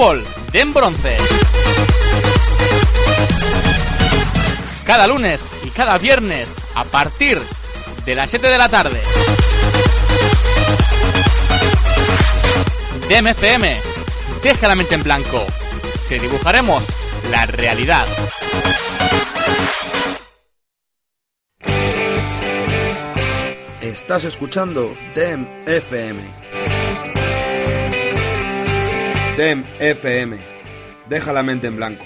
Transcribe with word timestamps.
Fútbol 0.00 0.24
bronce. 0.72 1.14
Cada 4.86 5.06
lunes 5.06 5.54
y 5.62 5.68
cada 5.68 5.98
viernes 5.98 6.54
a 6.74 6.84
partir 6.84 7.38
de 8.06 8.14
las 8.14 8.30
7 8.30 8.46
de 8.48 8.56
la 8.56 8.70
tarde. 8.70 8.98
DMFM, 13.10 13.78
deja 14.42 14.68
la 14.68 14.74
mente 14.74 14.94
en 14.94 15.02
blanco. 15.02 15.44
Te 16.08 16.18
dibujaremos 16.18 16.82
la 17.30 17.44
realidad. 17.44 18.06
Estás 23.82 24.24
escuchando 24.24 24.94
DEM 25.14 25.46
DEM 29.36 29.64
FM. 29.78 30.38
Deja 31.08 31.32
la 31.32 31.42
mente 31.42 31.66
en 31.66 31.76
blanco. 31.76 32.04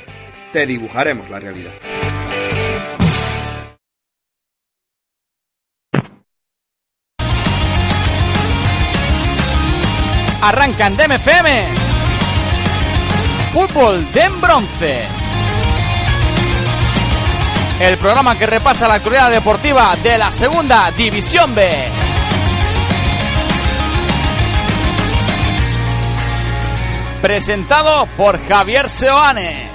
Te 0.53 0.67
dibujaremos 0.67 1.29
la 1.31 1.41
realidad. 1.41 1.73
Arrancan 10.43 10.97
DEM 10.97 11.13
FM. 11.13 11.67
Fútbol 13.53 14.13
de 14.13 14.21
en 14.21 14.41
bronce. 14.41 15.01
El 17.81 17.97
programa 17.97 18.39
que 18.39 18.47
repasa 18.47 18.87
la 18.87 18.95
actualidad 18.95 19.31
deportiva 19.31 19.97
de 20.03 20.19
la 20.19 20.31
segunda 20.31 20.91
división 20.93 21.55
B. 21.55 22.04
Presentado 27.25 28.05
por 28.19 28.39
Javier 28.39 28.87
Seoane. 28.87 29.71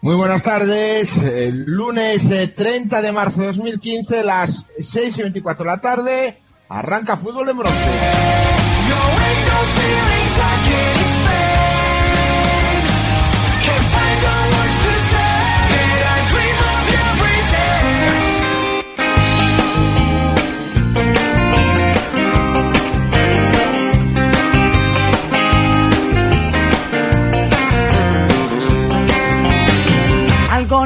Muy 0.00 0.14
buenas 0.16 0.42
tardes. 0.42 1.18
El 1.18 1.66
lunes 1.66 2.30
eh, 2.30 2.48
30 2.48 3.02
de 3.02 3.12
marzo 3.12 3.42
de 3.42 3.48
2015, 3.48 4.24
las 4.24 4.64
6 4.78 5.18
y 5.18 5.22
24 5.22 5.64
de 5.66 5.70
la 5.70 5.80
tarde, 5.82 6.38
arranca 6.70 7.18
fútbol 7.18 7.44
de 7.44 7.52
bronce. 7.52 8.32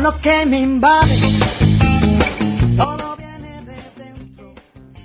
Lo 0.00 0.20
que 0.20 0.44
me 0.46 0.60
invade. 0.60 1.16
Todo 2.76 3.16
viene 3.16 3.62
de 3.62 4.04
dentro. 4.04 4.54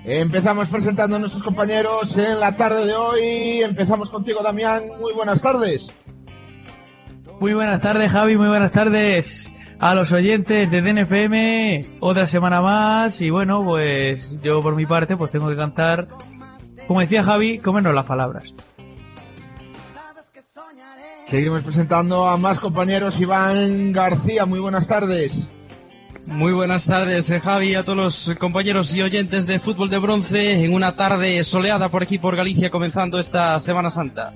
Empezamos 0.03 0.67
presentando 0.67 1.15
a 1.15 1.19
nuestros 1.19 1.43
compañeros 1.43 2.17
en 2.17 2.39
la 2.39 2.55
tarde 2.57 2.85
de 2.85 2.93
hoy. 2.93 3.63
Empezamos 3.63 4.09
contigo, 4.09 4.43
Damián. 4.43 4.83
Muy 4.99 5.13
buenas 5.13 5.41
tardes. 5.41 5.87
Muy 7.39 7.53
buenas 7.53 7.79
tardes, 7.79 8.11
Javi. 8.11 8.35
Muy 8.35 8.49
buenas 8.49 8.71
tardes 8.73 9.53
a 9.79 9.95
los 9.95 10.11
oyentes 10.11 10.69
de 10.69 10.81
DNFM. 10.81 11.85
Otra 12.01 12.27
semana 12.27 12.61
más. 12.61 13.21
Y 13.21 13.29
bueno, 13.29 13.63
pues 13.63 14.43
yo 14.43 14.61
por 14.61 14.75
mi 14.75 14.85
parte, 14.85 15.15
pues 15.15 15.31
tengo 15.31 15.47
que 15.49 15.55
cantar, 15.55 16.09
como 16.85 16.99
decía 16.99 17.23
Javi, 17.23 17.59
comernos 17.59 17.95
las 17.95 18.05
palabras. 18.05 18.53
Seguimos 21.31 21.63
presentando 21.63 22.27
a 22.27 22.35
más 22.35 22.59
compañeros. 22.59 23.17
Iván 23.17 23.93
García, 23.93 24.45
muy 24.45 24.59
buenas 24.59 24.85
tardes. 24.85 25.49
Muy 26.27 26.51
buenas 26.51 26.85
tardes, 26.87 27.31
eh, 27.31 27.39
Javi, 27.39 27.73
a 27.73 27.85
todos 27.85 28.27
los 28.27 28.37
compañeros 28.37 28.93
y 28.93 29.01
oyentes 29.01 29.47
de 29.47 29.57
Fútbol 29.57 29.89
de 29.89 29.97
Bronce 29.97 30.65
en 30.65 30.73
una 30.73 30.97
tarde 30.97 31.41
soleada 31.45 31.87
por 31.87 32.03
aquí 32.03 32.17
por 32.17 32.35
Galicia 32.35 32.69
comenzando 32.69 33.17
esta 33.17 33.57
Semana 33.59 33.89
Santa. 33.89 34.33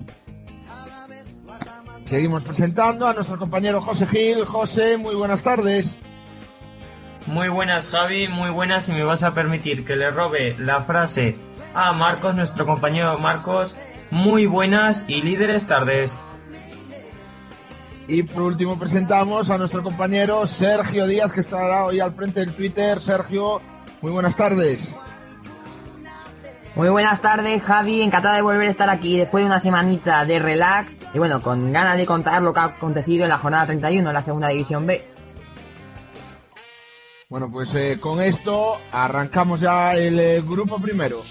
Seguimos 2.06 2.44
presentando 2.44 3.06
a 3.06 3.14
nuestro 3.14 3.38
compañero 3.38 3.82
José 3.82 4.08
Gil. 4.08 4.46
José, 4.46 4.96
muy 4.96 5.16
buenas 5.16 5.42
tardes. 5.44 5.98
Muy 7.28 7.50
buenas 7.50 7.90
Javi, 7.90 8.30
muy 8.30 8.52
buenas 8.52 8.88
y 8.88 8.94
me 8.94 9.04
vas 9.04 9.24
a 9.24 9.34
permitir 9.34 9.84
que 9.84 9.98
le 9.98 10.12
robe 10.12 10.56
la 10.58 10.84
frase 10.84 11.36
a 11.74 11.92
Marcos, 11.92 12.34
nuestro 12.36 12.66
compañero 12.66 13.20
Marcos. 13.20 13.76
Muy 14.12 14.46
buenas 14.46 15.04
y 15.10 15.22
líderes 15.22 15.68
tardes. 15.68 16.18
Y 18.08 18.24
por 18.24 18.44
último 18.44 18.78
presentamos 18.78 19.50
a 19.50 19.58
nuestro 19.58 19.82
compañero 19.82 20.46
Sergio 20.46 21.08
Díaz, 21.08 21.32
que 21.32 21.40
estará 21.40 21.86
hoy 21.86 22.00
al 22.00 22.14
frente 22.14 22.42
del 22.42 22.56
Twitter. 22.56 23.02
Sergio, 23.02 23.62
muy 24.02 24.12
buenas 24.12 24.36
tardes. 24.36 24.94
Muy 26.76 26.90
buenas 26.90 27.22
tardes, 27.22 27.64
Javi. 27.64 28.02
Encantado 28.02 28.36
de 28.36 28.42
volver 28.42 28.68
a 28.68 28.72
estar 28.72 28.90
aquí 28.90 29.18
después 29.18 29.44
de 29.44 29.48
una 29.48 29.60
semanita 29.60 30.24
de 30.26 30.40
relax 30.40 30.98
y 31.14 31.18
bueno, 31.18 31.42
con 31.42 31.72
ganas 31.72 31.98
de 31.98 32.06
contar 32.06 32.44
lo 32.44 32.54
que 32.54 32.60
ha 32.60 32.66
acontecido 32.66 33.24
en 33.24 33.30
la 33.30 33.38
jornada 33.38 33.66
31 33.66 34.10
en 34.10 34.14
la 34.14 34.22
segunda 34.22 34.50
división 34.50 34.86
B. 34.86 35.02
Bueno, 37.30 37.50
pues 37.52 37.74
eh, 37.74 37.98
con 38.00 38.22
esto 38.22 38.78
arrancamos 38.92 39.62
ya 39.62 39.94
el 39.94 40.20
eh, 40.20 40.42
grupo 40.42 40.80
primero. 40.80 41.24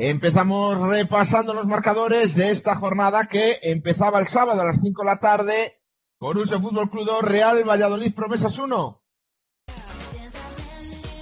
Empezamos 0.00 0.78
repasando 0.78 1.52
los 1.52 1.66
marcadores 1.66 2.36
de 2.36 2.52
esta 2.52 2.76
jornada 2.76 3.26
que 3.26 3.58
empezaba 3.62 4.20
el 4.20 4.28
sábado 4.28 4.62
a 4.62 4.64
las 4.64 4.80
5 4.80 5.02
de 5.02 5.04
la 5.04 5.18
tarde. 5.18 5.80
Corusio 6.18 6.60
Fútbol 6.60 6.88
Club 6.88 7.04
2, 7.04 7.22
Real 7.22 7.68
Valladolid 7.68 8.14
Promesas 8.14 8.56
1. 8.60 9.02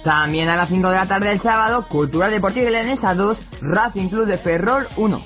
También 0.03 0.49
a 0.49 0.55
las 0.55 0.69
5 0.69 0.89
de 0.89 0.95
la 0.95 1.07
tarde 1.07 1.29
del 1.29 1.41
sábado, 1.41 1.87
Cultural 1.89 2.29
Deportiva 2.29 2.69
Leonesa 2.69 3.15
2, 3.15 3.61
Racing 3.61 4.09
Club 4.09 4.27
de 4.27 4.37
Ferrol 4.37 4.87
1. 4.95 5.23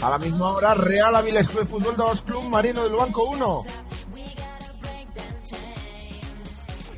A 0.00 0.08
la 0.08 0.16
misma 0.16 0.52
hora, 0.52 0.72
Real 0.72 1.14
Avilés 1.14 1.46
Club 1.50 1.64
de 1.64 1.66
Fútbol 1.66 1.94
2, 1.94 2.22
Club 2.22 2.44
Marino 2.44 2.84
del 2.84 2.94
Banco 2.94 3.24
1. 3.32 3.62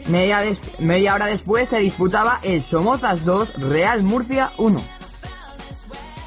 Media, 0.07 0.39
media 0.79 1.15
hora 1.15 1.27
después 1.27 1.69
se 1.69 1.79
disputaba 1.79 2.39
el 2.45 2.63
Somozas 2.63 3.25
2, 3.25 3.55
Real 3.55 4.05
Murcia 4.05 4.53
1. 4.59 4.96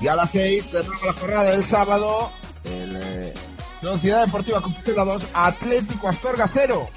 Y 0.02 0.08
a 0.08 0.16
las 0.16 0.32
6, 0.32 0.70
cerraba 0.72 1.06
la 1.06 1.14
jornada 1.14 1.52
del 1.52 1.66
sábado, 1.66 2.32
el 2.64 2.98
eh, 3.02 3.34
Sociedad 3.82 4.26
Deportiva 4.26 4.62
Compostela 4.62 5.04
2, 5.04 5.28
Atlético 5.34 6.08
Astorga 6.08 6.50
0. 6.52 6.88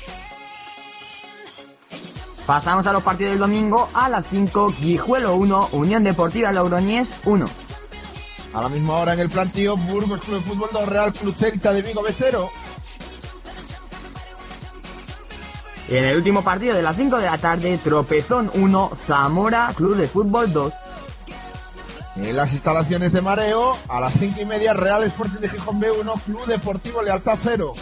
Pasamos 2.47 2.87
a 2.87 2.93
los 2.93 3.03
partidos 3.03 3.33
del 3.33 3.41
domingo 3.41 3.89
a 3.95 4.09
las 4.09 4.27
5, 4.27 4.75
Guijuelo 4.81 5.35
1, 5.37 5.69
Unión 5.73 6.03
Deportiva 6.05 6.53
Logroñés 6.53 7.09
1. 7.25 7.45
A 8.55 8.61
la 8.61 8.69
misma 8.69 8.95
hora 8.95 9.15
en 9.15 9.21
el 9.21 9.31
plantío, 9.31 9.77
Burgos 9.77 10.21
Club 10.21 10.37
de 10.37 10.43
Fútbol 10.43 10.69
2, 10.72 10.89
Real 10.89 11.13
Club 11.13 11.34
Celta 11.34 11.72
de 11.72 11.83
Vigo 11.83 12.03
B 12.03 12.10
0. 12.13 12.51
Y 15.89 15.97
en 15.97 16.05
el 16.05 16.16
último 16.16 16.43
partido 16.43 16.75
de 16.75 16.83
las 16.83 16.97
5 16.97 17.16
de 17.19 17.25
la 17.25 17.39
tarde, 17.39 17.78
Tropezón 17.78 18.51
1, 18.55 18.91
Zamora 19.07 19.72
Club 19.75 19.97
de 19.97 20.09
Fútbol 20.09 20.53
2. 20.53 20.72
En 22.14 22.36
las 22.36 22.53
instalaciones 22.53 23.12
de 23.14 23.22
Mareo, 23.22 23.72
a 23.88 23.98
las 23.98 24.12
5 24.14 24.42
y 24.42 24.44
media, 24.44 24.74
Real 24.74 25.03
Sporting 25.04 25.41
de 25.41 25.48
Gijón 25.48 25.80
B1, 25.80 26.20
Club 26.22 26.44
Deportivo 26.47 27.00
Lealtad 27.03 27.38
0. 27.42 27.72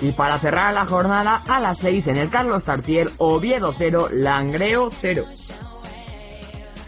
Y 0.00 0.12
para 0.12 0.38
cerrar 0.38 0.72
la 0.72 0.86
jornada, 0.86 1.42
a 1.46 1.60
las 1.60 1.78
6 1.78 2.06
en 2.08 2.16
el 2.16 2.30
Carlos 2.30 2.64
Tartier, 2.64 3.10
Oviedo 3.18 3.74
0, 3.76 4.08
Langreo 4.10 4.90
0. 4.90 5.24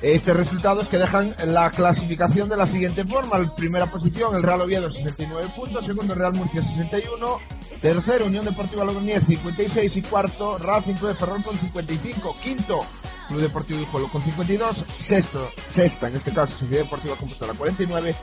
Estos 0.01 0.37
resultados 0.37 0.89
que 0.89 0.97
dejan 0.97 1.35
la 1.47 1.71
clasificación 1.71 2.49
de 2.49 2.57
la 2.57 2.67
siguiente 2.67 3.05
forma. 3.05 3.37
En 3.37 3.51
primera 3.57 3.91
posición, 3.91 4.35
el 4.35 4.43
Real 4.43 4.63
Oviedo 4.63 4.91
69 4.91 5.49
puntos, 5.55 5.85
segundo 5.85 6.15
Real 6.15 6.33
Murcia 6.33 6.63
61, 6.63 7.41
tercero 7.83 8.27
Unión 8.27 8.45
Deportiva 8.45 8.85
Logroñés 8.85 9.25
56 9.27 9.97
y 9.97 10.03
cuarto 10.03 10.57
Racing 10.59 10.95
Club 10.95 11.09
de 11.09 11.15
Ferrol 11.15 11.43
con 11.43 11.59
55, 11.59 12.35
quinto 12.43 12.81
Club 13.29 13.41
Deportivo 13.41 13.79
Guijuelo 13.79 14.11
con 14.11 14.23
52, 14.23 14.85
sexto, 14.97 15.51
sexta 15.71 16.09
en 16.09 16.17
este 16.17 16.33
caso 16.33 16.59
Sociedad 16.59 16.85
Deportiva 16.85 17.15
Compostela 17.15 17.53
49, 17.53 18.15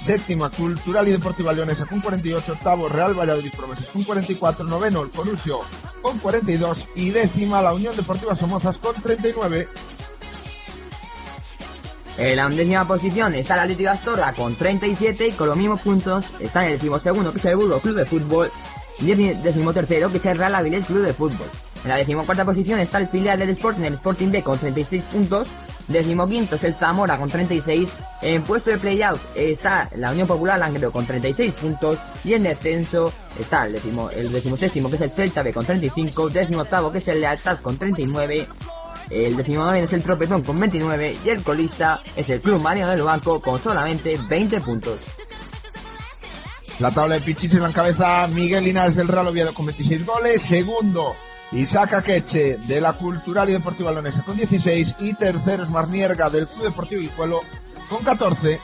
séptima 0.00 0.48
Cultural 0.50 1.08
y 1.08 1.12
Deportiva 1.12 1.52
Leonesa 1.52 1.86
con 1.86 2.00
48, 2.00 2.52
octavo 2.52 2.88
Real 2.88 3.18
Valladolid 3.18 3.52
Promesas 3.56 3.88
con 3.88 4.04
44, 4.04 4.64
noveno 4.64 5.02
el 5.02 5.10
Corusio 5.10 5.60
con 6.00 6.18
42 6.18 6.88
y 6.94 7.10
décima 7.10 7.60
la 7.60 7.74
Unión 7.74 7.96
Deportiva 7.96 8.34
Somozas 8.36 8.78
con 8.78 8.94
39. 8.94 9.68
En 12.16 12.36
la 12.36 12.46
undécima 12.46 12.86
posición 12.86 13.34
está 13.34 13.54
el 13.54 13.60
Atlético 13.60 13.90
Astorga 13.90 14.32
con 14.34 14.54
37 14.54 15.28
y 15.28 15.32
con 15.32 15.48
los 15.48 15.56
mismos 15.56 15.80
puntos 15.80 16.26
está 16.38 16.64
en 16.64 16.72
el 16.72 16.78
decimosegundo 16.78 17.32
que 17.32 17.38
es 17.38 17.44
el 17.46 17.56
Burgos 17.56 17.82
Club 17.82 17.96
de 17.96 18.06
Fútbol 18.06 18.52
y 19.00 19.10
el 19.10 19.42
decimotercero 19.42 20.12
que 20.12 20.18
es 20.18 20.26
el 20.26 20.38
Real 20.38 20.54
Avilés 20.54 20.86
Club 20.86 21.02
de 21.02 21.12
Fútbol. 21.12 21.48
En 21.84 21.90
la 21.90 21.96
decimocuarta 21.96 22.46
posición 22.46 22.80
está 22.80 22.96
el 22.96 23.08
filial 23.08 23.38
del 23.38 23.50
Sporting, 23.50 23.82
el 23.82 23.94
Sporting 23.94 24.30
B 24.30 24.42
con 24.42 24.58
36 24.58 25.04
puntos. 25.04 25.48
Decimoquinto 25.86 26.56
es 26.56 26.64
el 26.64 26.74
Zamora 26.74 27.18
con 27.18 27.28
36. 27.28 27.90
En 28.22 28.42
puesto 28.42 28.70
de 28.70 28.78
playout 28.78 29.20
está 29.36 29.90
la 29.96 30.12
Unión 30.12 30.26
Popular 30.26 30.58
Langreo 30.58 30.90
con 30.90 31.04
36 31.04 31.52
puntos. 31.52 31.98
Y 32.24 32.32
en 32.32 32.44
descenso 32.44 33.12
está 33.38 33.66
el, 33.66 33.74
decimo, 33.74 34.08
el 34.08 34.32
decimoséptimo 34.32 34.88
que 34.88 34.96
es 34.96 35.02
el 35.02 35.10
Celta 35.10 35.42
B 35.42 35.52
con 35.52 35.66
35. 35.66 36.30
Décimo 36.30 36.62
octavo 36.62 36.90
que 36.90 36.98
es 36.98 37.08
el 37.08 37.20
Lealtad 37.20 37.58
con 37.58 37.76
39. 37.76 38.46
El 39.10 39.36
decimonoveno 39.36 39.84
es 39.84 39.92
el 39.92 40.02
Tropezón 40.02 40.42
con 40.42 40.58
29. 40.58 41.18
Y 41.22 41.28
el 41.28 41.42
colista 41.42 42.00
es 42.16 42.30
el 42.30 42.40
Club 42.40 42.62
Mariano 42.62 42.92
del 42.92 43.02
Banco 43.02 43.42
con 43.42 43.62
solamente 43.62 44.18
20 44.26 44.62
puntos. 44.62 45.00
La 46.80 46.90
tabla 46.90 47.16
de 47.16 47.20
Pichichi 47.20 47.58
la 47.58 47.68
encabeza 47.68 48.26
Miguel 48.28 48.64
Linares 48.64 48.96
del 48.96 49.06
Real 49.06 49.28
Oviedo 49.28 49.52
con 49.52 49.66
26 49.66 50.06
goles. 50.06 50.40
Segundo, 50.40 51.14
Isaac 51.54 51.92
Akeche 51.92 52.58
de 52.58 52.80
la 52.80 52.94
Cultural 52.94 53.48
y 53.48 53.52
Deportiva 53.52 53.92
Leonesa 53.92 54.24
con 54.24 54.36
16. 54.36 54.96
Y 54.98 55.14
tercero 55.14 55.62
es 55.62 55.70
Marnierga 55.70 56.28
del 56.28 56.48
Club 56.48 56.64
Deportivo 56.64 57.00
Guijuelo 57.00 57.42
con 57.88 58.02
14. 58.02 58.60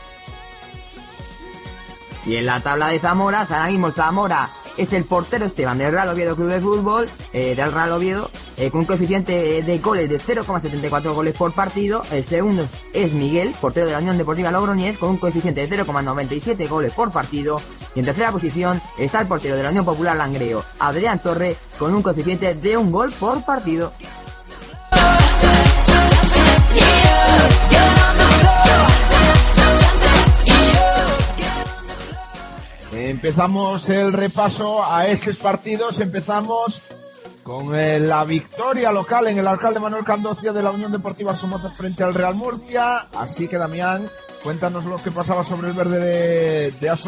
Y 2.27 2.37
en 2.37 2.47
la 2.47 2.61
tabla 2.61 2.89
de 2.89 2.99
Zamora, 2.99 3.47
ahora 3.49 3.93
Zamora 3.93 4.51
es 4.76 4.93
el 4.93 5.05
portero 5.05 5.46
Esteban 5.46 5.78
del 5.78 5.93
Real 5.93 6.08
Oviedo 6.08 6.37
Club 6.37 6.49
de 6.49 6.61
Fútbol, 6.61 7.08
eh, 7.32 7.55
del 7.55 7.72
Real 7.72 7.93
Oviedo, 7.93 8.31
eh, 8.56 8.70
con 8.70 8.81
un 8.81 8.87
coeficiente 8.87 9.62
de 9.62 9.78
goles 9.78 10.08
de 10.08 10.19
0,74 10.19 11.14
goles 11.14 11.34
por 11.37 11.52
partido. 11.52 12.02
El 12.11 12.25
segundo 12.25 12.67
es 12.93 13.12
Miguel, 13.12 13.55
portero 13.61 13.87
de 13.87 13.93
la 13.93 13.99
Unión 13.99 14.19
Deportiva 14.19 14.50
Logroñés, 14.50 14.99
con 14.99 15.11
un 15.11 15.17
coeficiente 15.19 15.67
de 15.67 15.76
0,97 15.76 16.69
goles 16.69 16.93
por 16.93 17.11
partido. 17.11 17.61
Y 17.94 18.00
en 18.00 18.05
tercera 18.05 18.32
posición 18.32 18.81
está 18.99 19.20
el 19.20 19.28
portero 19.28 19.56
de 19.56 19.62
la 19.62 19.70
Unión 19.70 19.84
Popular 19.84 20.17
Langreo, 20.17 20.64
Adrián 20.78 21.20
Torre, 21.20 21.56
con 21.78 21.94
un 21.94 22.02
coeficiente 22.02 22.55
de 22.55 22.76
un 22.76 22.90
gol 22.93 23.12
por 23.12 23.44
partido. 23.44 23.93
Empezamos 33.08 33.88
el 33.88 34.12
repaso 34.12 34.85
a 34.85 35.06
estos 35.06 35.38
partidos. 35.38 36.00
Empezamos 36.00 36.82
con 37.43 37.75
eh, 37.75 37.99
la 37.99 38.25
victoria 38.25 38.93
local 38.93 39.26
en 39.29 39.38
el 39.38 39.47
alcalde 39.47 39.81
Manuel 39.81 40.05
Candocia 40.05 40.52
de 40.52 40.62
la 40.62 40.70
Unión 40.70 40.93
Deportiva 40.93 41.35
Somoza 41.35 41.70
frente 41.70 42.05
al 42.05 42.12
Real 42.12 42.35
Murcia. 42.35 43.08
Así 43.17 43.49
que 43.49 43.56
Damián, 43.56 44.11
cuéntanos 44.43 44.85
lo 44.85 44.97
que 44.99 45.11
pasaba 45.11 45.44
sobre 45.44 45.69
el 45.69 45.75
verde 45.75 45.99
de, 45.99 46.70
de. 46.73 46.99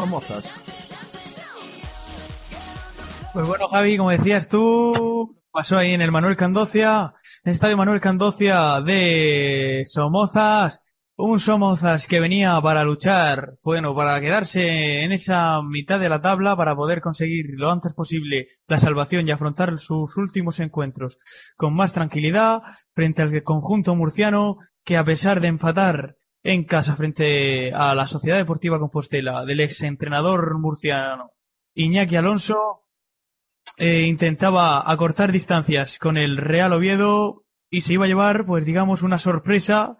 Pues 3.33 3.47
bueno, 3.47 3.67
Javi, 3.67 3.97
como 3.97 4.09
decías 4.09 4.47
tú, 4.47 5.37
pasó 5.51 5.77
ahí 5.77 5.93
en 5.93 6.01
el 6.01 6.11
Manuel 6.11 6.35
Candocia, 6.35 7.13
en 7.43 7.49
el 7.49 7.53
estadio 7.53 7.77
Manuel 7.77 8.01
Candocia 8.01 8.81
de 8.81 9.83
Somozas, 9.85 10.81
un 11.15 11.39
Somozas 11.39 12.07
que 12.07 12.19
venía 12.19 12.59
para 12.61 12.83
luchar, 12.83 13.55
bueno, 13.61 13.95
para 13.95 14.19
quedarse 14.19 15.03
en 15.03 15.11
esa 15.11 15.61
mitad 15.61 15.99
de 15.99 16.09
la 16.09 16.21
tabla 16.21 16.55
para 16.55 16.75
poder 16.75 17.01
conseguir 17.01 17.45
lo 17.53 17.69
antes 17.69 17.93
posible 17.93 18.47
la 18.67 18.79
salvación 18.79 19.27
y 19.27 19.31
afrontar 19.31 19.77
sus 19.77 20.17
últimos 20.17 20.59
encuentros. 20.59 21.19
Con 21.55 21.75
más 21.75 21.93
tranquilidad 21.93 22.63
frente 22.93 23.21
al 23.21 23.43
conjunto 23.43 23.95
murciano 23.95 24.57
que 24.83 24.97
a 24.97 25.03
pesar 25.03 25.39
de 25.39 25.49
empatar 25.49 26.15
en 26.41 26.65
casa 26.65 26.95
frente 26.95 27.71
a 27.73 27.93
la 27.95 28.07
Sociedad 28.07 28.37
Deportiva 28.37 28.79
Compostela 28.79 29.45
del 29.45 29.61
ex 29.61 29.83
entrenador 29.83 30.59
murciano 30.59 31.31
Iñaki 31.75 32.15
Alonso, 32.15 32.81
eh, 33.77 34.01
intentaba 34.01 34.91
acortar 34.91 35.31
distancias 35.31 35.99
con 35.99 36.17
el 36.17 36.37
Real 36.37 36.73
Oviedo 36.73 37.45
y 37.69 37.81
se 37.81 37.93
iba 37.93 38.05
a 38.05 38.07
llevar, 38.07 38.45
pues 38.45 38.65
digamos, 38.65 39.03
una 39.03 39.19
sorpresa 39.19 39.97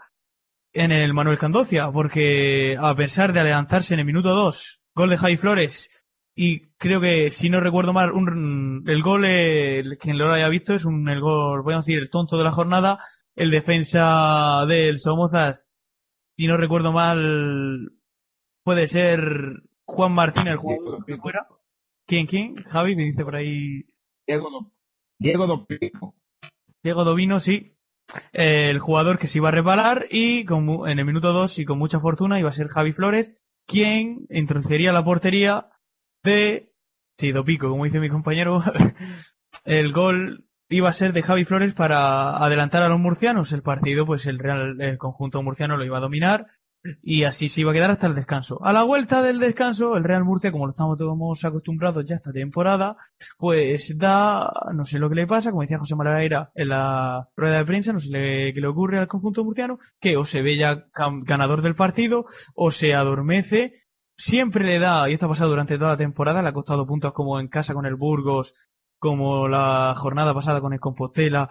en 0.74 0.92
el 0.92 1.14
Manuel 1.14 1.38
Candocia, 1.38 1.92
porque 1.92 2.78
a 2.80 2.96
pesar 2.96 3.32
de 3.34 3.40
adelantarse 3.42 3.94
en 3.94 4.00
el 4.00 4.06
minuto 4.06 4.30
2, 4.34 4.82
gol 4.96 5.10
de 5.10 5.18
Javi 5.18 5.38
Flores, 5.38 5.90
y 6.36 6.62
creo 6.78 7.00
que, 7.00 7.30
si 7.32 7.50
no 7.50 7.60
recuerdo 7.60 7.94
mal, 7.94 8.12
un, 8.12 8.84
el 8.88 9.02
gol, 9.04 9.26
el, 9.26 9.98
quien 10.00 10.18
lo 10.18 10.32
haya 10.34 10.50
visto, 10.50 10.74
es 10.74 10.86
un, 10.86 11.08
el 11.08 11.22
gol, 11.22 11.62
voy 11.62 11.74
a 11.76 11.78
decir, 11.78 12.00
el 12.00 12.10
tonto 12.10 12.38
de 12.38 12.44
la 12.44 12.52
jornada, 12.52 13.00
el 13.36 13.52
defensa 13.52 14.66
del 14.68 14.98
Somozas, 15.00 15.68
si 16.38 16.48
no 16.48 16.58
recuerdo 16.58 16.92
mal, 16.92 17.92
puede 18.64 18.88
ser 18.88 19.62
Juan 19.86 20.14
Martín, 20.14 20.48
el 20.48 20.58
jugador 20.58 21.06
que 21.06 21.18
fuera. 21.18 21.48
¿Quién, 22.08 22.26
quién? 22.26 22.56
Javi, 22.56 22.96
me 22.96 23.04
dice 23.04 23.24
por 23.24 23.36
ahí. 23.36 23.86
Diego, 24.28 24.50
Do- 24.50 24.72
Diego 25.20 25.46
Dopico. 25.48 26.16
Diego 26.84 27.04
Dovino, 27.04 27.40
sí. 27.40 27.76
El 28.32 28.80
jugador 28.80 29.18
que 29.18 29.28
se 29.28 29.40
iba 29.40 29.50
a 29.50 29.52
reparar 29.52 30.06
y 30.10 30.46
en 30.50 31.00
el 31.00 31.06
minuto 31.06 31.34
2 31.34 31.60
y 31.60 31.66
con 31.66 31.78
mucha 31.78 32.00
fortuna 32.00 32.40
iba 32.40 32.50
a 32.50 32.54
ser 32.54 32.68
Javi 32.68 32.94
Flores, 32.94 33.32
quien 33.66 34.26
introduciría 34.30 34.94
la 34.94 35.04
portería 35.04 35.68
de... 36.24 36.72
Sí, 37.18 37.32
Dopico, 37.32 37.70
como 37.70 37.86
dice 37.86 38.00
mi 38.00 38.10
compañero. 38.10 38.64
el 39.66 39.92
gol 39.92 40.46
iba 40.70 40.90
a 40.90 40.94
ser 40.94 41.14
de 41.14 41.22
Javi 41.22 41.46
Flores 41.46 41.74
para 41.74 42.38
adelantar 42.38 42.84
a 42.84 42.90
los 42.90 43.00
murcianos. 43.00 43.52
El 43.52 43.62
partido, 43.62 44.06
pues 44.06 44.26
el, 44.26 44.40
Real, 44.40 44.82
el 44.82 44.98
conjunto 44.98 45.44
murciano 45.44 45.78
lo 45.78 45.86
iba 45.86 45.98
a 45.98 46.02
dominar 46.02 46.48
y 47.02 47.24
así 47.24 47.48
se 47.48 47.62
iba 47.62 47.72
a 47.72 47.74
quedar 47.74 47.92
hasta 47.92 48.08
el 48.08 48.16
descanso. 48.16 48.64
A 48.64 48.74
la 48.74 48.84
vuelta 48.84 49.22
del 49.22 49.40
descanso, 49.40 49.96
el 49.96 50.04
Real 50.04 50.24
Murcia, 50.24 50.52
como 50.52 50.66
lo 50.66 50.72
estamos 50.72 50.98
todos 50.98 51.46
acostumbrados 51.46 52.06
ya 52.06 52.16
esta 52.16 52.32
temporada, 52.32 52.98
pues 53.38 53.98
da, 53.98 54.52
no 54.74 54.86
sé 54.86 55.00
lo 55.00 55.10
que 55.10 55.16
le 55.16 55.28
pasa, 55.28 55.52
como 55.52 55.62
decía 55.62 55.80
José 55.80 55.96
Malareira 55.96 56.52
en 56.56 56.70
la 56.70 57.30
rueda 57.36 57.58
de 57.58 57.66
prensa, 57.66 57.94
no 57.94 58.00
sé 58.00 58.10
qué 58.54 58.60
le 58.60 58.68
ocurre 58.68 59.00
al 59.00 59.08
conjunto 59.08 59.44
murciano, 59.44 59.80
que 60.00 60.18
o 60.18 60.26
se 60.26 60.42
ve 60.42 60.58
ya 60.58 60.86
ganador 61.26 61.62
del 61.62 61.76
partido, 61.76 62.26
o 62.54 62.72
se 62.72 62.94
adormece, 62.94 63.84
siempre 64.18 64.66
le 64.66 64.80
da, 64.80 65.10
y 65.10 65.14
esto 65.14 65.28
ha 65.28 65.30
pasado 65.30 65.52
durante 65.52 65.78
toda 65.78 65.92
la 65.92 65.98
temporada, 65.98 66.42
le 66.42 66.50
ha 66.50 66.54
costado 66.54 66.86
puntos 66.86 67.14
como 67.14 67.40
en 67.40 67.48
casa 67.48 67.74
con 67.74 67.86
el 67.86 67.96
Burgos, 67.96 68.54
como 69.00 69.48
la 69.48 69.96
jornada 69.98 70.34
pasada 70.34 70.62
con 70.62 70.74
el 70.74 70.80
Compostela, 70.80 71.50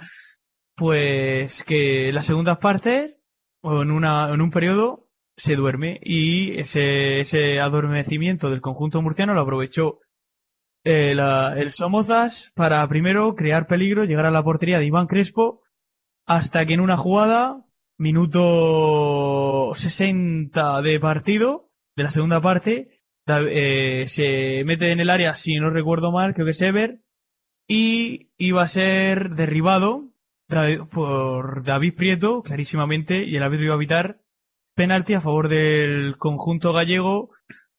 pues 0.75 1.65
que 1.65 2.12
las 2.12 2.27
segundas 2.27 2.59
partes, 2.59 3.17
o 3.62 3.83
en 3.83 3.91
una, 3.91 4.31
en 4.33 4.41
un 4.41 4.51
periodo, 4.51 5.09
se 5.37 5.57
duerme 5.57 5.99
y 6.03 6.59
ese, 6.59 7.21
ese 7.21 7.61
adormecimiento 7.61 8.51
del 8.51 8.61
conjunto 8.61 9.01
murciano 9.03 9.35
lo 9.35 9.41
aprovechó 9.43 10.01
eh, 10.85 11.15
la- 11.15 11.55
el 11.59 11.71
Somozas 11.73 12.53
para 12.55 12.87
primero 12.89 13.35
crear 13.35 13.67
peligro, 13.67 14.05
llegar 14.05 14.27
a 14.27 14.31
la 14.31 14.43
portería 14.43 14.79
de 14.79 14.87
Iván 14.87 15.07
Crespo, 15.07 15.62
hasta 16.27 16.67
que 16.67 16.75
en 16.75 16.81
una 16.81 16.97
jugada, 16.97 17.65
minuto 17.99 19.73
60 19.75 20.83
de 20.83 20.99
partido, 21.01 21.71
de 21.97 22.03
la 22.03 22.11
segunda 22.11 22.41
parte, 22.41 23.01
eh, 23.27 24.07
se 24.09 24.65
mete 24.65 24.91
en 24.91 25.01
el 25.01 25.11
área, 25.11 25.35
si 25.35 25.55
no 25.57 25.71
recuerdo 25.71 26.11
mal, 26.11 26.35
creo 26.35 26.47
que 26.47 26.51
es 26.53 26.62
Ever, 26.62 27.01
y 27.69 28.31
iba 28.37 28.62
a 28.62 28.69
ser 28.69 29.31
derribado 29.31 30.11
por 30.91 31.62
David 31.65 31.95
Prieto, 31.95 32.43
clarísimamente, 32.43 33.25
y 33.25 33.37
el 33.37 33.43
árbitro 33.43 33.67
iba 33.67 33.75
a 33.75 33.77
evitar 33.77 34.21
penalti 34.75 35.14
a 35.14 35.21
favor 35.21 35.49
del 35.49 36.17
conjunto 36.19 36.73
gallego 36.73 37.31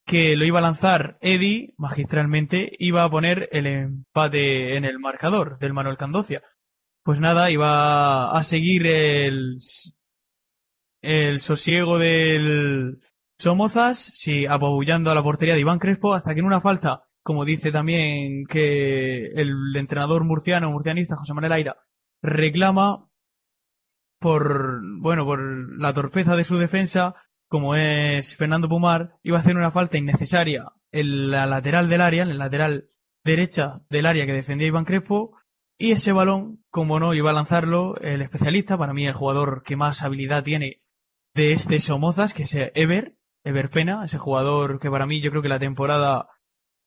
que 0.04 0.36
lo 0.36 0.44
iba 0.44 0.58
a 0.58 0.62
lanzar 0.62 1.16
Eddie 1.20 1.72
magistralmente, 1.76 2.70
iba 2.78 3.04
a 3.04 3.10
poner 3.10 3.48
el 3.52 3.66
empate 3.66 4.76
en 4.76 4.84
el 4.84 4.98
marcador 4.98 5.58
del 5.58 5.72
Manuel 5.72 5.96
Candocia. 5.96 6.42
Pues 7.02 7.20
nada, 7.20 7.50
iba 7.50 8.30
a 8.30 8.44
seguir 8.44 8.86
el, 8.86 9.56
el 11.02 11.40
sosiego 11.40 11.98
del 11.98 12.98
Somozas, 13.38 14.10
sí, 14.14 14.46
apabullando 14.46 15.10
a 15.10 15.14
la 15.14 15.22
portería 15.22 15.54
de 15.54 15.60
Iván 15.60 15.78
Crespo, 15.78 16.14
hasta 16.14 16.34
que 16.34 16.40
en 16.40 16.46
una 16.46 16.60
falta, 16.60 17.04
como 17.22 17.44
dice 17.44 17.72
también 17.72 18.46
que 18.46 19.26
el 19.26 19.74
entrenador 19.76 20.24
murciano, 20.24 20.70
murcianista 20.70 21.16
José 21.16 21.34
Manuel 21.34 21.52
Aira, 21.52 21.76
reclama 22.22 23.08
por, 24.18 24.80
bueno, 25.00 25.24
por 25.24 25.78
la 25.78 25.92
torpeza 25.92 26.36
de 26.36 26.44
su 26.44 26.56
defensa, 26.56 27.14
como 27.48 27.74
es 27.74 28.36
Fernando 28.36 28.68
Pumar, 28.68 29.14
iba 29.22 29.36
a 29.36 29.40
hacer 29.40 29.56
una 29.56 29.70
falta 29.70 29.98
innecesaria 29.98 30.72
en 30.92 31.30
la 31.30 31.46
lateral 31.46 31.88
del 31.88 32.00
área, 32.00 32.22
en 32.22 32.30
la 32.30 32.44
lateral 32.44 32.88
derecha 33.24 33.80
del 33.90 34.06
área 34.06 34.26
que 34.26 34.32
defendía 34.32 34.68
Iván 34.68 34.84
Crespo, 34.84 35.36
Y 35.76 35.90
ese 35.92 36.12
balón, 36.12 36.64
como 36.70 37.00
no, 37.00 37.14
iba 37.14 37.30
a 37.30 37.34
lanzarlo 37.34 37.96
el 38.00 38.22
especialista, 38.22 38.78
para 38.78 38.94
mí 38.94 39.06
el 39.06 39.12
jugador 39.14 39.62
que 39.64 39.76
más 39.76 40.02
habilidad 40.02 40.44
tiene 40.44 40.82
de 41.34 41.52
este 41.52 41.80
Somozas, 41.80 42.32
que 42.32 42.44
es 42.44 42.54
Ever, 42.54 43.16
Ever 43.44 43.70
Pena, 43.70 44.04
ese 44.04 44.18
jugador 44.18 44.78
que 44.78 44.90
para 44.90 45.06
mí 45.06 45.20
yo 45.20 45.30
creo 45.30 45.42
que 45.42 45.48
la 45.48 45.58
temporada 45.58 46.28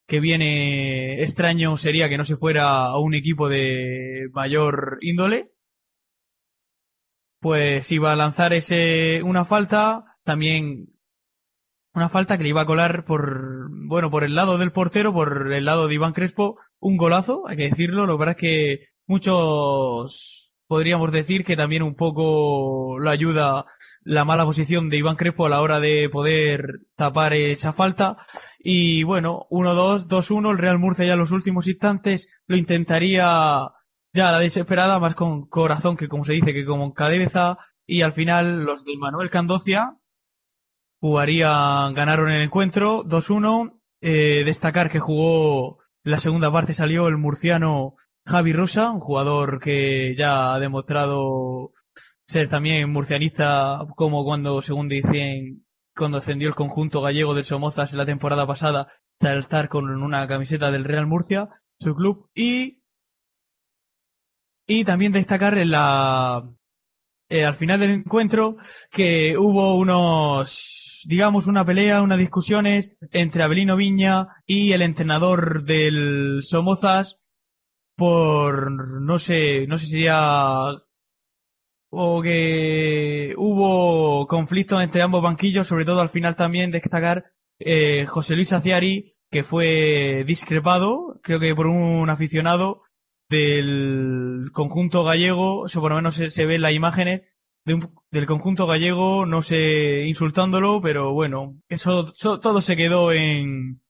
que 0.08 0.22
viene 0.22 1.22
extraño 1.22 1.76
sería 1.78 2.08
que 2.08 2.18
no 2.18 2.24
se 2.24 2.38
fuera 2.38 2.86
a 2.86 2.98
un 2.98 3.14
equipo 3.14 3.50
de 3.50 4.30
mayor 4.32 4.98
índole. 5.02 5.52
Pues 7.40 7.92
iba 7.92 8.12
a 8.12 8.16
lanzar 8.16 8.54
ese 8.54 9.22
una 9.24 9.46
falta, 9.46 10.18
también 10.24 10.88
una 11.94 12.10
falta 12.10 12.38
que 12.38 12.44
le 12.44 12.50
iba 12.50 12.62
a 12.62 12.66
colar 12.66 13.06
por 13.06 13.70
bueno 13.88 14.12
por 14.12 14.24
el 14.24 14.36
lado 14.36 14.58
del 14.58 14.72
portero, 14.72 15.14
por 15.14 15.52
el 15.52 15.66
lado 15.66 15.88
de 15.88 15.96
Iván 15.96 16.14
Crespo, 16.14 16.60
un 16.80 16.98
golazo, 16.98 17.48
hay 17.48 17.58
que 17.58 17.70
decirlo. 17.70 18.06
Lo 18.06 18.18
que 18.18 18.20
pasa 18.20 18.32
es 18.32 18.38
que 18.38 18.80
muchos 19.06 20.54
podríamos 20.68 21.12
decir 21.12 21.46
que 21.46 21.56
también 21.56 21.82
un 21.82 21.96
poco 21.96 23.00
lo 23.00 23.10
ayuda 23.10 23.66
la 24.04 24.26
mala 24.26 24.46
posición 24.46 24.90
de 24.90 24.98
Iván 24.98 25.16
Crespo 25.16 25.46
a 25.46 25.50
la 25.50 25.62
hora 25.62 25.80
de 25.80 26.10
poder 26.10 26.82
tapar 26.96 27.34
esa 27.34 27.74
falta. 27.74 28.18
Y 28.60 29.04
bueno, 29.04 29.48
1-2, 29.50 30.08
2-1, 30.08 30.52
el 30.52 30.58
Real 30.58 30.80
Murcia 30.80 31.06
ya 31.06 31.14
en 31.14 31.20
los 31.20 31.32
últimos 31.32 31.68
instantes 31.68 32.28
lo 32.48 32.58
intentaría 32.58 33.70
ya 34.14 34.32
la 34.32 34.40
desesperada, 34.40 35.00
más 35.00 35.16
con 35.16 35.48
corazón 35.48 35.98
que 35.98 36.08
como 36.08 36.26
se 36.26 36.34
dice, 36.34 36.54
que 36.54 36.66
con 36.66 36.92
cabeza. 36.92 37.58
Y 37.86 38.02
al 38.02 38.14
final 38.14 38.64
los 38.64 38.86
de 38.86 38.98
Manuel 38.98 39.30
Candocia 39.30 39.98
jugarían, 41.00 41.94
ganaron 41.94 42.32
el 42.32 42.42
encuentro 42.42 43.04
2-1. 43.04 43.80
Eh, 44.02 44.44
destacar 44.46 44.90
que 44.90 45.00
jugó 45.00 45.80
la 46.04 46.20
segunda 46.20 46.52
parte 46.52 46.74
salió 46.74 47.08
el 47.08 47.18
murciano 47.18 47.96
Javi 48.26 48.54
Rosa, 48.54 48.92
un 48.92 49.00
jugador 49.00 49.60
que 49.60 50.16
ya 50.18 50.54
ha 50.54 50.60
demostrado 50.60 51.72
ser 52.26 52.50
también 52.50 52.92
murcianista, 52.92 53.86
como 53.96 54.24
cuando, 54.24 54.62
según 54.62 54.90
dicen, 54.90 55.66
cuando 55.96 56.18
ascendió 56.18 56.50
el 56.50 56.56
conjunto 56.56 57.02
gallego 57.02 57.34
del 57.34 57.46
Somozas 57.46 57.94
la 57.94 58.06
temporada 58.06 58.46
pasada, 58.46 58.90
estar 59.20 59.70
con 59.70 59.90
una 59.90 60.28
camiseta 60.28 60.72
del 60.72 60.84
Real 60.84 61.08
Murcia, 61.08 61.50
su 61.80 61.96
club, 61.96 62.30
y, 62.36 62.84
y 64.68 64.84
también 64.84 65.14
destacar 65.14 65.58
en 65.58 65.72
la, 65.72 66.44
eh, 67.30 67.46
al 67.46 67.56
final 67.56 67.80
del 67.80 67.92
encuentro 67.92 68.58
que 68.92 69.38
hubo 69.38 69.76
unos, 69.76 71.02
digamos, 71.08 71.48
una 71.48 71.66
pelea, 71.66 72.02
unas 72.02 72.20
discusiones 72.20 72.96
entre 73.12 73.44
Abelino 73.44 73.78
Viña 73.78 74.28
y 74.46 74.74
el 74.74 74.82
entrenador 74.82 75.64
del 75.64 76.42
Somozas 76.44 77.18
por, 77.96 78.72
no 79.02 79.18
sé, 79.20 79.66
no 79.68 79.78
sé 79.78 79.86
si 79.86 79.92
sería 79.92 80.76
o 81.90 82.22
que 82.22 83.34
hubo 83.38 84.28
conflictos 84.28 84.82
entre 84.84 85.02
ambos 85.02 85.24
banquillos, 85.24 85.68
sobre 85.68 85.86
todo 85.86 86.02
al 86.02 86.10
final 86.10 86.36
también 86.36 86.72
destacar 86.72 87.32
eh, 87.60 88.06
José 88.06 88.36
Luis 88.36 88.54
Aciari, 88.54 89.16
que 89.32 89.44
fue 89.44 90.24
discrepado, 90.26 91.20
creo 91.24 91.40
que 91.40 91.56
por 91.56 91.68
un 91.68 92.10
aficionado 92.10 92.84
del 93.30 94.50
conjunto 94.54 95.04
gallego, 95.04 95.62
o 95.62 95.68
sea, 95.68 95.82
por 95.82 95.92
lo 95.92 95.98
menos 95.98 96.16
se, 96.16 96.30
se 96.30 96.46
ve 96.46 96.56
en 96.56 96.62
las 96.62 96.74
imágenes 96.74 97.24
de 97.66 97.74
un- 97.76 97.94
del 98.12 98.26
conjunto 98.26 98.66
gallego, 98.68 99.26
no 99.26 99.42
sé, 99.42 100.06
insultándolo, 100.06 100.82
pero 100.82 101.14
bueno, 101.14 101.58
eso, 101.70 102.14
so- 102.16 102.40
todo 102.40 102.62
se 102.62 102.76
quedó 102.78 103.12
en, 103.12 103.82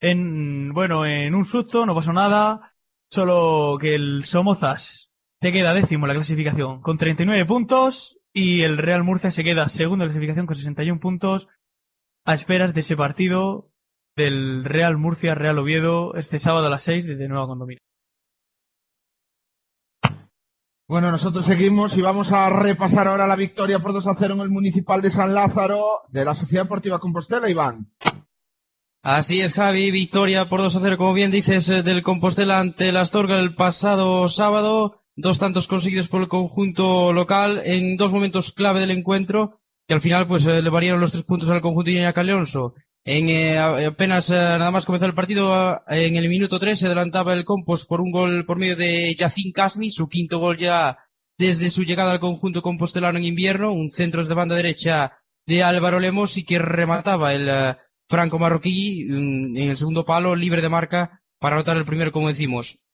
en, 0.00 0.72
bueno, 0.72 1.06
en 1.06 1.34
un 1.34 1.44
susto, 1.44 1.86
no 1.86 1.94
pasó 1.94 2.12
nada, 2.12 2.74
solo 3.10 3.76
que 3.80 3.94
el 3.94 4.24
Somozas 4.24 5.10
se 5.40 5.52
queda 5.52 5.74
décimo 5.74 6.06
en 6.06 6.08
la 6.08 6.14
clasificación 6.14 6.80
con 6.80 6.98
39 6.98 7.44
puntos 7.46 8.18
y 8.32 8.62
el 8.62 8.78
Real 8.78 9.04
Murcia 9.04 9.30
se 9.30 9.44
queda 9.44 9.68
segundo 9.68 10.04
en 10.04 10.08
la 10.08 10.12
clasificación 10.12 10.46
con 10.46 10.56
61 10.56 11.00
puntos 11.00 11.48
a 12.24 12.34
esperas 12.34 12.72
de 12.74 12.80
ese 12.80 12.96
partido 12.96 13.70
del 14.16 14.64
Real 14.64 14.96
Murcia 14.96 15.34
Real 15.34 15.58
Oviedo 15.58 16.14
este 16.14 16.38
sábado 16.38 16.66
a 16.66 16.70
las 16.70 16.82
6 16.84 17.06
desde 17.06 17.28
Nueva 17.28 17.46
Condominio. 17.46 17.82
Bueno, 20.92 21.10
nosotros 21.10 21.46
seguimos 21.46 21.96
y 21.96 22.02
vamos 22.02 22.32
a 22.32 22.50
repasar 22.50 23.08
ahora 23.08 23.26
la 23.26 23.34
victoria 23.34 23.78
por 23.78 23.94
2 23.94 24.08
a 24.08 24.14
0 24.14 24.34
en 24.34 24.40
el 24.40 24.50
Municipal 24.50 25.00
de 25.00 25.10
San 25.10 25.32
Lázaro 25.32 25.82
de 26.10 26.22
la 26.22 26.34
Sociedad 26.34 26.64
Deportiva 26.64 26.98
Compostela, 26.98 27.48
Iván. 27.48 27.90
Así 29.02 29.40
es, 29.40 29.54
Javi, 29.54 29.90
victoria 29.90 30.50
por 30.50 30.60
2 30.60 30.76
a 30.76 30.80
0, 30.80 30.98
como 30.98 31.14
bien 31.14 31.30
dices, 31.30 31.70
eh, 31.70 31.82
del 31.82 32.02
Compostela 32.02 32.60
ante 32.60 32.90
el 32.90 32.98
Astorga 32.98 33.38
el 33.38 33.54
pasado 33.54 34.28
sábado. 34.28 35.00
Dos 35.16 35.38
tantos 35.38 35.66
conseguidos 35.66 36.08
por 36.08 36.20
el 36.20 36.28
conjunto 36.28 37.14
local 37.14 37.62
en 37.64 37.96
dos 37.96 38.12
momentos 38.12 38.52
clave 38.52 38.80
del 38.80 38.90
encuentro, 38.90 39.62
que 39.88 39.94
al 39.94 40.02
final 40.02 40.28
pues 40.28 40.44
eh, 40.44 40.60
le 40.60 40.68
valieron 40.68 41.00
los 41.00 41.12
tres 41.12 41.24
puntos 41.24 41.48
al 41.48 41.62
conjunto 41.62 41.90
de 41.90 42.00
Iñaki 42.00 42.20
Alonso. 42.20 42.74
En 43.04 43.28
eh, 43.28 43.58
apenas 43.58 44.30
eh, 44.30 44.34
nada 44.34 44.70
más 44.70 44.86
comenzó 44.86 45.06
el 45.06 45.14
partido, 45.14 45.82
en 45.88 46.16
el 46.16 46.28
minuto 46.28 46.58
3 46.60 46.78
se 46.78 46.86
adelantaba 46.86 47.32
el 47.32 47.44
Compos 47.44 47.84
por 47.84 48.00
un 48.00 48.12
gol 48.12 48.46
por 48.46 48.58
medio 48.58 48.76
de 48.76 49.12
Yacín 49.14 49.50
Casmi, 49.52 49.90
su 49.90 50.08
quinto 50.08 50.38
gol 50.38 50.56
ya 50.56 50.98
desde 51.36 51.70
su 51.70 51.82
llegada 51.82 52.12
al 52.12 52.20
conjunto 52.20 52.62
compostelano 52.62 53.18
en 53.18 53.24
invierno, 53.24 53.72
un 53.72 53.90
centro 53.90 54.24
de 54.24 54.34
banda 54.34 54.54
derecha 54.54 55.18
de 55.46 55.64
Álvaro 55.64 55.98
Lemos 55.98 56.38
y 56.38 56.44
que 56.44 56.60
remataba 56.60 57.34
el 57.34 57.48
eh, 57.48 57.76
franco 58.08 58.38
marroquí 58.38 59.04
mm, 59.08 59.56
en 59.56 59.70
el 59.70 59.76
segundo 59.76 60.04
palo, 60.04 60.36
libre 60.36 60.62
de 60.62 60.68
marca, 60.68 61.22
para 61.40 61.56
anotar 61.56 61.76
el 61.76 61.84
primero, 61.84 62.12
como 62.12 62.28
decimos. 62.28 62.84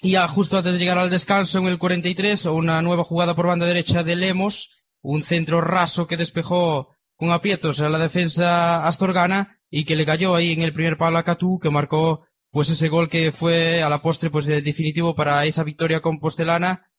Y 0.00 0.12
ya 0.12 0.26
justo 0.28 0.56
antes 0.56 0.72
de 0.72 0.78
llegar 0.78 0.96
al 0.96 1.10
descanso, 1.10 1.58
en 1.58 1.66
el 1.66 1.78
43, 1.78 2.46
una 2.46 2.80
nueva 2.80 3.04
jugada 3.04 3.34
por 3.34 3.48
banda 3.48 3.66
derecha 3.66 4.02
de 4.02 4.16
Lemos, 4.16 4.82
un 5.02 5.22
centro 5.22 5.60
raso 5.60 6.06
que 6.06 6.16
despejó 6.16 6.96
con 7.20 7.32
aprietos 7.32 7.82
a 7.82 7.90
la 7.90 7.98
defensa 7.98 8.86
astorgana 8.86 9.60
y 9.68 9.84
que 9.84 9.94
le 9.94 10.06
cayó 10.06 10.34
ahí 10.34 10.52
en 10.52 10.62
el 10.62 10.72
primer 10.72 10.96
palo 10.96 11.18
a 11.18 11.22
Catú, 11.22 11.58
que 11.60 11.68
marcó 11.68 12.24
pues 12.50 12.70
ese 12.70 12.88
gol 12.88 13.10
que 13.10 13.30
fue 13.30 13.82
a 13.82 13.90
la 13.90 14.00
postre 14.00 14.30
pues 14.30 14.46
definitivo 14.46 15.14
para 15.14 15.44
esa 15.44 15.62
victoria 15.62 16.00
compostelana 16.00 16.90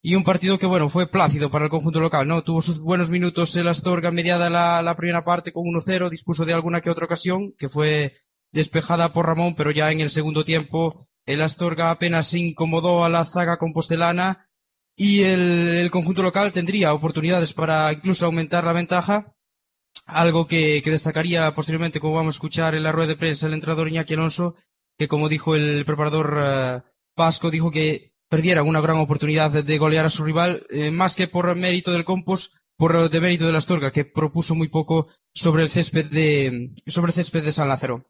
y 0.00 0.14
un 0.14 0.24
partido 0.24 0.58
que 0.58 0.64
bueno 0.64 0.88
fue 0.88 1.06
plácido 1.06 1.50
para 1.50 1.66
el 1.66 1.70
conjunto 1.70 2.00
local 2.00 2.26
no 2.26 2.42
tuvo 2.42 2.62
sus 2.62 2.80
buenos 2.80 3.10
minutos 3.10 3.54
el 3.56 3.68
Astorga 3.68 4.10
mediada 4.10 4.48
la, 4.48 4.80
la 4.80 4.96
primera 4.96 5.22
parte 5.22 5.52
con 5.52 5.64
1-0 5.64 6.08
dispuso 6.08 6.46
de 6.46 6.54
alguna 6.54 6.80
que 6.80 6.90
otra 6.90 7.04
ocasión 7.04 7.52
que 7.58 7.68
fue 7.68 8.14
despejada 8.50 9.12
por 9.12 9.26
Ramón 9.26 9.54
pero 9.54 9.70
ya 9.70 9.92
en 9.92 10.00
el 10.00 10.08
segundo 10.08 10.44
tiempo 10.44 11.06
el 11.26 11.42
Astorga 11.42 11.90
apenas 11.90 12.28
se 12.28 12.38
incomodó 12.38 13.04
a 13.04 13.10
la 13.10 13.26
zaga 13.26 13.58
compostelana 13.58 14.48
y 14.96 15.24
el, 15.24 15.76
el 15.76 15.90
conjunto 15.90 16.22
local 16.22 16.52
tendría 16.52 16.94
oportunidades 16.94 17.52
para 17.52 17.92
incluso 17.92 18.24
aumentar 18.24 18.64
la 18.64 18.72
ventaja 18.72 19.34
algo 20.08 20.46
que, 20.46 20.82
que 20.82 20.90
destacaría 20.90 21.54
posteriormente 21.54 22.00
como 22.00 22.14
vamos 22.14 22.34
a 22.34 22.38
escuchar 22.38 22.74
en 22.74 22.82
la 22.82 22.92
rueda 22.92 23.08
de 23.08 23.16
prensa 23.16 23.46
el 23.46 23.54
entrenador 23.54 23.88
Iñaki 23.88 24.14
Alonso 24.14 24.56
que 24.98 25.06
como 25.06 25.28
dijo 25.28 25.54
el 25.54 25.84
preparador 25.84 26.34
eh, 26.36 26.82
Pasco 27.14 27.50
dijo 27.50 27.70
que 27.70 28.12
perdieran 28.28 28.66
una 28.66 28.80
gran 28.80 28.98
oportunidad 28.98 29.50
de 29.64 29.78
golear 29.78 30.04
a 30.04 30.10
su 30.10 30.24
rival, 30.24 30.66
eh, 30.70 30.90
más 30.90 31.16
que 31.16 31.28
por 31.28 31.54
mérito 31.56 31.92
del 31.92 32.04
Compos, 32.04 32.60
por 32.76 33.10
de 33.10 33.20
mérito 33.20 33.46
de 33.46 33.52
la 33.52 33.58
Astorga, 33.58 33.90
que 33.90 34.04
propuso 34.04 34.54
muy 34.54 34.68
poco 34.68 35.08
sobre 35.34 35.62
el 35.62 35.70
césped 35.70 36.06
de, 36.06 36.74
sobre 36.86 37.10
el 37.10 37.14
césped 37.14 37.42
de 37.42 37.52
San 37.52 37.68
Lázaro. 37.68 38.06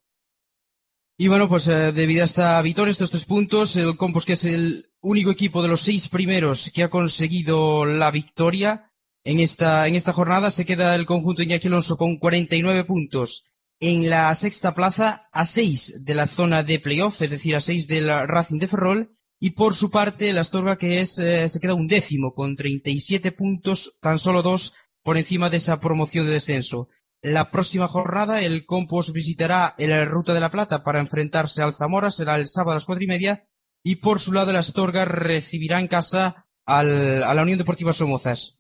Y 1.16 1.28
bueno, 1.28 1.48
pues 1.48 1.68
eh, 1.68 1.92
debido 1.92 2.22
a 2.22 2.26
esta 2.26 2.60
victoria, 2.62 2.90
estos 2.90 3.10
tres 3.10 3.24
puntos, 3.24 3.76
el 3.76 3.96
Compos, 3.96 4.24
que 4.26 4.34
es 4.34 4.44
el 4.44 4.92
único 5.00 5.30
equipo 5.30 5.62
de 5.62 5.68
los 5.68 5.80
seis 5.80 6.08
primeros 6.08 6.70
que 6.72 6.82
ha 6.82 6.90
conseguido 6.90 7.84
la 7.84 8.10
victoria 8.10 8.87
en 9.28 9.40
esta, 9.40 10.12
jornada, 10.14 10.50
se 10.50 10.64
queda 10.64 10.94
el 10.94 11.04
conjunto 11.04 11.42
Iñaki 11.42 11.66
Alonso 11.66 11.98
con 11.98 12.16
49 12.16 12.84
puntos 12.84 13.52
en 13.78 14.08
la 14.08 14.34
sexta 14.34 14.74
plaza, 14.74 15.28
a 15.32 15.44
seis 15.44 16.02
de 16.06 16.14
la 16.14 16.26
zona 16.26 16.62
de 16.62 16.80
playoff, 16.80 17.20
es 17.20 17.30
decir, 17.30 17.54
a 17.54 17.60
seis 17.60 17.86
del 17.86 18.08
Racing 18.08 18.58
de 18.58 18.68
Ferrol, 18.68 19.18
y 19.38 19.50
por 19.50 19.74
su 19.74 19.90
parte, 19.90 20.30
el 20.30 20.38
Astorga, 20.38 20.78
que 20.78 21.00
es, 21.00 21.18
eh, 21.18 21.46
se 21.46 21.60
queda 21.60 21.74
un 21.74 21.88
décimo, 21.88 22.32
con 22.32 22.56
37 22.56 23.30
puntos, 23.32 23.98
tan 24.00 24.18
solo 24.18 24.42
dos 24.42 24.72
por 25.02 25.18
encima 25.18 25.50
de 25.50 25.58
esa 25.58 25.78
promoción 25.78 26.24
de 26.24 26.32
descenso. 26.32 26.88
La 27.20 27.50
próxima 27.50 27.86
jornada, 27.86 28.40
el 28.40 28.64
Compos 28.64 29.12
visitará 29.12 29.74
el 29.76 30.06
Ruta 30.06 30.32
de 30.32 30.40
la 30.40 30.50
Plata 30.50 30.82
para 30.82 31.00
enfrentarse 31.00 31.62
al 31.62 31.74
Zamora, 31.74 32.10
será 32.10 32.36
el 32.36 32.46
sábado 32.46 32.70
a 32.70 32.74
las 32.76 32.86
cuatro 32.86 33.04
y 33.04 33.08
media, 33.08 33.46
y 33.84 33.96
por 33.96 34.20
su 34.20 34.32
lado, 34.32 34.52
el 34.52 34.56
Astorga 34.56 35.04
recibirá 35.04 35.80
en 35.80 35.86
casa 35.86 36.46
al, 36.64 37.22
a 37.22 37.34
la 37.34 37.42
Unión 37.42 37.58
Deportiva 37.58 37.92
Somozas. 37.92 38.58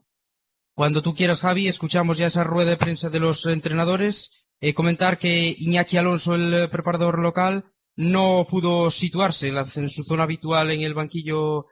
Cuando 0.78 1.02
tú 1.02 1.12
quieras, 1.12 1.40
Javi, 1.40 1.66
escuchamos 1.66 2.18
ya 2.18 2.26
esa 2.26 2.44
rueda 2.44 2.70
de 2.70 2.76
prensa 2.76 3.10
de 3.10 3.18
los 3.18 3.44
entrenadores. 3.46 4.46
Eh, 4.60 4.74
comentar 4.74 5.18
que 5.18 5.52
Iñaki 5.58 5.96
Alonso, 5.96 6.36
el 6.36 6.54
eh, 6.54 6.68
preparador 6.68 7.18
local, 7.18 7.64
no 7.96 8.46
pudo 8.48 8.88
situarse 8.92 9.48
en, 9.48 9.90
su 9.90 10.04
zona 10.04 10.22
habitual 10.22 10.70
en 10.70 10.82
el 10.82 10.94
banquillo 10.94 11.66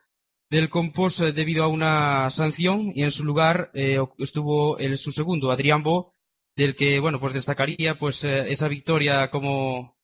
del 0.50 0.68
Compos 0.68 1.20
eh, 1.20 1.30
debido 1.30 1.62
a 1.62 1.68
una 1.68 2.28
sanción 2.30 2.90
y 2.96 3.04
en 3.04 3.12
su 3.12 3.24
lugar 3.24 3.70
eh, 3.74 3.98
estuvo 4.18 4.76
el, 4.78 4.98
su 4.98 5.12
segundo, 5.12 5.52
Adrián 5.52 5.84
Bo, 5.84 6.12
del 6.56 6.74
que, 6.74 6.98
bueno, 6.98 7.20
pues 7.20 7.32
destacaría 7.32 7.96
pues 7.96 8.24
esa 8.24 8.66
victoria 8.66 9.30
como, 9.30 9.96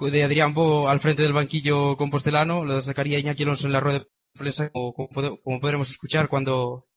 de 0.00 0.24
Adrián 0.24 0.52
Bo 0.52 0.88
al 0.88 0.98
frente 0.98 1.22
del 1.22 1.32
banquillo 1.32 1.96
compostelano, 1.96 2.64
lo 2.64 2.74
destacaría 2.74 3.20
Iñaki 3.20 3.44
Alonso 3.44 3.68
en 3.68 3.72
la 3.72 3.78
rueda 3.78 4.00
de 4.00 4.06
prensa, 4.36 4.68
como, 4.70 4.94
como 4.94 5.60
podremos 5.60 5.90
escuchar 5.90 6.28
cuando, 6.28 6.89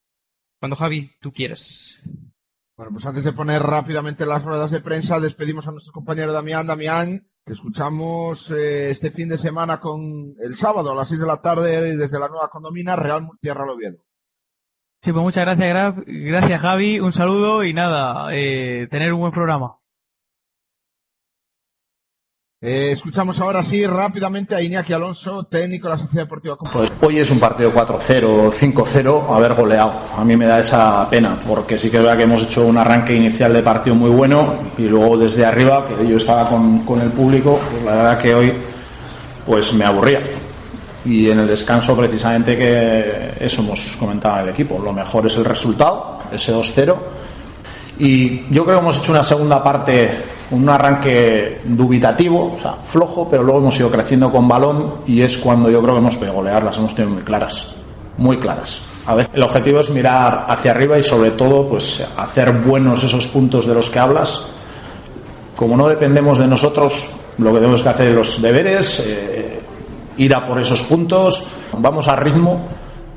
cuando 0.63 0.77
Javi, 0.77 1.11
tú 1.19 1.33
quieras. 1.33 2.01
Bueno, 2.77 2.93
pues 2.93 3.05
antes 3.05 3.25
de 3.25 3.33
poner 3.33 3.61
rápidamente 3.61 4.25
las 4.25 4.45
ruedas 4.45 4.71
de 4.71 4.79
prensa, 4.79 5.19
despedimos 5.19 5.67
a 5.67 5.71
nuestro 5.71 5.91
compañero 5.91 6.31
Damián. 6.31 6.65
Damián, 6.65 7.27
te 7.43 7.51
escuchamos 7.51 8.49
eh, 8.49 8.91
este 8.91 9.11
fin 9.11 9.27
de 9.27 9.37
semana 9.37 9.81
con 9.81 9.99
el 10.39 10.55
sábado 10.55 10.93
a 10.93 10.95
las 10.95 11.09
6 11.09 11.19
de 11.19 11.27
la 11.27 11.41
tarde 11.41 11.97
desde 11.97 12.17
la 12.17 12.29
nueva 12.29 12.47
condomina 12.47 12.95
Real 12.95 13.23
Murcia 13.23 13.53
Real 13.53 13.71
Oviedo. 13.71 14.05
Sí, 15.01 15.11
pues 15.11 15.21
muchas 15.21 15.43
gracias, 15.43 15.67
Graf. 15.67 15.97
Gracias, 16.07 16.61
Javi. 16.61 17.01
Un 17.01 17.11
saludo 17.11 17.65
y 17.65 17.73
nada, 17.73 18.33
eh, 18.33 18.87
tener 18.89 19.11
un 19.11 19.19
buen 19.19 19.33
programa. 19.33 19.79
Eh, 22.65 22.93
escuchamos 22.93 23.41
ahora 23.41 23.61
sí 23.61 23.85
rápidamente 23.85 24.55
a 24.55 24.61
Iñaki 24.61 24.93
Alonso, 24.93 25.43
técnico 25.43 25.89
de 25.89 25.95
la 25.95 25.97
Sociedad 25.97 26.23
Deportiva 26.23 26.57
hoy 27.01 27.19
es 27.19 27.29
un 27.29 27.37
partido 27.37 27.73
4-0, 27.73 28.53
5-0, 28.53 29.35
haber 29.35 29.53
goleado. 29.53 29.95
A 30.15 30.23
mí 30.23 30.37
me 30.37 30.45
da 30.45 30.61
esa 30.61 31.09
pena, 31.09 31.37
porque 31.45 31.77
sí 31.77 31.89
que 31.89 31.97
es 31.97 32.03
verdad 32.03 32.15
que 32.15 32.23
hemos 32.23 32.43
hecho 32.43 32.65
un 32.65 32.77
arranque 32.77 33.13
inicial 33.13 33.51
de 33.51 33.61
partido 33.61 33.97
muy 33.97 34.11
bueno 34.11 34.53
y 34.77 34.83
luego 34.83 35.17
desde 35.17 35.45
arriba, 35.45 35.85
que 35.85 36.07
yo 36.07 36.15
estaba 36.15 36.47
con, 36.47 36.85
con 36.85 37.01
el 37.01 37.09
público, 37.09 37.59
la 37.83 37.95
verdad 37.95 38.17
que 38.17 38.33
hoy 38.33 38.53
pues 39.45 39.73
me 39.73 39.83
aburría. 39.83 40.21
Y 41.03 41.29
en 41.29 41.39
el 41.39 41.47
descanso 41.49 41.97
precisamente 41.97 42.55
que 42.55 43.45
eso 43.45 43.61
hemos 43.61 43.97
comentado 43.97 44.37
en 44.37 44.43
el 44.43 44.49
equipo. 44.53 44.79
Lo 44.79 44.93
mejor 44.93 45.27
es 45.27 45.35
el 45.35 45.43
resultado, 45.43 46.19
ese 46.31 46.55
2-0. 46.55 46.95
Y 47.99 48.45
yo 48.49 48.63
creo 48.63 48.77
que 48.77 48.81
hemos 48.81 48.99
hecho 48.99 49.11
una 49.11 49.23
segunda 49.23 49.61
parte, 49.61 50.09
un 50.53 50.69
arranque 50.69 51.61
dubitativo, 51.65 52.53
o 52.55 52.59
sea, 52.59 52.73
flojo, 52.73 53.27
pero 53.29 53.43
luego 53.43 53.59
hemos 53.59 53.79
ido 53.79 53.89
creciendo 53.89 54.31
con 54.31 54.47
balón 54.47 54.95
y 55.07 55.21
es 55.21 55.37
cuando 55.37 55.69
yo 55.69 55.81
creo 55.81 55.95
que 55.95 55.99
hemos 55.99 56.15
podido 56.15 56.35
golear, 56.35 56.63
las 56.63 56.77
hemos 56.77 56.93
tenido 56.93 57.15
muy 57.15 57.23
claras, 57.23 57.73
muy 58.17 58.37
claras. 58.37 58.81
El 59.33 59.43
objetivo 59.43 59.79
es 59.79 59.89
mirar 59.89 60.45
hacia 60.47 60.71
arriba 60.71 60.97
y 60.97 61.03
sobre 61.03 61.31
todo, 61.31 61.67
pues, 61.67 62.07
hacer 62.17 62.51
buenos 62.51 63.03
esos 63.03 63.27
puntos 63.27 63.65
de 63.65 63.73
los 63.73 63.89
que 63.89 63.99
hablas. 63.99 64.41
Como 65.55 65.75
no 65.75 65.87
dependemos 65.89 66.37
de 66.37 66.47
nosotros, 66.47 67.11
lo 67.37 67.51
que 67.51 67.59
tenemos 67.59 67.83
que 67.83 67.89
hacer 67.89 68.07
es 68.09 68.15
los 68.15 68.41
deberes, 68.41 69.03
eh, 69.05 69.59
ir 70.17 70.35
a 70.35 70.45
por 70.45 70.61
esos 70.61 70.83
puntos, 70.83 71.47
vamos 71.77 72.07
al 72.07 72.17
ritmo 72.17 72.61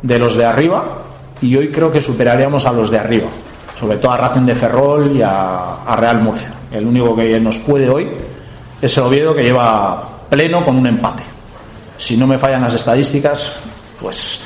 de 0.03 0.19
los 0.19 0.37
de 0.37 0.45
arriba 0.45 1.03
y 1.43 1.55
hoy 1.55 1.71
creo 1.71 1.93
que 1.93 2.01
superaríamos 2.01 2.65
a 2.65 2.73
los 2.73 2.91
de 2.91 2.99
arriba 2.99 3.29
sobre 3.79 3.99
todo 3.99 4.13
a 4.13 4.17
Racing 4.17 4.47
de 4.47 4.55
Ferrol 4.55 5.17
y 5.17 5.23
a 5.23 5.97
Real 5.97 6.23
Murcia. 6.23 6.56
El 6.73 6.87
único 6.87 7.15
que 7.15 7.39
nos 7.41 7.59
puede 7.61 7.89
hoy 7.89 8.09
es 8.81 8.97
el 8.97 9.05
Oviedo 9.05 9.35
que 9.35 9.45
lleva 9.45 10.27
pleno 10.29 10.65
con 10.65 10.77
un 10.77 10.87
empate. 10.87 11.23
Si 11.99 12.17
no 12.17 12.27
me 12.27 12.39
fallan 12.39 12.63
las 12.63 12.75
estadísticas, 12.75 13.53
pues 14.01 14.41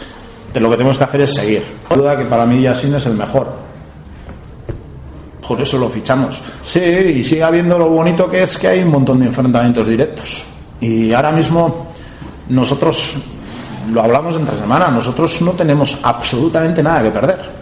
de 0.52 0.60
lo 0.60 0.70
que 0.70 0.76
tenemos 0.76 0.98
que 0.98 1.04
hacer 1.04 1.20
es 1.22 1.34
seguir. 1.34 1.62
Duda 1.94 2.16
que 2.16 2.24
para 2.24 2.46
mí 2.46 2.62
Yasin 2.62 2.94
es 2.94 3.06
el 3.06 3.14
mejor. 3.14 3.52
Por 5.46 5.60
eso 5.60 5.78
lo 5.78 5.88
fichamos. 5.88 6.40
Sí, 6.62 6.78
y 6.78 7.24
sigue 7.24 7.42
habiendo 7.42 7.78
lo 7.78 7.88
bonito 7.88 8.28
que 8.28 8.42
es 8.42 8.56
que 8.56 8.68
hay 8.68 8.82
un 8.82 8.90
montón 8.90 9.18
de 9.18 9.26
enfrentamientos 9.26 9.86
directos. 9.86 10.44
Y 10.80 11.12
ahora 11.12 11.32
mismo 11.32 11.88
nosotros, 12.48 13.16
lo 13.92 14.02
hablamos 14.02 14.36
entre 14.36 14.56
semana, 14.56 14.88
nosotros 14.88 15.42
no 15.42 15.52
tenemos 15.52 15.98
absolutamente 16.02 16.82
nada 16.82 17.02
que 17.02 17.10
perder. 17.10 17.59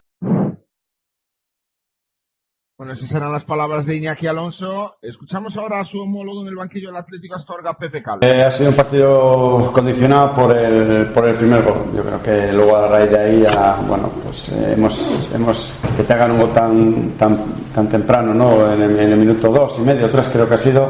Bueno, 2.78 2.92
esas 2.92 3.10
eran 3.10 3.32
las 3.32 3.42
palabras 3.42 3.86
de 3.86 3.96
Iñaki 3.96 4.28
Alonso. 4.28 4.98
Escuchamos 5.02 5.56
ahora 5.56 5.80
a 5.80 5.84
su 5.84 6.00
homólogo 6.00 6.42
en 6.42 6.46
el 6.46 6.54
banquillo 6.54 6.90
del 6.90 6.98
Atlético 6.98 7.34
Astorga, 7.34 7.76
Pepe 7.76 8.00
Calvo. 8.00 8.24
Eh, 8.24 8.44
ha 8.44 8.52
sido 8.52 8.70
un 8.70 8.76
partido 8.76 9.72
condicionado 9.72 10.32
por 10.32 10.56
el, 10.56 11.06
por 11.06 11.26
el 11.26 11.34
primer 11.34 11.64
gol. 11.64 11.90
Yo 11.96 12.04
creo 12.04 12.22
que 12.22 12.52
luego 12.52 12.76
a 12.76 12.86
raíz 12.86 13.10
de 13.10 13.18
ahí 13.18 13.40
ya, 13.40 13.80
bueno, 13.84 14.08
pues 14.22 14.50
eh, 14.50 14.74
hemos, 14.76 15.12
hemos, 15.34 15.76
que 15.96 16.04
te 16.04 16.12
hagan 16.12 16.30
un 16.30 16.38
gol 16.38 16.52
tan, 16.52 17.10
tan, 17.18 17.36
tan 17.74 17.88
temprano, 17.88 18.32
¿no? 18.32 18.72
En 18.72 18.80
el, 18.80 18.96
en 18.96 19.10
el 19.10 19.18
minuto 19.18 19.48
dos 19.48 19.74
y 19.78 19.80
medio, 19.80 20.08
tres 20.08 20.28
creo 20.32 20.48
que 20.48 20.54
ha 20.54 20.58
sido, 20.58 20.88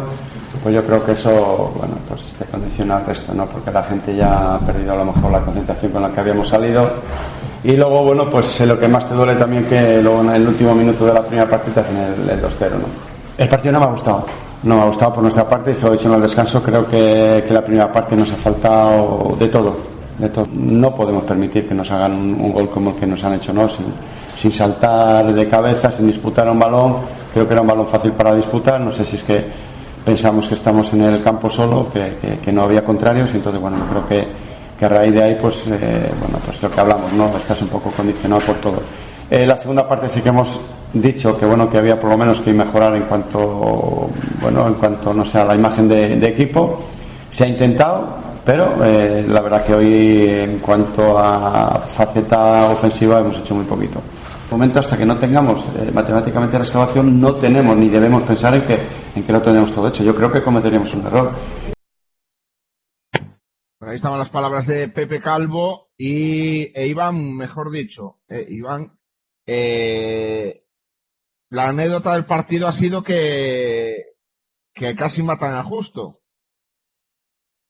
pues 0.62 0.75
yo 0.75 0.85
creo 0.85 1.02
que 1.07 1.12
eso, 1.12 1.72
bueno, 1.74 1.94
pues 2.07 2.35
te 2.38 2.44
condiciona 2.44 2.98
al 2.98 3.07
resto, 3.07 3.33
¿no? 3.33 3.46
Porque 3.46 3.70
la 3.70 3.85
gente 3.85 4.14
ya 4.14 4.57
ha 4.57 4.61
perdido 4.61 4.92
a 4.92 4.96
lo 4.96 5.07
mejor 5.07 5.33
la 5.33 5.40
concentración 5.40 5.90
con 5.90 6.03
la 6.03 6.12
que 6.12 6.20
habíamos 6.20 6.51
salido. 6.51 6.87
Y 7.64 7.73
luego, 7.73 8.05
bueno, 8.05 8.31
pues 8.31 8.61
eh, 8.61 8.66
lo 8.66 8.79
que 8.79 8.87
más 8.87 9.09
te 9.09 9.14
duele 9.14 9.35
también 9.35 9.64
que 9.64 10.01
luego 10.03 10.21
en 10.21 10.31
el 10.31 10.47
último 10.47 10.75
minuto 10.75 11.07
de 11.07 11.14
la 11.14 11.23
primera 11.23 11.49
parte 11.49 11.71
te 11.73 11.81
hacen 11.81 11.97
el, 11.97 12.31
el 12.31 12.40
2-0, 12.40 12.71
¿no? 12.73 13.09
El 13.38 13.49
partido 13.49 13.73
no 13.73 13.81
me 13.81 13.87
ha 13.87 13.90
gustado. 13.90 14.25
No 14.64 14.75
me 14.75 14.83
ha 14.83 14.87
gustado 14.87 15.14
por 15.14 15.23
nuestra 15.23 15.49
parte 15.49 15.71
y 15.71 15.75
se 15.77 15.83
lo 15.87 15.94
he 15.94 15.97
dicho 15.97 16.09
en 16.09 16.14
el 16.14 16.23
descanso. 16.23 16.61
Creo 16.61 16.87
que, 16.87 17.44
que 17.47 17.55
la 17.55 17.64
primera 17.64 17.92
parte 17.92 18.16
nos 18.16 18.33
ha 18.33 18.37
faltado 18.37 19.37
de 19.38 19.47
todo. 19.47 19.77
De 20.18 20.29
todo. 20.29 20.47
No 20.53 20.92
podemos 20.92 21.23
permitir 21.23 21.68
que 21.68 21.75
nos 21.75 21.88
hagan 21.90 22.12
un, 22.14 22.53
gol 22.53 22.68
como 22.68 22.90
el 22.90 22.97
que 22.97 23.07
nos 23.07 23.23
han 23.23 23.35
hecho, 23.35 23.53
¿no? 23.53 23.68
Sin, 23.68 23.87
sin 24.37 24.51
saltar 24.51 25.33
de 25.33 25.49
cabeza, 25.49 25.92
sin 25.92 26.09
disputar 26.09 26.51
un 26.51 26.59
balón. 26.59 26.97
Creo 27.33 27.47
que 27.47 27.53
era 27.53 27.62
un 27.62 27.68
balón 27.68 27.87
fácil 27.87 28.11
para 28.11 28.35
disputar. 28.35 28.81
No 28.81 28.90
sé 28.90 29.05
si 29.05 29.14
es 29.14 29.23
que 29.23 29.44
pensamos 30.05 30.49
que 30.49 30.55
estamos 30.55 30.92
en 30.92 31.03
el 31.03 31.23
campo 31.23 31.49
solo, 31.49 31.87
que, 31.92 32.16
que, 32.21 32.38
que 32.38 32.53
no 32.53 32.62
había 32.64 32.83
contrarios. 32.83 33.33
Y 33.35 33.37
entonces, 33.37 33.61
bueno, 33.61 33.79
yo 33.79 33.85
creo 33.85 34.09
que, 34.09 34.29
que 34.78 34.84
a 34.84 34.88
raíz 34.88 35.12
de 35.12 35.22
ahí, 35.22 35.38
pues, 35.40 35.66
eh, 35.66 36.12
bueno, 36.20 36.38
pues 36.44 36.62
lo 36.62 36.70
que 36.70 36.80
hablamos, 36.80 37.12
¿no? 37.12 37.26
Estás 37.36 37.60
un 37.62 37.68
poco 37.68 37.90
condicionado 37.90 38.40
por 38.42 38.56
todo. 38.56 38.82
Eh, 39.30 39.46
la 39.46 39.56
segunda 39.56 39.86
parte 39.86 40.08
sí 40.08 40.22
que 40.22 40.30
hemos 40.30 40.58
dicho 40.92 41.36
que 41.36 41.44
bueno 41.44 41.68
que 41.68 41.76
había 41.76 42.00
por 42.00 42.10
lo 42.10 42.16
menos 42.16 42.40
que 42.40 42.52
mejorar 42.52 42.96
en 42.96 43.02
cuanto 43.02 44.08
bueno 44.40 44.66
en 44.66 44.74
cuanto 44.74 45.12
no 45.12 45.24
sé 45.24 45.38
a 45.38 45.44
la 45.44 45.54
imagen 45.54 45.86
de, 45.86 46.26
equipo 46.26 46.80
se 47.28 47.44
ha 47.44 47.46
intentado 47.46 48.08
pero 48.42 48.82
eh, 48.82 49.26
la 49.28 49.42
verdad 49.42 49.64
que 49.64 49.74
hoy 49.74 50.26
en 50.28 50.58
cuanto 50.60 51.18
a 51.18 51.78
faceta 51.78 52.70
ofensiva 52.70 53.18
hemos 53.18 53.36
hecho 53.36 53.54
muy 53.54 53.64
poquito 53.64 54.00
De 54.48 54.56
momento 54.56 54.78
hasta 54.78 54.96
que 54.96 55.04
no 55.04 55.18
tengamos 55.18 55.62
eh, 55.78 55.90
matemáticamente 55.92 56.58
la 56.58 56.64
salvación 56.64 57.20
no 57.20 57.34
tenemos 57.34 57.76
ni 57.76 57.90
debemos 57.90 58.22
pensar 58.22 58.54
en 58.54 58.62
que 58.62 58.78
en 59.14 59.24
que 59.24 59.32
lo 59.32 59.42
tenemos 59.42 59.70
todo 59.70 59.88
hecho 59.88 60.02
yo 60.02 60.14
creo 60.14 60.32
que 60.32 60.40
cometeríamos 60.40 60.94
un 60.94 61.06
error 61.06 61.32
ahí 63.80 63.96
estaban 63.96 64.18
las 64.18 64.30
palabras 64.30 64.66
de 64.66 64.88
Pepe 64.88 65.20
Calvo 65.20 65.90
y 65.96 66.72
e 66.78 66.86
Iván, 66.88 67.34
mejor 67.36 67.70
dicho, 67.70 68.20
eh, 68.28 68.46
Iván, 68.50 68.98
eh, 69.46 70.64
la 71.50 71.68
anécdota 71.68 72.12
del 72.12 72.24
partido 72.24 72.68
ha 72.68 72.72
sido 72.72 73.02
que, 73.02 74.04
que 74.74 74.94
casi 74.94 75.22
matan 75.22 75.54
a 75.54 75.62
Justo. 75.64 76.16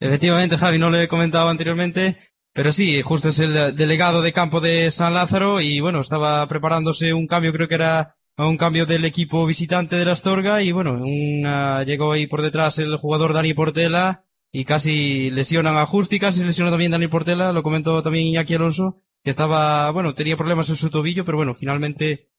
Efectivamente, 0.00 0.56
Javi, 0.56 0.78
no 0.78 0.90
lo 0.90 1.00
he 1.00 1.08
comentado 1.08 1.48
anteriormente, 1.48 2.18
pero 2.52 2.70
sí, 2.72 3.02
justo 3.02 3.28
es 3.30 3.38
el 3.40 3.74
delegado 3.74 4.22
de 4.22 4.32
campo 4.32 4.60
de 4.60 4.90
San 4.90 5.14
Lázaro 5.14 5.60
y 5.60 5.80
bueno, 5.80 6.00
estaba 6.00 6.46
preparándose 6.48 7.12
un 7.14 7.26
cambio, 7.26 7.52
creo 7.52 7.68
que 7.68 7.74
era 7.74 8.16
un 8.36 8.56
cambio 8.56 8.86
del 8.86 9.04
equipo 9.04 9.44
visitante 9.46 9.96
de 9.96 10.04
la 10.04 10.12
Astorga 10.12 10.62
y 10.62 10.70
bueno, 10.72 10.92
una- 10.94 11.82
llegó 11.84 12.12
ahí 12.12 12.26
por 12.28 12.42
detrás 12.42 12.78
el 12.78 12.96
jugador 12.96 13.32
Dani 13.32 13.54
Portela 13.54 14.24
y 14.52 14.64
casi 14.64 15.30
lesionan 15.30 15.76
a 15.76 15.86
Justi, 15.86 16.18
casi 16.18 16.44
lesionó 16.44 16.70
también 16.70 16.90
Dani 16.92 17.08
Portela, 17.08 17.52
lo 17.52 17.62
comentó 17.62 18.02
también 18.02 18.26
Iñaki 18.26 18.54
Alonso, 18.54 19.02
que 19.22 19.30
estaba, 19.30 19.90
bueno, 19.90 20.14
tenía 20.14 20.36
problemas 20.36 20.68
en 20.70 20.76
su 20.76 20.90
tobillo, 20.90 21.24
pero 21.24 21.36
bueno, 21.36 21.54
finalmente 21.54 22.30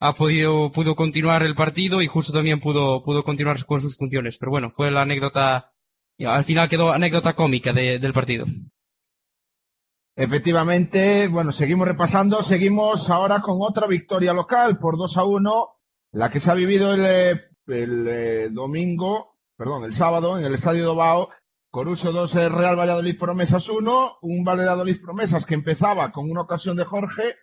ha 0.00 0.14
podido, 0.14 0.70
pudo 0.72 0.94
continuar 0.94 1.42
el 1.42 1.54
partido 1.54 2.00
y 2.02 2.06
justo 2.06 2.32
también 2.32 2.60
pudo, 2.60 3.02
pudo 3.02 3.24
continuar 3.24 3.62
con 3.66 3.80
sus 3.80 3.96
funciones. 3.96 4.38
Pero 4.38 4.50
bueno, 4.50 4.70
fue 4.70 4.90
la 4.90 5.02
anécdota, 5.02 5.72
al 6.24 6.44
final 6.44 6.68
quedó 6.68 6.92
anécdota 6.92 7.34
cómica 7.34 7.72
de- 7.72 7.98
del 7.98 8.12
partido. 8.12 8.46
Efectivamente, 10.16 11.28
bueno, 11.28 11.52
seguimos 11.52 11.86
repasando, 11.86 12.42
seguimos 12.42 13.08
ahora 13.08 13.40
con 13.40 13.56
otra 13.60 13.86
victoria 13.86 14.32
local 14.32 14.78
por 14.78 14.96
2 14.96 15.16
a 15.16 15.24
1, 15.24 15.68
la 16.12 16.30
que 16.30 16.40
se 16.40 16.50
ha 16.50 16.54
vivido 16.54 16.92
el, 16.92 17.04
eh, 17.06 17.40
el, 17.68 18.08
eh, 18.08 18.48
domingo, 18.50 19.36
perdón, 19.56 19.84
el 19.84 19.92
sábado 19.94 20.36
en 20.38 20.44
el 20.44 20.54
Estadio 20.54 20.84
Dobao, 20.86 21.28
Coruso 21.70 22.12
2, 22.12 22.34
eh, 22.34 22.48
Real 22.48 22.78
Valladolid 22.78 23.18
Promesas 23.18 23.68
1, 23.68 24.18
un 24.22 24.44
Valladolid 24.44 25.00
Promesas 25.00 25.44
que 25.44 25.54
empezaba 25.54 26.10
con 26.12 26.30
una 26.30 26.42
ocasión 26.42 26.76
de 26.76 26.84
Jorge, 26.84 27.36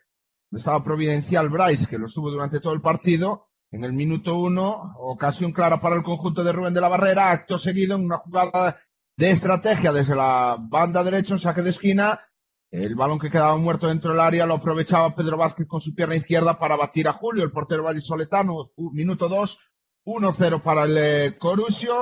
estaba 0.52 0.84
providencial 0.84 1.50
Bryce, 1.50 1.88
que 1.88 1.98
lo 1.98 2.08
estuvo 2.08 2.32
durante 2.32 2.60
todo 2.60 2.74
el 2.74 2.82
partido, 2.82 3.48
en 3.72 3.84
el 3.84 3.94
minuto 3.94 4.38
1, 4.38 4.96
ocasión 5.00 5.52
clara 5.52 5.80
para 5.82 5.96
el 5.96 6.04
conjunto 6.04 6.44
de 6.44 6.52
Rubén 6.52 6.74
de 6.74 6.82
la 6.82 6.88
Barrera, 6.88 7.32
acto 7.32 7.58
seguido 7.58 7.96
en 7.96 8.06
una 8.06 8.18
jugada 8.18 8.80
de 9.18 9.32
estrategia 9.32 9.92
desde 9.92 10.16
la 10.16 10.58
banda 10.60 11.04
derecha, 11.04 11.34
un 11.34 11.40
saque 11.40 11.62
de 11.62 11.70
esquina, 11.70 12.20
el 12.72 12.96
balón 12.96 13.20
que 13.20 13.30
quedaba 13.30 13.56
muerto 13.58 13.88
dentro 13.88 14.12
del 14.12 14.20
área 14.20 14.46
lo 14.46 14.56
aprovechaba 14.56 15.16
Pedro 15.16 15.38
Vázquez 15.38 15.66
con 15.68 15.80
su 15.80 15.96
pierna 15.96 16.16
izquierda 16.16 16.60
para 16.60 16.76
batir 16.76 17.08
a 17.08 17.14
Julio, 17.14 17.44
el 17.44 17.52
portero 17.52 17.84
vallisoletano. 17.84 18.66
Minuto 18.92 19.30
2, 19.30 19.60
1-0 20.06 20.62
para 20.62 20.84
el 20.84 20.98
eh, 20.98 21.38
Corusio. 21.38 21.94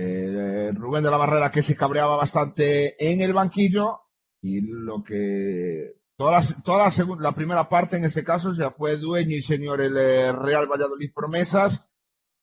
Eh, 0.00 0.70
Rubén 0.74 1.02
de 1.02 1.10
la 1.10 1.16
Barrera 1.16 1.50
que 1.50 1.64
se 1.64 1.74
cabreaba 1.74 2.14
bastante 2.14 2.94
en 3.04 3.20
el 3.20 3.32
banquillo. 3.32 4.00
Y 4.40 4.60
lo 4.60 5.02
que. 5.02 5.94
Toda, 6.16 6.40
la, 6.40 7.16
la, 7.20 7.32
primera 7.32 7.68
parte 7.68 7.96
en 7.96 8.04
este 8.04 8.22
caso 8.24 8.52
ya 8.52 8.70
fue 8.70 8.96
dueño 8.96 9.36
y 9.36 9.42
señor 9.42 9.80
el 9.80 9.96
eh, 9.96 10.32
Real 10.32 10.66
Valladolid 10.68 11.12
Promesas. 11.14 11.90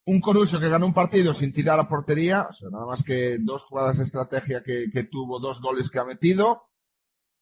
un 0.06 0.20
Coruso 0.22 0.60
que 0.60 0.70
ganó 0.70 0.86
un 0.86 0.94
partido 0.94 1.34
sin 1.34 1.52
tirar 1.52 1.80
a 1.80 1.88
portería, 1.88 2.48
o 2.50 2.54
sea, 2.54 2.70
nada 2.70 2.86
más 2.86 3.04
que 3.04 3.38
dos 3.40 3.64
jugadas 3.64 3.98
de 3.98 4.04
estrategia 4.04 4.62
que, 4.64 5.04
tuvo, 5.12 5.40
dos 5.40 5.60
goles 5.62 5.90
que 5.90 6.00
ha 6.00 6.06
metido. 6.06 6.64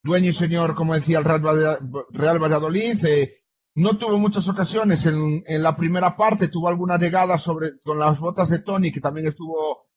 Dueño 0.03 0.29
y 0.29 0.33
señor, 0.33 0.75
como 0.75 0.93
decía 0.95 1.19
el 1.19 1.23
Real, 1.25 1.41
Valla- 1.41 1.79
Real 2.11 2.39
Valladolid, 2.41 3.03
eh, 3.05 3.43
no 3.75 3.97
tuvo 3.97 4.17
muchas 4.17 4.47
ocasiones 4.47 5.05
en, 5.05 5.43
en 5.45 5.63
la 5.63 5.75
primera 5.75 6.15
parte, 6.17 6.47
tuvo 6.47 6.67
alguna 6.67 6.97
llegada 6.97 7.37
sobre, 7.37 7.79
con 7.83 7.99
las 7.99 8.19
botas 8.19 8.49
de 8.49 8.59
Tony, 8.59 8.91
que 8.91 9.01
también 9.01 9.27
estuvo 9.27 9.87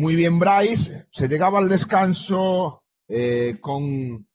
muy 0.00 0.16
bien 0.16 0.38
Bryce. 0.38 1.06
Se 1.10 1.28
llegaba 1.28 1.58
al 1.58 1.68
descanso 1.68 2.82
eh, 3.06 3.58
con, 3.60 4.26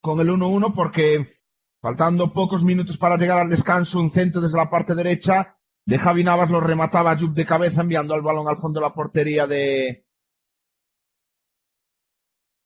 con 0.00 0.20
el 0.20 0.28
1-1 0.28 0.72
porque 0.72 1.40
faltando 1.80 2.32
pocos 2.32 2.62
minutos 2.62 2.96
para 2.96 3.16
llegar 3.16 3.38
al 3.38 3.50
descanso, 3.50 3.98
un 3.98 4.10
centro 4.10 4.40
desde 4.40 4.56
la 4.56 4.70
parte 4.70 4.94
derecha 4.94 5.58
de 5.84 5.98
Javi 5.98 6.22
Navas 6.22 6.48
lo 6.48 6.60
remataba 6.60 7.18
Jupp 7.18 7.34
de 7.34 7.44
cabeza 7.44 7.80
enviando 7.80 8.14
el 8.14 8.22
balón 8.22 8.46
al 8.48 8.56
fondo 8.56 8.78
de 8.78 8.86
la 8.86 8.94
portería 8.94 9.48
de, 9.48 10.06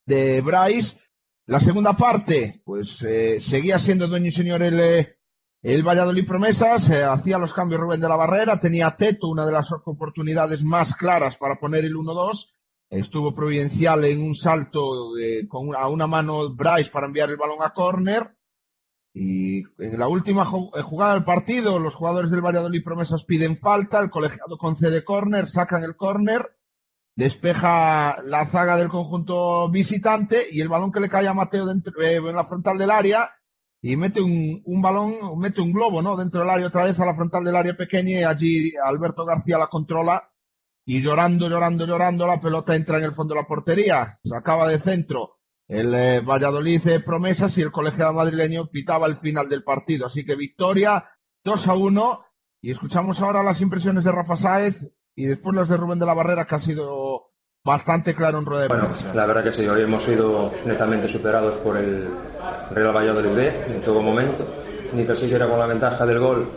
de 0.05 0.43
Bryce. 0.43 0.99
La 1.47 1.61
segunda 1.61 1.97
parte, 1.97 2.61
pues 2.65 3.03
eh, 3.09 3.41
seguía 3.41 3.79
siendo 3.79 4.07
dueño 4.07 4.27
y 4.27 4.33
señor 4.33 4.63
el, 4.63 5.16
el 5.63 5.83
Valladolid 5.83 6.27
Promesas, 6.27 6.89
eh, 6.91 7.03
hacía 7.03 7.39
los 7.39 7.53
cambios 7.55 7.81
Rubén 7.81 8.01
de 8.01 8.09
la 8.09 8.17
Barrera, 8.17 8.59
tenía 8.59 8.97
Teto 8.97 9.29
una 9.29 9.45
de 9.45 9.53
las 9.53 9.73
oportunidades 9.73 10.63
más 10.63 10.95
claras 10.95 11.37
para 11.37 11.59
poner 11.59 11.85
el 11.85 11.97
1-2, 11.97 12.55
estuvo 12.89 13.35
providencial 13.35 14.05
en 14.05 14.23
un 14.23 14.35
salto 14.37 14.81
con 15.49 15.69
una- 15.69 15.79
a 15.81 15.89
una 15.89 16.07
mano 16.07 16.55
Bryce 16.55 16.91
para 16.91 17.07
enviar 17.07 17.31
el 17.31 17.37
balón 17.37 17.59
a 17.63 17.71
córner, 17.71 18.33
y 19.13 19.63
en 19.83 19.99
la 19.99 20.09
última 20.09 20.43
eh, 20.75 20.83
jugada 20.83 21.15
del 21.15 21.25
partido, 21.25 21.79
los 21.79 21.95
jugadores 21.95 22.31
del 22.31 22.45
Valladolid 22.45 22.85
Promesas 22.85 23.25
piden 23.25 23.57
falta, 23.57 23.99
el 23.99 24.11
colegiado 24.11 24.59
concede 24.59 25.05
córner, 25.05 25.49
sacan 25.49 25.83
el 25.83 25.97
córner, 25.97 26.47
despeja 27.17 28.23
la 28.23 28.47
zaga 28.47 28.77
del 28.77 28.91
conjunto 28.91 29.71
visitante 29.71 30.47
y 30.51 30.61
el 30.61 30.69
balón 30.69 30.93
que 30.93 31.01
le 31.01 31.09
cae 31.09 31.27
a 31.27 31.33
Mateo 31.35 31.65
dentro, 31.65 32.01
eh, 32.03 32.17
en 32.17 32.37
la 32.37 32.45
frontal 32.45 32.77
del 32.77 32.91
área 32.91 33.31
y 33.83 33.97
mete 33.97 34.21
un, 34.21 34.63
un 34.65 34.83
balón, 34.83 35.15
mete 35.39 35.61
un 35.61 35.73
globo, 35.73 36.03
¿no? 36.03 36.17
Dentro 36.17 36.41
del 36.41 36.51
área 36.51 36.67
otra 36.67 36.85
vez 36.85 36.99
a 37.01 37.07
la 37.07 37.15
frontal 37.15 37.45
del 37.45 37.57
área 37.57 37.77
pequeña 37.77 38.21
y 38.21 38.25
allí 38.25 38.73
Alberto 38.85 39.25
García 39.25 39.59
la 39.59 39.69
controla 39.69 40.31
y 40.85 41.01
llorando, 41.01 41.49
llorando, 41.49 41.87
llorando 41.87 42.27
la 42.27 42.41
pelota 42.41 42.75
entra 42.75 42.99
en 42.99 43.05
el 43.05 43.13
fondo 43.13 43.35
de 43.35 43.41
la 43.41 43.47
portería, 43.47 44.19
se 44.23 44.37
acaba 44.37 44.69
de 44.69 44.79
centro 44.79 45.37
el 45.69 45.95
eh, 45.95 46.21
Valladolid 46.21 46.87
eh, 46.87 47.01
promesas 47.01 47.57
y 47.59 47.63
el 47.63 47.73
colegiado 47.73 48.13
madrileño 48.13 48.69
pitaba 48.69 49.07
el 49.07 49.17
final 49.17 49.49
del 49.49 49.65
partido. 49.65 50.07
Así 50.07 50.25
que 50.25 50.37
victoria 50.37 51.05
2 51.45 51.69
a 51.69 51.75
1 51.75 52.25
y 52.61 52.71
escuchamos 52.71 53.21
ahora 53.21 53.43
las 53.43 53.61
impresiones 53.61 54.05
de 54.05 54.13
Rafa 54.13 54.37
Sáez 54.37 54.93
y 55.15 55.27
después 55.27 55.57
las 55.57 55.69
de 55.69 55.77
Rubén 55.77 55.99
de 55.99 56.07
la 56.07 56.15
Barrera 56.15 56.47
que 56.47 56.55
ha 56.55 56.61
sido 56.61 57.33
bastante 57.67 58.15
claro 58.15 58.39
en 58.39 58.47
rueda 58.47 58.63
de 58.63 58.69
Bueno, 58.69 58.89
la 59.13 59.27
verdad 59.27 59.43
que 59.43 59.53
sí, 59.53 59.67
hoy 59.67 59.83
hemos 59.83 60.05
sido 60.05 60.53
netamente 60.65 61.09
superados 61.09 61.57
por 61.57 61.77
el 61.77 62.09
Real 62.71 62.95
Valladolid 62.95 63.35
B 63.35 63.49
en 63.75 63.81
todo 63.83 64.01
momento. 64.01 64.47
Ni 64.93 65.05
tan 65.05 65.17
siquiera 65.17 65.49
con 65.49 65.59
la 65.59 65.67
ventaja 65.67 66.07
del 66.07 66.21
gol 66.21 66.49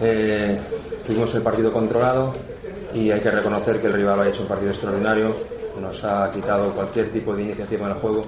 eh, 0.00 0.60
tuvimos 1.06 1.32
el 1.36 1.42
partido 1.42 1.72
controlado 1.72 2.34
y 2.92 3.12
hay 3.12 3.20
que 3.20 3.30
reconocer 3.30 3.80
que 3.80 3.86
el 3.86 3.92
rival 3.92 4.20
ha 4.20 4.28
hecho 4.28 4.42
un 4.42 4.48
partido 4.48 4.72
extraordinario, 4.72 5.32
nos 5.80 6.02
ha 6.04 6.28
quitado 6.32 6.72
cualquier 6.72 7.10
tipo 7.12 7.34
de 7.36 7.42
iniciativa 7.42 7.86
en 7.86 7.92
el 7.92 7.98
juego 7.98 8.22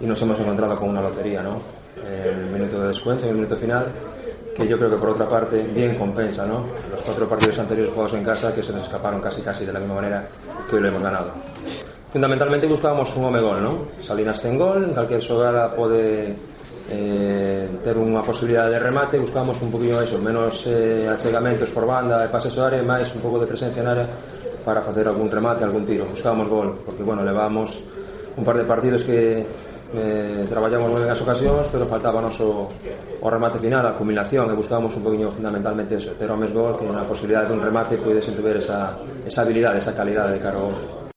y 0.00 0.06
nos 0.06 0.20
hemos 0.22 0.40
encontrado 0.40 0.74
con 0.74 0.88
una 0.88 1.02
lotería, 1.02 1.42
¿no? 1.42 1.58
El 2.02 2.46
minuto 2.46 2.80
de 2.80 2.88
descuento, 2.88 3.28
el 3.28 3.34
minuto 3.34 3.56
final, 3.56 3.92
que 4.56 4.66
yo 4.66 4.78
creo 4.78 4.88
que 4.90 4.96
por 4.96 5.10
otra 5.10 5.28
parte 5.28 5.62
bien 5.64 5.98
compensa, 5.98 6.46
¿no? 6.46 6.64
Los 6.90 7.02
cuatro 7.02 7.28
partidos 7.28 7.58
anteriores 7.58 7.92
jugados 7.92 8.14
en 8.14 8.24
casa 8.24 8.54
que 8.54 8.62
se 8.62 8.72
nos 8.72 8.84
escaparon 8.84 9.20
casi 9.20 9.42
casi 9.42 9.66
de 9.66 9.72
la 9.74 9.80
misma 9.80 9.96
manera 9.96 10.26
que 10.68 10.76
hoy 10.76 10.82
lo 10.82 10.88
hemos 10.88 11.02
ganado. 11.02 11.32
Fundamentalmente 12.10 12.66
buscábamos 12.66 13.14
un 13.16 13.24
home 13.28 13.40
gol, 13.40 13.60
non? 13.60 13.76
Salinas 14.00 14.40
ten 14.40 14.56
gol, 14.56 14.80
en 14.80 14.96
calquer 14.96 15.20
xogada 15.20 15.68
pode 15.76 16.32
eh, 16.88 17.68
ter 17.84 17.96
unha 18.00 18.24
posibilidade 18.24 18.72
de 18.72 18.80
remate, 18.80 19.20
buscábamos 19.20 19.60
un 19.60 19.68
poquinho 19.68 20.00
eso, 20.00 20.16
menos 20.16 20.64
eh, 20.64 21.04
achegamentos 21.04 21.68
por 21.68 21.84
banda 21.84 22.24
e 22.24 22.32
pases 22.32 22.56
ao 22.56 22.64
área, 22.64 22.80
máis 22.80 23.12
un 23.12 23.20
pouco 23.20 23.36
de 23.36 23.44
presencia 23.44 23.84
na 23.84 23.92
área 23.92 24.08
para 24.64 24.80
facer 24.80 25.04
algún 25.04 25.28
remate, 25.28 25.68
algún 25.68 25.84
tiro. 25.84 26.08
Buscábamos 26.08 26.48
gol, 26.48 26.80
porque, 26.80 27.04
bueno, 27.04 27.20
levamos 27.20 27.76
un 27.76 28.44
par 28.44 28.56
de 28.56 28.64
partidos 28.64 29.04
que 29.04 29.44
eh, 29.92 30.48
traballamos 30.48 30.88
moi 30.88 31.04
ben 31.04 31.12
as 31.12 31.20
ocasións, 31.20 31.68
pero 31.68 31.84
faltaba 31.84 32.24
noso 32.24 32.72
o 33.20 33.28
remate 33.28 33.60
final, 33.60 33.84
a 33.84 33.92
combinación, 33.92 34.48
e 34.48 34.56
buscábamos 34.56 34.96
un 34.96 35.04
poquinho 35.04 35.28
fundamentalmente 35.28 36.00
eso, 36.00 36.16
ter 36.16 36.32
homes 36.32 36.56
gol, 36.56 36.72
que 36.72 36.88
na 36.88 37.04
posibilidade 37.04 37.52
dun 37.52 37.60
remate 37.60 38.00
podes 38.00 38.24
entender 38.32 38.64
esa, 38.64 38.96
esa 39.28 39.44
habilidade, 39.44 39.84
esa 39.84 39.92
calidade 39.92 40.32
de 40.32 40.40
cara 40.40 40.56
ao 40.56 40.72
gol. 40.72 41.07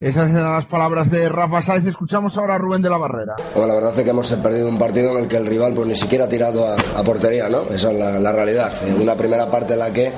Esas 0.00 0.30
eran 0.30 0.54
las 0.54 0.64
palabras 0.64 1.10
de 1.10 1.28
Rafa 1.28 1.60
Sáez. 1.60 1.84
Escuchamos 1.84 2.34
ahora 2.38 2.54
a 2.54 2.58
Rubén 2.58 2.80
de 2.80 2.88
la 2.88 2.96
Barrera. 2.96 3.36
Bueno, 3.54 3.68
la 3.68 3.74
verdad 3.74 3.98
es 3.98 4.02
que 4.02 4.08
hemos 4.08 4.32
perdido 4.32 4.66
un 4.66 4.78
partido 4.78 5.10
en 5.10 5.24
el 5.24 5.28
que 5.28 5.36
el 5.36 5.44
rival 5.44 5.74
pues 5.74 5.86
ni 5.88 5.94
siquiera 5.94 6.24
ha 6.24 6.28
tirado 6.28 6.66
a, 6.66 7.02
portería, 7.04 7.50
¿no? 7.50 7.64
Esa 7.64 7.92
es 7.92 7.98
la, 7.98 8.32
realidad. 8.32 8.72
Una 8.98 9.14
primera 9.14 9.44
parte 9.50 9.74
en 9.74 9.78
la 9.78 9.92
que 9.92 10.10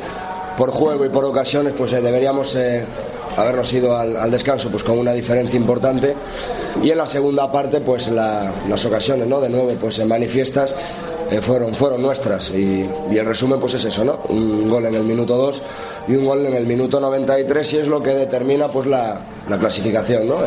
por 0.56 0.70
juego 0.70 1.04
y 1.04 1.08
por 1.08 1.24
ocasiones 1.24 1.74
pues 1.76 1.92
eh, 1.94 2.00
deberíamos 2.00 2.54
eh, 2.54 2.84
habernos 3.36 3.72
ido 3.72 3.96
al, 3.96 4.30
descanso 4.30 4.70
pues 4.70 4.82
con 4.82 4.98
una 4.98 5.12
diferencia 5.12 5.56
importante. 5.56 6.14
Y 6.82 6.90
en 6.90 6.98
la 6.98 7.06
segunda 7.06 7.50
parte 7.52 7.80
pues 7.80 8.08
la- 8.08 8.52
las 8.68 8.84
ocasiones 8.84 9.26
no 9.28 9.40
de 9.40 9.48
nueve 9.48 9.76
pues 9.80 9.98
en 9.98 10.08
manifiestas 10.08 10.74
eh, 11.30 11.40
fueron 11.40 11.74
fueron 11.74 12.02
nuestras. 12.02 12.50
Y, 12.50 12.88
el 13.10 13.24
resumen 13.26 13.60
pues 13.60 13.74
es 13.74 13.84
eso 13.84 14.04
no 14.04 14.18
un 14.28 14.68
gol 14.68 14.86
en 14.86 14.94
el 14.94 15.02
minuto 15.04 15.36
2 15.36 15.62
y 16.08 16.16
un 16.16 16.24
gol 16.24 16.44
en 16.46 16.54
el 16.54 16.66
minuto 16.66 16.98
93 16.98 17.72
y 17.74 17.78
es 17.78 17.86
lo 17.88 18.02
que 18.02 18.10
determina 18.14 18.68
pues 18.68 18.86
la, 18.86 19.20
la 19.48 19.58
clasificación 19.58 20.26
no 20.26 20.38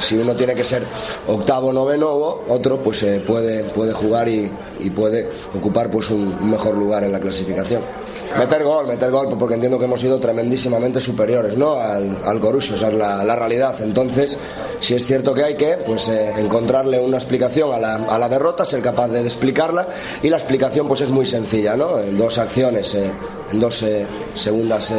si, 0.00 0.16
uno 0.16 0.34
tiene 0.34 0.54
que 0.54 0.64
ser 0.64 0.82
octavo 1.28 1.72
noveno 1.72 2.08
o 2.08 2.44
otro 2.48 2.78
pues 2.78 3.02
eh, 3.02 3.22
puede 3.26 3.64
puede 3.64 3.92
jugar 3.92 4.28
y, 4.28 4.50
y 4.80 4.90
puede 4.90 5.28
ocupar 5.54 5.90
pues 5.90 6.08
un 6.10 6.50
mejor 6.50 6.76
lugar 6.78 7.04
en 7.04 7.12
la 7.12 7.20
clasificación 7.20 7.82
Meter 8.38 8.64
gol, 8.64 8.86
meter 8.86 9.10
gol, 9.10 9.28
porque 9.38 9.54
entiendo 9.54 9.78
que 9.78 9.84
hemos 9.84 10.00
sido 10.00 10.18
tremendísimamente 10.18 11.00
superiores 11.00 11.56
¿no? 11.56 11.74
al, 11.74 12.18
al 12.24 12.40
Corusio, 12.40 12.74
esa 12.74 12.88
es 12.88 12.94
la, 12.94 13.22
la 13.22 13.36
realidad. 13.36 13.74
Entonces, 13.80 14.38
si 14.80 14.94
es 14.94 15.06
cierto 15.06 15.32
que 15.34 15.44
hay 15.44 15.56
que 15.56 15.78
pues, 15.86 16.08
eh, 16.08 16.32
encontrarle 16.38 16.98
una 16.98 17.16
explicación 17.16 17.72
a 17.72 17.78
la, 17.78 17.94
a 17.94 18.18
la 18.18 18.28
derrota, 18.28 18.66
ser 18.66 18.82
capaz 18.82 19.08
de 19.08 19.20
explicarla, 19.20 19.86
y 20.22 20.30
la 20.30 20.36
explicación 20.36 20.88
pues 20.88 21.00
es 21.02 21.10
muy 21.10 21.26
sencilla, 21.26 21.76
¿no? 21.76 22.00
En 22.00 22.18
dos 22.18 22.38
acciones, 22.38 22.94
eh, 22.94 23.10
en 23.52 23.60
dos 23.60 23.82
eh, 23.82 24.06
segundas. 24.34 24.92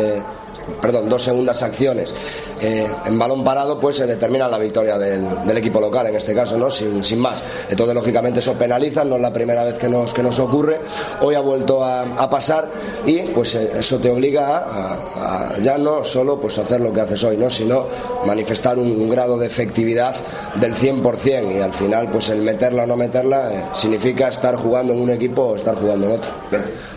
Perdón, 0.81 1.09
dos 1.09 1.23
segundas 1.23 1.61
acciones 1.63 2.13
eh, 2.61 2.87
en 3.05 3.19
balón 3.19 3.43
parado, 3.43 3.79
pues 3.79 3.97
se 3.97 4.07
determina 4.07 4.47
la 4.47 4.57
victoria 4.57 4.97
del, 4.97 5.57
equipo 5.57 5.79
local, 5.79 6.07
en 6.07 6.15
este 6.15 6.33
caso, 6.33 6.57
¿no? 6.57 6.69
Sin, 6.71 7.03
sin 7.03 7.19
más. 7.19 7.41
Entonces, 7.69 7.95
lógicamente, 7.95 8.39
eso 8.39 8.53
penaliza, 8.53 9.03
no 9.03 9.15
es 9.15 9.21
la 9.21 9.31
primera 9.31 9.63
vez 9.63 9.77
que 9.77 9.87
nos, 9.87 10.13
que 10.13 10.23
nos 10.23 10.39
ocurre. 10.39 10.79
Hoy 11.21 11.35
ha 11.35 11.41
vuelto 11.41 11.83
a, 11.83 12.29
pasar 12.29 12.69
y, 13.05 13.19
pues, 13.21 13.55
eh, 13.55 13.71
eso 13.79 13.99
te 13.99 14.09
obliga 14.09 14.57
a, 14.57 15.59
ya 15.61 15.77
no 15.77 16.03
solo 16.03 16.39
pues, 16.39 16.57
hacer 16.57 16.81
lo 16.81 16.91
que 16.91 17.01
haces 17.01 17.23
hoy, 17.23 17.37
¿no? 17.37 17.49
Sino 17.49 17.85
manifestar 18.25 18.79
un, 18.79 18.91
un 18.91 19.09
grado 19.09 19.37
de 19.37 19.45
efectividad 19.47 20.15
del 20.59 20.73
100% 20.75 21.57
y 21.57 21.61
al 21.61 21.73
final, 21.73 22.09
pues, 22.09 22.29
el 22.29 22.41
meterla 22.41 22.83
o 22.83 22.87
no 22.87 22.95
meterla 22.95 23.53
eh, 23.53 23.63
significa 23.73 24.29
estar 24.29 24.55
jugando 24.55 24.93
en 24.93 25.01
un 25.01 25.09
equipo 25.09 25.43
o 25.43 25.55
estar 25.55 25.75
jugando 25.75 26.07
en 26.07 26.13
otro. 26.13 26.31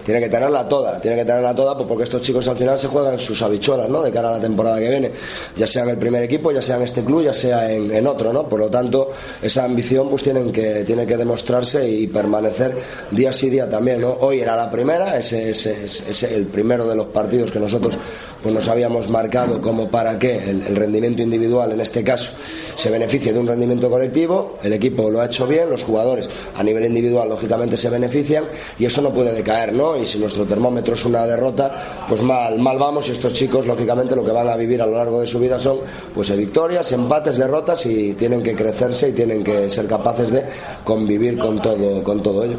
Tiene 0.04 0.20
que 0.20 0.28
tenerla 0.28 0.66
toda, 0.66 1.00
tiene 1.00 1.18
que 1.18 1.24
tenerla 1.24 1.54
toda, 1.54 1.76
pues 1.76 1.86
porque 1.86 2.04
estos 2.04 2.22
chicos 2.22 2.48
al 2.48 2.56
final 2.56 2.78
se 2.78 2.88
juegan 2.88 3.18
sus 3.18 3.42
habichuelas, 3.48 3.88
¿no? 3.88 4.02
De 4.02 4.10
cara 4.10 4.28
a 4.28 4.32
la 4.32 4.40
temporada 4.40 4.78
que 4.78 4.88
viene, 4.88 5.10
ya 5.56 5.66
sea 5.66 5.84
en 5.84 5.90
el 5.90 5.98
primer 5.98 6.22
equipo, 6.22 6.52
ya 6.52 6.62
sea 6.62 6.76
en 6.76 6.82
este 6.82 7.02
club, 7.02 7.24
ya 7.24 7.34
sea 7.34 7.70
en, 7.70 7.90
en 7.90 8.06
otro, 8.06 8.32
¿no? 8.32 8.48
Por 8.48 8.60
lo 8.60 8.68
tanto, 8.68 9.10
esa 9.42 9.64
ambición 9.64 10.08
pues 10.08 10.22
tienen 10.22 10.52
que, 10.52 10.84
tiene 10.84 11.06
que 11.06 11.16
demostrarse 11.16 11.88
y 11.88 12.06
permanecer 12.06 12.76
día 13.10 13.32
sí 13.32 13.50
día 13.50 13.68
también, 13.68 14.00
¿no? 14.00 14.16
Hoy 14.20 14.40
era 14.40 14.56
la 14.56 14.70
primera, 14.70 15.18
ese 15.18 15.50
es 15.50 15.66
ese, 15.66 16.34
el 16.34 16.46
primero 16.46 16.88
de 16.88 16.96
los 16.96 17.06
partidos 17.06 17.50
que 17.50 17.58
nosotros 17.58 17.96
pues 18.42 18.54
nos 18.54 18.68
habíamos 18.68 19.08
marcado 19.08 19.60
como 19.60 19.90
para 19.90 20.18
que 20.18 20.36
el, 20.50 20.62
el 20.66 20.76
rendimiento 20.76 21.22
individual, 21.22 21.72
en 21.72 21.80
este 21.80 22.04
caso, 22.04 22.32
se 22.76 22.90
beneficie 22.90 23.32
de 23.32 23.38
un 23.38 23.46
rendimiento 23.46 23.90
colectivo, 23.90 24.58
el 24.62 24.72
equipo 24.72 25.10
lo 25.10 25.20
ha 25.20 25.26
hecho 25.26 25.46
bien, 25.46 25.68
los 25.68 25.82
jugadores 25.82 26.28
a 26.54 26.62
nivel 26.62 26.84
individual 26.84 27.28
lógicamente 27.28 27.76
se 27.76 27.90
benefician 27.90 28.44
y 28.78 28.84
eso 28.84 29.02
no 29.02 29.12
puede 29.12 29.32
decaer, 29.32 29.72
¿no? 29.72 29.96
Y 29.96 30.06
si 30.06 30.18
nuestro 30.18 30.44
termómetro 30.44 30.94
es 30.94 31.04
una 31.04 31.26
derrota, 31.26 32.04
pues 32.08 32.22
mal, 32.22 32.58
mal 32.58 32.78
vamos 32.78 33.08
y 33.08 33.12
estos 33.12 33.32
chicos 33.38 33.66
lógicamente 33.66 34.16
lo 34.16 34.24
que 34.24 34.32
van 34.32 34.48
a 34.48 34.56
vivir 34.56 34.82
a 34.82 34.86
lo 34.86 34.96
largo 34.96 35.20
de 35.20 35.26
su 35.26 35.38
vida 35.38 35.60
son 35.60 35.78
pues 36.12 36.36
victorias, 36.36 36.90
empates, 36.90 37.38
derrotas 37.38 37.86
y 37.86 38.14
tienen 38.14 38.42
que 38.42 38.56
crecerse 38.56 39.10
y 39.10 39.12
tienen 39.12 39.44
que 39.44 39.70
ser 39.70 39.86
capaces 39.86 40.32
de 40.32 40.44
convivir 40.82 41.38
con 41.38 41.62
todo, 41.62 42.02
con 42.02 42.20
todo 42.20 42.44
ello. 42.44 42.58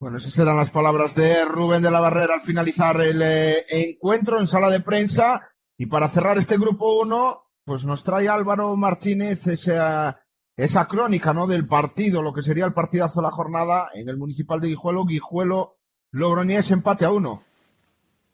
Bueno, 0.00 0.16
esas 0.16 0.38
eran 0.38 0.56
las 0.56 0.70
palabras 0.70 1.14
de 1.14 1.44
Rubén 1.44 1.82
de 1.82 1.90
la 1.90 2.00
Barrera 2.00 2.34
al 2.34 2.40
finalizar 2.40 2.98
el 3.02 3.20
eh, 3.20 3.64
encuentro 3.68 4.40
en 4.40 4.46
sala 4.46 4.70
de 4.70 4.80
prensa. 4.80 5.48
Y 5.76 5.86
para 5.86 6.08
cerrar 6.08 6.38
este 6.38 6.56
grupo 6.56 7.00
1, 7.02 7.42
pues 7.66 7.84
nos 7.84 8.02
trae 8.02 8.28
Álvaro 8.28 8.74
Martínez 8.76 9.46
esa 9.46 10.18
esa 10.56 10.86
crónica, 10.86 11.32
¿no? 11.32 11.46
Del 11.46 11.66
partido, 11.66 12.22
lo 12.22 12.32
que 12.32 12.42
sería 12.42 12.64
el 12.64 12.74
partidazo 12.74 13.20
de 13.20 13.26
la 13.26 13.30
jornada 13.30 13.88
en 13.94 14.08
el 14.08 14.16
municipal 14.16 14.60
de 14.60 14.68
Guijuelo, 14.68 15.04
Guijuelo, 15.04 15.76
Logroñés, 16.10 16.70
empate 16.70 17.04
a 17.04 17.10
uno. 17.10 17.42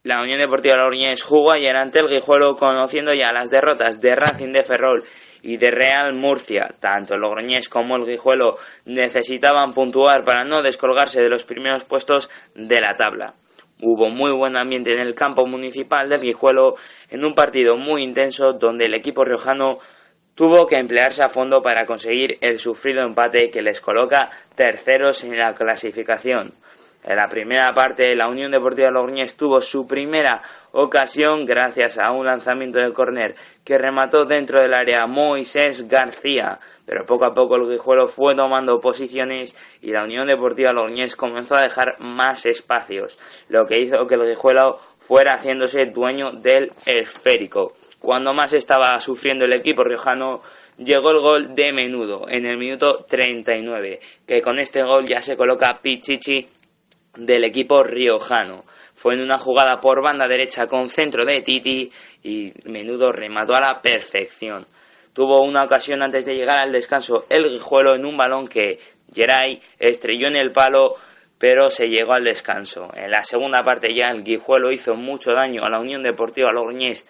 La 0.09 0.23
Unión 0.23 0.38
Deportiva 0.38 0.75
Logroñés 0.75 1.23
jugó 1.23 1.53
ayer 1.53 1.77
ante 1.77 1.99
el 1.99 2.09
Guijuelo 2.09 2.57
conociendo 2.57 3.12
ya 3.12 3.31
las 3.31 3.51
derrotas 3.51 4.01
de 4.01 4.16
Racing 4.16 4.55
de 4.55 4.64
Ferrol 4.64 5.05
y 5.42 5.59
de 5.59 5.71
Real 5.71 6.14
Murcia. 6.14 6.71
Tanto 6.81 7.12
el 7.12 7.21
Logroñés 7.21 7.68
como 7.68 7.94
el 7.97 8.07
Guijuelo 8.07 8.57
necesitaban 8.87 9.75
puntuar 9.75 10.25
para 10.25 10.44
no 10.44 10.62
descolgarse 10.62 11.21
de 11.21 11.29
los 11.29 11.44
primeros 11.44 11.85
puestos 11.85 12.31
de 12.55 12.81
la 12.81 12.94
tabla. 12.94 13.35
Hubo 13.83 14.09
muy 14.09 14.33
buen 14.33 14.57
ambiente 14.57 14.94
en 14.94 15.01
el 15.01 15.14
campo 15.14 15.47
municipal 15.47 16.09
del 16.09 16.23
Guijuelo 16.23 16.77
en 17.11 17.23
un 17.23 17.35
partido 17.35 17.77
muy 17.77 18.03
intenso 18.03 18.55
donde 18.55 18.87
el 18.87 18.94
equipo 18.94 19.27
riojano 19.27 19.77
tuvo 20.35 20.66
que 20.66 20.77
emplearse 20.77 21.23
a 21.23 21.29
fondo 21.29 21.61
para 21.61 21.85
conseguir 21.85 22.38
el 22.40 22.59
sufrido 22.59 23.03
empate 23.03 23.51
que 23.53 23.61
les 23.61 23.83
coloca 23.83 24.31
terceros 24.55 25.23
en 25.25 25.37
la 25.37 25.53
clasificación. 25.53 26.55
En 27.09 27.16
la 27.16 27.27
primera 27.27 27.73
parte, 27.73 28.14
la 28.14 28.29
Unión 28.29 28.53
Deportiva 28.53 28.90
Logroñés 28.90 29.35
tuvo 29.35 29.62
su 29.62 29.87
primera 29.87 30.42
ocasión 30.73 31.47
gracias 31.47 31.99
a 31.99 32.12
un 32.12 32.27
lanzamiento 32.27 32.79
de 32.79 32.92
córner 32.92 33.35
que 33.64 33.79
remató 33.79 34.27
dentro 34.27 34.61
del 34.61 34.75
área 34.75 35.07
Moisés 35.07 35.88
García, 35.88 36.59
pero 36.85 37.07
poco 37.07 37.25
a 37.25 37.33
poco 37.33 37.57
el 37.57 37.66
Guijuelo 37.66 38.09
fue 38.09 38.35
tomando 38.35 38.79
posiciones 38.79 39.57
y 39.81 39.90
la 39.90 40.05
Unión 40.05 40.27
Deportiva 40.27 40.71
Logroñés 40.71 41.16
comenzó 41.16 41.57
a 41.57 41.62
dejar 41.62 41.94
más 42.01 42.44
espacios, 42.44 43.18
lo 43.49 43.64
que 43.64 43.81
hizo 43.81 44.07
que 44.07 44.16
el 44.16 44.29
Guijuelo 44.29 44.77
fuera 44.99 45.37
haciéndose 45.37 45.87
dueño 45.87 46.33
del 46.33 46.73
esférico. 46.85 47.73
Cuando 48.03 48.35
más 48.35 48.53
estaba 48.53 48.99
sufriendo 48.99 49.47
el 49.47 49.55
equipo 49.55 49.83
riojano, 49.83 50.42
llegó 50.77 51.11
el 51.12 51.21
gol 51.21 51.55
de 51.55 51.73
menudo 51.73 52.27
en 52.29 52.44
el 52.44 52.59
minuto 52.59 53.07
39, 53.09 53.99
que 54.27 54.42
con 54.42 54.59
este 54.59 54.83
gol 54.83 55.07
ya 55.07 55.23
se 55.23 55.38
coloca 55.38 55.79
Pichichi 55.81 56.58
del 57.18 57.44
equipo 57.44 57.83
riojano. 57.83 58.64
Fue 58.94 59.14
en 59.14 59.20
una 59.20 59.38
jugada 59.38 59.81
por 59.81 60.02
banda 60.02 60.26
derecha 60.26 60.66
con 60.66 60.88
centro 60.88 61.24
de 61.24 61.42
Titi 61.42 61.90
y 62.22 62.52
menudo 62.64 63.12
remató 63.12 63.54
a 63.54 63.61
la 63.61 63.81
perfección. 63.83 64.66
Tuvo 65.12 65.42
una 65.42 65.64
ocasión 65.64 66.02
antes 66.02 66.24
de 66.24 66.35
llegar 66.35 66.59
al 66.59 66.72
descanso 66.72 67.24
el 67.28 67.48
Guijuelo 67.48 67.94
en 67.94 68.04
un 68.04 68.16
balón 68.16 68.46
que 68.46 68.78
Geray 69.12 69.61
estrelló 69.78 70.28
en 70.28 70.37
el 70.37 70.52
palo 70.52 70.94
pero 71.38 71.70
se 71.70 71.87
llegó 71.87 72.14
al 72.14 72.24
descanso. 72.24 72.90
En 72.94 73.11
la 73.12 73.22
segunda 73.22 73.62
parte 73.62 73.94
ya 73.94 74.09
el 74.09 74.24
Guijuelo 74.24 74.72
hizo 74.72 74.96
mucho 74.96 75.33
daño 75.33 75.62
a 75.64 75.70
la 75.70 75.78
Unión 75.78 76.02
Deportiva 76.02 76.52
Logroñés 76.52 77.07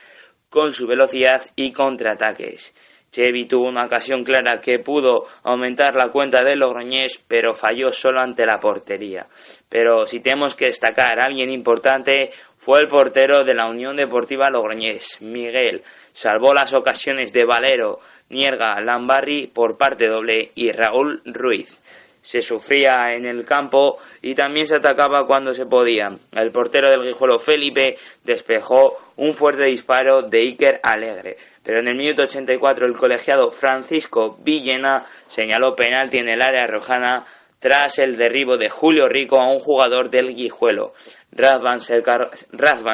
con 0.50 0.72
su 0.72 0.86
velocidad 0.86 1.42
y 1.56 1.72
contraataques. 1.72 2.74
Chevy 3.10 3.46
tuvo 3.46 3.68
una 3.68 3.86
ocasión 3.86 4.22
clara 4.22 4.60
que 4.60 4.78
pudo 4.78 5.24
aumentar 5.44 5.94
la 5.94 6.10
cuenta 6.10 6.44
de 6.44 6.56
Logroñés, 6.56 7.24
pero 7.26 7.54
falló 7.54 7.90
solo 7.90 8.20
ante 8.20 8.44
la 8.44 8.58
portería. 8.58 9.26
Pero 9.68 10.06
si 10.06 10.20
tenemos 10.20 10.54
que 10.54 10.66
destacar 10.66 11.18
a 11.18 11.28
alguien 11.28 11.50
importante, 11.50 12.30
fue 12.56 12.80
el 12.80 12.88
portero 12.88 13.44
de 13.44 13.54
la 13.54 13.66
Unión 13.66 13.96
Deportiva 13.96 14.50
Logroñés, 14.50 15.22
Miguel. 15.22 15.82
Salvó 16.12 16.52
las 16.52 16.74
ocasiones 16.74 17.32
de 17.32 17.44
Valero, 17.44 17.98
Nierga, 18.28 18.80
Lambarri 18.80 19.46
por 19.46 19.78
parte 19.78 20.06
doble 20.06 20.52
y 20.54 20.70
Raúl 20.72 21.22
Ruiz 21.24 21.80
se 22.28 22.42
sufría 22.42 23.14
en 23.14 23.24
el 23.24 23.46
campo 23.46 23.96
y 24.20 24.34
también 24.34 24.66
se 24.66 24.76
atacaba 24.76 25.24
cuando 25.24 25.54
se 25.54 25.64
podía. 25.64 26.10
El 26.32 26.50
portero 26.50 26.90
del 26.90 27.06
Guijuelo 27.06 27.38
Felipe 27.38 27.96
despejó 28.22 28.98
un 29.16 29.32
fuerte 29.32 29.64
disparo 29.64 30.20
de 30.20 30.40
Iker 30.40 30.78
Alegre, 30.82 31.38
pero 31.64 31.80
en 31.80 31.88
el 31.88 31.96
minuto 31.96 32.24
84 32.24 32.84
el 32.84 32.92
colegiado 32.92 33.50
Francisco 33.50 34.36
Villena 34.44 35.06
señaló 35.26 35.74
penalti 35.74 36.18
en 36.18 36.28
el 36.28 36.42
área 36.42 36.66
rojana 36.66 37.24
tras 37.60 37.98
el 37.98 38.14
derribo 38.16 38.58
de 38.58 38.68
Julio 38.68 39.08
Rico 39.08 39.40
a 39.40 39.50
un 39.50 39.58
jugador 39.58 40.10
del 40.10 40.34
Guijuelo. 40.34 40.92
Razvan 41.32 41.80
se, 41.80 42.02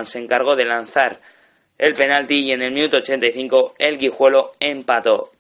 se 0.05 0.19
encargó 0.21 0.55
de 0.55 0.65
lanzar 0.65 1.19
el 1.77 1.95
penalti 1.95 2.37
y 2.37 2.53
en 2.53 2.63
el 2.63 2.73
minuto 2.73 2.99
85 2.99 3.75
el 3.81 3.99
Guijuelo 3.99 4.53
empató. 4.61 5.31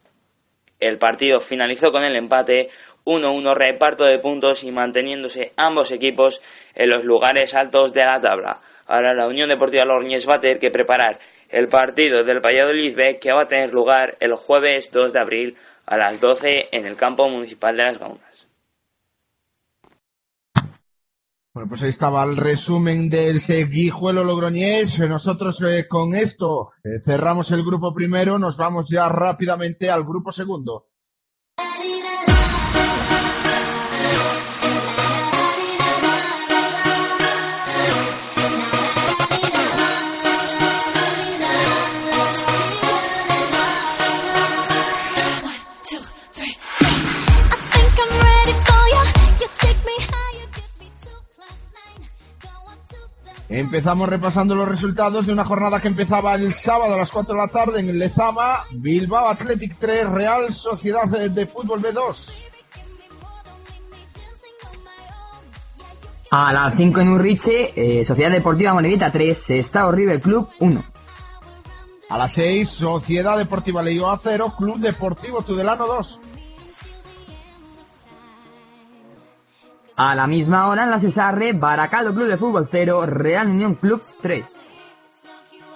El 0.80 0.98
partido 0.98 1.38
finalizó 1.38 1.92
con 1.92 2.02
el 2.02 2.16
empate 2.16 2.68
1-1 3.04 3.54
reparto 3.54 4.04
de 4.04 4.18
puntos 4.18 4.64
y 4.64 4.72
manteniéndose 4.72 5.52
ambos 5.56 5.90
equipos 5.90 6.42
en 6.74 6.90
los 6.90 7.04
lugares 7.04 7.54
altos 7.54 7.92
de 7.92 8.04
la 8.04 8.20
tabla. 8.20 8.60
Ahora 8.86 9.14
la 9.14 9.26
Unión 9.26 9.48
Deportiva 9.48 9.84
Logroñés 9.84 10.28
va 10.28 10.34
a 10.34 10.40
tener 10.40 10.58
que 10.58 10.70
preparar 10.70 11.18
el 11.48 11.68
partido 11.68 12.24
del 12.24 12.40
Valladolid 12.40 12.94
B 12.96 13.18
que 13.18 13.32
va 13.32 13.42
a 13.42 13.48
tener 13.48 13.72
lugar 13.72 14.16
el 14.20 14.34
jueves 14.34 14.90
2 14.92 15.12
de 15.12 15.20
abril 15.20 15.56
a 15.86 15.96
las 15.96 16.20
12 16.20 16.68
en 16.72 16.86
el 16.86 16.96
campo 16.96 17.28
municipal 17.28 17.76
de 17.76 17.84
Las 17.84 17.98
Gaunas. 17.98 18.48
Bueno, 21.54 21.68
pues 21.68 21.82
ahí 21.84 21.90
estaba 21.90 22.24
el 22.24 22.36
resumen 22.36 23.08
del 23.08 23.38
Guijuelo 23.38 24.24
Logroñés. 24.24 24.98
Nosotros 24.98 25.62
eh, 25.62 25.86
con 25.86 26.16
esto 26.16 26.72
eh, 26.82 26.98
cerramos 26.98 27.52
el 27.52 27.64
grupo 27.64 27.94
primero, 27.94 28.40
nos 28.40 28.56
vamos 28.56 28.88
ya 28.90 29.08
rápidamente 29.08 29.88
al 29.88 30.02
grupo 30.02 30.32
segundo. 30.32 30.86
Empezamos 53.48 54.09
repasando 54.09 54.54
los 54.54 54.68
resultados 54.68 55.26
de 55.26 55.33
una 55.33 55.44
jornada 55.44 55.80
que 55.80 55.88
empezaba 55.88 56.35
el 56.35 56.52
sábado 56.54 56.94
a 56.94 56.96
las 56.96 57.11
4 57.11 57.35
de 57.35 57.40
la 57.40 57.48
tarde 57.48 57.80
en 57.80 57.90
el 57.90 57.98
Lezama, 57.98 58.64
Bilbao 58.72 59.28
Athletic 59.28 59.76
3, 59.78 60.09
Real 60.09 60.50
Sociedad 60.52 61.07
de 61.07 61.46
Fútbol 61.46 61.80
B2. 61.80 62.44
A 66.30 66.52
las 66.52 66.74
5 66.76 67.00
en 67.00 67.09
Urriche, 67.11 68.00
eh, 68.00 68.04
Sociedad 68.04 68.30
Deportiva 68.30 68.72
Monedita 68.72 69.12
3, 69.12 69.50
Estado 69.50 69.92
River 69.92 70.20
Club 70.20 70.48
1. 70.59 70.85
A 72.09 72.18
las 72.18 72.33
6, 72.33 72.68
Sociedad 72.68 73.37
Deportiva 73.37 73.83
Leio 73.83 74.11
A 74.11 74.16
0, 74.16 74.54
Club 74.57 74.78
Deportivo 74.78 75.42
Tudelano 75.42 75.87
2. 75.87 76.20
A 79.96 80.14
la 80.16 80.26
misma 80.26 80.68
hora 80.68 80.85
en 80.85 80.90
la 80.90 80.98
Cesarre, 80.98 81.52
Baracaldo 81.52 82.12
Club 82.12 82.26
de 82.26 82.37
Fútbol 82.37 82.68
0, 82.68 83.07
Real 83.07 83.48
Unión 83.48 83.76
Club 83.76 84.02
3. 84.22 84.44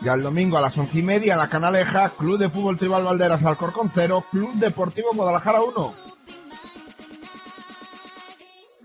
Ya 0.00 0.14
el 0.14 0.22
domingo 0.24 0.58
a 0.58 0.60
las 0.60 0.76
once 0.76 0.98
y 0.98 1.02
media 1.02 1.34
en 1.34 1.38
la 1.38 1.48
Canaleja, 1.48 2.10
Club 2.10 2.36
de 2.38 2.50
Fútbol 2.50 2.76
Tribal 2.76 3.04
Valderas 3.04 3.44
Alcorcón 3.44 3.88
0, 3.88 4.24
Club 4.30 4.54
Deportivo 4.54 5.10
Guadalajara 5.14 5.60
1. 5.60 5.92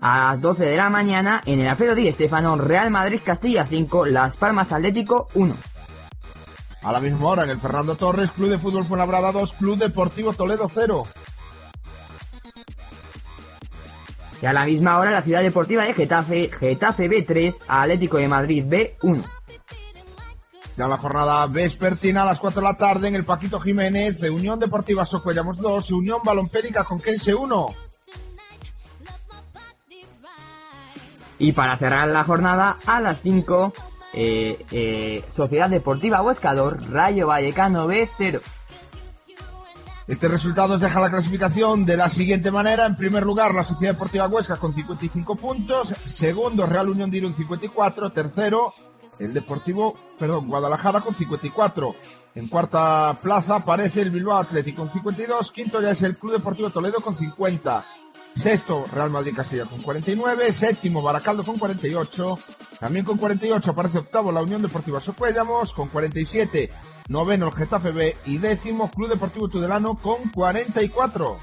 A 0.02 0.32
las 0.32 0.40
12 0.40 0.64
de 0.66 0.76
la 0.76 0.88
mañana 0.88 1.40
en 1.46 1.60
el 1.60 1.68
Alfredo 1.68 1.96
Di 1.96 2.06
Estefano, 2.06 2.56
Real 2.56 2.90
Madrid 2.90 3.20
Castilla 3.24 3.66
5, 3.66 4.06
Las 4.06 4.36
Palmas 4.36 4.72
Atlético 4.72 5.28
1. 5.34 5.54
A 6.82 6.92
la 6.92 7.00
misma 7.00 7.26
hora 7.26 7.44
en 7.44 7.50
el 7.50 7.58
Fernando 7.58 7.96
Torres, 7.96 8.30
Club 8.30 8.50
de 8.50 8.58
Fútbol 8.58 8.84
Fuenlabrada 8.84 9.32
2, 9.32 9.52
Club 9.54 9.78
Deportivo 9.78 10.32
Toledo 10.32 10.68
0. 10.68 11.04
Y 14.44 14.46
a 14.46 14.52
la 14.52 14.66
misma 14.66 14.98
hora 14.98 15.10
la 15.10 15.22
Ciudad 15.22 15.40
Deportiva 15.40 15.84
de 15.84 15.94
Getafe, 15.94 16.50
Getafe 16.52 17.08
B3, 17.08 17.56
Atlético 17.66 18.18
de 18.18 18.28
Madrid 18.28 18.62
B1. 18.66 19.24
Ya 20.76 20.86
la 20.86 20.98
jornada 20.98 21.46
vespertina 21.46 22.20
a 22.20 22.26
las 22.26 22.40
4 22.40 22.60
de 22.60 22.68
la 22.68 22.76
tarde 22.76 23.08
en 23.08 23.14
el 23.14 23.24
Paquito 23.24 23.58
Jiménez 23.58 24.20
de 24.20 24.28
Unión 24.28 24.60
Deportiva 24.60 25.06
Socuellamos 25.06 25.56
2, 25.56 25.90
Unión 25.92 26.18
Balompédica 26.22 26.84
Conquense 26.84 27.34
1. 27.34 27.66
Y 31.38 31.52
para 31.52 31.78
cerrar 31.78 32.08
la 32.08 32.24
jornada 32.24 32.76
a 32.84 33.00
las 33.00 33.22
5, 33.22 33.72
eh, 34.12 34.62
eh, 34.72 35.24
Sociedad 35.34 35.70
Deportiva 35.70 36.20
Huescador, 36.20 36.82
Rayo 36.90 37.28
Vallecano 37.28 37.88
B0. 37.88 38.42
Este 40.06 40.28
resultado 40.28 40.76
deja 40.76 41.00
la 41.00 41.08
clasificación 41.08 41.86
de 41.86 41.96
la 41.96 42.10
siguiente 42.10 42.50
manera. 42.50 42.84
En 42.84 42.94
primer 42.94 43.24
lugar, 43.24 43.54
la 43.54 43.64
Sociedad 43.64 43.94
Deportiva 43.94 44.28
Huesca 44.28 44.58
con 44.58 44.74
55 44.74 45.34
puntos. 45.36 45.94
Segundo, 46.04 46.66
Real 46.66 46.90
Unión 46.90 47.10
de 47.10 47.16
Irún 47.16 47.32
54. 47.32 48.12
Tercero, 48.12 48.74
el 49.18 49.32
Deportivo, 49.32 49.94
perdón, 50.18 50.48
Guadalajara 50.48 51.00
con 51.00 51.14
54. 51.14 51.94
En 52.34 52.48
cuarta 52.48 53.16
plaza 53.22 53.56
aparece 53.56 54.02
el 54.02 54.10
Bilbao 54.10 54.36
Athletic 54.36 54.76
con 54.76 54.90
52. 54.90 55.50
Quinto 55.52 55.80
ya 55.80 55.92
es 55.92 56.02
el 56.02 56.18
Club 56.18 56.32
Deportivo 56.32 56.68
Toledo 56.68 57.00
con 57.00 57.16
50. 57.16 57.86
Sexto, 58.36 58.84
Real 58.92 59.08
Madrid 59.08 59.34
Castilla 59.34 59.64
con 59.64 59.80
49. 59.80 60.52
Séptimo, 60.52 61.00
Baracaldo 61.00 61.44
con 61.44 61.58
48. 61.58 62.38
También 62.78 63.06
con 63.06 63.16
48 63.16 63.70
aparece 63.70 63.98
octavo 63.98 64.30
la 64.30 64.42
Unión 64.42 64.60
Deportiva 64.60 65.00
Socuellamos 65.00 65.72
con 65.72 65.88
47 65.88 66.70
noveno 67.08 67.48
el 67.48 67.54
Getafe 67.54 67.90
B 67.92 68.16
y 68.26 68.38
décimo 68.38 68.90
Club 68.90 69.10
Deportivo 69.10 69.48
Tudelano 69.48 69.96
con 69.96 70.30
44. 70.30 71.36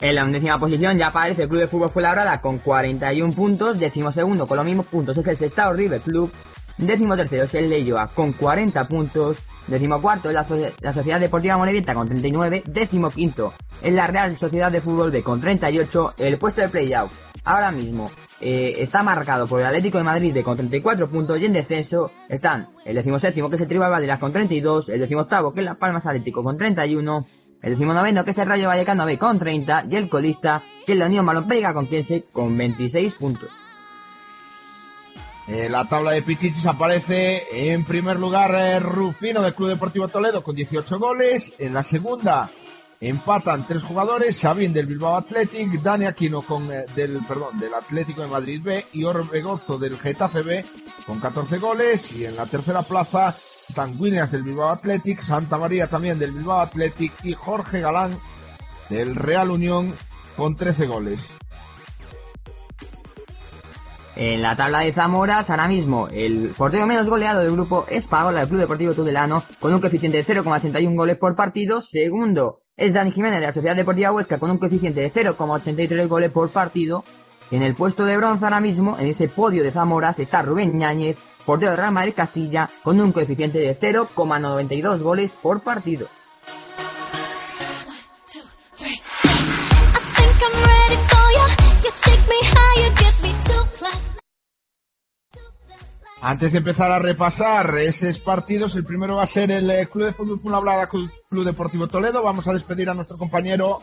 En 0.00 0.16
la 0.16 0.24
undécima 0.24 0.58
posición 0.58 0.98
ya 0.98 1.08
aparece 1.08 1.42
el 1.42 1.48
Club 1.48 1.60
de 1.60 1.68
Fútbol 1.68 1.90
Fuenlabrada 1.90 2.40
con 2.40 2.58
41 2.58 3.32
puntos, 3.34 3.78
décimo 3.78 4.10
segundo 4.10 4.48
con 4.48 4.56
los 4.56 4.66
mismos 4.66 4.86
puntos 4.86 5.16
es 5.16 5.26
el 5.28 5.36
Sestao 5.36 5.72
River 5.72 6.00
Club, 6.00 6.32
décimo 6.76 7.14
tercero 7.14 7.44
es 7.44 7.54
el 7.54 7.70
Leyoa 7.70 8.08
con 8.08 8.32
40 8.32 8.88
puntos, 8.88 9.36
décimo 9.68 10.02
cuarto 10.02 10.28
es 10.28 10.34
la, 10.34 10.44
la 10.80 10.92
Sociedad 10.92 11.20
Deportiva 11.20 11.56
Monevieta 11.56 11.94
con 11.94 12.08
39, 12.08 12.64
décimo 12.66 13.10
quinto 13.10 13.54
es 13.80 13.92
la 13.92 14.08
Real 14.08 14.36
Sociedad 14.36 14.72
de 14.72 14.80
Fútbol 14.80 15.12
B 15.12 15.22
con 15.22 15.40
38, 15.40 16.14
el 16.18 16.36
puesto 16.36 16.62
de 16.62 16.68
playout 16.68 17.12
ahora 17.44 17.70
mismo 17.70 18.10
eh, 18.42 18.82
está 18.82 19.02
marcado 19.02 19.46
por 19.46 19.60
el 19.60 19.66
Atlético 19.66 19.98
de 19.98 20.04
Madrid 20.04 20.34
de 20.34 20.42
con 20.42 20.56
34 20.56 21.08
puntos 21.08 21.40
y 21.40 21.46
en 21.46 21.52
descenso 21.52 22.10
están 22.28 22.68
el 22.84 22.96
decimoséptimo 22.96 23.48
que 23.48 23.56
es 23.56 23.62
el 23.62 23.68
Tribal 23.68 23.90
Valderas 23.90 24.18
con 24.18 24.32
32, 24.32 24.88
el 24.88 25.00
decimoctavo 25.00 25.52
que 25.52 25.60
es 25.60 25.66
la 25.66 25.76
Palmas 25.76 26.06
Atlético 26.06 26.42
con 26.42 26.58
31, 26.58 27.26
el 27.62 27.70
decimonoveno 27.70 28.24
que 28.24 28.32
es 28.32 28.38
el 28.38 28.48
Rayo 28.48 28.66
Vallecano 28.66 29.06
B 29.06 29.16
con 29.16 29.38
30 29.38 29.84
y 29.88 29.96
el 29.96 30.08
colista 30.08 30.62
que 30.84 30.92
es 30.92 30.98
la 30.98 31.06
Unión 31.06 31.24
Malopédica 31.24 31.72
con 31.72 31.86
15 31.86 32.24
con 32.32 32.56
26 32.56 33.14
puntos. 33.14 33.48
En 35.46 35.72
la 35.72 35.88
tabla 35.88 36.12
de 36.12 36.22
Pichichis 36.22 36.66
aparece 36.66 37.42
en 37.52 37.84
primer 37.84 38.18
lugar 38.18 38.54
eh, 38.54 38.78
Rufino 38.78 39.42
del 39.42 39.54
Club 39.54 39.70
Deportivo 39.70 40.06
Toledo 40.06 40.42
con 40.42 40.54
18 40.54 40.98
goles. 41.00 41.52
En 41.58 41.74
la 41.74 41.82
segunda 41.82 42.48
empatan 43.02 43.66
tres 43.66 43.82
jugadores, 43.82 44.40
Xavín 44.40 44.72
del 44.72 44.86
Bilbao 44.86 45.16
Athletic, 45.16 45.82
Dani 45.82 46.06
Aquino 46.06 46.40
con, 46.42 46.70
eh, 46.70 46.84
del, 46.94 47.20
perdón, 47.26 47.58
del 47.58 47.74
Atlético 47.74 48.22
de 48.22 48.28
Madrid 48.28 48.62
B 48.62 48.86
y 48.92 49.02
Orbegozo 49.02 49.76
del 49.76 49.98
Getafe 49.98 50.42
B 50.42 50.64
con 51.04 51.18
14 51.18 51.58
goles. 51.58 52.12
Y 52.12 52.26
en 52.26 52.36
la 52.36 52.46
tercera 52.46 52.82
plaza 52.82 53.36
están 53.68 54.00
Williams 54.00 54.30
del 54.30 54.44
Bilbao 54.44 54.70
Athletic, 54.70 55.20
Santa 55.20 55.58
María 55.58 55.88
también 55.88 56.18
del 56.20 56.30
Bilbao 56.30 56.60
Athletic 56.60 57.12
y 57.24 57.32
Jorge 57.32 57.80
Galán 57.80 58.16
del 58.88 59.16
Real 59.16 59.50
Unión 59.50 59.92
con 60.36 60.54
13 60.54 60.86
goles. 60.86 61.28
En 64.14 64.42
la 64.42 64.54
tabla 64.54 64.80
de 64.80 64.92
Zamoras, 64.92 65.50
ahora 65.50 65.66
mismo, 65.66 66.06
el 66.08 66.52
portero 66.56 66.86
menos 66.86 67.08
goleado 67.08 67.40
del 67.40 67.52
grupo 67.52 67.86
es 67.88 68.06
Paola 68.06 68.40
del 68.40 68.48
Club 68.48 68.60
Deportivo 68.60 68.94
Tudelano, 68.94 69.42
con 69.58 69.72
un 69.72 69.80
coeficiente 69.80 70.18
de 70.18 70.24
0,81 70.24 70.94
goles 70.94 71.16
por 71.16 71.34
partido. 71.34 71.80
Segundo 71.80 72.61
es 72.76 72.92
Dani 72.92 73.12
Jiménez 73.12 73.40
de 73.40 73.46
la 73.46 73.52
Sociedad 73.52 73.76
Deportiva 73.76 74.12
Huesca, 74.12 74.38
con 74.38 74.50
un 74.50 74.58
coeficiente 74.58 75.00
de 75.00 75.12
0,83 75.12 76.08
goles 76.08 76.30
por 76.30 76.50
partido. 76.50 77.04
En 77.50 77.62
el 77.62 77.74
puesto 77.74 78.04
de 78.04 78.16
bronce 78.16 78.44
ahora 78.44 78.60
mismo, 78.60 78.98
en 78.98 79.08
ese 79.08 79.28
podio 79.28 79.62
de 79.62 79.70
Zamoras, 79.70 80.18
está 80.18 80.42
Rubén 80.42 80.76
Ñáñez, 80.78 81.18
portero 81.44 81.72
de 81.72 81.76
Real 81.76 81.92
Madrid 81.92 82.14
Castilla, 82.16 82.68
con 82.82 83.00
un 83.00 83.12
coeficiente 83.12 83.58
de 83.58 83.78
0,92 83.78 85.00
goles 85.00 85.30
por 85.30 85.60
partido. 85.60 86.08
Antes 96.24 96.52
de 96.52 96.58
empezar 96.58 96.92
a 96.92 97.00
repasar 97.00 97.76
esos 97.78 98.20
partidos, 98.20 98.76
el 98.76 98.84
primero 98.84 99.16
va 99.16 99.24
a 99.24 99.26
ser 99.26 99.50
el 99.50 99.68
eh, 99.68 99.88
Club 99.88 100.04
de 100.04 100.12
Fútbol 100.12 100.38
Fuenlabrada 100.38 100.86
Club, 100.86 101.10
Deportivo 101.44 101.88
Toledo. 101.88 102.22
Vamos 102.22 102.46
a 102.46 102.52
despedir 102.52 102.88
a 102.88 102.94
nuestro 102.94 103.18
compañero 103.18 103.80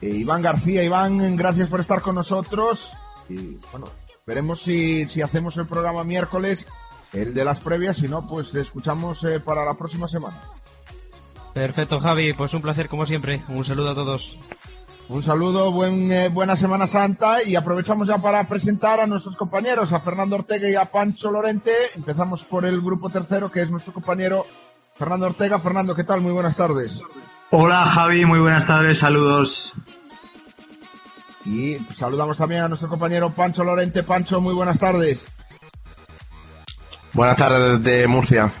eh, 0.00 0.08
Iván 0.08 0.42
García. 0.42 0.82
Iván, 0.82 1.36
gracias 1.36 1.68
por 1.68 1.78
estar 1.78 2.02
con 2.02 2.16
nosotros. 2.16 2.92
Y 3.28 3.58
bueno, 3.70 3.90
veremos 4.26 4.60
si, 4.60 5.06
si 5.06 5.22
hacemos 5.22 5.56
el 5.56 5.68
programa 5.68 6.02
miércoles, 6.02 6.66
el 7.12 7.32
de 7.32 7.44
las 7.44 7.60
previas. 7.60 7.98
Si 7.98 8.08
no, 8.08 8.26
pues 8.26 8.52
escuchamos 8.56 9.22
eh, 9.22 9.38
para 9.38 9.64
la 9.64 9.74
próxima 9.74 10.08
semana. 10.08 10.42
Perfecto, 11.54 12.00
Javi. 12.00 12.32
Pues 12.32 12.54
un 12.54 12.62
placer 12.62 12.88
como 12.88 13.06
siempre. 13.06 13.44
Un 13.46 13.64
saludo 13.64 13.90
a 13.90 13.94
todos. 13.94 14.36
Un 15.08 15.22
saludo, 15.22 15.72
buen, 15.72 16.10
eh, 16.10 16.28
buena 16.28 16.56
Semana 16.56 16.86
Santa 16.86 17.42
y 17.42 17.54
aprovechamos 17.56 18.08
ya 18.08 18.18
para 18.18 18.46
presentar 18.46 19.00
a 19.00 19.06
nuestros 19.06 19.36
compañeros, 19.36 19.92
a 19.92 20.00
Fernando 20.00 20.36
Ortega 20.36 20.68
y 20.68 20.74
a 20.74 20.90
Pancho 20.90 21.30
Lorente. 21.30 21.72
Empezamos 21.94 22.44
por 22.44 22.64
el 22.64 22.80
grupo 22.80 23.10
tercero, 23.10 23.50
que 23.50 23.62
es 23.62 23.70
nuestro 23.70 23.92
compañero 23.92 24.46
Fernando 24.94 25.26
Ortega. 25.26 25.60
Fernando, 25.60 25.94
¿qué 25.94 26.04
tal? 26.04 26.20
Muy 26.20 26.32
buenas 26.32 26.56
tardes. 26.56 27.02
Hola 27.50 27.84
Javi, 27.84 28.24
muy 28.24 28.38
buenas 28.38 28.66
tardes, 28.66 29.00
saludos. 29.00 29.74
Y 31.44 31.78
saludamos 31.94 32.38
también 32.38 32.62
a 32.62 32.68
nuestro 32.68 32.88
compañero 32.88 33.30
Pancho 33.30 33.64
Lorente. 33.64 34.04
Pancho, 34.04 34.40
muy 34.40 34.54
buenas 34.54 34.78
tardes. 34.78 35.26
Buenas 37.12 37.36
tardes 37.36 37.82
desde 37.82 38.06
Murcia. 38.06 38.52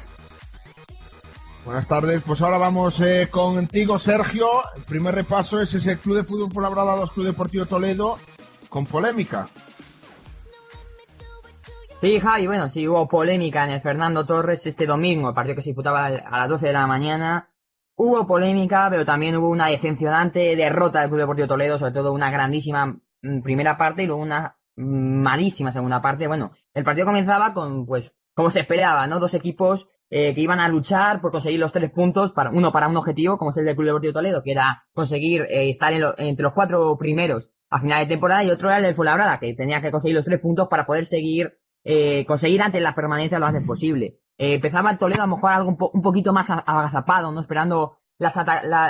Buenas 1.64 1.86
tardes, 1.86 2.20
pues 2.26 2.42
ahora 2.42 2.58
vamos 2.58 3.00
eh, 3.00 3.28
contigo, 3.30 3.96
Sergio. 3.96 4.46
El 4.76 4.82
primer 4.82 5.14
repaso 5.14 5.60
es 5.60 5.72
ese 5.72 5.96
Club 5.96 6.16
de 6.16 6.24
Fútbol 6.24 6.50
Fuenlabrada 6.50 6.96
2 6.96 7.12
Club 7.12 7.26
Deportivo 7.26 7.66
Toledo, 7.66 8.16
con 8.68 8.84
polémica. 8.84 9.46
Sí, 12.00 12.18
Javi, 12.18 12.48
bueno, 12.48 12.68
sí 12.68 12.88
hubo 12.88 13.06
polémica 13.06 13.62
en 13.62 13.70
el 13.70 13.80
Fernando 13.80 14.26
Torres 14.26 14.66
este 14.66 14.86
domingo, 14.86 15.28
el 15.28 15.34
partido 15.36 15.54
que 15.54 15.62
se 15.62 15.68
disputaba 15.68 16.06
a 16.06 16.38
las 16.38 16.48
12 16.48 16.66
de 16.66 16.72
la 16.72 16.88
mañana. 16.88 17.48
Hubo 17.94 18.26
polémica, 18.26 18.88
pero 18.90 19.04
también 19.04 19.36
hubo 19.36 19.48
una 19.48 19.68
decepcionante 19.68 20.56
derrota 20.56 20.98
del 20.98 21.10
Club 21.10 21.20
Deportivo 21.20 21.46
Toledo, 21.46 21.78
sobre 21.78 21.92
todo 21.92 22.12
una 22.12 22.32
grandísima 22.32 22.86
mm, 23.22 23.40
primera 23.42 23.78
parte 23.78 24.02
y 24.02 24.06
luego 24.06 24.20
una 24.20 24.56
mm, 24.74 25.22
malísima 25.22 25.70
segunda 25.70 26.02
parte. 26.02 26.26
Bueno, 26.26 26.50
el 26.74 26.82
partido 26.82 27.06
comenzaba 27.06 27.54
con, 27.54 27.86
pues, 27.86 28.12
como 28.34 28.50
se 28.50 28.60
esperaba, 28.60 29.06
¿no? 29.06 29.20
Dos 29.20 29.34
equipos 29.34 29.86
eh, 30.14 30.34
que 30.34 30.40
iban 30.42 30.60
a 30.60 30.68
luchar 30.68 31.20
por 31.22 31.30
conseguir 31.32 31.58
los 31.58 31.72
tres 31.72 31.90
puntos, 31.90 32.32
para, 32.32 32.50
uno 32.50 32.70
para 32.70 32.86
un 32.88 32.96
objetivo, 32.98 33.38
como 33.38 33.50
es 33.50 33.56
el 33.56 33.64
del 33.64 33.74
Club 33.74 33.86
Deportivo 33.86 34.12
Toledo, 34.12 34.42
que 34.42 34.52
era 34.52 34.84
conseguir 34.92 35.42
eh, 35.48 35.70
estar 35.70 35.92
en 35.92 36.02
lo- 36.02 36.14
entre 36.18 36.42
los 36.42 36.52
cuatro 36.52 36.96
primeros 36.98 37.50
a 37.70 37.80
final 37.80 38.00
de 38.00 38.06
temporada, 38.14 38.44
y 38.44 38.50
otro 38.50 38.68
era 38.68 38.76
el 38.78 38.84
del 38.84 38.94
Fuenlabrada, 38.94 39.38
que 39.40 39.54
tenía 39.54 39.80
que 39.80 39.90
conseguir 39.90 40.14
los 40.16 40.26
tres 40.26 40.38
puntos 40.40 40.68
para 40.68 40.84
poder 40.84 41.06
seguir, 41.06 41.54
eh, 41.84 42.26
conseguir 42.26 42.60
antes 42.60 42.82
la 42.82 42.94
permanencia 42.94 43.38
lo 43.38 43.46
antes 43.46 43.64
posible. 43.66 44.18
Eh, 44.36 44.54
empezaba 44.56 44.90
el 44.90 44.98
Toledo 44.98 45.22
a 45.22 45.26
lo 45.26 45.36
mejor 45.36 45.52
algo 45.52 45.68
un, 45.70 45.76
po- 45.78 45.90
un 45.94 46.02
poquito 46.02 46.32
más 46.34 46.50
agazapado, 46.50 47.32
¿no? 47.32 47.40
Esperando 47.40 47.96
las 48.18 48.34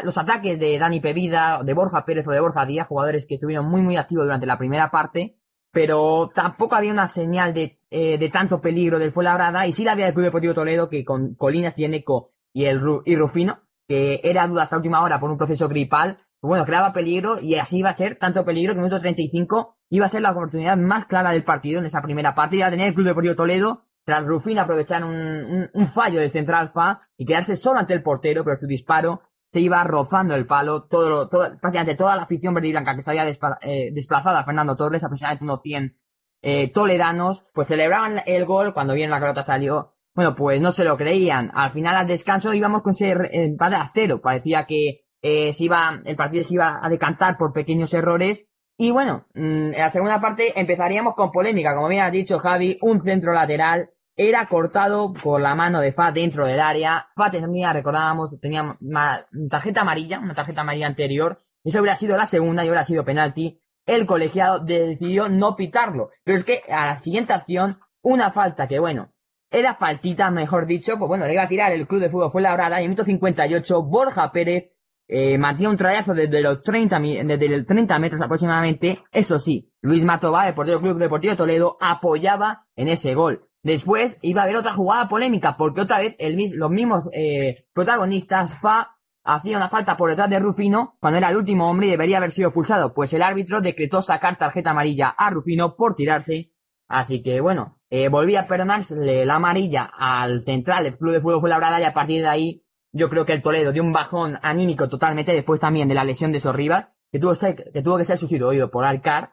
los 0.05 0.19
ataques 0.19 0.59
de 0.59 0.79
Dani 0.79 1.01
Pevida, 1.01 1.63
de 1.63 1.73
Borja 1.75 2.05
Pérez 2.05 2.27
o 2.27 2.33
de 2.33 2.41
Borja 2.41 2.67
Díaz, 2.67 2.89
jugadores 2.89 3.25
que 3.27 3.35
estuvieron 3.37 3.71
muy 3.71 3.81
muy 3.81 3.97
activos 3.97 4.25
durante 4.25 4.47
la 4.47 4.59
primera 4.59 4.91
parte, 4.91 5.37
pero 5.73 6.31
tampoco 6.35 6.77
había 6.77 6.93
una 6.93 7.09
señal 7.09 7.55
de, 7.55 7.79
eh, 7.91 8.19
de 8.19 8.29
tanto 8.29 8.61
peligro 8.61 8.99
del 8.99 9.13
Fuenlabrada, 9.13 9.67
y 9.67 9.73
sí 9.73 9.85
la 9.85 9.93
había 9.93 10.05
del 10.05 10.15
Club 10.15 10.27
Deportivo 10.27 10.55
Toledo, 10.55 10.89
que 10.89 11.05
con 11.05 11.35
Colinas, 11.35 11.75
Tieneco 11.75 12.31
y, 12.53 12.67
el, 12.67 12.81
y 13.07 13.17
Rufino, 13.17 13.61
que 13.89 14.21
era 14.23 14.47
duda 14.47 14.65
hasta 14.65 14.77
última 14.77 15.03
hora 15.03 15.19
por 15.19 15.31
un 15.31 15.39
proceso 15.39 15.69
gripal, 15.69 16.19
bueno, 16.43 16.65
creaba 16.67 16.93
peligro, 16.93 17.41
y 17.41 17.55
así 17.55 17.79
iba 17.79 17.91
a 17.91 17.95
ser 17.95 18.17
tanto 18.17 18.45
peligro 18.45 18.75
que 18.75 18.79
en 18.79 18.85
el 18.85 18.91
minuto 18.91 19.01
35 19.01 19.77
iba 19.91 20.07
a 20.07 20.09
ser 20.09 20.23
la 20.23 20.33
oportunidad 20.33 20.77
más 20.77 21.07
clara 21.07 21.31
del 21.33 21.45
partido 21.45 21.81
en 21.81 21.87
esa 21.87 22.03
primera 22.03 22.35
parte, 22.35 22.57
iba 22.57 22.67
a 22.67 22.71
tener 22.71 22.89
el 22.89 22.95
Club 22.95 23.07
Deportivo 23.07 23.35
Toledo, 23.35 23.83
tras 24.05 24.27
Rufino 24.27 24.61
aprovechar 24.61 25.05
un, 25.05 25.15
un, 25.15 25.71
un 25.73 25.89
fallo 25.89 26.21
del 26.21 26.33
central 26.33 26.73
Fa 26.75 27.03
y 27.17 27.25
quedarse 27.25 27.57
solo 27.57 27.79
ante 27.79 27.95
el 27.95 28.03
portero, 28.03 28.45
pero 28.45 28.57
su 28.57 28.67
disparo 28.67 29.23
se 29.53 29.61
iba 29.61 29.83
rozando 29.85 30.35
el 30.35 30.47
palo, 30.47 30.85
todo, 30.85 31.29
todo- 31.29 31.51
prácticamente 31.61 31.97
toda 31.97 32.17
la 32.17 32.23
afición 32.23 32.55
verde 32.55 32.69
y 32.69 32.73
blanca 32.73 32.97
que 32.97 33.03
se 33.03 33.11
había 33.11 33.29
eh, 33.29 33.91
desplazado 33.93 34.37
a 34.39 34.45
Fernando 34.45 34.77
Torres, 34.77 35.05
aproximadamente 35.05 35.45
unos 35.45 35.61
100 35.63 35.97
eh, 36.43 36.73
toledanos, 36.73 37.45
pues 37.55 37.69
celebraban 37.69 38.21
el 38.27 38.45
gol 38.47 38.75
cuando 38.75 38.95
bien 38.95 39.11
la 39.11 39.21
pelota 39.21 39.43
salió. 39.43 39.95
Bueno, 40.15 40.35
pues 40.35 40.61
no 40.61 40.73
se 40.73 40.85
lo 40.85 40.97
creían. 40.97 41.51
Al 41.55 41.73
final, 41.73 41.97
al 41.97 42.07
descanso, 42.07 42.53
íbamos 42.53 42.83
con 42.83 42.91
ese 42.91 43.13
empate 43.33 43.77
a 43.77 43.91
cero. 43.95 44.21
Parecía 44.21 44.67
que 44.67 45.05
eh, 45.23 45.53
se 45.53 45.65
iba, 45.65 46.01
el 46.05 46.17
partido 46.17 46.45
se 46.45 46.55
iba 46.55 46.81
a 46.85 46.89
decantar 46.89 47.39
por 47.39 47.53
pequeños 47.53 47.95
errores. 47.95 48.47
Y 48.77 48.91
bueno, 48.91 49.27
mm, 49.35 49.41
en 49.73 49.79
la 49.79 49.89
segunda 49.91 50.21
parte 50.21 50.59
empezaríamos 50.61 51.15
con 51.15 51.31
polémica. 51.31 51.75
Como 51.75 51.89
bien 51.89 52.03
has 52.03 52.13
dicho, 52.13 52.39
Javi, 52.39 52.79
un 52.83 53.01
centro 53.03 53.33
lateral 53.33 53.91
era 54.17 54.47
cortado 54.49 55.13
por 55.13 55.41
la 55.41 55.55
mano 55.55 55.81
de 55.81 55.93
Fa 55.93 56.13
dentro 56.13 56.47
del 56.47 56.61
área. 56.61 57.07
Fa 57.17 57.31
tenía, 57.31 57.73
recordábamos, 57.73 58.39
tenía 58.41 58.77
ma- 58.81 59.25
tarjeta 59.51 59.81
amarilla, 59.83 60.19
una 60.19 60.35
tarjeta 60.35 60.61
amarilla 60.63 60.87
anterior. 60.87 61.39
Esa 61.65 61.81
hubiera 61.81 61.97
sido 61.97 62.17
la 62.17 62.27
segunda 62.27 62.65
y 62.65 62.69
hubiera 62.69 62.85
sido 62.85 63.05
penalti. 63.05 63.61
El 63.87 64.07
colegiado 64.07 64.61
decidió 64.61 65.29
no 65.29 65.57
pitarlo. 65.57 66.11
Pero 66.25 66.39
es 66.39 66.45
que 66.45 66.61
a 66.71 66.87
la 66.87 66.97
siguiente 66.97 67.33
acción, 67.33 67.79
una 68.03 68.33
falta 68.33 68.69
que, 68.69 68.79
bueno, 68.79 69.09
era 69.51 69.75
faltita, 69.75 70.31
mejor 70.31 70.67
dicho, 70.67 70.97
pues 70.99 71.09
bueno, 71.09 71.27
le 71.27 71.35
iba 71.35 71.43
a 71.43 71.49
tirar 71.49 71.73
el 71.73 71.87
club 71.87 72.01
de 72.01 72.11
fútbol 72.11 72.33
fue 72.33 72.43
labrada 72.43 72.77
y 72.81 72.85
en 72.85 72.85
el 72.85 72.89
minuto 72.91 73.05
58 73.05 73.83
Borja 73.83 74.31
Pérez 74.33 74.73
eh, 75.09 75.37
mantiene 75.37 75.71
un 75.71 75.77
trayazo 75.77 76.15
desde 76.15 76.41
los 76.41 76.63
30, 76.63 76.99
mi- 76.99 77.23
desde 77.23 77.49
los 77.49 77.67
30 77.67 77.99
metros 77.99 78.21
aproximadamente. 78.23 79.03
Eso 79.13 79.39
sí, 79.39 79.71
Luis 79.83 80.05
Matobá, 80.05 80.49
el 80.49 80.55
portero 80.55 80.79
del 80.79 80.89
Club 80.89 80.99
Deportivo 81.01 81.37
Toledo, 81.37 81.77
apoyaba 81.81 82.65
en 82.77 82.89
ese 82.89 83.15
gol. 83.15 83.43
Después 83.63 84.19
iba 84.23 84.41
a 84.41 84.45
haber 84.45 84.57
otra 84.57 84.75
jugada 84.75 85.09
polémica 85.09 85.57
porque 85.57 85.83
otra 85.83 86.01
vez 86.01 86.17
el, 86.19 86.37
los 86.55 86.71
mismos 86.71 87.09
eh, 87.13 87.65
protagonistas, 87.73 88.59
Fa, 88.61 88.97
hacía 89.25 89.57
una 89.57 89.69
falta 89.69 89.97
por 89.97 90.11
detrás 90.11 90.31
de 90.31 90.41
Rufino 90.41 90.97
cuando 91.01 91.19
era 91.19 91.31
el 91.31 91.37
último 91.37 91.71
hombre 91.71 91.87
y 91.87 91.91
debería 91.91 92.19
haber 92.19 92.33
sido 92.33 92.49
expulsado. 92.49 92.93
Pues 92.93 93.13
el 93.13 93.23
árbitro 93.23 93.61
decretó 93.61 94.03
sacar 94.03 94.37
tarjeta 94.37 94.71
amarilla 94.71 95.09
a 95.09 95.31
Rufino 95.31 95.77
por 95.77 95.95
tirarse 95.95 96.53
Así 96.93 97.23
que 97.23 97.41
bueno, 97.41 97.79
eh, 97.89 98.09
volví 98.09 98.37
a 98.37 98.47
perdonarle 98.47 99.25
la 99.25 99.37
amarilla 99.37 99.91
al 99.99 100.45
central 100.45 100.85
del 100.85 100.99
Club 100.99 101.15
de 101.15 101.21
Fútbol 101.23 101.41
Fuenlabrada 101.41 101.81
y 101.81 101.85
a 101.85 101.95
partir 101.95 102.21
de 102.21 102.29
ahí 102.29 102.63
yo 102.93 103.09
creo 103.09 103.25
que 103.25 103.33
el 103.33 103.41
Toledo 103.41 103.73
dio 103.73 103.83
un 103.83 103.95
bajón 103.95 104.39
anímico 104.43 104.91
totalmente 104.91 105.33
después 105.33 105.59
también 105.59 105.89
de 105.89 105.95
la 105.95 106.05
lesión 106.05 106.33
de 106.33 106.41
Sorribas 106.41 106.89
que 107.11 107.19
tuvo, 107.19 107.33
que 107.33 107.83
tuvo 107.83 107.97
que 107.97 108.05
ser 108.05 108.19
sustituido 108.19 108.71
por 108.71 108.85
Alcar. 108.85 109.33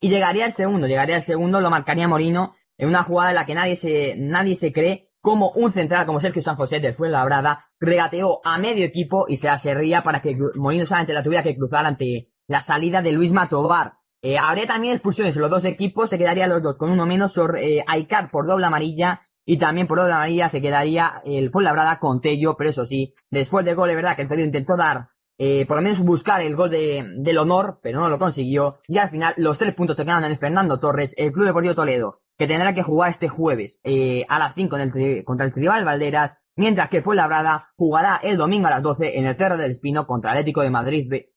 Y 0.00 0.10
llegaría 0.10 0.46
el 0.46 0.52
segundo, 0.52 0.86
llegaría 0.86 1.16
el 1.16 1.22
segundo, 1.22 1.60
lo 1.60 1.70
marcaría 1.70 2.06
Morino 2.06 2.54
en 2.80 2.88
una 2.88 3.04
jugada 3.04 3.30
en 3.30 3.36
la 3.36 3.46
que 3.46 3.54
nadie 3.54 3.76
se, 3.76 4.14
nadie 4.16 4.54
se 4.54 4.72
cree 4.72 5.10
como 5.20 5.50
un 5.50 5.72
central 5.72 6.06
como 6.06 6.18
Sergio 6.18 6.42
San 6.42 6.56
José 6.56 6.80
del 6.80 6.94
Fuenlabrada 6.94 7.66
regateó 7.78 8.40
a 8.42 8.58
medio 8.58 8.86
equipo 8.86 9.26
y 9.28 9.36
se 9.36 9.48
la 9.48 9.58
serría 9.58 10.02
para 10.02 10.22
que 10.22 10.34
Molino 10.56 10.86
solamente 10.86 11.12
la 11.12 11.22
tuviera 11.22 11.42
que 11.42 11.54
cruzar 11.54 11.84
ante 11.84 12.28
la 12.48 12.60
salida 12.60 13.02
de 13.02 13.12
Luis 13.12 13.32
Matobar. 13.32 13.92
Eh, 14.22 14.38
habría 14.38 14.66
también 14.66 14.94
expulsiones 14.94 15.36
en 15.36 15.42
los 15.42 15.50
dos 15.50 15.66
equipos, 15.66 16.08
se 16.08 16.16
quedarían 16.16 16.48
los 16.48 16.62
dos 16.62 16.78
con 16.78 16.90
uno 16.90 17.04
menos, 17.04 17.38
eh, 17.58 17.84
Aicar 17.86 18.30
por 18.30 18.46
doble 18.46 18.64
amarilla 18.64 19.20
y 19.44 19.58
también 19.58 19.86
por 19.86 19.98
doble 19.98 20.14
amarilla 20.14 20.48
se 20.48 20.62
quedaría 20.62 21.20
el 21.26 21.50
Fuenlabrada 21.50 21.98
con 21.98 22.22
Tello, 22.22 22.56
pero 22.56 22.70
eso 22.70 22.86
sí, 22.86 23.12
después 23.30 23.66
del 23.66 23.76
gol 23.76 23.90
es 23.90 23.96
verdad 23.96 24.16
que 24.16 24.22
el 24.22 24.28
Torino 24.28 24.46
intentó 24.46 24.78
dar, 24.78 25.08
eh, 25.36 25.66
por 25.66 25.76
lo 25.76 25.82
menos 25.82 26.00
buscar 26.00 26.40
el 26.40 26.56
gol 26.56 26.70
de, 26.70 27.04
del 27.18 27.38
honor, 27.38 27.78
pero 27.82 28.00
no 28.00 28.08
lo 28.08 28.18
consiguió 28.18 28.78
y 28.88 28.96
al 28.96 29.10
final 29.10 29.34
los 29.36 29.58
tres 29.58 29.74
puntos 29.74 29.98
se 29.98 30.04
quedaron 30.04 30.24
en 30.24 30.38
Fernando 30.38 30.80
Torres, 30.80 31.14
el 31.18 31.32
Club 31.32 31.46
Deportivo 31.46 31.74
Toledo, 31.74 32.20
que 32.40 32.46
tendrá 32.46 32.72
que 32.72 32.82
jugar 32.82 33.10
este 33.10 33.28
jueves 33.28 33.80
eh, 33.84 34.24
a 34.26 34.38
las 34.38 34.54
5 34.54 34.78
en 34.78 34.82
el 34.96 35.24
contra 35.26 35.44
el 35.44 35.52
Tribal 35.52 35.84
Valderas, 35.84 36.38
mientras 36.56 36.88
que 36.88 37.02
Fuenlabrada 37.02 37.68
jugará 37.76 38.16
el 38.16 38.38
domingo 38.38 38.66
a 38.66 38.70
las 38.70 38.82
12 38.82 39.18
en 39.18 39.26
el 39.26 39.36
Cerro 39.36 39.58
del 39.58 39.72
Espino 39.72 40.06
contra 40.06 40.30
Atlético 40.30 40.62
de 40.62 40.70
Madrid 40.70 41.06
B. 41.10 41.34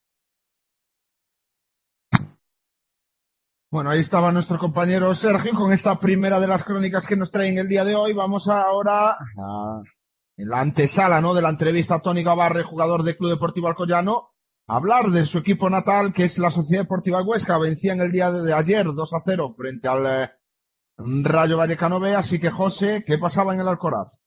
Bueno, 3.69 3.89
ahí 3.89 3.99
estaba 3.99 4.31
nuestro 4.31 4.57
compañero 4.57 5.13
Sergio 5.13 5.53
con 5.55 5.73
esta 5.73 5.99
primera 5.99 6.39
de 6.39 6.47
las 6.47 6.63
crónicas 6.63 7.05
que 7.05 7.17
nos 7.17 7.31
traen 7.31 7.57
el 7.57 7.67
día 7.67 7.83
de 7.83 7.95
hoy. 7.95 8.13
Vamos 8.13 8.47
ahora 8.47 9.11
a 9.11 9.81
en 10.37 10.47
la 10.47 10.61
antesala, 10.61 11.19
¿no? 11.19 11.33
De 11.33 11.41
la 11.41 11.49
entrevista 11.49 11.95
a 11.95 12.01
Tony 12.01 12.23
Gavarre, 12.23 12.63
jugador 12.63 13.03
del 13.03 13.17
Club 13.17 13.31
Deportivo 13.31 13.67
Alcoyano, 13.67 14.29
hablar 14.67 15.09
de 15.09 15.25
su 15.25 15.39
equipo 15.39 15.69
natal, 15.69 16.13
que 16.13 16.23
es 16.23 16.37
la 16.37 16.49
Sociedad 16.49 16.83
Deportiva 16.83 17.21
Huesca. 17.21 17.57
Vencía 17.57 17.91
en 17.91 17.99
el 17.99 18.11
día 18.13 18.31
de 18.31 18.53
ayer 18.53 18.85
2 18.85 19.13
a 19.13 19.19
0 19.19 19.53
frente 19.57 19.89
al 19.89 20.05
eh, 20.05 20.31
Rayo 20.97 21.57
Vallecano 21.57 21.99
B. 21.99 22.15
Así 22.15 22.39
que, 22.39 22.49
José, 22.49 23.03
¿qué 23.05 23.17
pasaba 23.17 23.53
en 23.53 23.61
el 23.61 23.67
Alcoraz? 23.67 24.19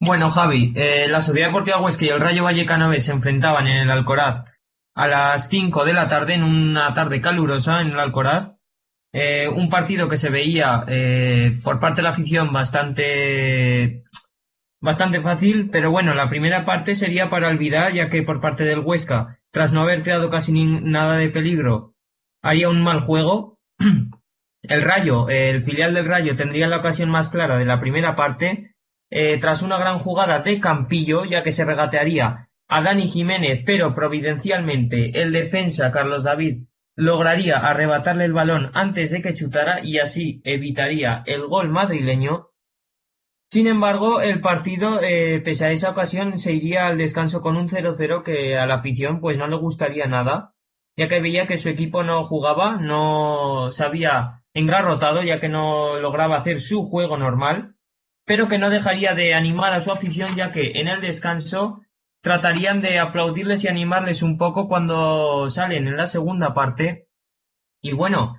Bueno, 0.00 0.30
Javi, 0.30 0.72
eh, 0.76 1.08
la 1.08 1.20
Sociedad 1.20 1.48
Deportiva 1.48 1.82
Huesca 1.82 2.06
y 2.06 2.08
el 2.08 2.20
Rayo 2.20 2.44
Vallecano 2.44 2.88
B 2.88 3.00
se 3.00 3.12
enfrentaban 3.12 3.66
en 3.66 3.78
el 3.78 3.90
Alcoraz 3.90 4.46
a 4.94 5.06
las 5.06 5.48
5 5.48 5.84
de 5.84 5.92
la 5.92 6.08
tarde, 6.08 6.34
en 6.34 6.42
una 6.42 6.94
tarde 6.94 7.20
calurosa 7.20 7.80
en 7.80 7.88
el 7.88 8.00
Alcoraz. 8.00 8.52
Eh, 9.12 9.48
un 9.48 9.68
partido 9.68 10.08
que 10.08 10.16
se 10.16 10.30
veía 10.30 10.84
eh, 10.86 11.58
por 11.64 11.80
parte 11.80 11.96
de 11.96 12.04
la 12.04 12.10
afición 12.10 12.52
bastante, 12.52 14.04
bastante 14.80 15.20
fácil, 15.20 15.68
pero 15.70 15.90
bueno, 15.90 16.14
la 16.14 16.28
primera 16.28 16.64
parte 16.64 16.94
sería 16.94 17.28
para 17.28 17.48
olvidar, 17.48 17.92
ya 17.92 18.08
que 18.08 18.22
por 18.22 18.40
parte 18.40 18.64
del 18.64 18.80
Huesca, 18.80 19.38
tras 19.50 19.72
no 19.72 19.82
haber 19.82 20.02
creado 20.02 20.30
casi 20.30 20.52
nada 20.52 21.16
de 21.16 21.28
peligro, 21.28 21.94
haría 22.40 22.68
un 22.68 22.82
mal 22.82 23.00
juego. 23.00 23.49
El 24.62 24.82
Rayo, 24.82 25.28
el 25.28 25.62
filial 25.62 25.94
del 25.94 26.06
Rayo, 26.06 26.36
tendría 26.36 26.68
la 26.68 26.78
ocasión 26.78 27.10
más 27.10 27.30
clara 27.30 27.58
de 27.58 27.64
la 27.64 27.80
primera 27.80 28.14
parte, 28.14 28.74
eh, 29.10 29.38
tras 29.40 29.62
una 29.62 29.78
gran 29.78 29.98
jugada 29.98 30.40
de 30.40 30.60
Campillo, 30.60 31.24
ya 31.24 31.42
que 31.42 31.50
se 31.50 31.64
regatearía 31.64 32.48
a 32.68 32.82
Dani 32.82 33.08
Jiménez, 33.08 33.62
pero 33.66 33.94
providencialmente 33.94 35.20
el 35.20 35.32
defensa 35.32 35.90
Carlos 35.90 36.24
David 36.24 36.64
lograría 36.94 37.56
arrebatarle 37.56 38.26
el 38.26 38.32
balón 38.32 38.70
antes 38.74 39.10
de 39.10 39.22
que 39.22 39.34
chutara 39.34 39.80
y 39.82 39.98
así 39.98 40.40
evitaría 40.44 41.22
el 41.26 41.46
gol 41.46 41.70
madrileño. 41.70 42.48
Sin 43.50 43.66
embargo, 43.66 44.20
el 44.20 44.40
partido, 44.40 45.00
eh, 45.02 45.40
pese 45.40 45.64
a 45.64 45.72
esa 45.72 45.90
ocasión, 45.90 46.38
se 46.38 46.52
iría 46.52 46.86
al 46.86 46.98
descanso 46.98 47.40
con 47.40 47.56
un 47.56 47.68
0-0 47.68 48.22
que 48.22 48.56
a 48.56 48.66
la 48.66 48.76
afición 48.76 49.20
pues 49.20 49.38
no 49.38 49.48
le 49.48 49.56
gustaría 49.56 50.06
nada, 50.06 50.49
ya 51.00 51.08
que 51.08 51.22
veía 51.22 51.46
que 51.46 51.56
su 51.56 51.70
equipo 51.70 52.02
no 52.02 52.26
jugaba, 52.26 52.76
no 52.76 53.70
se 53.70 53.82
había 53.82 54.42
engarrotado, 54.52 55.22
ya 55.22 55.40
que 55.40 55.48
no 55.48 55.96
lograba 55.96 56.36
hacer 56.36 56.60
su 56.60 56.84
juego 56.84 57.16
normal, 57.16 57.74
pero 58.26 58.48
que 58.48 58.58
no 58.58 58.68
dejaría 58.68 59.14
de 59.14 59.32
animar 59.32 59.72
a 59.72 59.80
su 59.80 59.90
afición, 59.90 60.36
ya 60.36 60.52
que 60.52 60.72
en 60.78 60.88
el 60.88 61.00
descanso 61.00 61.80
tratarían 62.20 62.82
de 62.82 62.98
aplaudirles 62.98 63.64
y 63.64 63.68
animarles 63.68 64.22
un 64.22 64.36
poco 64.36 64.68
cuando 64.68 65.48
salen 65.48 65.88
en 65.88 65.96
la 65.96 66.04
segunda 66.04 66.52
parte. 66.52 67.08
Y 67.80 67.92
bueno, 67.92 68.36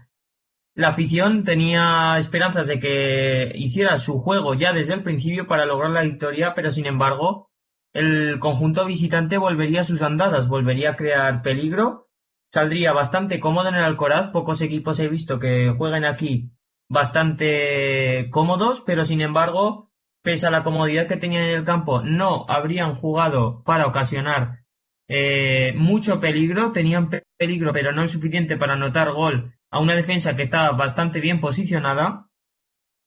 la 0.76 0.89
afición 0.89 1.43
tenía 1.43 2.16
esperanzas 2.20 2.68
de 2.68 2.80
que 2.80 3.53
hiciera 3.55 3.97
su 3.97 4.20
juego 4.20 4.53
ya 4.53 4.72
desde 4.72 4.93
el 4.93 5.01
principio 5.01 5.47
para 5.47 5.66
lograr 5.66 5.89
la 5.89 6.03
victoria, 6.03 6.53
pero 6.53 6.70
sin 6.70 6.86
embargo, 6.86 7.49
el 7.91 8.38
conjunto 8.38 8.86
visitante 8.86 9.39
volvería 9.39 9.82
a 9.82 9.84
sus 9.84 10.03
andadas, 10.03 10.47
volvería 10.47 10.91
a 10.91 10.95
crear 10.95 11.41
peligro, 11.41 12.11
saldría 12.52 12.93
bastante 12.93 13.39
cómodo 13.39 13.70
en 13.70 13.76
el 13.76 13.84
Alcoraz, 13.84 14.28
pocos 14.30 14.62
equipos 14.62 14.99
he 14.99 15.08
visto 15.08 15.39
que 15.39 15.70
jueguen 15.78 16.06
aquí 16.06 16.52
bastante 16.89 18.30
cómodos, 18.32 18.82
pero 18.86 19.06
sin 19.06 19.22
embargo, 19.22 19.89
pese 20.24 20.47
a 20.47 20.52
la 20.52 20.64
comodidad 20.64 21.08
que 21.08 21.18
tenían 21.18 21.43
en 21.43 21.56
el 21.56 21.64
campo, 21.64 22.02
no 22.02 22.45
habrían 22.49 22.95
jugado 22.95 23.64
para 23.64 23.88
ocasionar 23.88 24.60
eh, 25.08 25.74
mucho 25.76 26.20
peligro, 26.20 26.72
tenían 26.72 27.10
pe- 27.10 27.24
peligro, 27.38 27.74
pero 27.74 27.91
no 27.91 28.02
el 28.02 28.08
suficiente 28.10 28.58
para 28.58 28.74
anotar 28.74 29.12
gol 29.12 29.54
a 29.72 29.80
una 29.80 29.95
defensa 29.95 30.36
que 30.36 30.41
estaba 30.43 30.72
bastante 30.72 31.20
bien 31.20 31.39
posicionada. 31.41 32.28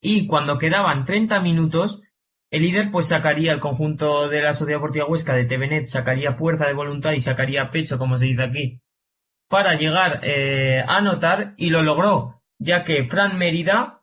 Y 0.01 0.27
cuando 0.27 0.57
quedaban 0.57 1.05
30 1.05 1.39
minutos, 1.39 2.01
el 2.51 2.61
líder 2.63 2.91
pues 2.91 3.07
sacaría 3.07 3.51
el 3.53 3.59
conjunto 3.59 4.29
de 4.29 4.41
la 4.41 4.53
Sociedad 4.53 4.79
Deportiva 4.79 5.05
Huesca 5.07 5.33
de 5.35 5.45
TVNet, 5.45 5.85
sacaría 5.85 6.31
fuerza 6.31 6.67
de 6.67 6.73
voluntad 6.73 7.11
y 7.13 7.19
sacaría 7.19 7.71
pecho, 7.71 7.97
como 7.97 8.17
se 8.17 8.25
dice 8.25 8.43
aquí, 8.43 8.81
para 9.47 9.75
llegar 9.75 10.21
eh, 10.23 10.83
a 10.87 10.97
anotar 10.97 11.53
y 11.57 11.69
lo 11.69 11.81
logró, 11.81 12.41
ya 12.59 12.83
que 12.83 13.05
Fran 13.05 13.37
Mérida, 13.37 14.01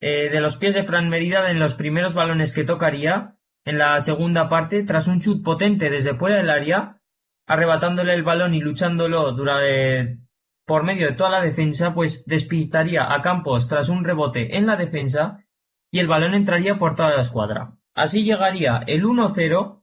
eh, 0.00 0.28
de 0.30 0.40
los 0.40 0.56
pies 0.56 0.74
de 0.74 0.82
Fran 0.82 1.08
Mérida, 1.08 1.50
en 1.50 1.58
los 1.58 1.74
primeros 1.74 2.14
balones 2.14 2.52
que 2.52 2.64
tocaría, 2.64 3.36
en 3.64 3.78
la 3.78 4.00
segunda 4.00 4.48
parte, 4.48 4.82
tras 4.84 5.08
un 5.08 5.20
chut 5.20 5.44
potente 5.44 5.90
desde 5.90 6.14
fuera 6.14 6.36
del 6.36 6.50
área, 6.50 7.00
arrebatándole 7.46 8.14
el 8.14 8.22
balón 8.22 8.54
y 8.54 8.60
luchándolo 8.60 9.32
durante, 9.32 10.18
por 10.66 10.84
medio 10.84 11.08
de 11.08 11.14
toda 11.14 11.30
la 11.30 11.40
defensa, 11.40 11.94
pues 11.94 12.24
despistaría 12.26 13.12
a 13.12 13.20
Campos 13.22 13.68
tras 13.68 13.88
un 13.88 14.04
rebote 14.04 14.56
en 14.56 14.66
la 14.66 14.76
defensa 14.76 15.44
y 15.90 15.98
el 15.98 16.06
balón 16.06 16.34
entraría 16.34 16.78
por 16.78 16.94
toda 16.94 17.14
la 17.14 17.22
escuadra. 17.22 17.72
Así 17.94 18.22
llegaría 18.22 18.82
el 18.86 19.04
1-0 19.04 19.77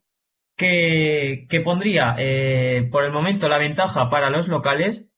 que, 0.55 1.47
que 1.49 1.61
pondría 1.61 2.15
eh, 2.17 2.87
por 2.91 3.03
el 3.03 3.11
momento 3.11 3.49
la 3.49 3.57
ventaja 3.57 4.09
para 4.09 4.29
los 4.29 4.47
locales 4.47 5.09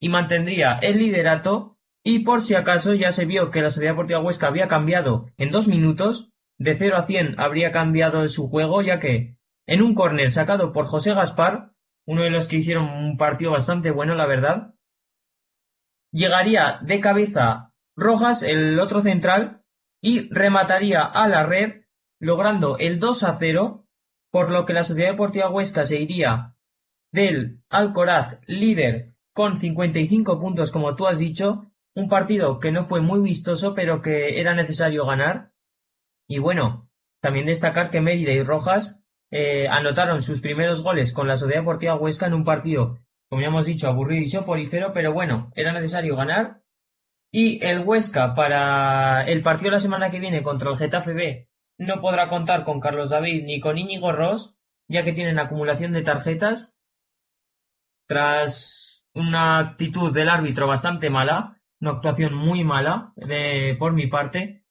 y 0.00 0.08
mantendría 0.08 0.78
el 0.78 0.98
liderato. 0.98 1.78
Y 2.04 2.20
por 2.20 2.40
si 2.40 2.56
acaso 2.56 2.94
ya 2.94 3.12
se 3.12 3.26
vio 3.26 3.50
que 3.50 3.62
la 3.62 3.70
Sociedad 3.70 3.92
Deportiva 3.92 4.20
Huesca 4.20 4.48
había 4.48 4.66
cambiado 4.66 5.26
en 5.36 5.50
dos 5.50 5.68
minutos, 5.68 6.32
de 6.58 6.74
0 6.74 6.96
a 6.96 7.02
100 7.02 7.38
habría 7.38 7.70
cambiado 7.70 8.26
su 8.28 8.48
juego 8.48 8.82
ya 8.82 8.98
que 8.98 9.36
en 9.66 9.82
un 9.82 9.94
córner 9.94 10.30
sacado 10.30 10.72
por 10.72 10.86
José 10.86 11.14
Gaspar, 11.14 11.70
uno 12.06 12.22
de 12.22 12.30
los 12.30 12.48
que 12.48 12.56
hicieron 12.56 12.88
un 12.88 13.16
partido 13.16 13.52
bastante 13.52 13.90
bueno 13.92 14.14
la 14.14 14.26
verdad, 14.26 14.74
llegaría 16.10 16.78
de 16.82 17.00
cabeza 17.00 17.72
Rojas, 17.96 18.42
el 18.42 18.80
otro 18.80 19.00
central, 19.00 19.62
y 20.00 20.28
remataría 20.32 21.02
a 21.02 21.28
la 21.28 21.44
red, 21.44 21.82
logrando 22.18 22.78
el 22.78 22.98
2 22.98 23.22
a 23.24 23.34
0, 23.34 23.81
por 24.32 24.50
lo 24.50 24.64
que 24.64 24.72
la 24.72 24.82
Sociedad 24.82 25.10
Deportiva 25.12 25.50
Huesca 25.50 25.84
se 25.84 26.00
iría 26.00 26.56
del 27.12 27.60
Alcoraz 27.68 28.40
líder 28.46 29.12
con 29.34 29.60
55 29.60 30.40
puntos, 30.40 30.72
como 30.72 30.96
tú 30.96 31.06
has 31.06 31.18
dicho, 31.18 31.66
un 31.94 32.08
partido 32.08 32.58
que 32.58 32.72
no 32.72 32.84
fue 32.84 33.02
muy 33.02 33.20
vistoso, 33.20 33.74
pero 33.74 34.00
que 34.00 34.40
era 34.40 34.54
necesario 34.54 35.04
ganar. 35.04 35.50
Y 36.26 36.38
bueno, 36.38 36.88
también 37.20 37.46
destacar 37.46 37.90
que 37.90 38.00
Mérida 38.00 38.32
y 38.32 38.42
Rojas 38.42 39.04
eh, 39.30 39.68
anotaron 39.68 40.22
sus 40.22 40.40
primeros 40.40 40.82
goles 40.82 41.12
con 41.12 41.28
la 41.28 41.36
Sociedad 41.36 41.60
Deportiva 41.60 41.96
Huesca 41.96 42.26
en 42.26 42.34
un 42.34 42.44
partido, 42.44 42.98
como 43.28 43.42
ya 43.42 43.48
hemos 43.48 43.66
dicho, 43.66 43.86
aburrido 43.86 44.22
y 44.22 44.28
soporífero, 44.28 44.94
pero 44.94 45.12
bueno, 45.12 45.52
era 45.54 45.72
necesario 45.72 46.16
ganar. 46.16 46.62
Y 47.30 47.64
el 47.64 47.80
Huesca 47.80 48.34
para 48.34 49.24
el 49.24 49.42
partido 49.42 49.70
de 49.70 49.76
la 49.76 49.80
semana 49.80 50.10
que 50.10 50.20
viene 50.20 50.42
contra 50.42 50.70
el 50.70 50.78
Getafe 50.78 51.48
no 51.78 52.00
podrá 52.00 52.28
contar 52.28 52.64
con 52.64 52.80
Carlos 52.80 53.10
David 53.10 53.44
ni 53.44 53.60
con 53.60 53.78
Íñigo 53.78 54.12
Ross, 54.12 54.54
ya 54.88 55.04
que 55.04 55.12
tienen 55.12 55.38
acumulación 55.38 55.92
de 55.92 56.02
tarjetas 56.02 56.74
tras 58.06 59.08
una 59.14 59.58
actitud 59.58 60.12
del 60.12 60.28
árbitro 60.28 60.66
bastante 60.66 61.10
mala, 61.10 61.60
una 61.80 61.92
actuación 61.92 62.34
muy 62.34 62.64
mala 62.64 63.12
por 63.78 63.92
mi 63.92 64.06
parte, 64.06 64.64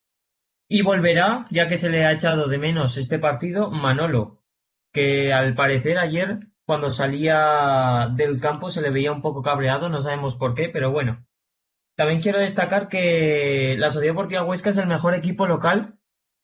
y 0.68 0.84
volverá, 0.84 1.47
ya 1.49 1.68
que 1.68 1.76
se 1.76 1.89
le 1.89 2.06
ha 2.06 2.14
echado 2.14 2.47
de 2.47 2.58
menos 2.58 2.97
este 2.97 3.20
partido, 3.20 3.72
Manolo, 3.72 4.43
que 4.93 5.34
al 5.34 5.54
parecer 5.54 5.97
ayer, 5.97 6.47
cuando 6.66 6.89
salía 6.89 8.08
del 8.14 8.39
campo, 8.39 8.70
se 8.70 8.82
le 8.82 8.89
veía 8.89 9.12
un 9.12 9.22
poco 9.22 9.41
cabreado, 9.41 9.89
no 9.89 10.02
sabemos 10.02 10.36
por 10.36 10.56
qué, 10.56 10.70
pero 10.70 10.91
bueno. 10.91 11.26
También 11.97 12.22
quiero 12.22 12.39
destacar 12.39 12.88
que 12.88 13.76
la 13.78 13.89
Sociedad 13.89 14.14
Deportiva 14.14 14.43
Huesca 14.45 14.70
es 14.70 14.78
el 14.78 14.88
mejor 14.88 15.14
equipo 15.14 15.45
local 15.45 15.99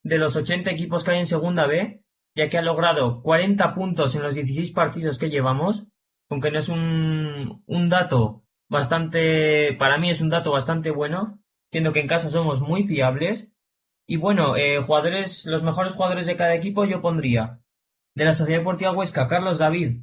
de 0.08 0.18
los 0.18 0.36
80 0.36 0.72
equipos 0.72 1.04
que 1.04 1.12
hay 1.12 1.20
en 1.20 1.28
Segunda 1.28 1.68
B, 1.68 2.02
ya 2.36 2.50
que 2.50 2.58
ha 2.58 2.62
logrado 2.62 3.22
40 3.22 3.74
puntos 3.74 4.16
en 4.16 4.24
los 4.24 4.36
16 4.36 4.72
partidos 4.72 5.18
que 5.18 5.30
llevamos, 5.30 5.88
aunque 6.30 6.52
no 6.52 6.60
es 6.60 6.70
un, 6.70 7.64
un 7.66 7.90
dato 7.90 8.44
bastante, 8.70 9.74
para 9.74 9.98
mí 9.98 10.10
es 10.10 10.22
un 10.22 10.30
dato 10.30 10.52
bastante 10.52 10.92
bueno, 10.92 11.40
siendo 11.72 11.94
que 11.94 12.02
en 12.02 12.08
casa 12.08 12.30
somos 12.30 12.62
muy 12.62 12.84
fiables. 12.84 13.52
Y 14.06 14.18
bueno, 14.18 14.56
eh, 14.56 14.82
jugadores, 14.82 15.46
los 15.46 15.64
mejores 15.64 15.94
jugadores 15.94 16.26
de 16.26 16.38
cada 16.38 16.56
equipo 16.56 16.86
yo 16.86 17.02
pondría 17.02 17.60
de 18.16 18.26
la 18.26 18.34
Sociedad 18.34 18.62
Deportiva 18.62 18.94
Huesca, 18.94 19.28
Carlos 19.28 19.60
David, 19.60 20.02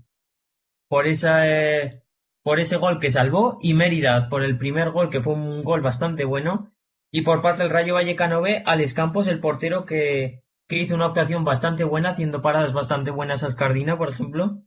por 0.89 1.07
esa, 1.07 1.49
eh, 1.49 2.03
por 2.43 2.61
ese 2.61 2.77
gol 2.77 3.01
que 3.01 3.11
salvó, 3.11 3.59
y 3.63 3.75
Mérida 3.75 4.29
por 4.29 4.43
el 4.43 4.59
primer 4.59 4.91
gol, 4.91 5.11
que 5.11 5.21
fue 5.23 5.35
un 5.35 5.63
gol 5.65 5.81
bastante 5.81 6.25
bueno. 6.25 6.74
Y 7.15 7.23
por 7.23 7.43
parte 7.43 7.63
del 7.63 7.71
Rayo 7.71 7.95
Vallecano 7.95 8.41
B, 8.41 8.65
Alex 8.67 8.93
Campos, 8.93 9.29
el 9.29 9.39
portero 9.39 9.87
que, 9.87 10.43
que 10.67 10.79
hizo 10.81 10.97
una 10.97 11.07
actuación 11.07 11.45
bastante 11.45 11.85
buena, 11.85 12.11
haciendo 12.11 12.43
paradas 12.43 12.73
bastante 12.73 13.13
buenas 13.13 13.45
a 13.45 13.47
Escardina, 13.47 13.97
por 13.97 14.09
ejemplo. 14.09 14.65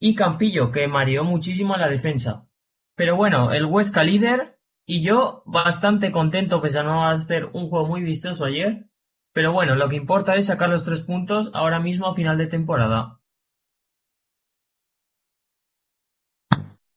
Y 0.00 0.16
Campillo, 0.16 0.72
que 0.72 0.88
mareó 0.88 1.22
muchísimo 1.22 1.72
a 1.72 1.78
la 1.78 1.88
defensa. 1.88 2.48
Pero 2.96 3.14
bueno, 3.14 3.52
el 3.52 3.66
Huesca 3.66 4.02
líder 4.02 4.58
y 4.84 5.04
yo 5.04 5.44
bastante 5.46 6.10
contento 6.10 6.60
pese 6.60 6.80
a 6.80 6.82
no 6.82 7.06
hacer 7.06 7.44
un 7.52 7.68
juego 7.68 7.86
muy 7.86 8.02
vistoso 8.02 8.44
ayer. 8.44 8.86
Pero 9.32 9.52
bueno, 9.52 9.76
lo 9.76 9.88
que 9.88 9.94
importa 9.94 10.34
es 10.34 10.46
sacar 10.46 10.70
los 10.70 10.82
tres 10.82 11.02
puntos 11.02 11.52
ahora 11.54 11.78
mismo 11.78 12.08
a 12.08 12.16
final 12.16 12.36
de 12.36 12.48
temporada. 12.48 13.20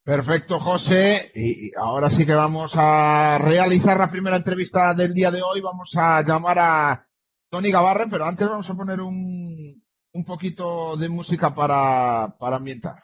Perfecto, 0.07 0.57
José. 0.57 1.33
Y 1.35 1.73
ahora 1.75 2.09
sí 2.09 2.25
que 2.25 2.33
vamos 2.33 2.71
a 2.77 3.37
realizar 3.39 3.97
la 3.97 4.09
primera 4.09 4.37
entrevista 4.37 4.93
del 4.93 5.13
día 5.13 5.29
de 5.31 5.41
hoy. 5.41 5.59
Vamos 5.59 5.93
a 5.97 6.21
llamar 6.21 6.59
a 6.59 7.05
Tony 7.49 7.69
Gavarre, 7.71 8.07
pero 8.09 8.23
antes 8.23 8.47
vamos 8.47 8.69
a 8.69 8.73
poner 8.73 9.01
un, 9.01 9.83
un 10.13 10.23
poquito 10.23 10.95
de 10.95 11.09
música 11.09 11.53
para, 11.53 12.33
para 12.39 12.55
ambientar. 12.55 13.03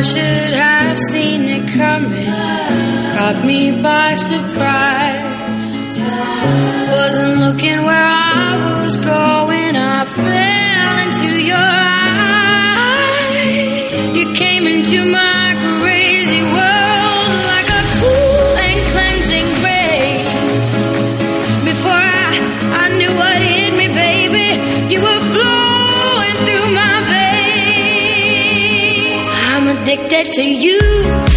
I 0.00 0.02
should 0.02 0.54
have 0.54 0.98
seen 1.10 1.42
it 1.44 1.68
coming. 1.76 2.24
Caught 2.24 3.44
me 3.44 3.82
by 3.82 4.14
surprise. 4.14 6.00
Wasn't 6.88 7.36
looking 7.40 7.82
where 7.84 8.06
I 8.06 8.80
was 8.80 8.96
going. 8.96 9.76
I 9.76 10.06
fell 10.06 10.96
into 11.04 11.30
your 11.52 11.68
eyes. 13.44 14.16
You 14.16 14.32
came 14.32 14.66
into 14.66 15.04
my 15.04 15.29
addicted 30.10 30.32
to 30.32 30.42
you. 30.42 31.29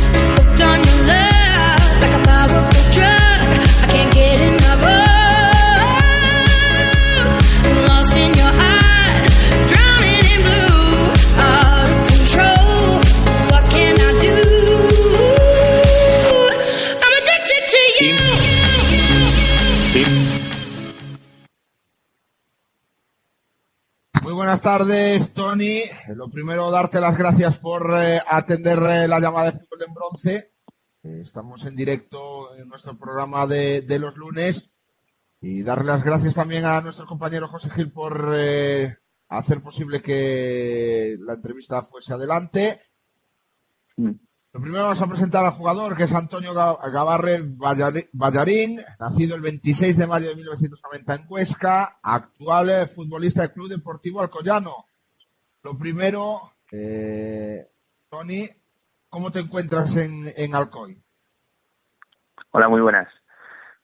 Buenas 24.53 24.61
tardes, 24.61 25.33
Tony. 25.33 25.81
Lo 26.09 26.29
primero, 26.29 26.69
darte 26.69 27.01
las 27.01 27.17
gracias 27.17 27.57
por 27.57 27.91
eh, 27.95 28.21
atender 28.23 28.77
eh, 28.83 29.07
la 29.07 29.19
llamada 29.19 29.49
de 29.49 29.57
fútbol 29.57 29.83
en 29.87 29.93
bronce. 29.95 30.51
Eh, 31.01 31.21
estamos 31.23 31.65
en 31.65 31.75
directo 31.75 32.55
en 32.55 32.67
nuestro 32.67 32.95
programa 32.95 33.47
de, 33.47 33.81
de 33.81 33.97
los 33.97 34.15
lunes. 34.15 34.69
Y 35.41 35.63
darle 35.63 35.85
las 35.85 36.03
gracias 36.03 36.35
también 36.35 36.65
a 36.65 36.81
nuestro 36.81 37.07
compañero 37.07 37.47
José 37.47 37.71
Gil 37.71 37.91
por 37.91 38.31
hacer 39.29 39.63
posible 39.63 40.03
que 40.03 41.17
la 41.21 41.33
entrevista 41.33 41.81
fuese 41.81 42.13
adelante. 42.13 42.79
Lo 44.53 44.61
primero 44.61 44.83
vamos 44.83 45.01
a 45.01 45.07
presentar 45.07 45.43
al 45.43 45.53
jugador, 45.53 45.97
que 45.97 46.03
es 46.03 46.13
Antonio 46.13 46.53
Ga- 46.53 46.77
Gavarre 46.91 47.41
Vallari- 47.43 48.07
Vallarín, 48.13 48.79
nacido 48.99 49.35
el 49.35 49.41
26 49.41 49.97
de 49.97 50.05
mayo 50.05 50.29
de 50.29 50.35
1990 50.35 51.15
en 51.15 51.25
Cuesca, 51.25 51.97
actual 52.03 52.69
eh, 52.69 52.85
futbolista 52.87 53.41
del 53.41 53.51
Club 53.51 53.69
Deportivo 53.69 54.21
Alcoyano. 54.21 54.85
Lo 55.63 55.75
primero, 55.75 56.51
eh, 56.71 57.65
Tony, 58.11 58.47
¿cómo 59.09 59.31
te 59.31 59.39
encuentras 59.39 59.95
en, 59.95 60.53
Alcoy? 60.53 61.01
Hola, 62.51 62.69
muy 62.69 62.81
buenas. 62.81 63.07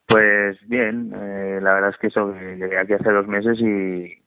Pues 0.06 0.56
bien, 0.68 1.12
eh, 1.16 1.60
la 1.64 1.74
verdad 1.74 1.90
es 1.92 1.98
que 1.98 2.08
eso, 2.08 2.32
llegué 2.32 2.78
aquí 2.78 2.94
hace 2.94 3.10
dos 3.12 3.26
meses 3.28 3.58
y, 3.60 4.22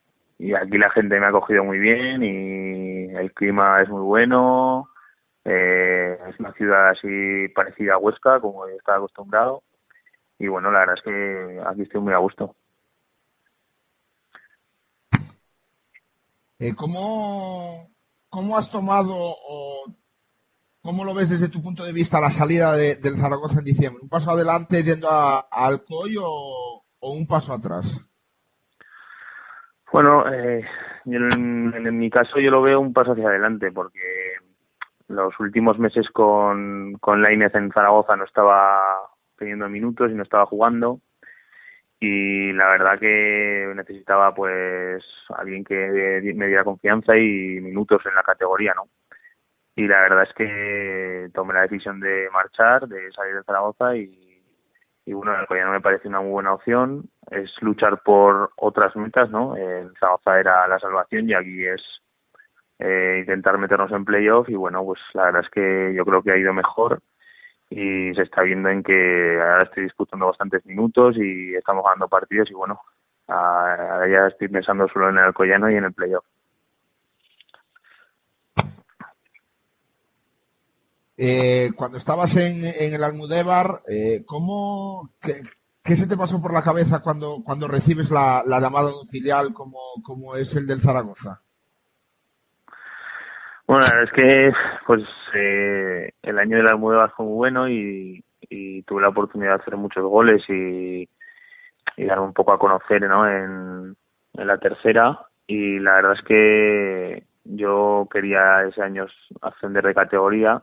y 0.44 0.54
aquí 0.54 0.76
la 0.76 0.90
gente 0.90 1.20
me 1.20 1.26
ha 1.26 1.28
acogido 1.28 1.62
muy 1.62 1.78
bien 1.78 2.22
y 2.24 3.14
el 3.14 3.32
clima 3.32 3.76
es 3.80 3.88
muy 3.88 4.02
bueno. 4.02 4.88
Eh, 5.44 6.18
es 6.28 6.38
una 6.40 6.52
ciudad 6.54 6.90
así 6.90 7.48
parecida 7.54 7.94
a 7.94 7.98
Huesca, 7.98 8.40
como 8.40 8.68
yo 8.68 8.74
estaba 8.76 8.98
acostumbrado. 8.98 9.62
Y 10.38 10.48
bueno, 10.48 10.70
la 10.70 10.80
verdad 10.80 10.94
es 10.96 11.02
que 11.02 11.60
aquí 11.66 11.82
estoy 11.82 12.00
muy 12.00 12.12
a 12.12 12.18
gusto. 12.18 12.56
Eh, 16.58 16.74
¿cómo, 16.76 17.88
¿Cómo 18.28 18.56
has 18.56 18.70
tomado 18.70 19.14
o 19.16 19.84
cómo 20.82 21.04
lo 21.04 21.14
ves 21.14 21.30
desde 21.30 21.48
tu 21.48 21.62
punto 21.62 21.84
de 21.84 21.92
vista 21.92 22.20
la 22.20 22.30
salida 22.30 22.76
de- 22.76 22.96
del 22.96 23.18
Zaragoza 23.18 23.58
en 23.58 23.64
diciembre? 23.64 24.00
¿Un 24.02 24.08
paso 24.08 24.30
adelante 24.30 24.82
yendo 24.82 25.08
a, 25.10 25.40
a 25.40 25.46
Alcoy 25.50 26.16
o, 26.18 26.84
o 27.00 27.12
un 27.12 27.26
paso 27.26 27.52
atrás? 27.52 28.00
Bueno, 29.92 30.24
eh, 30.32 30.64
en, 31.04 31.74
en 31.86 31.98
mi 31.98 32.08
caso 32.10 32.38
yo 32.38 32.50
lo 32.50 32.62
veo 32.62 32.80
un 32.80 32.92
paso 32.92 33.12
hacia 33.12 33.28
adelante 33.28 33.70
porque 33.72 34.00
los 35.12 35.38
últimos 35.40 35.78
meses 35.78 36.08
con, 36.10 36.94
con 37.00 37.22
Lainez 37.22 37.54
en 37.54 37.70
Zaragoza 37.72 38.16
no 38.16 38.24
estaba 38.24 38.78
teniendo 39.36 39.68
minutos 39.68 40.10
y 40.10 40.14
no 40.14 40.22
estaba 40.22 40.46
jugando 40.46 41.00
y 42.02 42.52
la 42.52 42.66
verdad 42.66 42.98
que 42.98 43.72
necesitaba 43.76 44.34
pues 44.34 45.04
alguien 45.36 45.62
que 45.62 46.20
me 46.34 46.48
diera 46.48 46.64
confianza 46.64 47.12
y 47.16 47.60
minutos 47.60 48.02
en 48.06 48.14
la 48.16 48.24
categoría, 48.24 48.74
¿no? 48.74 48.88
Y 49.76 49.86
la 49.86 50.00
verdad 50.00 50.24
es 50.24 50.34
que 50.34 51.30
tomé 51.32 51.54
la 51.54 51.62
decisión 51.62 52.00
de 52.00 52.28
marchar, 52.32 52.88
de 52.88 53.12
salir 53.12 53.36
de 53.36 53.44
Zaragoza 53.44 53.96
y, 53.96 54.42
y 55.06 55.12
bueno, 55.12 55.32
el 55.32 55.40
Alcoyano 55.42 55.70
me 55.70 55.80
parece 55.80 56.08
una 56.08 56.20
muy 56.20 56.32
buena 56.32 56.54
opción. 56.54 57.08
Es 57.30 57.50
luchar 57.62 58.02
por 58.02 58.50
otras 58.56 58.96
metas, 58.96 59.30
¿no? 59.30 59.56
En 59.56 59.94
Zaragoza 59.94 60.40
era 60.40 60.66
la 60.66 60.80
salvación 60.80 61.30
y 61.30 61.34
aquí 61.34 61.64
es 61.64 61.82
eh, 62.82 63.18
intentar 63.20 63.58
meternos 63.58 63.92
en 63.92 64.04
playoff 64.04 64.48
y 64.48 64.54
bueno, 64.54 64.84
pues 64.84 65.00
la 65.14 65.26
verdad 65.26 65.42
es 65.44 65.50
que 65.50 65.94
yo 65.96 66.04
creo 66.04 66.22
que 66.22 66.32
ha 66.32 66.36
ido 66.36 66.52
mejor 66.52 67.00
y 67.70 68.12
se 68.14 68.22
está 68.22 68.42
viendo 68.42 68.68
en 68.70 68.82
que 68.82 69.38
ahora 69.40 69.62
estoy 69.62 69.84
disputando 69.84 70.26
bastantes 70.26 70.66
minutos 70.66 71.16
y 71.16 71.54
estamos 71.54 71.84
ganando 71.84 72.08
partidos 72.08 72.50
y 72.50 72.54
bueno, 72.54 72.80
ahora 73.28 74.08
ya 74.08 74.26
estoy 74.26 74.48
pensando 74.48 74.88
solo 74.88 75.10
en 75.10 75.18
el 75.18 75.24
Alcoyano 75.24 75.70
y 75.70 75.76
en 75.76 75.84
el 75.84 75.92
playoff. 75.92 76.24
Eh, 81.16 81.70
cuando 81.76 81.98
estabas 81.98 82.34
en, 82.36 82.64
en 82.64 82.94
el 82.94 83.04
Almudévar, 83.04 83.82
eh, 83.86 84.24
¿cómo, 84.26 85.10
qué, 85.20 85.94
se 85.94 86.08
te 86.08 86.16
pasó 86.16 86.42
por 86.42 86.52
la 86.52 86.64
cabeza 86.64 87.00
cuando, 87.00 87.42
cuando 87.44 87.68
recibes 87.68 88.10
la, 88.10 88.42
la 88.44 88.58
llamada 88.58 88.88
de 88.88 88.96
un 88.96 89.06
filial 89.06 89.54
como, 89.54 89.78
como 90.02 90.34
es 90.34 90.56
el 90.56 90.66
del 90.66 90.80
Zaragoza? 90.80 91.42
Bueno, 93.72 93.86
la 93.86 93.94
verdad 93.94 94.04
es 94.04 94.12
que 94.12 94.52
pues 94.86 95.02
eh, 95.32 96.12
el 96.20 96.38
año 96.38 96.58
de 96.58 96.62
la 96.62 96.72
Almudévar 96.72 97.10
fue 97.16 97.24
muy 97.24 97.36
bueno 97.36 97.70
y, 97.70 98.22
tuve 98.86 99.00
la 99.00 99.08
oportunidad 99.08 99.56
de 99.56 99.62
hacer 99.62 99.78
muchos 99.78 100.04
goles 100.04 100.42
y, 100.50 101.08
y 101.96 102.04
darme 102.04 102.26
un 102.26 102.34
poco 102.34 102.52
a 102.52 102.58
conocer 102.58 103.00
¿no? 103.00 103.26
en, 103.26 103.96
la 104.34 104.58
tercera 104.58 105.20
y 105.46 105.78
la 105.78 105.94
verdad 105.94 106.12
es 106.18 106.22
que 106.22 107.24
yo 107.44 108.06
quería 108.12 108.62
ese 108.64 108.82
año 108.82 109.06
ascender 109.40 109.86
de 109.86 109.94
categoría 109.94 110.62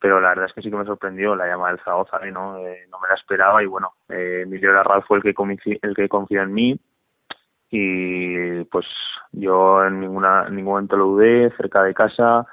pero 0.00 0.18
la 0.18 0.30
verdad 0.30 0.46
es 0.46 0.54
que 0.54 0.62
sí 0.62 0.70
que 0.70 0.76
me 0.78 0.86
sorprendió 0.86 1.36
la 1.36 1.48
llamada 1.48 1.72
del 1.72 1.84
Zaragoza, 1.84 2.18
¿eh? 2.22 2.32
¿no? 2.32 2.56
Eh, 2.66 2.86
no 2.90 2.98
me 2.98 3.08
la 3.08 3.14
esperaba 3.14 3.62
y 3.62 3.66
bueno, 3.66 3.92
eh, 4.08 4.44
Emilio 4.44 4.72
Larraz 4.72 5.04
fue 5.06 5.18
el 5.18 5.22
que, 5.22 5.34
el 5.82 5.94
que 5.94 6.08
confió 6.08 6.40
en 6.40 6.54
mí 6.54 6.80
y 7.70 8.64
pues 8.64 8.86
yo 9.32 9.84
en 9.84 10.00
ninguna 10.00 10.46
en 10.48 10.56
ningún 10.56 10.72
momento 10.74 10.96
lo 10.96 11.06
dudé, 11.06 11.50
cerca 11.56 11.82
de 11.82 11.94
casa, 11.94 12.46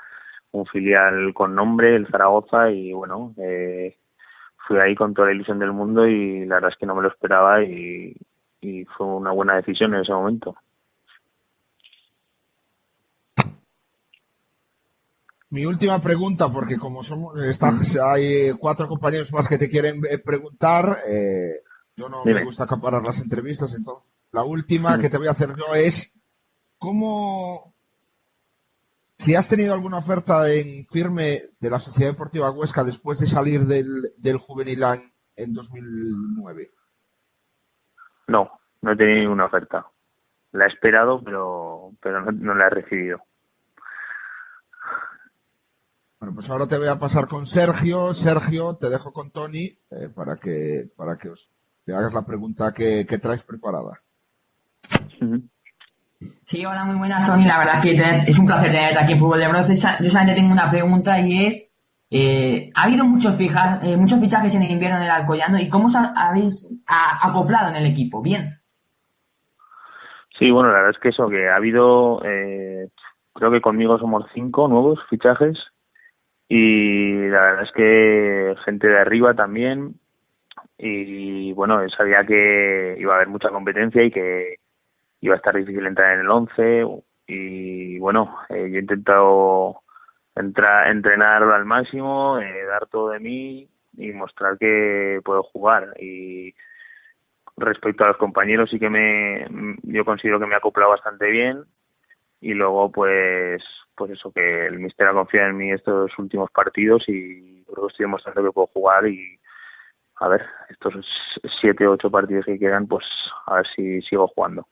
un 0.52 0.66
filial 0.66 1.34
con 1.34 1.56
nombre, 1.56 1.96
el 1.96 2.08
Zaragoza 2.08 2.72
y 2.72 2.94
bueno, 2.94 3.34
eh, 3.38 3.98
fui 4.68 4.78
ahí 4.80 4.96
con 4.96 5.14
toda 5.14 5.28
la 5.28 5.34
ilusión 5.34 5.60
del 5.60 5.74
mundo 5.74 6.08
y 6.08 6.46
la 6.46 6.56
verdad 6.56 6.72
es 6.72 6.78
que 6.78 6.86
no 6.86 6.96
me 6.96 7.02
lo 7.04 7.10
esperaba 7.10 7.64
y, 7.64 8.16
y 8.62 8.86
fue 8.86 9.08
una 9.08 9.32
buena 9.32 9.56
decisión 9.56 9.94
en 9.94 10.02
ese 10.02 10.14
momento. 10.14 10.56
Mi 15.52 15.66
última 15.66 16.02
pregunta, 16.02 16.50
porque 16.52 16.78
como 16.78 17.04
somos, 17.04 17.42
está- 17.44 17.72
hay 18.12 18.52
cuatro 18.54 18.88
compañeros 18.88 19.32
más 19.32 19.48
que 19.48 19.58
te 19.58 19.70
quieren 19.70 20.02
preguntar, 20.26 21.00
eh, 21.08 21.62
yo 21.96 22.10
no 22.10 22.26
Dime. 22.26 22.40
me 22.40 22.46
gusta 22.46 22.64
acaparar 22.66 23.04
las 23.04 23.20
entrevistas, 23.22 23.74
entonces 23.76 24.12
la 24.36 24.44
última 24.44 25.00
que 25.00 25.10
te 25.10 25.18
voy 25.18 25.28
a 25.28 25.32
hacer 25.32 25.56
yo 25.56 25.74
es, 25.74 26.14
¿cómo, 26.78 27.74
si 29.18 29.34
has 29.34 29.48
tenido 29.48 29.74
alguna 29.74 29.98
oferta 29.98 30.52
en 30.52 30.86
firme 30.86 31.44
de 31.60 31.70
la 31.70 31.80
Sociedad 31.80 32.12
Deportiva 32.12 32.52
Huesca 32.52 32.84
después 32.84 33.18
de 33.18 33.28
salir 33.28 33.66
del, 33.66 34.12
del 34.18 34.38
Juvenil 34.38 34.84
en 35.38 35.54
2009? 35.54 36.70
No, 38.28 38.52
no 38.82 38.92
he 38.92 38.98
tenido 38.98 39.22
ninguna 39.22 39.46
oferta. 39.46 39.88
La 40.52 40.66
he 40.66 40.68
esperado, 40.68 41.24
pero, 41.24 41.92
pero 42.02 42.22
no, 42.22 42.32
no 42.34 42.56
la 42.56 42.68
he 42.68 42.70
recibido. 42.72 43.22
Bueno, 46.20 46.36
pues 46.36 46.50
ahora 46.50 46.68
te 46.68 46.78
voy 46.78 46.88
a 46.90 47.00
pasar 47.00 47.28
con 47.28 47.48
Sergio. 47.48 48.14
Sergio, 48.14 48.76
te 48.76 48.90
dejo 48.90 49.14
con 49.14 49.32
Tony 49.32 49.78
eh, 49.92 50.10
para 50.14 50.36
que 50.38 50.90
para 50.98 51.18
que 51.18 51.30
os 51.30 51.52
te 51.86 51.94
hagas 51.94 52.14
la 52.14 52.26
pregunta 52.26 52.74
que, 52.74 53.06
que 53.08 53.20
traes 53.20 53.44
preparada. 53.44 54.02
Sí, 56.46 56.66
hola, 56.66 56.86
muy 56.86 56.98
buenas, 56.98 57.26
Tony. 57.26 57.46
La 57.46 57.58
verdad 57.60 57.82
que 57.82 57.96
te- 57.96 58.32
es 58.32 58.38
un 58.40 58.46
placer 58.46 58.72
tenerte 58.72 59.04
aquí 59.04 59.14
en 59.14 59.20
Fútbol 59.20 59.40
de 59.40 59.48
Bronce. 59.48 59.76
Yo 59.76 60.10
solamente 60.10 60.36
tengo 60.36 60.52
una 60.54 60.70
pregunta 60.70 61.20
y 61.20 61.48
es, 61.48 61.72
eh, 62.10 62.70
ha 62.76 62.84
habido 62.84 63.04
muchos, 63.06 63.36
fija- 63.36 63.80
eh, 63.82 63.98
muchos 63.98 64.20
fichajes 64.20 64.54
en 64.56 64.64
el 64.64 64.72
invierno 64.72 64.98
en 64.98 65.04
el 65.04 65.10
Alcoyano 65.10 65.60
y 65.60 65.70
¿cómo 65.70 65.88
os 65.88 65.96
ha- 65.96 66.14
habéis 66.16 66.70
acoplado 66.88 67.70
en 67.70 67.76
el 67.78 67.86
equipo? 67.92 68.22
Bien. 68.22 68.60
Sí, 70.38 70.52
bueno, 70.52 70.70
la 70.70 70.78
verdad 70.78 70.92
es 70.92 71.00
que 71.00 71.10
eso, 71.10 71.30
que 71.30 71.48
ha 71.50 71.56
habido, 71.56 72.22
eh, 72.26 72.90
creo 73.34 73.52
que 73.52 73.62
conmigo 73.62 73.98
somos 73.98 74.26
cinco 74.34 74.68
nuevos 74.68 75.00
fichajes 75.10 75.58
y 76.48 77.14
la 77.30 77.40
verdad 77.40 77.64
es 77.64 77.72
que 77.72 78.56
gente 78.66 78.88
de 78.88 79.00
arriba 79.00 79.34
también 79.34 79.96
y 80.78 81.54
bueno, 81.54 81.80
sabía 81.90 82.26
que 82.26 82.96
iba 83.00 83.14
a 83.14 83.16
haber 83.16 83.30
mucha 83.30 83.50
competencia 83.50 84.04
y 84.04 84.12
que 84.12 84.56
iba 85.26 85.34
a 85.34 85.38
estar 85.38 85.56
difícil 85.56 85.86
entrar 85.86 86.14
en 86.14 86.22
el 86.22 86.30
11 86.30 86.86
y 87.28 87.98
bueno, 88.00 88.38
eh, 88.50 88.70
yo 88.70 88.78
he 88.78 88.82
intentado 88.82 89.82
entrar, 90.36 90.90
entrenar 90.90 91.42
al 91.44 91.66
máximo, 91.66 92.40
eh, 92.40 92.66
dar 92.66 92.88
todo 92.88 93.10
de 93.10 93.20
mí 93.20 93.68
y 93.98 94.12
mostrar 94.12 94.58
que 94.60 95.22
puedo 95.26 95.42
jugar. 95.44 95.96
Y 96.00 96.54
respecto 97.58 98.04
a 98.04 98.10
los 98.10 98.18
compañeros 98.18 98.70
sí 98.70 98.78
que 98.80 98.90
me 98.90 99.48
yo 99.84 100.06
considero 100.06 100.40
que 100.40 100.46
me 100.46 100.56
ha 100.56 100.60
acoplado 100.60 100.92
bastante 100.92 101.28
bien. 101.32 101.64
Y 102.42 102.54
luego 102.54 102.92
pues 102.92 103.64
pues 103.96 104.12
eso 104.12 104.32
que 104.32 104.68
el 104.68 104.80
mister 104.80 105.08
ha 105.08 105.14
confiado 105.14 105.50
en 105.50 105.58
mí 105.58 105.72
estos 105.72 106.12
últimos 106.20 106.52
partidos 106.52 107.04
y 107.08 107.64
creo 107.64 107.88
que 107.88 107.92
estoy 107.92 108.04
demostrando 108.04 108.44
que 108.44 108.52
puedo 108.52 108.68
jugar 108.68 109.08
y 109.08 109.40
a 110.18 110.28
ver 110.28 110.46
estos 110.70 110.94
siete 111.62 111.88
ocho 111.88 112.12
partidos 112.12 112.46
que 112.46 112.60
quedan 112.60 112.88
pues 112.88 113.06
a 113.48 113.56
ver 113.56 113.68
si 113.76 114.02
sigo 114.02 114.28
jugando 114.28 114.68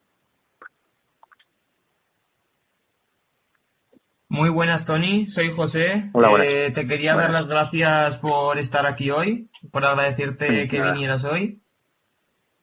Muy 4.34 4.50
buenas, 4.50 4.84
Tony. 4.84 5.28
Soy 5.28 5.52
José. 5.52 6.10
Hola. 6.12 6.44
Eh, 6.44 6.72
te 6.72 6.88
quería 6.88 7.14
dar 7.14 7.30
las 7.30 7.46
gracias 7.46 8.18
por 8.18 8.58
estar 8.58 8.84
aquí 8.84 9.12
hoy, 9.12 9.48
por 9.70 9.84
agradecerte 9.84 10.62
Sí, 10.62 10.68
que 10.68 10.80
nada. 10.80 10.92
vinieras 10.92 11.22
hoy. 11.22 11.62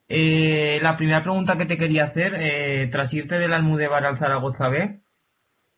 Eh, 0.10 0.80
la 0.82 0.98
primera 0.98 1.24
pregunta 1.24 1.58
que 1.58 1.66
te 1.66 1.78
quería 1.78 2.04
hacer, 2.04 2.36
eh, 2.36 2.90
tras 2.92 3.14
irte 3.14 3.40
del 3.40 3.54
Almudebar 3.54 4.06
al 4.06 4.18
Zaragoza 4.18 4.68
B, 4.68 5.00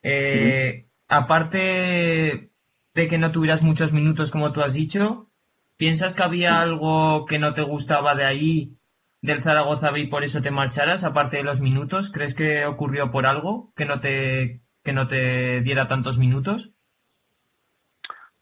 eh, 0.02 0.88
aparte 1.10 2.50
de 2.96 3.08
que 3.08 3.18
no 3.20 3.32
tuvieras 3.32 3.62
muchos 3.62 3.94
minutos 3.94 4.32
como 4.32 4.52
tú 4.52 4.62
has 4.62 4.74
dicho, 4.74 5.30
¿piensas 5.78 6.16
que 6.16 6.24
había 6.24 6.60
algo 6.60 7.26
que 7.26 7.38
no 7.38 7.54
te 7.54 7.62
gustaba 7.62 8.16
de 8.16 8.26
ahí, 8.26 8.78
del 9.22 9.42
Zaragoza 9.42 9.92
B 9.92 10.00
y 10.00 10.08
por 10.08 10.24
eso 10.24 10.42
te 10.42 10.50
marcharas, 10.50 11.04
aparte 11.04 11.38
de 11.38 11.44
los 11.44 11.62
minutos? 11.62 12.10
¿Crees 12.12 12.34
que 12.34 12.66
ocurrió 12.66 13.12
por 13.12 13.28
algo 13.28 13.72
que 13.76 13.86
no 13.86 14.00
te, 14.00 14.63
que 14.84 14.94
no 14.94 15.08
te 15.08 15.62
diera 15.62 15.88
tantos 15.88 16.18
minutos? 16.18 16.72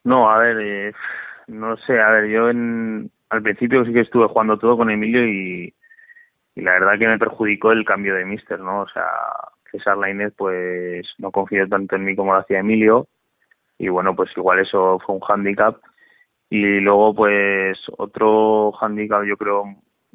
no 0.03 0.29
a 0.31 0.39
ver 0.39 0.57
eh, 0.59 0.93
no 1.47 1.77
sé 1.77 1.99
a 1.99 2.09
ver 2.09 2.29
yo 2.29 2.49
en 2.49 3.11
al 3.29 3.41
principio 3.41 3.85
sí 3.85 3.93
que 3.93 4.01
estuve 4.01 4.27
jugando 4.27 4.57
todo 4.57 4.77
con 4.77 4.89
Emilio 4.89 5.25
y 5.25 5.73
la 6.55 6.71
verdad 6.71 6.99
que 6.99 7.07
me 7.07 7.17
perjudicó 7.17 7.71
el 7.71 7.85
cambio 7.85 8.15
de 8.15 8.25
mister, 8.25 8.59
¿no? 8.59 8.81
O 8.81 8.87
sea, 8.89 9.05
César 9.71 9.97
Lainez 9.97 10.33
pues 10.35 11.07
no 11.17 11.31
confió 11.31 11.67
tanto 11.67 11.95
en 11.95 12.03
mí 12.03 12.15
como 12.15 12.33
lo 12.33 12.39
hacía 12.39 12.59
Emilio 12.59 13.07
y 13.77 13.87
bueno, 13.87 14.15
pues 14.15 14.31
igual 14.35 14.59
eso 14.59 14.99
fue 15.05 15.15
un 15.15 15.21
hándicap 15.21 15.77
y 16.49 16.81
luego 16.81 17.15
pues 17.15 17.79
otro 17.97 18.73
hándicap 18.73 19.23
yo 19.23 19.37
creo 19.37 19.63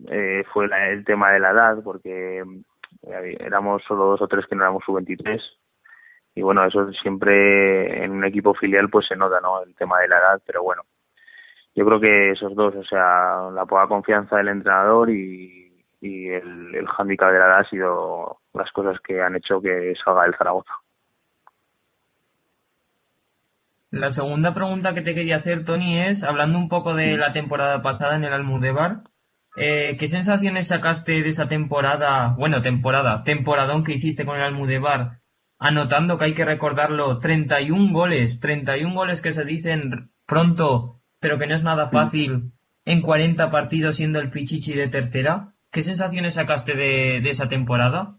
eh, 0.08 0.44
fue 0.52 0.66
el 0.66 1.04
tema 1.04 1.32
de 1.32 1.40
la 1.40 1.50
edad 1.52 1.82
porque 1.82 2.44
eh, 3.06 3.36
éramos 3.40 3.82
solo 3.84 4.04
dos 4.04 4.20
o 4.20 4.28
tres 4.28 4.46
que 4.46 4.54
no 4.54 4.62
éramos 4.62 4.84
sub-23 4.84 5.40
y 6.36 6.42
bueno, 6.42 6.64
eso 6.66 6.92
siempre 6.92 8.04
en 8.04 8.12
un 8.12 8.24
equipo 8.26 8.52
filial 8.52 8.90
pues 8.90 9.06
se 9.08 9.16
nota, 9.16 9.40
¿no? 9.40 9.62
El 9.62 9.74
tema 9.74 9.98
de 10.00 10.08
la 10.08 10.18
edad, 10.18 10.42
pero 10.46 10.62
bueno, 10.62 10.82
yo 11.74 11.86
creo 11.86 11.98
que 11.98 12.30
esos 12.32 12.54
dos, 12.54 12.74
o 12.76 12.84
sea, 12.84 13.50
la 13.52 13.64
poca 13.64 13.88
confianza 13.88 14.36
del 14.36 14.48
entrenador 14.48 15.08
y, 15.08 15.82
y 16.02 16.28
el, 16.28 16.74
el 16.74 16.86
hándicap 16.88 17.32
de 17.32 17.38
la 17.38 17.46
edad 17.46 17.60
ha 17.60 17.70
sido 17.70 18.36
las 18.52 18.70
cosas 18.72 19.00
que 19.00 19.22
han 19.22 19.34
hecho 19.34 19.62
que 19.62 19.94
salga 20.04 20.24
del 20.24 20.36
Zaragoza. 20.36 20.74
La 23.90 24.10
segunda 24.10 24.52
pregunta 24.52 24.92
que 24.92 25.00
te 25.00 25.14
quería 25.14 25.36
hacer, 25.36 25.64
Tony, 25.64 26.00
es, 26.00 26.22
hablando 26.22 26.58
un 26.58 26.68
poco 26.68 26.94
de 26.94 27.16
la 27.16 27.32
temporada 27.32 27.80
pasada 27.80 28.16
en 28.16 28.24
el 28.24 28.32
Almudebar, 28.34 29.04
eh, 29.56 29.96
¿qué 29.98 30.06
sensaciones 30.06 30.68
sacaste 30.68 31.22
de 31.22 31.28
esa 31.30 31.48
temporada, 31.48 32.34
bueno, 32.36 32.60
temporada, 32.60 33.22
temporadón 33.24 33.84
que 33.84 33.94
hiciste 33.94 34.26
con 34.26 34.36
el 34.36 34.42
Almudebar, 34.42 35.20
anotando 35.58 36.18
que 36.18 36.26
hay 36.26 36.34
que 36.34 36.44
recordarlo, 36.44 37.18
31 37.18 37.92
goles, 37.92 38.40
31 38.40 38.94
goles 38.94 39.22
que 39.22 39.32
se 39.32 39.44
dicen 39.44 40.10
pronto, 40.26 41.00
pero 41.20 41.38
que 41.38 41.46
no 41.46 41.54
es 41.54 41.62
nada 41.62 41.88
fácil 41.88 42.52
en 42.84 43.02
40 43.02 43.50
partidos 43.50 43.96
siendo 43.96 44.20
el 44.20 44.30
Pichichi 44.30 44.74
de 44.74 44.88
tercera? 44.88 45.52
¿Qué 45.70 45.82
sensaciones 45.82 46.34
sacaste 46.34 46.74
de, 46.74 47.20
de 47.20 47.30
esa 47.30 47.48
temporada? 47.48 48.14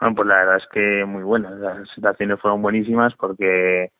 Bueno, 0.00 0.14
pues 0.16 0.28
la 0.28 0.36
verdad 0.36 0.56
es 0.56 0.66
que 0.72 1.04
muy 1.04 1.22
buenas. 1.22 1.52
Las 1.58 1.88
sensaciones 1.94 2.40
fueron 2.40 2.62
buenísimas 2.62 3.14
porque 3.14 3.90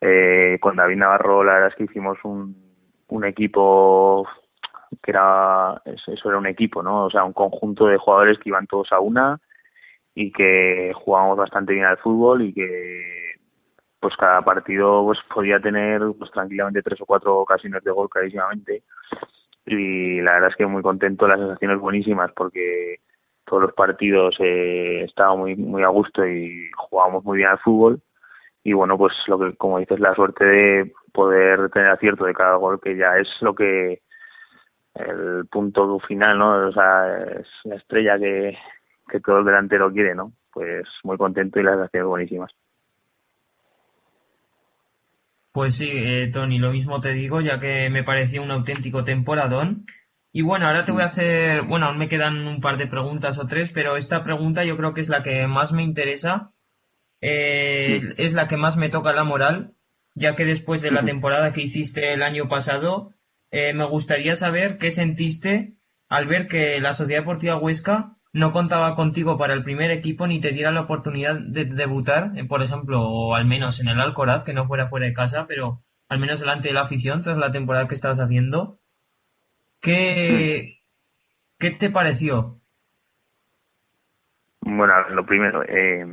eh, 0.00 0.58
con 0.60 0.76
David 0.76 0.96
Navarro 0.96 1.42
la 1.42 1.54
verdad 1.54 1.68
es 1.70 1.74
que 1.74 1.84
hicimos 1.84 2.18
un, 2.24 2.56
un 3.08 3.24
equipo 3.24 4.26
que 5.02 5.10
era 5.10 5.80
eso, 5.84 6.12
eso 6.12 6.28
era 6.28 6.38
un 6.38 6.46
equipo, 6.46 6.82
¿no? 6.82 7.06
O 7.06 7.10
sea, 7.10 7.24
un 7.24 7.32
conjunto 7.32 7.86
de 7.86 7.98
jugadores 7.98 8.38
que 8.38 8.48
iban 8.48 8.66
todos 8.66 8.92
a 8.92 9.00
una 9.00 9.40
y 10.20 10.32
que 10.32 10.90
jugábamos 10.96 11.38
bastante 11.38 11.72
bien 11.74 11.84
al 11.84 11.96
fútbol 11.98 12.42
y 12.42 12.52
que 12.52 13.36
pues 14.00 14.16
cada 14.16 14.42
partido 14.42 15.04
pues 15.04 15.20
podía 15.32 15.60
tener 15.60 16.02
pues 16.18 16.32
tranquilamente 16.32 16.82
tres 16.82 17.00
o 17.00 17.06
cuatro 17.06 17.38
ocasiones 17.38 17.84
de 17.84 17.92
gol 17.92 18.08
clarísimamente. 18.10 18.82
Y 19.64 20.20
la 20.20 20.32
verdad 20.32 20.50
es 20.50 20.56
que 20.56 20.66
muy 20.66 20.82
contento, 20.82 21.28
las 21.28 21.38
sensaciones 21.38 21.78
buenísimas 21.78 22.32
porque 22.34 22.96
todos 23.44 23.62
los 23.62 23.74
partidos 23.74 24.34
eh, 24.40 25.04
estaba 25.04 25.36
muy 25.36 25.54
muy 25.54 25.84
a 25.84 25.88
gusto 25.88 26.26
y 26.26 26.68
jugábamos 26.76 27.22
muy 27.24 27.36
bien 27.38 27.50
al 27.50 27.60
fútbol. 27.60 28.02
Y 28.64 28.72
bueno 28.72 28.98
pues 28.98 29.12
lo 29.28 29.38
que 29.38 29.54
como 29.54 29.78
dices 29.78 30.00
la 30.00 30.16
suerte 30.16 30.46
de 30.46 30.92
poder 31.12 31.70
tener 31.70 31.92
acierto 31.92 32.24
de 32.24 32.34
cada 32.34 32.56
gol 32.56 32.80
que 32.80 32.96
ya 32.96 33.16
es 33.18 33.28
lo 33.40 33.54
que 33.54 34.02
el 34.94 35.46
punto 35.46 36.00
final 36.00 36.38
no 36.38 36.68
o 36.68 36.72
sea 36.72 37.22
es 37.40 37.46
la 37.64 37.76
estrella 37.76 38.18
que, 38.18 38.58
que 39.08 39.20
todo 39.20 39.38
el 39.38 39.44
delantero 39.44 39.92
quiere 39.92 40.14
no 40.14 40.32
pues 40.58 40.88
muy 41.04 41.16
contento 41.16 41.60
y 41.60 41.62
las 41.62 41.74
sensaciones 41.74 42.08
buenísimas. 42.08 42.50
Pues 45.52 45.76
sí, 45.76 45.88
eh, 45.88 46.30
Tony, 46.32 46.58
lo 46.58 46.72
mismo 46.72 47.00
te 47.00 47.12
digo, 47.12 47.40
ya 47.40 47.60
que 47.60 47.88
me 47.90 48.02
pareció 48.02 48.42
un 48.42 48.50
auténtico 48.50 49.04
temporadón. 49.04 49.86
Y 50.32 50.42
bueno, 50.42 50.66
ahora 50.66 50.84
te 50.84 50.92
voy 50.92 51.02
a 51.02 51.06
hacer, 51.06 51.62
bueno, 51.62 51.86
aún 51.86 51.98
me 51.98 52.08
quedan 52.08 52.46
un 52.46 52.60
par 52.60 52.76
de 52.76 52.86
preguntas 52.86 53.38
o 53.38 53.46
tres, 53.46 53.70
pero 53.72 53.96
esta 53.96 54.24
pregunta 54.24 54.64
yo 54.64 54.76
creo 54.76 54.94
que 54.94 55.00
es 55.00 55.08
la 55.08 55.22
que 55.22 55.46
más 55.46 55.72
me 55.72 55.82
interesa, 55.82 56.52
eh, 57.20 58.00
es 58.18 58.34
la 58.34 58.46
que 58.46 58.56
más 58.56 58.76
me 58.76 58.90
toca 58.90 59.12
la 59.12 59.24
moral, 59.24 59.74
ya 60.14 60.34
que 60.34 60.44
después 60.44 60.82
de 60.82 60.90
la 60.90 61.04
temporada 61.04 61.52
que 61.52 61.62
hiciste 61.62 62.12
el 62.12 62.22
año 62.22 62.48
pasado, 62.48 63.14
eh, 63.50 63.72
me 63.74 63.84
gustaría 63.84 64.34
saber 64.34 64.76
qué 64.78 64.90
sentiste 64.90 65.74
al 66.08 66.26
ver 66.26 66.46
que 66.46 66.80
la 66.80 66.92
Sociedad 66.92 67.22
Deportiva 67.22 67.56
Huesca 67.56 68.17
no 68.32 68.52
contaba 68.52 68.94
contigo 68.94 69.38
para 69.38 69.54
el 69.54 69.64
primer 69.64 69.90
equipo 69.90 70.26
ni 70.26 70.40
te 70.40 70.52
diera 70.52 70.70
la 70.72 70.82
oportunidad 70.82 71.36
de 71.38 71.64
debutar, 71.66 72.32
eh, 72.36 72.44
por 72.44 72.62
ejemplo, 72.62 73.02
o 73.02 73.34
al 73.34 73.46
menos 73.46 73.80
en 73.80 73.88
el 73.88 74.00
Alcoraz, 74.00 74.44
que 74.44 74.54
no 74.54 74.66
fuera 74.66 74.88
fuera 74.88 75.06
de 75.06 75.14
casa, 75.14 75.46
pero 75.46 75.82
al 76.08 76.18
menos 76.18 76.40
delante 76.40 76.68
de 76.68 76.74
la 76.74 76.82
afición 76.82 77.22
tras 77.22 77.38
la 77.38 77.52
temporada 77.52 77.88
que 77.88 77.94
estabas 77.94 78.20
haciendo. 78.20 78.80
¿Qué, 79.80 80.80
¿qué 81.58 81.70
te 81.72 81.90
pareció? 81.90 82.60
Bueno, 84.60 84.94
lo 85.10 85.24
primero, 85.26 85.62
eh, 85.64 86.04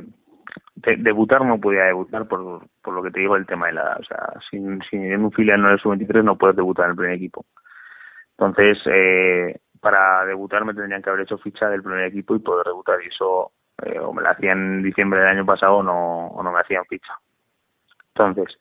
de- 0.76 0.96
debutar 0.98 1.44
no 1.44 1.60
podía 1.60 1.84
debutar 1.84 2.26
por, 2.28 2.66
por 2.82 2.94
lo 2.94 3.02
que 3.02 3.10
te 3.10 3.20
digo 3.20 3.36
el 3.36 3.46
tema 3.46 3.66
de 3.66 3.74
la 3.74 3.82
edad. 3.82 4.00
O 4.00 4.04
sea, 4.04 4.28
si, 4.50 4.58
si 4.90 4.96
en 4.96 5.24
un 5.24 5.32
filial 5.32 5.60
no 5.60 5.68
eres 5.68 5.82
sub-23 5.82 6.24
no 6.24 6.36
puedes 6.38 6.56
debutar 6.56 6.86
en 6.86 6.90
el 6.92 6.96
primer 6.96 7.14
equipo. 7.16 7.44
Entonces, 8.38 8.78
eh, 8.86 9.60
para 9.86 10.26
debutar 10.26 10.64
me 10.64 10.74
tendrían 10.74 11.00
que 11.00 11.10
haber 11.10 11.22
hecho 11.22 11.38
ficha 11.38 11.68
del 11.68 11.80
primer 11.80 12.06
equipo 12.06 12.34
y 12.34 12.40
poder 12.40 12.66
debutar. 12.66 12.98
Y 13.04 13.06
eso 13.06 13.52
eh, 13.84 14.00
o 14.00 14.12
me 14.12 14.20
la 14.20 14.30
hacían 14.30 14.78
en 14.78 14.82
diciembre 14.82 15.20
del 15.20 15.28
año 15.28 15.46
pasado 15.46 15.76
o 15.76 15.82
no, 15.84 16.26
o 16.26 16.42
no 16.42 16.50
me 16.50 16.58
hacían 16.58 16.84
ficha. 16.86 17.12
Entonces, 18.08 18.58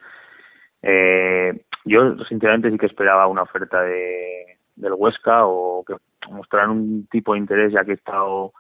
eh, 0.83 1.65
yo 1.83 2.15
sinceramente 2.25 2.69
sí 2.69 2.77
que 2.77 2.85
esperaba 2.85 3.25
una 3.25 3.41
oferta 3.41 3.81
de, 3.81 4.59
del 4.75 4.93
Huesca 4.93 5.47
o 5.47 5.83
que 5.83 5.95
mostraran 6.29 6.69
un 6.69 7.07
tipo 7.07 7.33
de 7.33 7.39
interés 7.39 7.73
ya 7.73 7.83
que 7.83 7.93
he 7.93 7.95
estado 7.95 8.53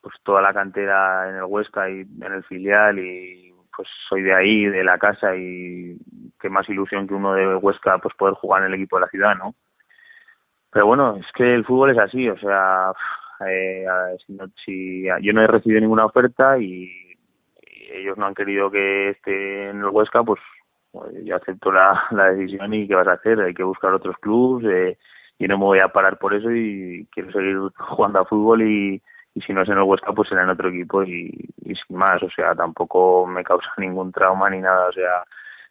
pues 0.00 0.14
toda 0.22 0.40
la 0.40 0.54
cantera 0.54 1.28
en 1.28 1.36
el 1.36 1.44
Huesca 1.44 1.90
y 1.90 2.00
en 2.00 2.32
el 2.32 2.44
filial 2.44 2.98
y 2.98 3.52
pues 3.76 3.88
soy 4.08 4.22
de 4.22 4.34
ahí, 4.34 4.64
de 4.64 4.84
la 4.84 4.96
casa 4.96 5.36
y 5.36 5.98
qué 6.40 6.48
más 6.48 6.66
ilusión 6.70 7.06
que 7.06 7.12
uno 7.12 7.34
de 7.34 7.56
Huesca 7.56 7.98
pues 7.98 8.14
poder 8.14 8.32
jugar 8.36 8.62
en 8.62 8.68
el 8.68 8.74
equipo 8.74 8.96
de 8.96 9.02
la 9.02 9.08
ciudad, 9.08 9.36
¿no? 9.36 9.54
Pero 10.76 10.88
bueno, 10.88 11.16
es 11.16 11.24
que 11.32 11.54
el 11.54 11.64
fútbol 11.64 11.92
es 11.92 11.98
así, 11.98 12.28
o 12.28 12.36
sea, 12.36 12.92
eh, 13.48 13.86
si, 14.26 14.34
no- 14.34 14.50
si 14.62 15.04
yo 15.22 15.32
no 15.32 15.40
he 15.40 15.46
recibido 15.46 15.80
ninguna 15.80 16.04
oferta 16.04 16.58
y, 16.58 16.92
ellos 17.94 18.18
no 18.18 18.26
han 18.26 18.34
querido 18.34 18.70
que 18.70 19.08
esté 19.08 19.70
en 19.70 19.78
el 19.78 19.86
Huesca, 19.86 20.22
pues, 20.22 20.38
pues 20.92 21.14
yo 21.24 21.34
acepto 21.34 21.72
la, 21.72 22.06
decisión 22.36 22.74
y 22.74 22.86
¿qué 22.86 22.94
vas 22.94 23.06
a 23.06 23.14
hacer? 23.14 23.40
Hay 23.40 23.54
que 23.54 23.62
buscar 23.62 23.94
otros 23.94 24.18
clubes, 24.18 24.66
eh, 24.70 24.98
y 25.38 25.48
no 25.48 25.56
me 25.56 25.64
voy 25.64 25.78
a 25.82 25.88
parar 25.88 26.18
por 26.18 26.34
eso 26.34 26.50
y 26.52 27.08
quiero 27.10 27.32
seguir 27.32 27.56
jugando 27.78 28.18
a 28.20 28.26
fútbol 28.26 28.60
y, 28.60 29.02
si 29.46 29.54
no 29.54 29.62
es 29.62 29.68
en 29.70 29.78
el 29.78 29.84
Huesca 29.84 30.12
pues 30.12 30.28
será 30.28 30.42
en 30.42 30.50
otro 30.50 30.68
equipo 30.68 31.02
y 31.04 31.32
sin 31.64 31.96
más, 31.96 32.22
o 32.22 32.28
sea, 32.28 32.54
tampoco 32.54 33.26
me 33.26 33.42
causa 33.42 33.68
ningún 33.78 34.12
trauma 34.12 34.50
ni 34.50 34.60
nada, 34.60 34.88
o 34.88 34.92
sea, 34.92 35.24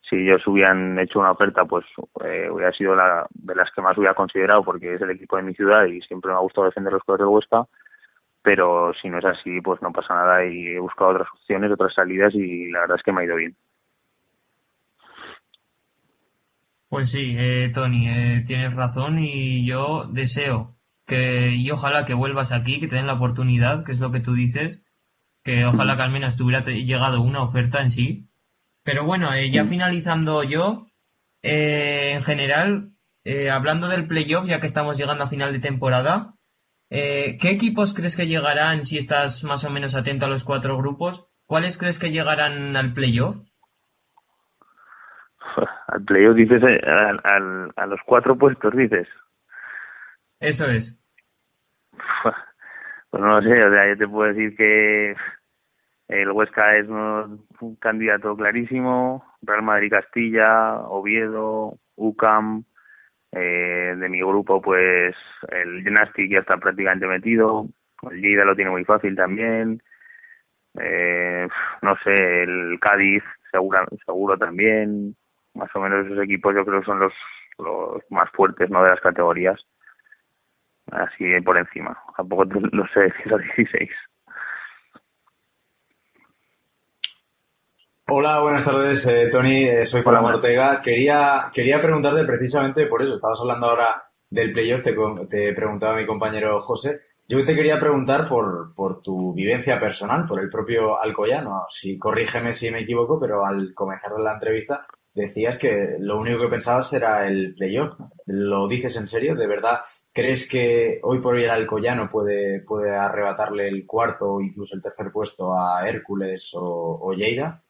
si 0.10 0.16
ellos 0.16 0.46
hubieran 0.48 0.98
hecho 1.00 1.20
una 1.20 1.32
oferta 1.32 1.66
pues 1.66 1.86
eh, 2.24 2.50
hubiera 2.50 2.72
sido 2.72 2.96
la 2.96 3.26
de 3.32 3.56
las 3.56 3.72
que 3.72 3.82
más 3.82 3.98
hubiera 3.98 4.14
considerado 4.14 4.64
porque 4.64 4.96
es 4.96 5.02
el 5.02 5.12
equipo 5.12 5.38
de 5.38 5.44
mi 5.44 5.54
ciudad 5.54 5.86
y 5.86 6.02
siempre 6.02 6.32
me 6.32 6.38
ha 6.38 6.42
gustado 6.42 6.66
defender 6.66 6.94
los 6.94 7.04
colores 7.04 7.26
del 7.26 7.34
Huesca, 7.34 7.66
pero 8.42 8.94
si 9.02 9.10
no 9.10 9.20
es 9.20 9.26
así 9.26 9.62
pues 9.62 9.82
no 9.82 9.92
pasa 9.92 10.14
nada 10.14 10.46
y 10.46 10.68
he 10.68 10.80
buscado 10.80 11.12
otras 11.12 11.28
opciones, 11.34 11.72
otras 11.72 11.94
salidas 11.94 12.34
y 12.36 12.70
la 12.72 12.82
verdad 12.82 12.98
es 12.98 13.04
que 13.04 13.12
me 13.12 13.22
ha 13.22 13.26
ido 13.26 13.36
bien. 13.36 13.56
Pues 16.90 17.12
sí, 17.12 17.36
eh, 17.38 17.72
Tony, 17.74 18.08
eh, 18.08 18.44
tienes 18.46 18.74
razón 18.74 19.20
y 19.20 19.66
yo 19.66 20.04
deseo 20.12 20.76
que, 21.06 21.54
y 21.54 21.70
ojalá 21.72 22.06
que 22.06 22.14
vuelvas 22.14 22.52
aquí, 22.52 22.80
que 22.80 22.88
te 22.88 22.96
den 22.96 23.08
la 23.08 23.16
oportunidad, 23.16 23.84
que 23.84 23.92
es 23.92 24.00
lo 24.00 24.12
que 24.12 24.20
tú 24.20 24.34
dices, 24.34 24.86
que 25.44 25.66
ojalá 25.66 25.96
que 25.96 26.04
al 26.04 26.12
menos 26.12 26.36
te 26.36 26.44
hubiera 26.44 26.64
llegado 26.64 27.22
una 27.22 27.44
oferta 27.44 27.82
en 27.82 27.92
sí. 27.92 28.28
Pero 28.86 29.04
bueno, 29.04 29.34
eh, 29.34 29.50
ya 29.52 29.66
finalizando 29.66 30.44
yo, 30.44 30.86
eh, 31.42 32.12
en 32.14 32.24
general, 32.24 32.92
eh, 33.26 33.50
hablando 33.50 33.88
del 33.90 34.08
playoff, 34.08 34.46
ya 34.48 34.60
que 34.62 34.68
estamos 34.68 34.98
llegando 34.98 35.24
a 35.24 35.28
final 35.28 35.52
de 35.52 35.60
temporada, 35.60 36.36
eh, 36.92 37.38
¿qué 37.42 37.50
equipos 37.50 37.94
crees 37.96 38.16
que 38.16 38.28
llegarán 38.28 38.86
si 38.86 38.98
estás 39.00 39.44
más 39.44 39.66
o 39.66 39.72
menos 39.72 39.96
atento 39.96 40.28
a 40.28 40.30
los 40.30 40.44
cuatro 40.44 40.78
grupos? 40.78 41.28
¿Cuáles 41.48 41.78
crees 41.80 41.98
que 42.00 42.12
llegarán 42.12 42.76
al 42.78 42.94
playoff? 42.94 43.36
Al 45.88 46.04
playoff 46.04 46.36
dices, 46.36 46.62
eh, 46.64 46.82
al- 46.86 47.22
al- 47.24 47.72
a 47.76 47.86
los 47.88 48.00
cuatro 48.06 48.38
puestos 48.38 48.76
dices. 48.76 49.08
Eso 50.40 50.66
es. 50.68 50.96
Pues 53.12 53.24
no 53.24 53.40
lo 53.40 53.42
sé, 53.50 53.66
o 53.66 53.72
sea, 53.72 53.88
yo 53.88 53.98
te 53.98 54.08
puedo 54.10 54.34
decir 54.34 54.58
que 54.58 55.16
el 56.08 56.32
Huesca 56.32 56.78
es 56.78 56.88
un, 56.88 57.46
candidato 57.80 58.36
clarísimo, 58.36 59.26
Real 59.42 59.64
Madrid 59.64 59.92
Castilla, 59.92 60.80
Oviedo, 60.82 61.78
UCAM, 61.96 62.64
eh, 63.32 63.96
de 63.98 64.10
mi 64.10 64.20
grupo 64.20 64.62
pues 64.62 65.16
el 65.50 65.84
Gymnastic 65.84 66.32
ya 66.32 66.40
está 66.40 66.58
prácticamente 66.58 67.08
metido, 67.08 67.68
el 68.10 68.22
Lleida 68.22 68.46
lo 68.46 68.56
tiene 68.56 68.72
muy 68.72 68.86
fácil 68.86 69.16
también, 69.16 69.82
eh, 70.80 71.48
no 71.82 71.96
sé, 72.04 72.44
el 72.44 72.80
Cádiz 72.80 73.24
segura, 73.52 73.86
seguro 74.06 74.38
también, 74.38 75.16
más 75.54 75.70
o 75.76 75.80
menos 75.80 76.06
esos 76.06 76.24
equipos 76.24 76.54
yo 76.56 76.66
creo 76.66 76.82
que 76.82 76.86
son 76.86 77.00
los, 77.00 77.14
los 77.58 78.04
más 78.10 78.30
fuertes 78.32 78.70
no 78.70 78.84
de 78.84 78.90
las 78.90 79.02
categorías 79.02 79.60
así 80.92 81.40
por 81.42 81.58
encima. 81.58 81.98
Tampoco 82.16 82.46
lo 82.72 82.88
sé 82.88 83.02
decir 83.02 83.34
a 83.34 83.38
16. 83.38 83.90
Hola, 88.08 88.40
buenas 88.42 88.64
tardes, 88.66 89.06
eh, 89.08 89.30
Tony. 89.32 89.64
eh, 89.68 89.86
soy 89.86 90.02
Juan 90.04 90.24
Ortega. 90.26 90.82
Quería, 90.84 91.50
quería 91.54 91.82
preguntarte 91.82 92.24
precisamente 92.26 92.86
por 92.88 93.02
eso. 93.02 93.16
Estabas 93.16 93.40
hablando 93.42 93.68
ahora 93.68 94.04
del 94.30 94.54
playoff, 94.54 94.84
te, 94.84 94.96
te 95.30 95.54
preguntaba 95.54 95.96
mi 95.98 96.06
compañero 96.06 96.62
José. 96.62 97.00
Yo 97.28 97.44
te 97.46 97.56
quería 97.56 97.80
preguntar 97.80 98.28
por, 98.30 98.74
por 98.76 99.02
tu 99.02 99.34
vivencia 99.34 99.80
personal, 99.80 100.28
por 100.28 100.40
el 100.40 100.50
propio 100.50 101.02
Alcoyano. 101.02 101.64
Si 101.70 101.98
corrígeme 101.98 102.54
si 102.54 102.70
me 102.72 102.82
equivoco, 102.82 103.20
pero 103.20 103.46
al 103.46 103.74
comenzar 103.74 104.12
la 104.20 104.34
entrevista 104.34 104.86
decías 105.14 105.58
que 105.58 105.96
lo 106.00 106.20
único 106.20 106.42
que 106.42 106.50
pensabas 106.50 106.94
era 106.94 107.28
el 107.28 107.56
playoff. 107.56 108.00
¿Lo 108.28 108.68
dices 108.68 108.96
en 108.98 109.08
serio? 109.08 109.36
¿De 109.36 109.48
verdad 109.48 109.80
crees 110.14 110.48
que 110.48 111.00
hoy 111.04 111.20
por 111.22 111.36
hoy 111.36 111.44
el 111.46 111.50
Alcoyano 111.50 112.10
puede, 112.12 112.62
puede 112.62 112.96
arrebatarle 112.96 113.68
el 113.68 113.86
cuarto 113.88 114.34
o 114.34 114.42
incluso 114.42 114.76
el 114.76 114.84
tercer 114.84 115.12
puesto 115.12 115.58
a 115.58 115.88
Hércules 115.90 116.52
o, 116.54 117.00
o 117.02 117.14
Lleida? 117.14 117.64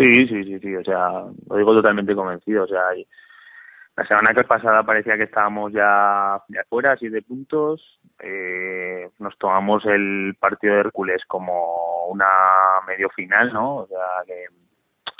Sí, 0.00 0.06
sí, 0.28 0.44
sí, 0.44 0.58
sí, 0.60 0.76
o 0.76 0.82
sea, 0.84 1.10
lo 1.48 1.56
digo 1.56 1.74
totalmente 1.74 2.14
convencido, 2.14 2.64
o 2.64 2.66
sea, 2.66 2.96
y 2.96 3.06
la 3.96 4.06
semana 4.06 4.34
que 4.34 4.44
pasada 4.44 4.82
parecía 4.84 5.16
que 5.16 5.24
estábamos 5.24 5.72
ya, 5.72 6.42
ya 6.48 6.62
fuera, 6.68 6.96
siete 6.96 7.22
puntos, 7.22 8.00
eh, 8.20 9.10
nos 9.18 9.36
tomamos 9.38 9.84
el 9.86 10.36
partido 10.40 10.74
de 10.74 10.80
Hércules 10.80 11.22
como 11.28 12.06
una 12.08 12.26
medio 12.86 13.10
final, 13.10 13.52
¿no? 13.52 13.76
O 13.78 13.86
sea, 13.88 13.98
que, 14.26 14.46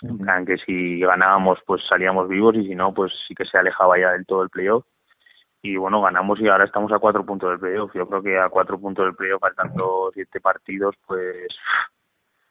en 0.08 0.18
plan 0.18 0.46
que 0.46 0.58
si 0.58 1.00
ganábamos 1.00 1.60
pues 1.66 1.82
salíamos 1.88 2.28
vivos 2.28 2.56
y 2.56 2.66
si 2.68 2.74
no 2.74 2.94
pues 2.94 3.12
sí 3.28 3.34
que 3.34 3.44
se 3.46 3.58
alejaba 3.58 3.98
ya 3.98 4.12
del 4.12 4.26
todo 4.26 4.42
el 4.44 4.50
playoff 4.50 4.84
y 5.62 5.76
bueno, 5.76 6.02
ganamos 6.02 6.40
y 6.40 6.48
ahora 6.48 6.64
estamos 6.64 6.92
a 6.92 6.98
cuatro 7.00 7.24
puntos 7.26 7.50
del 7.50 7.60
playoff. 7.60 7.92
Yo 7.94 8.08
creo 8.08 8.22
que 8.22 8.38
a 8.38 8.48
cuatro 8.48 8.78
puntos 8.80 9.04
del 9.06 9.14
playoff, 9.16 9.40
faltando 9.40 10.10
siete 10.14 10.40
partidos, 10.40 10.96
pues 11.06 11.22
es- 11.46 11.58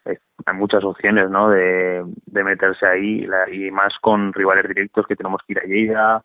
hay 0.06 0.54
muchas 0.56 0.84
opciones, 0.84 1.30
¿no? 1.30 1.50
De, 1.50 2.04
meterse 2.43 2.86
ahí 2.88 3.22
la- 3.26 3.50
y 3.50 3.70
más 3.72 3.97
con 4.02 4.34
rivales 4.34 4.68
directos 4.68 5.06
que 5.08 5.16
tenemos 5.16 5.41
que 5.45 5.54
ir 5.54 5.60
a 5.60 5.64
Lleida, 5.64 6.24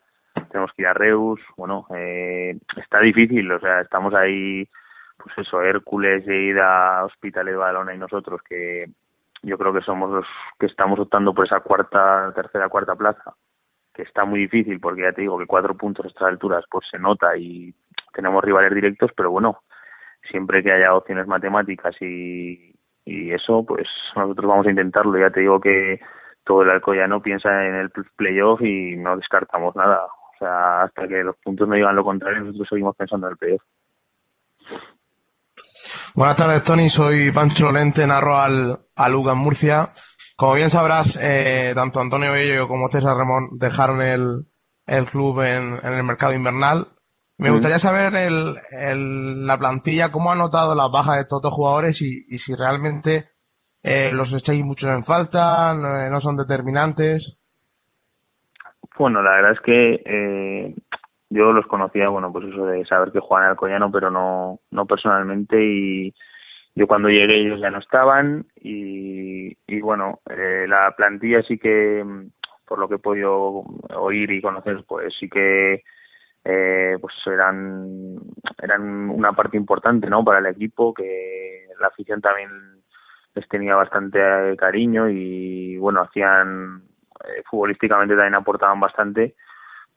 tenemos 0.49 0.71
que 0.73 0.81
ir 0.83 0.87
a 0.87 0.93
Reus. 0.93 1.39
Bueno, 1.57 1.85
eh, 1.95 2.57
está 2.77 2.99
difícil, 3.01 3.51
o 3.51 3.59
sea, 3.59 3.81
estamos 3.81 4.13
ahí, 4.13 4.67
pues 5.17 5.37
eso, 5.37 5.61
Hércules, 5.61 6.25
Lleida, 6.25 7.03
Hospitalet 7.05 7.55
Badalona 7.55 7.93
y 7.93 7.97
nosotros, 7.97 8.41
que 8.43 8.85
yo 9.43 9.57
creo 9.57 9.73
que 9.73 9.81
somos 9.81 10.09
los 10.11 10.25
que 10.59 10.65
estamos 10.67 10.99
optando 10.99 11.33
por 11.33 11.45
esa 11.45 11.59
cuarta, 11.59 12.31
tercera, 12.35 12.69
cuarta 12.69 12.95
plaza 12.95 13.35
que 13.93 14.03
está 14.03 14.25
muy 14.25 14.41
difícil 14.41 14.79
porque 14.79 15.03
ya 15.03 15.13
te 15.13 15.21
digo 15.21 15.37
que 15.39 15.45
cuatro 15.45 15.75
puntos 15.75 16.05
a 16.05 16.09
estas 16.09 16.27
alturas 16.27 16.65
pues 16.69 16.85
se 16.91 16.99
nota 16.99 17.37
y 17.37 17.73
tenemos 18.13 18.43
rivales 18.43 18.73
directos, 18.73 19.11
pero 19.15 19.31
bueno, 19.31 19.61
siempre 20.29 20.61
que 20.61 20.73
haya 20.73 20.93
opciones 20.93 21.27
matemáticas 21.27 21.95
y, 22.01 22.74
y 23.05 23.31
eso, 23.31 23.63
pues 23.65 23.87
nosotros 24.15 24.47
vamos 24.49 24.67
a 24.67 24.71
intentarlo. 24.71 25.17
Ya 25.17 25.29
te 25.29 25.41
digo 25.41 25.61
que 25.61 25.99
todo 26.43 26.63
el 26.63 26.71
Alcoyano 26.71 27.21
piensa 27.21 27.65
en 27.65 27.75
el 27.75 27.91
playoff 28.15 28.61
y 28.61 28.95
no 28.97 29.15
descartamos 29.15 29.75
nada. 29.75 30.05
O 30.05 30.37
sea, 30.39 30.83
hasta 30.83 31.07
que 31.07 31.23
los 31.23 31.37
puntos 31.37 31.67
no 31.67 31.75
digan 31.75 31.95
lo 31.95 32.03
contrario, 32.03 32.41
nosotros 32.41 32.67
seguimos 32.69 32.95
pensando 32.95 33.27
en 33.27 33.31
el 33.31 33.37
playoff. 33.37 33.61
Buenas 36.15 36.35
tardes, 36.35 36.63
Tony. 36.63 36.89
Soy 36.89 37.31
Pancho 37.31 37.71
Lente, 37.71 38.07
narro 38.07 38.37
al, 38.37 38.79
al 38.95 39.15
UCAM 39.15 39.37
Murcia. 39.37 39.89
Como 40.35 40.55
bien 40.55 40.69
sabrás, 40.69 41.17
eh, 41.21 41.71
tanto 41.75 41.99
Antonio 41.99 42.31
Bello 42.33 42.67
como 42.67 42.89
César 42.89 43.15
Ramón 43.15 43.49
dejaron 43.53 44.01
el, 44.01 44.45
el 44.87 45.05
club 45.05 45.41
en, 45.41 45.79
en 45.81 45.93
el 45.93 46.03
mercado 46.03 46.33
invernal. 46.33 46.87
Me 47.37 47.49
gustaría 47.49 47.79
saber 47.79 48.13
el, 48.15 48.55
el- 48.71 49.47
la 49.47 49.57
plantilla, 49.57 50.11
cómo 50.11 50.31
ha 50.31 50.35
notado 50.35 50.75
las 50.75 50.91
bajas 50.91 51.15
de 51.15 51.21
estos 51.21 51.41
dos 51.41 51.53
jugadores 51.53 52.01
y, 52.01 52.25
y 52.29 52.39
si 52.39 52.53
realmente 52.55 53.29
eh, 53.83 54.11
los 54.13 54.33
echáis 54.33 54.63
muchos 54.65 54.89
en 54.89 55.05
falta, 55.05 55.73
no, 55.73 56.09
no 56.09 56.21
son 56.21 56.37
determinantes. 56.37 57.37
Bueno, 58.97 59.21
la 59.21 59.33
verdad 59.35 59.51
es 59.53 59.59
que 59.61 60.01
eh, 60.05 60.75
yo 61.29 61.51
los 61.51 61.65
conocía, 61.67 62.09
bueno, 62.09 62.31
pues 62.31 62.45
eso 62.47 62.65
de 62.65 62.85
saber 62.85 63.11
que 63.11 63.19
juegan 63.19 63.45
en 63.47 63.51
Alcoyano, 63.51 63.91
pero 63.91 64.09
no, 64.09 64.59
no 64.71 64.85
personalmente 64.85 65.57
y 65.63 66.13
yo 66.75 66.87
cuando 66.87 67.09
llegué 67.09 67.37
ellos 67.39 67.59
ya 67.61 67.71
no 67.71 67.79
estaban 67.79 68.47
y, 68.55 69.57
y 69.67 69.81
bueno, 69.81 70.19
eh, 70.29 70.65
la 70.67 70.93
plantilla 70.95 71.41
sí 71.43 71.57
que, 71.57 72.03
mm, 72.05 72.29
por 72.67 72.79
lo 72.79 72.87
que 72.89 72.95
he 72.95 72.99
podido 72.99 73.63
oír 73.95 74.31
y 74.31 74.41
conocer, 74.41 74.83
pues 74.87 75.13
sí 75.19 75.29
que 75.29 75.83
eh, 76.45 76.97
pues 77.01 77.13
eran 77.25 78.19
eran 78.61 79.09
una 79.09 79.33
parte 79.33 79.57
importante 79.57 80.09
no 80.09 80.23
para 80.23 80.39
el 80.39 80.45
equipo 80.45 80.93
que 80.93 81.67
la 81.79 81.87
afición 81.87 82.21
también 82.21 82.49
les 83.33 83.47
tenía 83.49 83.75
bastante 83.75 84.19
eh, 84.19 84.55
cariño 84.55 85.09
y 85.09 85.77
bueno 85.77 86.01
hacían 86.01 86.83
eh, 87.23 87.43
futbolísticamente 87.49 88.15
también 88.15 88.35
aportaban 88.35 88.79
bastante. 88.79 89.35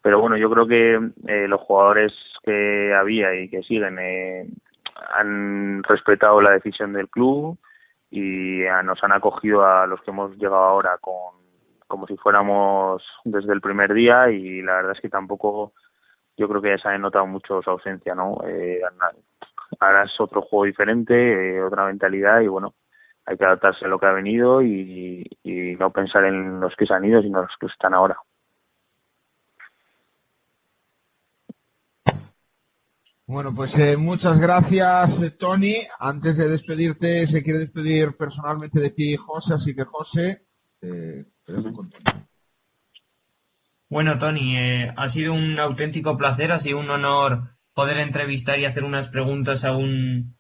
Pero 0.03 0.21
bueno 0.21 0.37
yo 0.37 0.51
creo 0.51 0.67
que 0.67 0.95
eh, 1.27 1.49
los 1.49 1.61
jugadores 1.61 2.13
que 2.43 2.95
había 2.95 3.35
y 3.35 3.49
que 3.49 3.63
siguen 3.63 3.99
eh, 3.99 4.47
han 5.15 5.83
respetado 5.83 6.41
la 6.41 6.53
decisión 6.53 6.93
del 6.93 7.09
club 7.09 7.59
y 8.11 8.63
nos 8.85 9.03
han 9.05 9.13
acogido 9.13 9.67
a 9.67 9.87
los 9.87 10.01
que 10.01 10.11
hemos 10.11 10.35
llegado 10.37 10.57
ahora 10.57 10.97
con 10.99 11.37
como 11.87 12.07
si 12.07 12.17
fuéramos 12.17 13.03
desde 13.25 13.53
el 13.53 13.61
primer 13.61 13.93
día 13.93 14.31
y 14.31 14.63
la 14.63 14.77
verdad 14.77 14.93
es 14.93 15.01
que 15.01 15.09
tampoco 15.09 15.73
yo 16.39 16.49
creo 16.49 16.63
que 16.63 16.71
ya 16.71 16.79
se 16.79 16.89
ha 16.89 16.99
notado 16.99 17.27
mucho 17.27 17.61
su 17.63 17.71
ausencia, 17.71 18.15
¿no? 18.15 18.39
Eh, 18.47 18.81
ahora 19.81 20.05
es 20.05 20.21
otro 20.21 20.41
juego 20.43 20.65
diferente, 20.65 21.57
eh, 21.57 21.63
otra 21.63 21.85
mentalidad 21.87 22.41
y 22.41 22.47
bueno, 22.47 22.75
hay 23.27 23.37
que 23.37 23.45
adaptarse 23.45 23.85
a 23.85 23.89
lo 23.89 23.99
que 23.99 24.07
ha 24.07 24.13
venido 24.13 24.63
y, 24.63 25.29
y 25.43 25.77
no 25.77 25.91
pensar 25.93 26.25
en 26.25 26.61
los 26.61 26.75
que 26.77 26.87
se 26.87 26.95
han 26.95 27.05
ido, 27.05 27.21
sino 27.21 27.43
los 27.43 27.57
que 27.61 27.67
están 27.67 27.93
ahora. 27.93 28.17
Bueno, 33.29 33.53
pues 33.55 33.77
eh, 33.77 33.99
muchas 33.99 34.41
gracias, 34.41 35.21
eh, 35.23 35.33
Tony. 35.33 35.75
Antes 35.99 36.39
de 36.39 36.49
despedirte, 36.49 37.27
se 37.27 37.43
quiere 37.43 37.59
despedir 37.59 38.17
personalmente 38.17 38.81
de 38.81 38.89
ti, 38.89 39.17
José, 39.17 39.53
así 39.53 39.75
que 39.75 39.85
José, 39.85 40.47
eh, 40.81 41.27
te 41.45 41.53
dejo 41.53 41.71
con 41.75 41.91
Tony. 41.91 42.05
Bueno, 43.91 44.19
Tony, 44.19 44.57
eh, 44.57 44.93
ha 44.97 45.09
sido 45.09 45.33
un 45.33 45.59
auténtico 45.59 46.17
placer, 46.17 46.53
ha 46.53 46.59
sido 46.59 46.79
un 46.79 46.91
honor 46.91 47.43
poder 47.75 47.99
entrevistar 47.99 48.59
y 48.59 48.65
hacer 48.67 48.85
unas 48.85 49.09
preguntas 49.09 49.65
a 49.65 49.73
un, 49.73 50.37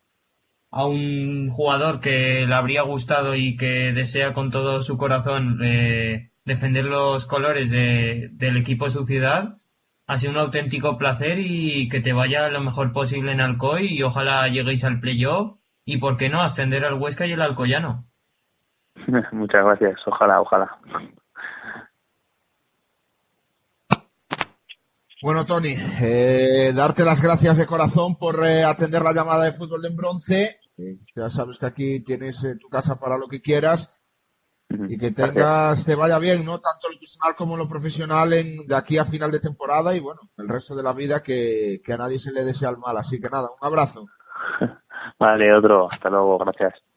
a 0.70 0.84
un 0.86 1.48
jugador 1.50 2.00
que 2.00 2.44
le 2.46 2.54
habría 2.54 2.82
gustado 2.82 3.34
y 3.34 3.56
que 3.56 3.92
desea 3.94 4.32
con 4.34 4.50
todo 4.50 4.82
su 4.82 4.98
corazón 4.98 5.60
eh, 5.62 6.30
defender 6.44 6.84
los 6.84 7.26
colores 7.26 7.70
de- 7.70 8.28
del 8.32 8.56
equipo 8.58 8.84
de 8.84 8.90
su 8.90 9.06
ciudad. 9.06 9.56
Ha 10.06 10.16
sido 10.16 10.32
un 10.32 10.38
auténtico 10.38 10.96
placer 10.98 11.38
y 11.38 11.88
que 11.88 12.00
te 12.00 12.12
vaya 12.12 12.48
lo 12.48 12.60
mejor 12.60 12.92
posible 12.92 13.32
en 13.32 13.40
Alcoy 13.40 13.86
y 13.94 14.02
ojalá 14.02 14.48
lleguéis 14.48 14.84
al 14.84 15.00
playoff 15.00 15.56
y, 15.84 15.98
por 15.98 16.16
qué 16.18 16.28
no, 16.28 16.42
ascender 16.42 16.84
al 16.84 16.94
Huesca 16.94 17.26
y 17.26 17.32
el 17.32 17.40
Alcoyano. 17.42 18.04
Muchas 19.32 19.64
gracias, 19.64 20.00
ojalá, 20.06 20.40
ojalá. 20.40 20.70
Bueno, 25.20 25.44
Tony, 25.44 25.74
eh, 26.00 26.72
darte 26.74 27.04
las 27.04 27.20
gracias 27.20 27.58
de 27.58 27.66
corazón 27.66 28.16
por 28.16 28.44
eh, 28.46 28.62
atender 28.62 29.02
la 29.02 29.12
llamada 29.12 29.44
de 29.44 29.52
fútbol 29.52 29.84
en 29.84 29.96
bronce. 29.96 30.60
Ya 31.16 31.28
sabes 31.28 31.58
que 31.58 31.66
aquí 31.66 32.04
tienes 32.04 32.44
eh, 32.44 32.54
tu 32.54 32.68
casa 32.68 33.00
para 33.00 33.18
lo 33.18 33.26
que 33.26 33.42
quieras 33.42 33.92
y 34.70 34.96
que 34.96 35.10
tengas, 35.10 35.84
te 35.84 35.96
vaya 35.96 36.20
bien, 36.20 36.44
¿no? 36.44 36.60
Tanto 36.60 36.88
lo 36.88 37.00
personal 37.00 37.34
como 37.36 37.56
lo 37.56 37.68
profesional 37.68 38.32
en, 38.32 38.64
de 38.66 38.76
aquí 38.76 38.96
a 38.96 39.06
final 39.06 39.32
de 39.32 39.40
temporada 39.40 39.92
y 39.96 39.98
bueno, 39.98 40.20
el 40.36 40.48
resto 40.48 40.76
de 40.76 40.84
la 40.84 40.92
vida 40.92 41.20
que, 41.20 41.80
que 41.84 41.92
a 41.92 41.96
nadie 41.96 42.20
se 42.20 42.30
le 42.30 42.44
desea 42.44 42.70
el 42.70 42.78
mal. 42.78 42.96
Así 42.96 43.20
que 43.20 43.28
nada, 43.28 43.48
un 43.60 43.66
abrazo. 43.66 44.06
Vale, 45.18 45.52
otro, 45.52 45.90
hasta 45.90 46.10
luego, 46.10 46.38
gracias. 46.38 46.87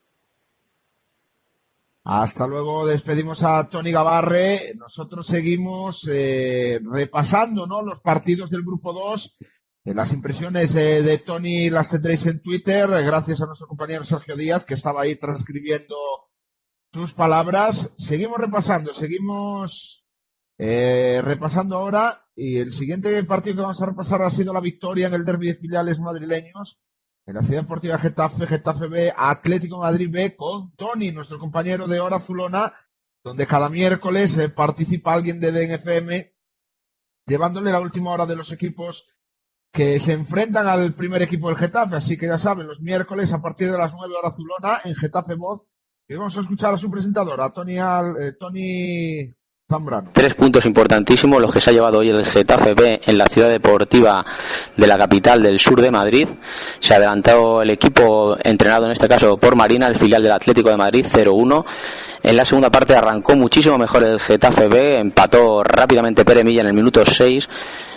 Hasta 2.14 2.46
luego, 2.46 2.86
despedimos 2.86 3.42
a 3.42 3.70
Tony 3.70 3.90
Gavarre. 3.90 4.74
Nosotros 4.76 5.26
seguimos 5.26 6.06
eh, 6.12 6.78
repasando 6.84 7.66
¿no? 7.66 7.82
los 7.82 8.02
partidos 8.02 8.50
del 8.50 8.64
grupo 8.64 8.92
2. 8.92 9.38
Eh, 9.86 9.94
las 9.94 10.12
impresiones 10.12 10.74
de, 10.74 11.04
de 11.04 11.20
Tony 11.20 11.70
las 11.70 11.88
tendréis 11.88 12.26
en 12.26 12.42
Twitter, 12.42 12.90
eh, 12.90 13.06
gracias 13.06 13.42
a 13.42 13.46
nuestro 13.46 13.66
compañero 13.66 14.04
Sergio 14.04 14.36
Díaz, 14.36 14.66
que 14.66 14.74
estaba 14.74 15.04
ahí 15.04 15.16
transcribiendo 15.16 15.96
sus 16.92 17.14
palabras. 17.14 17.90
Seguimos 17.98 18.40
repasando, 18.40 18.94
seguimos 18.94 20.06
eh, 20.58 21.22
repasando 21.24 21.78
ahora. 21.78 22.26
Y 22.36 22.58
el 22.58 22.74
siguiente 22.74 23.24
partido 23.24 23.56
que 23.56 23.62
vamos 23.62 23.82
a 23.82 23.86
repasar 23.86 24.22
ha 24.22 24.30
sido 24.30 24.52
la 24.52 24.60
victoria 24.60 25.08
en 25.08 25.14
el 25.14 25.24
derby 25.24 25.48
de 25.48 25.56
filiales 25.56 25.98
madrileños 26.02 26.78
en 27.26 27.36
la 27.36 27.42
Ciudad 27.42 27.62
Deportiva 27.62 27.98
Getafe, 27.98 28.48
Getafe 28.48 28.88
B, 28.88 29.14
Atlético 29.16 29.80
Madrid 29.80 30.10
B, 30.12 30.36
con 30.36 30.76
Tony, 30.76 31.12
nuestro 31.12 31.40
compañero 31.40 31.88
de 31.88 32.00
Hora 32.00 32.18
Azulona, 32.18 32.74
donde 33.24 33.46
cada 33.48 33.70
miércoles 33.70 34.36
eh, 34.38 34.50
participa 34.50 35.14
alguien 35.14 35.40
de 35.40 35.52
DNFM, 35.52 36.34
llevándole 37.28 37.72
la 37.72 37.80
última 37.80 38.12
hora 38.12 38.26
de 38.26 38.36
los 38.36 38.52
equipos 38.52 39.06
que 39.74 40.00
se 40.00 40.14
enfrentan 40.14 40.68
al 40.68 40.94
primer 40.96 41.22
equipo 41.22 41.48
del 41.48 41.58
Getafe. 41.58 41.96
Así 41.96 42.18
que 42.18 42.28
ya 42.28 42.38
saben, 42.38 42.68
los 42.68 42.82
miércoles 42.82 43.32
a 43.32 43.42
partir 43.42 43.72
de 43.72 43.78
las 43.78 43.94
9 43.94 44.14
Hora 44.18 44.28
Azulona, 44.30 44.82
en 44.84 44.96
Getafe 44.96 45.36
Voz, 45.36 45.68
y 46.10 46.16
vamos 46.16 46.36
a 46.36 46.42
escuchar 46.42 46.74
a 46.74 46.78
su 46.78 46.90
presentadora, 46.92 47.46
a 47.46 47.54
Tony, 47.54 47.78
Al- 47.78 48.18
eh, 48.22 48.34
Tony 48.38 49.34
Tres 50.12 50.34
puntos 50.36 50.66
importantísimos 50.66 51.42
los 51.42 51.54
que 51.54 51.62
se 51.62 51.70
ha 51.70 51.74
llevado 51.74 52.00
hoy 52.00 52.10
el 52.10 52.26
Getafe 52.26 52.74
en 53.06 53.18
la 53.18 53.26
ciudad 53.26 53.50
deportiva 53.50 54.26
de 54.76 54.88
la 54.88 54.98
capital 54.98 55.42
del 55.42 55.60
sur 55.60 55.82
de 55.82 55.92
Madrid. 55.92 56.28
Se 56.80 56.94
ha 56.94 56.98
adelantado 56.98 57.62
el 57.62 57.72
equipo 57.72 58.36
entrenado 58.44 58.86
en 58.86 58.92
este 58.92 59.08
caso 59.08 59.38
por 59.38 59.56
Marina, 59.56 59.88
el 59.88 59.98
filial 59.98 60.24
del 60.24 60.34
Atlético 60.34 60.70
de 60.70 60.78
Madrid 60.78 61.06
0-1. 61.10 61.64
En 62.24 62.36
la 62.36 62.44
segunda 62.44 62.70
parte 62.70 62.96
arrancó 62.96 63.36
muchísimo 63.36 63.78
mejor 63.78 64.04
el 64.04 64.20
Getafe 64.20 65.00
empató 65.00 65.64
rápidamente 65.64 66.26
Pere 66.26 66.44
Milla 66.44 66.62
en 66.62 66.68
el 66.68 66.74
minuto 66.74 67.06
6. 67.06 67.48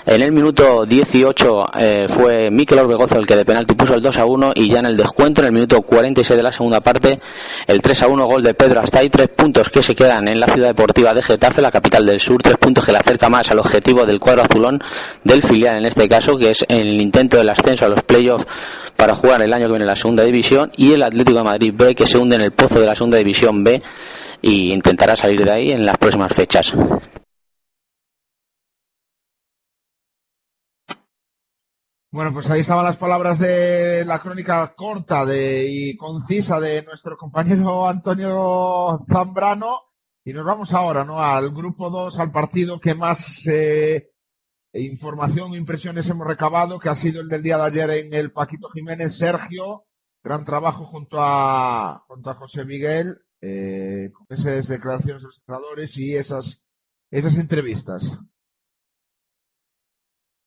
En 0.07 0.21
el 0.21 0.33
minuto 0.33 0.85
18 0.85 1.65
eh, 1.79 2.07
fue 2.15 2.51
Mikel 2.51 2.79
Orbegozo 2.79 3.17
el 3.17 3.27
que 3.27 3.37
de 3.37 3.45
penalti 3.47 3.75
puso 3.75 3.95
el 3.95 4.03
2 4.03 4.19
a 4.19 4.27
1 4.27 4.53
y 4.55 4.69
ya 4.69 4.81
en 4.81 4.87
el 4.87 4.99
descuento, 4.99 5.41
en 5.41 5.47
el 5.47 5.53
minuto 5.53 5.81
46 5.81 6.37
de 6.37 6.43
la 6.43 6.53
segunda 6.53 6.81
parte, 6.81 7.19
el 7.67 7.81
3 7.81 8.03
a 8.03 8.09
1 8.09 8.27
gol 8.27 8.43
de 8.43 8.53
Pedro 8.53 8.81
Astay, 8.81 9.09
tres 9.09 9.29
puntos 9.29 9.71
que 9.71 9.83
se 9.83 9.95
quedan 9.95 10.29
en 10.29 10.39
la 10.39 10.47
ciudad 10.53 10.69
deportiva 10.69 11.15
de 11.15 11.23
Getafe, 11.23 11.63
la 11.63 11.71
capital 11.71 12.05
del 12.05 12.21
sur, 12.21 12.43
tres 12.43 12.57
puntos 12.59 12.85
que 12.85 12.93
le 12.93 12.99
acerca 12.99 13.31
más 13.31 13.51
al 13.51 13.59
objetivo 13.59 14.05
del 14.05 14.21
cuadro 14.21 14.43
azulón 14.43 14.79
del 15.25 15.43
filial 15.43 15.79
en 15.79 15.87
este 15.87 16.07
caso, 16.07 16.37
que 16.37 16.51
es 16.51 16.67
el 16.69 17.01
intento 17.01 17.39
del 17.39 17.49
ascenso 17.49 17.87
a 17.87 17.89
los 17.89 18.03
playoffs 18.05 18.45
para 18.97 19.15
jugar 19.15 19.41
el 19.41 19.55
año 19.55 19.65
que 19.65 19.73
viene 19.73 19.85
en 19.85 19.91
la 19.91 19.97
segunda 19.97 20.23
división 20.23 20.71
y 20.77 20.93
el 20.93 21.03
Atlético 21.03 21.39
de 21.39 21.45
Madrid 21.45 21.73
B 21.75 21.95
que 21.95 22.07
se 22.07 22.19
hunde 22.19 22.37
en 22.37 22.43
el 22.43 22.53
pozo 22.53 22.79
de 22.79 22.87
la 22.87 22.95
segunda 22.95 23.17
división 23.17 23.65
B 23.65 23.83
y 24.43 24.75
intentará 24.75 25.17
salir 25.17 25.43
de 25.43 25.51
ahí 25.51 25.71
en 25.71 25.87
las 25.87 25.97
próximas 25.97 26.31
fechas. 26.31 26.75
Bueno, 32.15 32.33
pues 32.33 32.49
ahí 32.49 32.61
estaban 32.61 32.85
las 32.85 32.97
palabras 32.97 33.41
de 33.41 34.05
la 34.05 34.21
crónica 34.21 34.73
corta 34.77 35.27
de, 35.27 35.67
y 35.69 35.97
concisa 35.97 36.61
de 36.61 36.85
nuestro 36.85 37.17
compañero 37.17 37.89
Antonio 37.89 39.05
Zambrano. 39.11 39.81
Y 40.25 40.33
nos 40.33 40.45
vamos 40.45 40.73
ahora, 40.73 41.03
¿no? 41.05 41.19
Al 41.19 41.51
grupo 41.51 41.91
2, 41.91 42.17
al 42.21 42.31
partido 42.31 42.79
que 42.79 42.95
más 42.95 43.45
eh, 43.49 44.13
información 44.75 45.55
e 45.55 45.57
impresiones 45.57 46.09
hemos 46.09 46.25
recabado, 46.25 46.79
que 46.79 46.89
ha 46.89 46.95
sido 46.95 47.21
el 47.21 47.29
del 47.29 47.43
día 47.43 47.57
de 47.57 47.65
ayer 47.65 47.91
en 47.91 48.15
el 48.15 48.31
Paquito 48.31 48.69
Jiménez. 48.69 49.17
Sergio, 49.17 49.85
gran 50.23 50.45
trabajo 50.45 50.85
junto 50.85 51.17
a, 51.19 52.01
junto 52.07 52.31
a 52.31 52.35
José 52.35 52.65
Miguel, 52.65 53.19
eh, 53.41 54.13
esas 54.29 54.69
declaraciones 54.69 55.21
de 55.21 55.27
los 55.27 55.39
entrenadores 55.39 55.97
y 55.97 56.15
esas, 56.15 56.63
esas 57.11 57.37
entrevistas. 57.39 58.09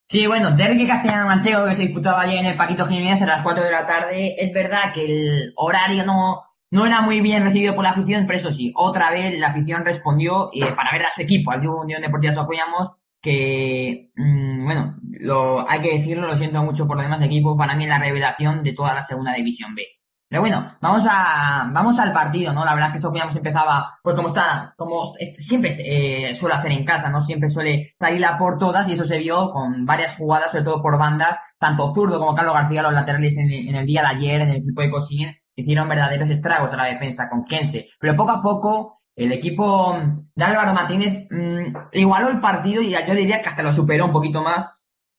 Sí, 0.10 0.26
bueno, 0.26 0.56
derby 0.56 0.88
castellano-manchego 0.88 1.66
que 1.66 1.76
se 1.76 1.82
disputaba 1.84 2.22
ayer 2.22 2.40
en 2.40 2.46
el 2.46 2.58
Paquito 2.58 2.88
Jiménez 2.88 3.22
a 3.22 3.26
las 3.26 3.44
4 3.44 3.64
de 3.64 3.72
la 3.72 3.86
tarde. 3.86 4.36
Es 4.38 4.54
verdad 4.54 4.94
que 4.94 5.04
el 5.06 5.54
horario 5.58 6.06
no, 6.06 6.44
no 6.72 6.86
era 6.86 7.02
muy 7.02 7.20
bien 7.20 7.44
recibido 7.44 7.76
por 7.76 7.84
la 7.84 7.92
afición, 7.92 8.26
pero 8.26 8.40
eso 8.40 8.54
sí, 8.54 8.72
otra 8.76 9.12
vez 9.12 9.38
la 9.38 9.48
afición 9.48 9.84
respondió 9.84 10.50
eh, 10.54 10.72
para 10.76 10.92
ver 10.94 11.06
a 11.06 11.12
su 11.12 11.22
equipo, 11.22 11.52
al 11.52 11.60
Club 11.60 11.82
Unión 11.82 12.02
Deportiva 12.02 12.34
Socollamos, 12.34 12.92
que, 13.22 14.12
mm, 14.16 14.64
bueno, 14.66 14.96
lo, 15.20 15.70
hay 15.70 15.82
que 15.82 15.98
decirlo, 15.98 16.28
lo 16.28 16.38
siento 16.38 16.64
mucho 16.64 16.88
por 16.88 16.96
los 16.96 17.06
demás 17.06 17.22
equipos, 17.22 17.58
para 17.58 17.76
mí 17.76 17.86
la 17.86 18.00
revelación 18.00 18.64
de 18.64 18.74
toda 18.74 18.94
la 18.94 19.04
segunda 19.04 19.34
división 19.34 19.76
B. 19.76 19.84
Pero 20.30 20.42
bueno, 20.42 20.76
vamos 20.82 21.04
a, 21.10 21.70
vamos 21.72 21.98
al 22.00 22.12
partido, 22.12 22.52
¿no? 22.52 22.66
La 22.66 22.74
verdad 22.74 22.90
es 22.90 22.96
que 22.96 23.00
Socollamos 23.00 23.36
empezaba, 23.36 23.98
pues 24.04 24.14
como 24.16 24.30
está, 24.30 24.74
como 24.76 25.14
siempre 25.38 25.74
eh, 25.80 26.36
suele 26.36 26.56
hacer 26.56 26.72
en 26.74 26.84
casa, 26.84 27.10
¿no? 27.10 27.22
Siempre 27.22 27.48
suele 27.48 27.94
salir 27.98 28.26
por 28.38 28.58
todas 28.58 28.90
y 28.90 28.94
eso 28.94 29.06
se 29.06 29.20
vio 29.20 29.52
con 29.52 29.86
varias 29.86 30.18
jugadas, 30.18 30.52
sobre 30.52 30.66
todo 30.66 30.82
por 30.82 30.98
bandas, 30.98 31.40
tanto 31.60 31.94
Zurdo 31.94 32.20
como 32.20 32.36
Carlos 32.36 32.56
García, 32.56 32.82
los 32.82 32.94
laterales 32.94 33.38
en, 33.38 33.74
el 33.74 33.86
día 33.86 34.02
de 34.02 34.08
ayer, 34.08 34.42
en 34.42 34.50
el 34.50 34.58
equipo 34.58 34.82
de 34.82 34.92
Cosín, 34.92 35.36
hicieron 35.56 35.88
verdaderos 35.88 36.30
estragos 36.30 36.74
a 36.74 36.78
la 36.78 36.86
defensa 36.86 37.30
con 37.30 37.46
Kense. 37.46 37.88
Pero 38.00 38.16
poco 38.16 38.32
a 38.32 38.42
poco 38.42 39.02
El 39.16 39.32
equipo 39.32 39.98
de 40.36 40.44
Álvaro 40.44 40.74
Martínez 40.74 41.28
mm, 41.32 41.76
igualó 41.94 42.30
el 42.30 42.40
partido 42.40 42.82
y 42.84 42.92
yo 42.92 43.16
diría 43.16 43.42
que 43.42 43.50
hasta 43.50 43.64
lo 43.64 43.74
superó 43.74 44.06
un 44.06 44.12
poquito 44.12 44.44
más 44.44 44.70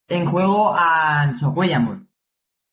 en 0.08 0.30
juego 0.30 0.74
a 0.76 1.34
Socuellamos. 1.40 2.07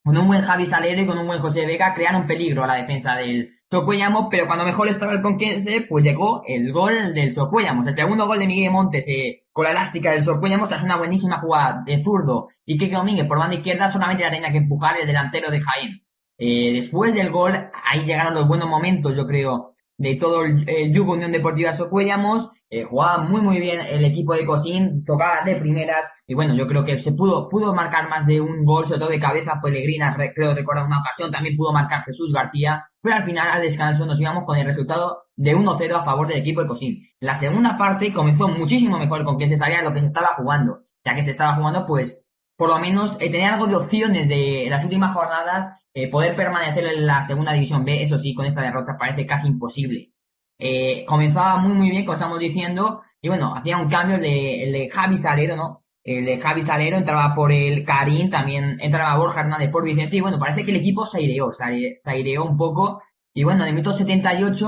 Con 0.05 0.15
un 0.19 0.27
buen 0.27 0.43
Javi 0.43 0.67
Salero 0.67 1.01
y 1.01 1.07
con 1.07 1.17
un 1.17 1.25
buen 1.25 1.39
José 1.39 1.65
Vega 1.65 1.95
crearon 1.95 2.27
peligro 2.27 2.63
a 2.63 2.67
la 2.67 2.75
defensa 2.75 3.15
del 3.15 3.55
Socuellamos, 3.71 4.27
pero 4.29 4.45
cuando 4.45 4.63
mejor 4.63 4.87
estaba 4.87 5.13
el 5.13 5.23
Conquense, 5.23 5.81
pues 5.89 6.03
llegó 6.03 6.43
el 6.45 6.71
gol 6.71 7.15
del 7.15 7.33
Socuellamos. 7.33 7.87
El 7.87 7.95
segundo 7.95 8.27
gol 8.27 8.37
de 8.37 8.45
Miguel 8.45 8.71
Montes 8.71 9.03
eh, 9.07 9.45
con 9.51 9.63
la 9.63 9.71
elástica 9.71 10.11
del 10.11 10.23
Socuellamos 10.23 10.69
tras 10.69 10.83
una 10.83 10.97
buenísima 10.97 11.39
jugada 11.39 11.81
de 11.87 12.03
zurdo 12.03 12.49
y 12.67 12.77
Kike 12.77 12.95
Domínguez 12.95 13.25
por 13.25 13.39
banda 13.39 13.55
izquierda 13.55 13.89
solamente 13.89 14.23
la 14.23 14.29
tenía 14.29 14.51
que 14.51 14.59
empujar 14.59 14.95
el 14.95 15.07
delantero 15.07 15.49
de 15.49 15.61
Jaén. 15.61 16.01
Eh, 16.37 16.73
después 16.73 17.11
del 17.15 17.31
gol, 17.31 17.53
ahí 17.83 18.05
llegaron 18.05 18.35
los 18.35 18.47
buenos 18.47 18.69
momentos, 18.69 19.15
yo 19.15 19.25
creo, 19.25 19.73
de 19.97 20.17
todo 20.17 20.43
el, 20.43 20.69
el 20.69 20.93
Yugo 20.93 21.13
Unión 21.13 21.31
Deportiva 21.31 21.73
Socuellamos. 21.73 22.51
Eh, 22.69 22.83
jugaba 22.83 23.19
muy 23.23 23.41
muy 23.41 23.59
bien 23.59 23.79
el 23.79 24.03
equipo 24.05 24.33
de 24.33 24.45
Cosín, 24.45 25.03
tocaba 25.05 25.43
de 25.45 25.55
primeras 25.55 26.05
y 26.27 26.33
bueno, 26.33 26.55
yo 26.55 26.67
creo 26.67 26.83
que 26.83 26.99
se 26.99 27.11
pudo 27.11 27.47
pudo 27.47 27.73
marcar 27.75 28.09
más 28.09 28.25
de 28.25 28.41
un 28.41 28.65
gol, 28.65 28.85
sobre 28.85 28.99
todo 28.99 29.09
de 29.09 29.19
cabeza 29.19 29.59
Pellegrina, 29.61 30.15
re- 30.15 30.33
creo 30.33 30.53
recordar 30.55 30.85
una 30.85 30.99
ocasión, 30.99 31.31
también 31.31 31.55
pudo 31.57 31.71
marcar 31.71 32.03
Jesús 32.03 32.33
García, 32.33 32.83
pero 33.01 33.15
al 33.17 33.23
final 33.23 33.49
al 33.49 33.61
descanso 33.61 34.05
nos 34.05 34.19
íbamos 34.19 34.45
con 34.45 34.57
el 34.57 34.65
resultado 34.65 35.23
de 35.35 35.55
1-0 35.55 35.93
a 35.95 36.03
favor 36.03 36.27
del 36.27 36.39
equipo 36.39 36.61
de 36.61 36.67
Cosín. 36.67 37.03
La 37.19 37.35
segunda 37.35 37.77
parte 37.77 38.11
comenzó 38.13 38.47
muchísimo 38.47 38.97
mejor 38.97 39.23
con 39.25 39.37
que 39.37 39.47
se 39.47 39.57
sabía 39.57 39.83
lo 39.83 39.93
que 39.93 39.99
se 40.01 40.07
estaba 40.07 40.29
jugando, 40.37 40.79
ya 41.05 41.13
que 41.15 41.23
se 41.23 41.31
estaba 41.31 41.55
jugando 41.55 41.85
pues 41.85 42.21
por 42.57 42.69
lo 42.69 42.79
menos 42.79 43.15
eh, 43.19 43.29
tener 43.31 43.51
algo 43.51 43.67
de 43.67 43.75
opciones 43.75 44.27
de 44.27 44.67
las 44.69 44.83
últimas 44.83 45.13
jornadas, 45.13 45.77
eh, 45.93 46.09
poder 46.09 46.35
permanecer 46.35 46.85
en 46.85 47.05
la 47.05 47.25
segunda 47.27 47.53
división 47.53 47.85
B, 47.85 48.01
eso 48.01 48.17
sí, 48.17 48.33
con 48.33 48.45
esta 48.45 48.61
derrota 48.61 48.95
parece 48.97 49.25
casi 49.27 49.47
imposible. 49.47 50.11
Eh, 50.57 51.05
comenzaba 51.07 51.57
muy 51.57 51.73
muy 51.73 51.89
bien, 51.89 52.05
como 52.05 52.13
estamos 52.15 52.39
diciendo, 52.39 53.01
y 53.21 53.27
bueno, 53.29 53.53
hacía 53.55 53.77
un 53.77 53.89
cambio 53.89 54.15
el 54.17 54.21
de, 54.21 54.69
de 54.71 54.89
Javi 54.91 55.17
Salero, 55.17 55.55
¿no? 55.55 55.83
El 56.03 56.25
de 56.25 56.39
Javi 56.39 56.61
Salero 56.61 56.97
entraba 56.97 57.33
por 57.35 57.51
el 57.51 57.83
Karim, 57.83 58.29
también 58.29 58.77
entraba 58.79 59.17
Borja 59.17 59.41
Hernández 59.41 59.71
por 59.71 59.83
Vicente, 59.83 60.15
y 60.17 60.21
bueno, 60.21 60.39
parece 60.39 60.63
que 60.63 60.71
el 60.71 60.77
equipo 60.77 61.05
se 61.05 61.17
aireó, 61.19 61.51
se 61.53 61.63
aire- 61.65 61.95
se 61.97 62.11
aireó 62.11 62.45
un 62.45 62.57
poco, 62.57 63.01
y 63.33 63.43
bueno, 63.43 63.63
en 63.63 63.69
el 63.69 63.75
minuto 63.75 63.93
78, 63.93 64.67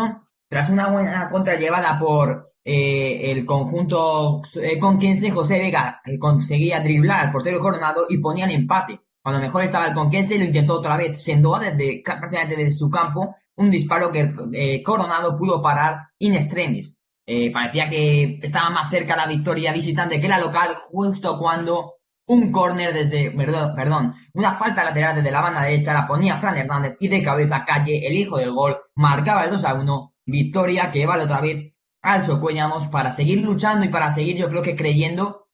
tras 0.49 0.69
una 0.69 0.89
buena 0.89 1.29
contra 1.29 1.55
llevada 1.55 1.99
por 1.99 2.51
eh, 2.65 3.31
el 3.31 3.45
conjunto 3.45 4.41
eh, 4.55 4.77
con 4.79 4.93
Conquense, 4.93 5.31
José 5.31 5.59
Vega 5.59 6.01
eh, 6.05 6.17
conseguía 6.19 6.81
driblar 6.81 7.25
al 7.27 7.31
portero 7.31 7.59
Coronado 7.59 8.05
y 8.09 8.17
ponían 8.17 8.49
empate. 8.51 8.99
Cuando 9.21 9.41
mejor 9.41 9.63
estaba 9.63 9.87
el 9.87 9.93
Conquense, 9.93 10.37
lo 10.37 10.45
intentó 10.45 10.75
otra 10.79 10.97
vez 10.97 11.21
Sendoa 11.23 11.59
desde, 11.59 12.01
prácticamente 12.03 12.55
desde 12.57 12.71
su 12.71 12.89
campo, 12.89 13.35
un 13.57 13.69
disparo 13.69 14.11
que 14.11 14.33
eh, 14.53 14.83
Coronado 14.83 15.37
pudo 15.37 15.61
parar 15.61 16.07
in 16.19 16.35
extremis. 16.35 16.95
Eh, 17.25 17.51
parecía 17.51 17.89
que 17.89 18.39
estaba 18.41 18.69
más 18.69 18.89
cerca 18.89 19.17
la 19.17 19.27
victoria 19.27 19.73
visitante 19.73 20.21
que 20.21 20.27
la 20.29 20.39
local, 20.39 20.77
justo 20.89 21.37
cuando 21.37 21.95
un 22.27 22.51
córner 22.51 22.93
desde, 22.93 23.31
perdón, 23.31 24.15
una 24.33 24.57
falta 24.57 24.83
lateral 24.83 25.15
desde 25.15 25.31
la 25.31 25.41
banda 25.41 25.63
derecha 25.63 25.93
la 25.93 26.07
ponía 26.07 26.39
Fran 26.39 26.57
Hernández 26.57 26.97
y 26.99 27.07
de 27.07 27.23
cabeza 27.23 27.63
Calle, 27.65 28.05
el 28.05 28.15
hijo 28.15 28.37
del 28.37 28.51
gol, 28.51 28.77
marcaba 28.95 29.45
el 29.45 29.51
2 29.51 29.65
a 29.65 29.73
1, 29.73 30.13
victoria 30.25 30.91
que 30.91 31.05
vale 31.05 31.23
otra 31.23 31.41
vez 31.41 31.73
al 32.01 32.25
Socuellamos 32.25 32.87
para 32.87 33.11
seguir 33.13 33.39
luchando 33.39 33.85
y 33.85 33.89
para 33.89 34.11
seguir 34.11 34.37
yo 34.37 34.49
creo 34.49 34.61
que 34.61 34.75
creyendo 34.75 35.47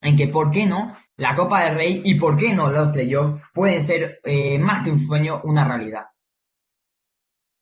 en 0.00 0.16
que 0.16 0.28
por 0.28 0.50
qué 0.50 0.66
no 0.66 0.96
la 1.16 1.34
Copa 1.34 1.64
del 1.64 1.74
Rey 1.74 2.02
y 2.04 2.14
por 2.14 2.36
qué 2.36 2.54
no 2.54 2.70
los 2.70 2.92
playoffs 2.92 3.42
pueden 3.52 3.82
ser 3.82 4.20
eh, 4.24 4.58
más 4.58 4.84
que 4.84 4.90
un 4.90 4.98
sueño, 4.98 5.40
una 5.44 5.66
realidad. 5.66 6.06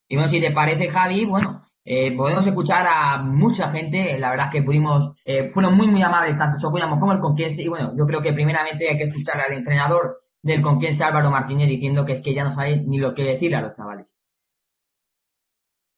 Y 0.08 0.16
bueno, 0.16 0.30
si 0.30 0.40
te 0.40 0.50
parece, 0.52 0.88
Javi, 0.88 1.26
bueno, 1.26 1.62
eh, 1.84 2.14
podemos 2.16 2.46
escuchar 2.46 2.86
a 2.86 3.18
mucha 3.18 3.70
gente, 3.70 4.18
la 4.18 4.30
verdad 4.30 4.46
es 4.46 4.52
que 4.52 4.62
pudimos, 4.62 5.14
eh, 5.24 5.50
fueron 5.50 5.76
muy, 5.76 5.86
muy 5.86 6.02
amables 6.02 6.36
tanto 6.38 6.58
Socuellamos 6.58 6.98
como 6.98 7.12
el 7.12 7.20
Conquense, 7.20 7.62
y 7.62 7.68
bueno, 7.68 7.94
yo 7.96 8.06
creo 8.06 8.22
que 8.22 8.32
primeramente 8.32 8.88
hay 8.88 8.96
que 8.96 9.04
escuchar 9.04 9.40
al 9.40 9.52
entrenador 9.52 10.20
del 10.42 10.62
Conquense, 10.62 11.04
Álvaro 11.04 11.30
Martínez, 11.30 11.68
diciendo 11.68 12.04
que 12.04 12.14
es 12.14 12.22
que 12.22 12.34
ya 12.34 12.44
no 12.44 12.54
sabe 12.54 12.82
ni 12.86 12.98
lo 12.98 13.14
que 13.14 13.22
decirle 13.22 13.56
a 13.56 13.62
los 13.62 13.74
chavales. 13.74 14.14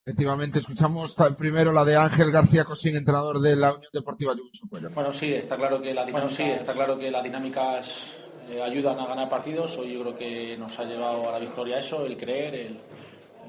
Efectivamente, 0.05 0.59
escuchamos 0.59 1.15
primero 1.39 1.73
la 1.73 1.85
de 1.85 1.97
Ángel 1.97 2.33
García 2.33 2.65
Cosín, 2.65 2.97
entrenador 2.97 3.41
de 3.41 3.55
la 3.55 3.75
Unión 3.75 3.91
Deportiva 3.93 4.35
Socuellamos. 4.53 4.95
Bueno, 4.95 5.13
sí, 5.13 5.33
está 5.35 5.57
claro 5.57 5.81
que, 5.81 5.95
la, 5.95 6.05
bueno, 6.07 6.29
sí, 6.29 6.43
está 6.43 6.73
claro 6.73 6.99
que 6.99 7.11
las 7.11 7.23
dinámicas 7.23 8.21
eh, 8.51 8.61
ayudan 8.61 8.99
a 8.99 9.07
ganar 9.07 9.29
partidos. 9.29 9.77
Hoy 9.79 9.93
yo 9.93 10.01
creo 10.01 10.17
que 10.17 10.57
nos 10.57 10.77
ha 10.81 10.85
llevado 10.85 11.29
a 11.29 11.33
la 11.33 11.39
victoria 11.39 11.79
eso, 11.79 12.05
el 12.07 12.17
creer, 12.17 12.55
el 12.55 12.81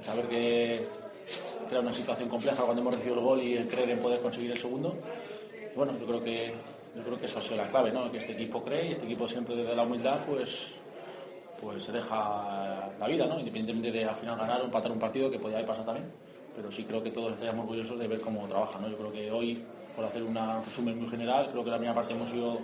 saber 0.02 0.28
que, 0.28 0.86
era 1.70 1.80
una 1.80 1.92
situación 1.92 2.28
compleja 2.28 2.64
cuando 2.64 2.82
hemos 2.82 2.96
recibido 2.96 3.20
el 3.20 3.24
gol 3.24 3.42
y 3.42 3.56
el 3.56 3.68
creer 3.68 3.92
en 3.92 4.00
poder 4.00 4.20
conseguir 4.20 4.52
el 4.52 4.58
segundo. 4.58 4.94
Bueno, 5.74 5.94
yo 5.98 6.06
creo 6.06 6.22
que 6.22 6.54
yo 6.94 7.04
creo 7.04 7.18
que 7.18 7.26
eso 7.26 7.40
ha 7.40 7.42
sido 7.42 7.56
la 7.56 7.70
clave, 7.70 7.92
¿no? 7.92 8.12
Que 8.12 8.18
este 8.18 8.34
equipo 8.34 8.62
cree 8.62 8.90
y 8.90 8.92
este 8.92 9.06
equipo 9.06 9.26
siempre 9.26 9.56
desde 9.56 9.74
la 9.74 9.84
humildad, 9.84 10.20
pues 10.28 10.82
pues 11.62 11.84
se 11.84 11.92
deja 11.92 12.90
la 13.00 13.08
vida, 13.08 13.28
¿no? 13.28 13.40
Independientemente 13.40 13.92
de 13.92 14.04
al 14.04 14.16
final 14.16 14.38
ganar 14.38 14.62
o 14.62 14.66
empatar 14.66 14.92
un 14.92 15.00
partido 15.00 15.30
que 15.30 15.38
podía 15.40 15.58
haber 15.58 15.68
pasado 15.68 15.86
también. 15.86 16.12
Pero 16.56 16.72
sí 16.72 16.84
creo 16.84 17.02
que 17.02 17.12
todos 17.12 17.34
estaríamos 17.34 17.64
orgullosos 17.64 18.00
de 18.00 18.08
ver 18.08 18.20
cómo 18.20 18.48
trabaja, 18.48 18.80
¿no? 18.80 18.90
Yo 18.90 18.98
creo 18.98 19.12
que 19.12 19.32
hoy, 19.32 19.64
por 19.96 20.04
hacer 20.04 20.24
un 20.24 20.36
resumen 20.66 21.00
muy 21.00 21.08
general, 21.08 21.50
creo 21.52 21.64
que 21.64 21.70
la 21.70 21.78
primera 21.78 21.96
parte 21.96 22.14
hemos 22.14 22.30
sido 22.30 22.60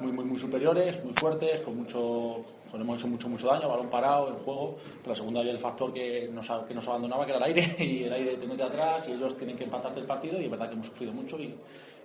muy, 0.00 0.12
muy, 0.12 0.24
muy 0.24 0.38
superiores, 0.38 1.02
muy 1.04 1.14
fuertes, 1.14 1.60
con 1.60 1.76
mucho, 1.76 2.44
hemos 2.82 2.98
hecho 2.98 3.08
mucho, 3.08 3.28
mucho 3.28 3.46
daño, 3.46 3.68
balón 3.68 3.88
parado, 3.88 4.28
en 4.28 4.34
juego. 4.36 4.76
Pero 4.98 5.10
la 5.10 5.14
segunda 5.14 5.40
había 5.40 5.52
el 5.52 5.60
factor 5.60 5.92
que 5.92 6.28
nos, 6.32 6.50
que 6.66 6.74
nos 6.74 6.86
abandonaba, 6.88 7.24
que 7.24 7.32
era 7.32 7.46
el 7.46 7.54
aire, 7.54 7.76
y 7.84 8.04
el 8.04 8.12
aire 8.12 8.36
te 8.36 8.46
mete 8.46 8.62
atrás, 8.62 9.08
y 9.08 9.12
ellos 9.12 9.36
tienen 9.36 9.56
que 9.56 9.64
empatarte 9.64 10.00
el 10.00 10.06
partido, 10.06 10.40
y 10.40 10.44
es 10.44 10.50
verdad 10.50 10.68
que 10.68 10.74
hemos 10.74 10.86
sufrido 10.86 11.12
mucho, 11.12 11.38
y, 11.38 11.54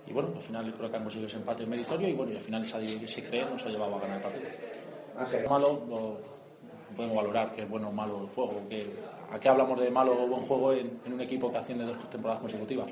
y 0.08 0.14
bueno, 0.14 0.30
al 0.36 0.42
final 0.42 0.74
creo 0.74 0.90
que 0.90 0.98
hemos 0.98 1.06
conseguido 1.06 1.28
ese 1.28 1.38
empate 1.38 1.66
meritorio, 1.66 2.08
y 2.08 2.14
bueno, 2.14 2.32
y 2.32 2.36
al 2.36 2.42
final 2.42 2.64
esa, 2.64 2.80
ese 2.82 3.24
creer 3.24 3.50
nos 3.50 3.66
ha 3.66 3.70
llevado 3.70 3.96
a 3.96 4.00
ganar 4.00 4.18
el 4.18 4.24
partido. 4.24 4.50
Lo 5.44 5.50
malo 5.50 5.86
lo 5.90 6.18
podemos 6.96 7.18
valorar 7.18 7.54
que 7.54 7.64
es 7.64 7.70
bueno 7.70 7.90
o 7.90 7.92
malo 7.92 8.22
el 8.22 8.28
juego, 8.30 8.62
que 8.70 8.88
¿A 9.32 9.40
qué 9.40 9.48
hablamos 9.48 9.80
de 9.80 9.92
malo 9.92 10.24
o 10.24 10.28
buen 10.28 10.42
juego 10.42 10.74
en, 10.74 11.00
un 11.06 11.22
equipo 11.22 11.52
que 11.52 11.60
asciende 11.60 11.86
dos 11.86 12.10
temporadas 12.10 12.42
consecutivas? 12.42 12.90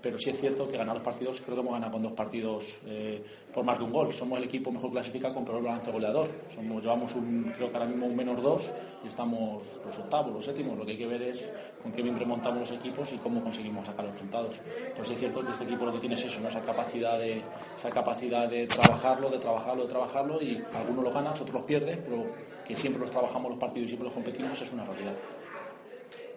Pero 0.00 0.18
sí 0.18 0.30
es 0.30 0.38
cierto 0.38 0.68
que 0.68 0.76
ganar 0.76 0.94
los 0.94 1.02
partidos, 1.02 1.40
creo 1.40 1.56
que 1.56 1.60
hemos 1.62 1.72
ganado 1.72 1.92
con 1.92 2.02
dos 2.02 2.12
partidos 2.12 2.80
eh, 2.86 3.20
por 3.52 3.64
más 3.64 3.76
de 3.76 3.84
un 3.84 3.92
gol. 3.92 4.12
Somos 4.12 4.38
el 4.38 4.44
equipo 4.44 4.70
mejor 4.70 4.92
clasificado 4.92 5.34
con 5.34 5.44
peor 5.44 5.64
balance 5.64 5.90
goleador. 5.90 6.28
Somos, 6.48 6.80
llevamos 6.80 7.16
un, 7.16 7.52
creo 7.56 7.70
que 7.70 7.76
ahora 7.76 7.88
mismo 7.88 8.06
un 8.06 8.14
menos 8.14 8.40
dos 8.40 8.70
y 9.02 9.08
estamos 9.08 9.68
los 9.84 9.98
octavos, 9.98 10.32
los 10.32 10.44
séptimos. 10.44 10.78
Lo 10.78 10.86
que 10.86 10.92
hay 10.92 10.98
que 10.98 11.06
ver 11.08 11.22
es 11.22 11.48
con 11.82 11.90
qué 11.90 12.02
bien 12.02 12.16
remontamos 12.16 12.60
los 12.60 12.70
equipos 12.70 13.12
y 13.12 13.16
cómo 13.18 13.42
conseguimos 13.42 13.84
sacar 13.84 14.04
los 14.04 14.14
resultados. 14.14 14.62
Pues 14.94 15.10
es 15.10 15.18
cierto 15.18 15.44
que 15.44 15.50
este 15.50 15.64
equipo 15.64 15.86
lo 15.86 15.92
que 15.92 15.98
tiene 15.98 16.14
es 16.14 16.24
eso, 16.24 16.38
¿no? 16.38 16.48
esa, 16.48 16.60
capacidad 16.60 17.18
de, 17.18 17.42
esa 17.76 17.90
capacidad 17.90 18.48
de 18.48 18.68
trabajarlo, 18.68 19.28
de 19.28 19.38
trabajarlo, 19.38 19.82
de 19.82 19.88
trabajarlo 19.88 20.40
y 20.40 20.62
algunos 20.72 21.04
lo 21.04 21.10
ganan, 21.10 21.32
otros 21.32 21.52
los 21.52 21.64
pierden, 21.64 22.00
pero 22.04 22.26
que 22.64 22.76
siempre 22.76 23.00
los 23.00 23.10
trabajamos 23.10 23.50
los 23.50 23.58
partidos 23.58 23.86
y 23.86 23.88
siempre 23.88 24.04
los 24.04 24.14
competimos 24.14 24.62
es 24.62 24.72
una 24.72 24.84
realidad. 24.84 25.16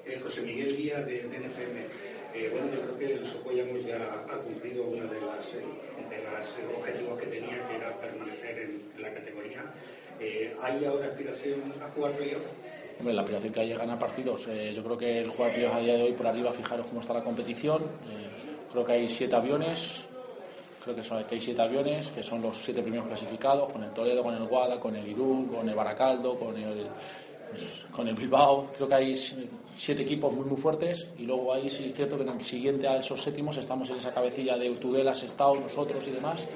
Eh, 0.06 0.20
José 0.22 0.41
Miguel 0.41 0.76
Díaz 0.76 1.06
de, 1.06 1.24
de 1.24 1.39
NFM. 1.39 1.80
Eh, 2.34 2.49
bueno, 2.51 2.68
yo 2.74 2.82
creo 2.82 2.97
que 2.97 3.14
el 3.14 3.26
Socollamos 3.26 3.86
ya 3.86 4.26
ha 4.28 4.38
cumplido 4.38 4.86
uno 4.86 5.06
de 5.06 5.22
los 5.22 5.54
de 6.10 6.24
las 6.24 6.49
objetivos 6.78 7.20
que 7.20 7.28
tenía, 7.28 7.64
que 7.68 7.76
era 7.76 7.95
permanecer 7.99 8.58
en, 8.60 9.01
la 9.01 9.10
categoría. 9.10 9.64
Eh, 10.20 10.56
¿Hay 10.62 10.86
ahora 10.86 11.08
aspiración 11.08 11.74
a 11.82 11.89
jugar 11.89 12.14
playoff? 12.14 12.43
Hombre, 12.99 13.14
la 13.14 13.22
aspiración 13.22 13.54
que 13.54 13.60
hay 13.60 13.72
es 13.72 13.78
ganar 13.78 13.99
partidos. 13.99 14.47
Eh, 14.47 14.74
yo 14.76 14.84
creo 14.84 14.97
que 14.97 15.20
el 15.20 15.30
jugar 15.30 15.54
playoffs 15.54 15.76
a 15.76 15.80
día 15.80 15.93
de 15.95 16.04
hoy 16.04 16.14
por 16.14 16.28
arriba, 16.28 16.51
fijaros 16.51 16.88
cómo 16.88 17.01
está 17.01 17.14
la 17.14 17.24
competición. 17.24 17.84
Eh, 17.84 18.68
creo 18.72 18.86
que 18.86 18.91
hay 18.93 19.08
siete 19.08 19.36
aviones. 19.36 20.06
Creo 20.84 20.95
que, 20.95 21.04
son, 21.04 21.24
hay 21.30 21.39
siete 21.39 21.62
aviones, 21.62 22.12
que 22.12 22.22
son 22.22 22.41
los 22.41 22.58
siete 22.58 22.82
primeros 22.82 23.08
clasificados, 23.08 23.72
con 23.72 23.84
el 23.84 23.91
Toledo, 23.91 24.22
con 24.22 24.36
el 24.36 24.43
Guada, 24.45 24.80
con 24.80 24.93
el 24.95 25.08
Irún, 25.08 25.47
con 25.47 25.68
el 25.70 25.76
Baracaldo, 25.76 26.38
con 26.38 26.58
el, 26.58 26.88
pues, 27.54 27.86
con 27.91 28.08
el 28.08 28.16
Bilbao. 28.16 28.72
Creo 28.76 28.88
que 28.88 28.95
hay 28.95 29.16
siete 29.76 30.04
equipos 30.04 30.34
muy 30.34 30.45
muy 30.45 30.58
fuertes 30.58 31.10
y 31.18 31.24
luego 31.24 31.54
ahí 31.54 31.70
sí 31.70 31.86
es 31.86 31.93
cierto 31.93 32.18
que 32.18 32.24
en 32.24 32.30
el 32.30 32.41
siguiente 32.41 32.88
a 32.88 32.97
esos 32.97 33.22
séptimos 33.22 33.58
estamos 33.58 33.89
en 33.89 33.97
esa 33.97 34.14
cabecilla 34.14 34.58
de 34.58 34.70
Tudela, 34.72 35.16
Sestao, 35.16 35.56
nosotros 35.60 36.08
y 36.08 36.12
demás. 36.12 36.47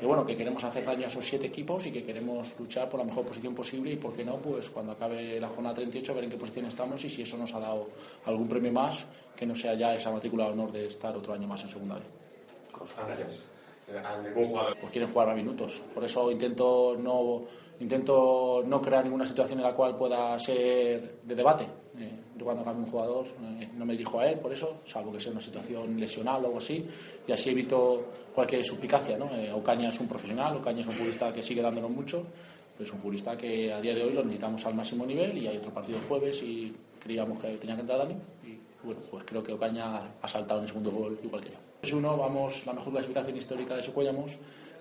Y 0.00 0.04
bueno, 0.04 0.26
que 0.26 0.36
queremos 0.36 0.62
hacer 0.62 0.84
daño 0.84 1.04
a 1.04 1.06
esos 1.08 1.24
siete 1.24 1.46
equipos 1.46 1.86
y 1.86 1.92
que 1.92 2.04
queremos 2.04 2.58
luchar 2.58 2.88
por 2.88 3.00
la 3.00 3.06
mejor 3.06 3.24
posición 3.24 3.54
posible 3.54 3.92
y 3.92 3.96
por 3.96 4.12
qué 4.12 4.24
no, 4.24 4.36
pues 4.36 4.68
cuando 4.68 4.92
acabe 4.92 5.40
la 5.40 5.48
jornada 5.48 5.76
38 5.76 6.14
ver 6.14 6.24
en 6.24 6.30
qué 6.30 6.36
posición 6.36 6.66
estamos 6.66 7.02
y 7.04 7.08
si 7.08 7.22
eso 7.22 7.38
nos 7.38 7.54
ha 7.54 7.60
dado 7.60 7.88
algún 8.26 8.46
premio 8.46 8.72
más 8.72 9.06
que 9.34 9.46
no 9.46 9.54
sea 9.54 9.74
ya 9.74 9.94
esa 9.94 10.10
matrícula 10.10 10.44
de 10.44 10.52
honor 10.52 10.72
de 10.72 10.86
estar 10.86 11.16
otro 11.16 11.32
año 11.32 11.46
más 11.46 11.62
en 11.62 11.70
segunda 11.70 11.94
vez. 11.94 12.04
Gracias. 13.06 13.44
Pues 14.34 14.90
quieren 14.90 15.10
jugar 15.10 15.28
más 15.28 15.36
minutos. 15.36 15.80
Por 15.94 16.04
eso 16.04 16.30
intento 16.30 16.96
no 16.98 17.44
intento 17.80 18.62
no 18.66 18.80
crear 18.80 19.04
ninguna 19.04 19.26
situación 19.26 19.58
en 19.58 19.64
la 19.64 19.74
cual 19.74 19.96
pueda 19.96 20.38
ser 20.38 21.20
de 21.22 21.34
debate. 21.34 21.64
Eh, 21.98 22.10
yo 22.36 22.44
cuando 22.44 22.64
cambio 22.64 22.84
un 22.84 22.90
jugador 22.90 23.26
eh, 23.60 23.68
no 23.74 23.86
me 23.86 23.92
dirijo 23.92 24.20
a 24.20 24.28
él 24.28 24.38
por 24.38 24.52
eso, 24.52 24.80
salvo 24.84 25.12
que 25.12 25.20
sea 25.20 25.32
una 25.32 25.40
situación 25.40 25.98
lesional 25.98 26.42
o 26.44 26.46
algo 26.46 26.58
así, 26.58 26.86
y 27.26 27.32
así 27.32 27.50
evito 27.50 28.04
cualquier 28.34 28.64
suplicacia. 28.64 29.16
¿no? 29.16 29.30
Eh, 29.34 29.52
Ocaña 29.52 29.88
es 29.88 30.00
un 30.00 30.08
profesional, 30.08 30.56
Ocaña 30.56 30.82
es 30.82 30.86
un 30.86 30.94
futbolista 30.94 31.32
que 31.32 31.42
sigue 31.42 31.62
dándonos 31.62 31.90
mucho, 31.90 32.24
pero 32.76 32.84
es 32.86 32.92
un 32.92 32.98
futbolista 32.98 33.36
que 33.36 33.72
a 33.72 33.80
día 33.80 33.94
de 33.94 34.02
hoy 34.02 34.12
lo 34.12 34.22
necesitamos 34.22 34.64
al 34.66 34.74
máximo 34.74 35.06
nivel 35.06 35.36
y 35.38 35.46
hay 35.46 35.56
otro 35.56 35.72
partido 35.72 35.98
el 35.98 36.04
jueves 36.04 36.42
y 36.42 36.74
creíamos 37.00 37.38
que 37.38 37.56
tenía 37.56 37.74
que 37.76 37.82
entrar 37.82 37.98
Dani 37.98 38.14
y 38.44 38.58
bueno, 38.84 39.00
pues 39.10 39.24
creo 39.24 39.42
que 39.42 39.52
Ocaña 39.52 40.12
ha 40.20 40.28
saltado 40.28 40.60
en 40.60 40.64
el 40.64 40.68
segundo 40.68 40.90
gol 40.90 41.18
igual 41.22 41.42
que 41.42 41.50
yo. 41.50 41.56
Es 41.82 41.92
uno, 41.92 42.16
vamos, 42.16 42.66
la 42.66 42.72
mejor 42.72 42.92
clasificación 42.92 43.36
histórica 43.36 43.76
de 43.76 43.82
Socuellamos 43.82 44.32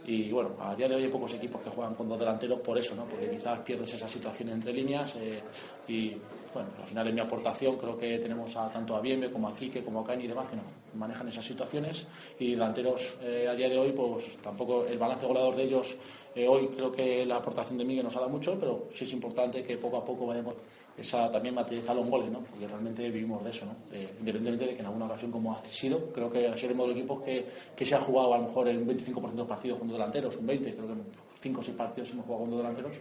y 0.07 0.31
bueno, 0.31 0.51
a 0.59 0.75
día 0.75 0.87
de 0.87 0.95
hoy 0.95 1.03
hay 1.03 1.09
pocos 1.09 1.33
equipos 1.33 1.61
que 1.61 1.69
juegan 1.69 1.95
con 1.95 2.07
dos 2.07 2.19
delanteros 2.19 2.59
por 2.59 2.77
eso, 2.77 2.95
¿no? 2.95 3.05
Porque 3.05 3.29
quizás 3.29 3.59
pierdes 3.59 3.93
esas 3.93 4.11
situaciones 4.11 4.55
entre 4.55 4.73
líneas 4.73 5.15
eh, 5.15 5.41
y 5.87 6.11
bueno, 6.53 6.69
al 6.79 6.87
final 6.87 7.07
en 7.07 7.15
mi 7.15 7.21
aportación 7.21 7.75
creo 7.77 7.97
que 7.97 8.19
tenemos 8.19 8.55
a, 8.55 8.69
tanto 8.69 8.95
a 8.95 9.01
Bienve 9.01 9.31
como 9.31 9.47
a 9.47 9.55
Quique 9.55 9.83
como 9.83 10.01
a 10.01 10.05
Cañi 10.05 10.25
y 10.25 10.27
demás 10.27 10.47
que 10.47 10.55
no, 10.55 10.63
manejan 10.93 11.27
esas 11.27 11.43
situaciones 11.43 12.07
y 12.39 12.51
delanteros 12.51 13.17
eh, 13.21 13.47
a 13.49 13.55
día 13.55 13.67
de 13.67 13.77
hoy 13.77 13.91
pues 13.91 14.37
tampoco 14.37 14.85
el 14.85 14.97
balance 14.97 15.25
goleador 15.25 15.55
de 15.55 15.63
ellos 15.63 15.95
eh, 16.35 16.47
hoy 16.47 16.67
creo 16.67 16.91
que 16.91 17.25
la 17.25 17.37
aportación 17.37 17.77
de 17.77 17.85
Miguel 17.85 18.03
nos 18.03 18.15
ha 18.17 18.19
dado 18.19 18.31
mucho, 18.31 18.57
pero 18.59 18.89
sí 18.93 19.05
es 19.05 19.13
importante 19.13 19.63
que 19.63 19.77
poco 19.77 19.97
a 19.97 20.03
poco 20.03 20.27
vayamos 20.27 20.55
esa 20.97 21.29
también 21.29 21.55
materializarlo 21.55 22.03
en 22.03 22.09
goles, 22.09 22.31
¿no? 22.31 22.39
Porque 22.39 22.67
realmente 22.67 23.09
vivimos 23.09 23.43
de 23.43 23.49
eso. 23.49 23.65
Eh, 23.91 24.15
independientemente 24.19 24.65
de 24.65 24.73
que 24.75 24.79
en 24.79 24.85
alguna 24.85 25.05
ocasión 25.05 25.31
como 25.31 25.53
ha 25.53 25.63
sido, 25.65 26.11
creo 26.11 26.31
que 26.31 26.57
seremos 26.57 26.87
de 26.87 26.93
los 26.93 26.97
equipos 26.97 27.23
que, 27.23 27.45
que 27.75 27.85
se 27.85 27.95
ha 27.95 28.01
jugado 28.01 28.33
a 28.33 28.37
lo 28.37 28.45
mejor 28.45 28.67
el 28.67 28.85
25% 28.85 29.31
de 29.31 29.37
los 29.37 29.47
partidos 29.47 29.79
con 29.79 29.87
dos 29.87 29.97
delanteros, 29.97 30.37
un 30.37 30.47
20, 30.47 30.73
creo 30.73 30.87
que 30.87 30.93
5 31.39 31.59
o 31.59 31.63
6 31.63 31.77
partidos 31.77 32.11
hemos 32.11 32.25
jugado 32.25 32.41
con 32.43 32.51
dos 32.51 32.59
delanteros, 32.59 32.93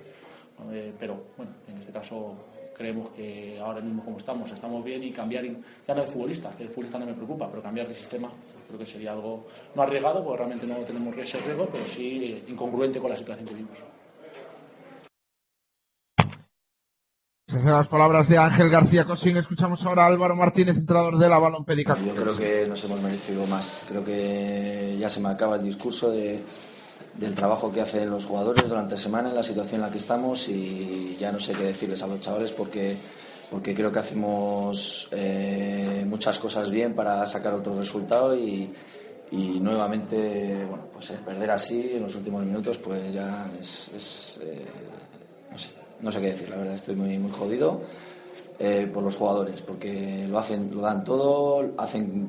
eh, 0.72 0.92
pero 0.98 1.22
bueno, 1.36 1.52
en 1.68 1.78
este 1.78 1.92
caso 1.92 2.34
creemos 2.76 3.10
que 3.10 3.58
ahora 3.60 3.80
mismo 3.80 4.04
como 4.04 4.18
estamos, 4.18 4.50
estamos 4.50 4.84
bien 4.84 5.02
y 5.04 5.12
cambiar, 5.12 5.44
ya 5.44 5.94
no 5.94 6.00
de 6.00 6.06
futbolista, 6.08 6.50
que 6.56 6.64
el 6.64 6.68
futbolista 6.70 6.98
no 6.98 7.06
me 7.06 7.14
preocupa, 7.14 7.48
pero 7.48 7.62
cambiar 7.62 7.86
de 7.86 7.94
sistema 7.94 8.28
creo 8.66 8.78
que 8.78 8.86
sería 8.86 9.12
algo 9.12 9.46
no 9.74 9.82
arriesgado, 9.82 10.24
porque 10.24 10.38
realmente 10.38 10.66
no 10.66 10.76
tenemos 10.78 11.16
ese 11.16 11.38
riesgo, 11.38 11.68
pero 11.70 11.86
sí 11.86 12.42
incongruente 12.48 12.98
con 12.98 13.10
la 13.10 13.16
situación 13.16 13.46
que 13.46 13.54
vivimos. 13.54 13.93
Las 17.64 17.88
palabras 17.88 18.28
de 18.28 18.36
Ángel 18.36 18.68
García 18.68 19.04
Cosín. 19.04 19.36
Escuchamos 19.36 19.84
ahora 19.86 20.04
a 20.04 20.06
Álvaro 20.08 20.36
Martínez, 20.36 20.76
entrenador 20.76 21.18
de 21.18 21.28
la 21.28 21.38
Balón 21.38 21.64
Pedicat. 21.64 21.98
Yo 22.04 22.14
creo 22.14 22.36
que 22.36 22.66
nos 22.68 22.84
hemos 22.84 23.00
merecido 23.00 23.46
más. 23.46 23.82
Creo 23.88 24.04
que 24.04 24.96
ya 24.98 25.08
se 25.08 25.20
me 25.20 25.30
acaba 25.30 25.56
el 25.56 25.64
discurso 25.64 26.10
de, 26.10 26.42
del 27.18 27.34
trabajo 27.34 27.72
que 27.72 27.80
hacen 27.80 28.10
los 28.10 28.26
jugadores 28.26 28.68
durante 28.68 28.96
la 28.96 29.00
semana 29.00 29.28
en 29.30 29.34
la 29.34 29.42
situación 29.42 29.80
en 29.80 29.86
la 29.86 29.90
que 29.90 29.98
estamos 29.98 30.48
y 30.48 31.16
ya 31.18 31.32
no 31.32 31.38
sé 31.38 31.52
qué 31.54 31.64
decirles 31.64 32.02
a 32.02 32.06
los 32.06 32.20
chavales 32.20 32.52
porque, 32.52 32.96
porque 33.50 33.74
creo 33.74 33.90
que 33.90 33.98
hacemos 33.98 35.08
eh, 35.12 36.04
muchas 36.06 36.38
cosas 36.38 36.70
bien 36.70 36.94
para 36.94 37.24
sacar 37.24 37.54
otro 37.54 37.76
resultado 37.76 38.36
y, 38.36 38.72
y 39.30 39.58
nuevamente 39.60 40.66
bueno, 40.68 40.88
pues 40.92 41.10
el 41.10 41.18
perder 41.18 41.52
así 41.52 41.92
en 41.94 42.02
los 42.02 42.14
últimos 42.14 42.44
minutos 42.44 42.78
pues 42.78 43.12
ya 43.12 43.50
es, 43.60 43.90
es, 43.94 44.40
eh, 44.42 44.66
no 46.00 46.12
sé 46.12 46.20
qué 46.20 46.26
decir, 46.28 46.48
la 46.50 46.56
verdad, 46.56 46.74
estoy 46.74 46.96
muy, 46.96 47.18
muy 47.18 47.30
jodido 47.30 47.80
eh, 48.58 48.88
por 48.92 49.02
los 49.02 49.16
jugadores, 49.16 49.62
porque 49.62 50.26
lo 50.28 50.38
hacen, 50.38 50.70
lo 50.74 50.82
dan 50.82 51.04
todo, 51.04 51.72
hacen 51.76 52.28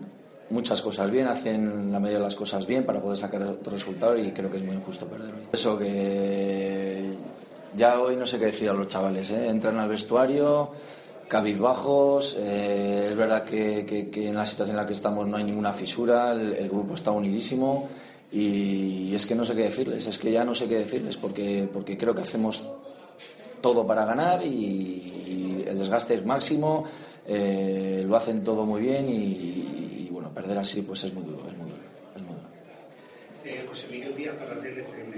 muchas 0.50 0.82
cosas 0.82 1.10
bien, 1.12 1.28
hacen 1.28 1.92
la 1.92 2.00
mayoría 2.00 2.20
de 2.20 2.26
las 2.26 2.36
cosas 2.36 2.66
bien 2.66 2.86
para 2.86 3.02
poder 3.02 3.18
sacar 3.18 3.42
otro 3.44 3.74
resultado 3.74 4.18
y 4.18 4.32
creo 4.32 4.50
que 4.50 4.58
es 4.58 4.64
muy 4.64 4.76
injusto 4.76 5.06
perder. 5.08 5.34
Eso 5.52 5.78
que 5.78 7.14
ya 7.76 8.00
hoy 8.00 8.16
no 8.16 8.26
sé 8.26 8.40
qué 8.40 8.46
decir 8.46 8.70
a 8.70 8.74
los 8.74 8.88
chavales, 8.88 9.32
¿eh? 9.32 9.48
entran 9.48 9.78
al 9.78 9.90
vestuario 9.90 10.72
cabizbajos, 11.28 12.36
eh, 12.40 13.08
es 13.10 13.16
verdad 13.16 13.44
que, 13.44 13.86
que, 13.86 14.10
que, 14.10 14.30
en 14.30 14.36
la 14.36 14.46
situación 14.46 14.78
en 14.78 14.84
la 14.84 14.88
que 14.88 14.94
estamos 14.94 15.28
no 15.28 15.38
hay 15.38 15.44
ninguna 15.44 15.74
fisura, 15.74 16.32
el, 16.32 16.54
el 16.54 16.70
grupo 16.70 16.94
está 16.94 17.12
unidísimo 17.12 17.90
y 18.32 19.14
es 19.14 19.26
que 19.26 19.36
no 19.36 19.44
sé 19.44 19.56
qué 19.56 19.64
decirles, 19.64 20.06
es 20.08 20.20
que 20.20 20.32
ya 20.32 20.44
no 20.44 20.54
sé 20.54 20.68
qué 20.68 20.76
decirles 20.76 21.18
porque, 21.18 21.68
porque 21.72 21.98
creo 21.98 22.14
que 22.14 22.22
hacemos 22.22 22.66
todo 23.66 23.88
para 23.88 24.06
ganar 24.06 24.46
y, 24.46 24.48
y 24.48 25.66
el 25.68 25.76
desgaste 25.76 26.14
es 26.14 26.24
máximo, 26.24 26.84
eh, 27.26 28.04
lo 28.08 28.16
hacen 28.16 28.44
todo 28.44 28.64
muy 28.64 28.80
bien 28.80 29.10
y, 29.10 30.06
y, 30.06 30.10
bueno, 30.12 30.32
perder 30.32 30.60
así 30.60 30.84
pues 30.84 31.04
es 31.04 31.12
muy 31.16 31.24
duro, 31.24 31.40
es 31.50 31.58
muy 31.58 31.72
duro. 31.72 31.82
Es 32.16 32.22
muy 32.22 32.36
duro. 32.36 32.48
Eh, 33.44 33.66
José 33.68 33.88
Miguel 33.90 34.16
Díaz 34.16 34.36
para 34.36 34.54
DLCM. 34.62 35.16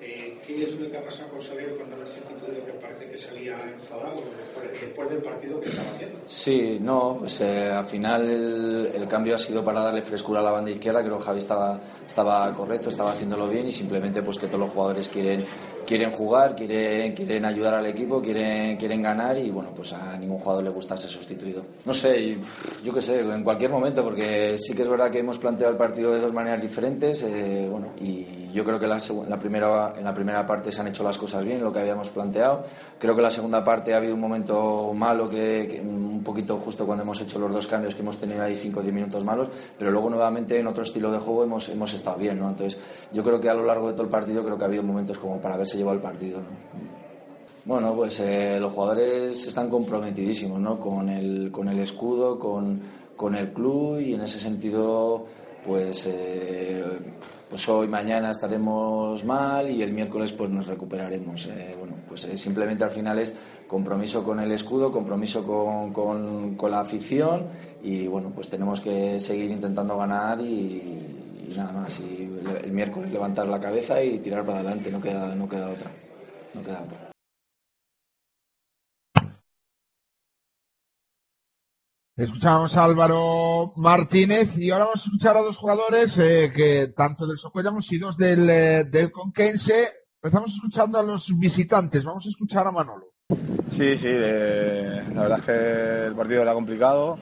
Eh, 0.00 0.38
¿Qué 0.46 0.64
es 0.64 0.80
lo 0.80 0.90
que 0.90 0.96
ha 0.96 1.04
pasado 1.04 1.28
con 1.28 1.42
Salero 1.42 1.76
cuando 1.76 1.98
le 1.98 2.04
has 2.04 2.08
sustituido 2.08 2.64
que 2.64 2.72
parece 2.72 3.10
que 3.10 3.18
salía 3.18 3.58
enfadado 3.70 4.14
después, 4.16 4.80
después 4.80 5.10
del 5.10 5.18
partido 5.18 5.60
que 5.60 5.68
estaba 5.68 5.90
haciendo? 5.90 6.18
Sí, 6.26 6.78
no, 6.80 7.16
pues, 7.20 7.38
eh, 7.42 7.70
al 7.70 7.84
final 7.84 8.30
el, 8.30 8.90
el, 8.94 9.06
cambio 9.06 9.34
ha 9.34 9.38
sido 9.38 9.62
para 9.62 9.82
darle 9.82 10.00
frescura 10.00 10.40
a 10.40 10.42
la 10.42 10.52
banda 10.52 10.70
izquierda, 10.70 11.04
creo 11.04 11.18
que 11.18 11.24
Javi 11.24 11.40
estaba, 11.40 11.78
estaba 12.06 12.50
correcto, 12.54 12.88
estaba 12.88 13.12
haciéndolo 13.12 13.46
bien 13.46 13.66
y 13.66 13.72
simplemente 13.72 14.22
pues 14.22 14.38
que 14.38 14.46
todos 14.46 14.60
los 14.60 14.70
jugadores 14.70 15.06
quieren 15.10 15.44
quieren 15.86 16.10
jugar, 16.10 16.54
quieren, 16.54 17.14
quieren 17.14 17.44
ayudar 17.44 17.74
al 17.74 17.86
equipo, 17.86 18.20
quieren, 18.20 18.76
quieren 18.76 19.02
ganar 19.02 19.38
y 19.38 19.50
bueno, 19.50 19.70
pues 19.74 19.92
a 19.92 20.16
ningún 20.16 20.38
jugador 20.38 20.64
le 20.64 20.70
gusta 20.70 20.96
ser 20.96 21.10
sustituido. 21.10 21.62
No 21.84 21.94
sé, 21.94 22.38
yo 22.84 22.92
qué 22.92 23.02
sé, 23.02 23.20
en 23.20 23.44
cualquier 23.44 23.70
momento, 23.70 24.02
porque 24.02 24.56
sí 24.58 24.74
que 24.74 24.82
es 24.82 24.88
verdad 24.88 25.10
que 25.10 25.18
hemos 25.18 25.38
planteado 25.38 25.72
el 25.72 25.78
partido 25.78 26.12
de 26.12 26.20
dos 26.20 26.32
maneras 26.32 26.60
diferentes, 26.60 27.22
eh, 27.22 27.66
bueno, 27.70 27.88
y 28.00 28.40
yo 28.52 28.64
creo 28.64 28.78
que 28.78 28.86
la, 28.86 28.98
la, 29.28 29.38
primera, 29.38 29.94
en 29.96 30.04
la 30.04 30.14
primera 30.14 30.44
parte 30.44 30.72
se 30.72 30.80
han 30.80 30.88
hecho 30.88 31.04
las 31.04 31.16
cosas 31.16 31.44
bien, 31.44 31.62
lo 31.62 31.72
que 31.72 31.80
habíamos 31.80 32.10
planteado. 32.10 32.64
Creo 32.98 33.14
que 33.14 33.20
en 33.20 33.24
la 33.24 33.30
segunda 33.30 33.64
parte 33.64 33.94
ha 33.94 33.98
habido 33.98 34.14
un 34.14 34.20
momento 34.20 34.92
malo, 34.94 35.28
que, 35.28 35.68
que 35.70 35.80
un 35.80 36.22
poquito 36.22 36.56
justo 36.58 36.86
cuando 36.86 37.02
hemos 37.02 37.20
hecho 37.20 37.38
los 37.38 37.52
dos 37.52 37.66
cambios, 37.66 37.94
que 37.94 38.02
hemos 38.02 38.18
tenido 38.18 38.42
ahí 38.42 38.56
5 38.56 38.80
o 38.80 38.82
10 38.82 38.94
minutos 38.94 39.24
malos, 39.24 39.48
pero 39.78 39.90
luego 39.90 40.10
nuevamente 40.10 40.58
en 40.58 40.66
otro 40.66 40.82
estilo 40.82 41.10
de 41.12 41.18
juego 41.18 41.44
hemos, 41.44 41.68
hemos 41.68 41.92
estado 41.94 42.16
bien, 42.16 42.38
¿no? 42.38 42.48
Entonces, 42.48 42.80
yo 43.12 43.22
creo 43.22 43.40
que 43.40 43.48
a 43.48 43.54
lo 43.54 43.64
largo 43.64 43.88
de 43.88 43.92
todo 43.92 44.02
el 44.04 44.10
partido 44.10 44.44
creo 44.44 44.58
que 44.58 44.64
ha 44.64 44.66
habido 44.66 44.82
momentos 44.82 45.18
como 45.18 45.40
para 45.40 45.56
verse 45.70 45.78
llevado 45.78 45.96
el 45.96 46.02
partido. 46.02 46.40
¿no? 46.40 46.46
Bueno, 47.64 47.94
pues 47.94 48.20
eh, 48.20 48.58
los 48.58 48.72
jugadores 48.72 49.46
están 49.46 49.68
comprometidísimos 49.68 50.58
¿no? 50.58 50.80
con, 50.80 51.08
el, 51.08 51.50
con 51.52 51.68
el 51.68 51.78
escudo, 51.78 52.38
con, 52.38 52.80
con 53.16 53.34
el 53.34 53.52
club 53.52 54.00
y 54.00 54.14
en 54.14 54.22
ese 54.22 54.38
sentido, 54.38 55.26
pues, 55.64 56.06
eh, 56.10 56.84
pues 57.48 57.68
hoy, 57.68 57.86
mañana 57.86 58.30
estaremos 58.30 59.24
mal 59.24 59.70
y 59.70 59.82
el 59.82 59.92
miércoles 59.92 60.32
pues 60.32 60.50
nos 60.50 60.66
recuperaremos. 60.66 61.46
Eh, 61.46 61.76
bueno, 61.78 61.94
pues 62.08 62.22
simplemente 62.36 62.84
al 62.84 62.90
final 62.90 63.18
es 63.18 63.36
compromiso 63.68 64.24
con 64.24 64.40
el 64.40 64.50
escudo, 64.50 64.90
compromiso 64.90 65.44
con, 65.44 65.92
con, 65.92 66.56
con, 66.56 66.70
la 66.70 66.80
afición 66.80 67.46
y 67.82 68.06
bueno, 68.06 68.32
pues 68.34 68.48
tenemos 68.48 68.80
que 68.80 69.20
seguir 69.20 69.50
intentando 69.50 69.96
ganar 69.96 70.40
y, 70.40 71.19
y 71.50 71.56
nada 71.56 71.72
más. 71.72 72.00
Y 72.00 72.30
el, 72.64 72.72
miércoles 72.72 73.12
levantar 73.12 73.46
la 73.46 73.60
cabeza 73.60 74.02
y 74.02 74.18
tirar 74.18 74.44
para 74.44 74.60
adelante, 74.60 74.90
no 74.90 75.00
queda, 75.00 75.34
no 75.34 75.48
queda 75.48 75.70
otra. 75.70 75.90
No 76.54 76.62
queda 76.62 76.82
otra. 76.82 77.10
Escuchamos 82.16 82.76
a 82.76 82.84
Álvaro 82.84 83.72
Martínez 83.76 84.58
y 84.58 84.70
ahora 84.70 84.84
vamos 84.86 85.00
a 85.00 85.04
escuchar 85.04 85.38
a 85.38 85.42
dos 85.42 85.56
jugadores 85.56 86.18
eh, 86.18 86.52
que 86.54 86.92
tanto 86.94 87.26
del 87.26 87.38
Socuellamos 87.38 87.90
y 87.92 87.98
dos 87.98 88.16
del, 88.16 88.50
eh, 88.50 88.84
del 88.84 89.10
Conquense. 89.10 89.88
Empezamos 90.22 90.52
escuchando 90.52 90.98
a 90.98 91.02
los 91.02 91.32
visitantes. 91.38 92.04
Vamos 92.04 92.26
a 92.26 92.28
escuchar 92.28 92.66
a 92.66 92.72
Manolo. 92.72 93.14
Sí, 93.70 93.96
sí, 93.96 94.08
eh, 94.10 95.02
la 95.14 95.22
verdad 95.22 95.38
es 95.38 95.44
que 95.46 96.06
el 96.08 96.14
partido 96.14 96.42
era 96.42 96.52
complicado. 96.52 97.18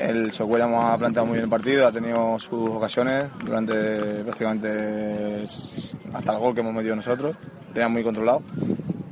El 0.00 0.32
Socuellamos 0.32 0.82
ha 0.82 0.96
planteado 0.96 1.26
muy 1.26 1.34
bien 1.34 1.44
el 1.44 1.50
partido, 1.50 1.86
ha 1.86 1.92
tenido 1.92 2.38
sus 2.38 2.70
ocasiones 2.70 3.26
durante 3.44 4.24
prácticamente 4.24 5.44
hasta 6.12 6.32
el 6.32 6.38
gol 6.38 6.54
que 6.54 6.60
hemos 6.60 6.72
metido 6.72 6.96
nosotros. 6.96 7.36
Tenía 7.72 7.88
muy 7.88 8.02
controlado. 8.02 8.42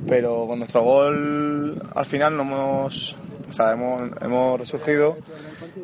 Pero 0.07 0.47
con 0.47 0.59
nuestro 0.59 0.81
gol 0.81 1.81
al 1.93 2.05
final 2.05 2.35
no 2.35 2.43
hemos 2.43 3.15
o 3.57 4.07
hemos, 4.21 4.59
resurgido 4.59 5.17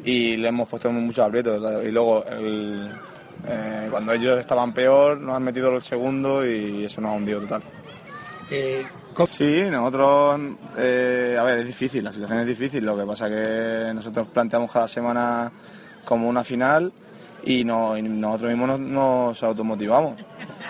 y 0.04 0.38
le 0.38 0.50
hemos 0.50 0.68
puesto 0.70 0.92
muchos 0.92 1.26
aprietos. 1.26 1.62
Y 1.84 1.92
luego, 1.92 2.24
eh, 2.28 3.88
cuando 3.90 4.14
ellos 4.14 4.40
estaban 4.40 4.74
peor, 4.74 5.20
nos 5.20 5.36
han 5.36 5.44
metido 5.44 5.76
el 5.76 5.82
segundo 5.82 6.46
y 6.46 6.86
eso 6.86 7.02
nos 7.02 7.12
ha 7.12 7.16
hundido 7.16 7.42
total. 7.42 7.64
Eh, 8.52 8.86
sí, 9.30 9.64
nosotros, 9.72 10.42
eh, 10.78 11.38
a 11.40 11.44
ver, 11.44 11.60
es 11.60 11.68
difícil, 11.68 12.04
la 12.04 12.12
situación 12.12 12.40
es 12.40 12.48
difícil. 12.48 12.86
Lo 12.86 12.98
que 12.98 13.06
pasa 13.06 13.30
que 13.30 13.92
nosotros 13.94 14.28
planteamos 14.28 14.72
cada 14.72 14.88
semana 14.88 15.52
como 16.04 16.28
una 16.28 16.44
final 16.44 16.92
y, 17.44 17.64
no, 17.64 17.96
nosotros 17.98 18.52
mismos 18.52 18.68
nos, 18.68 18.80
nos, 18.80 19.44
automotivamos. 19.44 20.22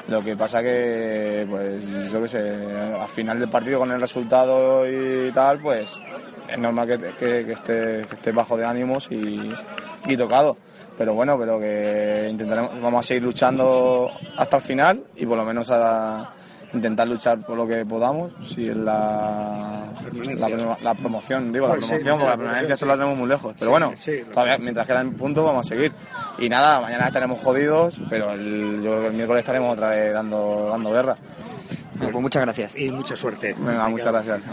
Lo 0.08 0.24
que 0.24 0.38
pasa 0.38 0.62
que, 0.62 1.48
pues, 1.50 2.12
yo 2.12 2.22
qué 2.22 2.28
sé, 2.28 2.76
al 2.94 3.08
final 3.08 3.40
del 3.40 3.50
partido 3.50 3.80
con 3.80 3.92
el 3.92 4.00
resultado 4.00 4.86
y 4.88 5.32
tal, 5.32 5.60
pues 5.60 6.00
es 6.48 6.58
normal 6.60 6.88
que, 6.88 7.00
que, 7.18 7.46
que 7.46 7.52
esté 7.54 8.32
bajo 8.32 8.56
de 8.58 8.66
ánimos 8.66 9.08
y, 9.10 9.52
y, 10.08 10.18
tocado. 10.18 10.58
Pero 10.98 11.14
bueno, 11.14 11.38
pero 11.38 11.60
que 11.60 12.28
intentaremos, 12.30 12.80
vamos 12.80 13.00
a 13.02 13.08
seguir 13.08 13.24
luchando 13.24 14.12
hasta 14.38 14.58
el 14.58 14.62
final 14.62 15.04
y 15.16 15.26
por 15.26 15.38
lo 15.38 15.44
menos 15.44 15.70
a 15.72 16.32
intentar 16.76 17.08
luchar 17.08 17.46
por 17.46 17.58
lo 17.58 17.68
que 17.68 17.86
podamos, 17.86 18.32
si 18.42 18.68
es 18.68 18.76
la, 18.76 19.92
la, 20.38 20.78
la, 20.82 20.94
promoción, 20.94 21.52
digo, 21.52 21.68
la 21.68 21.76
promoción, 21.76 22.18
porque 22.18 22.30
la 22.30 22.38
permanencia 22.38 22.74
esto 22.74 22.86
la 22.86 22.94
tenemos 22.94 23.18
muy 23.18 23.28
lejos. 23.28 23.56
Pero 23.58 23.72
bueno, 23.72 23.94
todavía 24.32 24.58
mientras 24.58 24.86
quedan 24.86 25.14
puntos 25.14 25.44
vamos 25.44 25.66
a 25.66 25.70
seguir. 25.70 25.94
Y 26.38 26.50
nada, 26.50 26.82
mañana 26.82 27.08
estaremos 27.08 27.42
jodidos, 27.42 28.02
pero 28.10 28.32
el, 28.32 28.82
yo 28.84 29.08
el 29.08 29.14
miércoles 29.14 29.42
estaremos 29.42 29.74
otra 29.74 29.90
vez 29.90 30.14
dando, 30.14 30.68
dando 30.70 30.92
guerra. 30.92 31.18
Bueno, 31.96 32.12
pues 32.12 32.22
muchas 32.22 32.42
gracias. 32.42 32.76
Y 32.76 32.92
mucha 32.92 33.16
suerte. 33.16 33.56
Venga, 33.58 33.88
muchas 33.88 34.08
gracias. 34.08 34.44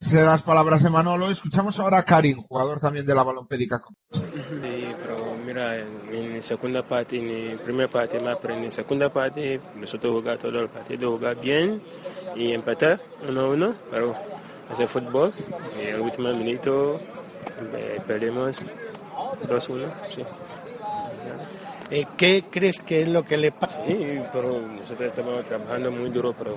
Se 0.00 0.18
eran 0.18 0.32
las 0.32 0.42
palabras 0.42 0.82
de 0.82 0.90
Manolo. 0.90 1.30
Escuchamos 1.30 1.78
ahora 1.78 1.98
a 1.98 2.04
Karim, 2.04 2.42
jugador 2.42 2.78
también 2.78 3.06
de 3.06 3.14
la 3.14 3.22
Balompédica. 3.22 3.80
Sí, 4.12 4.20
pero 5.02 5.13
mira, 5.44 5.78
en 5.78 6.42
segunda 6.42 6.82
parte, 6.82 7.18
en 7.18 7.26
mi 7.26 7.56
primera 7.56 7.88
parte 7.88 8.18
más, 8.20 8.38
pero 8.40 8.54
en 8.54 8.70
segunda 8.70 9.08
parte 9.08 9.60
nosotros 9.76 10.14
jugamos 10.14 10.40
todo 10.40 10.60
el 10.60 10.68
partido, 10.68 11.12
jugar 11.12 11.40
bien 11.40 11.82
y 12.34 12.52
empatar 12.52 13.00
1-1, 13.28 13.74
pero 13.90 14.14
hacer 14.70 14.88
fútbol. 14.88 15.32
Y 15.78 15.88
el 15.88 16.00
último 16.00 16.32
minuto 16.32 17.00
eh, 17.74 18.00
perdemos 18.06 18.64
2-1, 19.48 19.92
sí. 20.14 20.24
Eh, 21.90 22.06
¿Qué 22.16 22.44
crees 22.50 22.80
que 22.80 23.02
es 23.02 23.08
lo 23.08 23.22
que 23.22 23.36
le 23.36 23.52
pasa? 23.52 23.84
Sí, 23.86 24.18
pero 24.32 24.60
nosotros 24.60 25.08
estamos 25.08 25.44
trabajando 25.44 25.90
muy 25.90 26.10
duro, 26.10 26.34
pero 26.36 26.56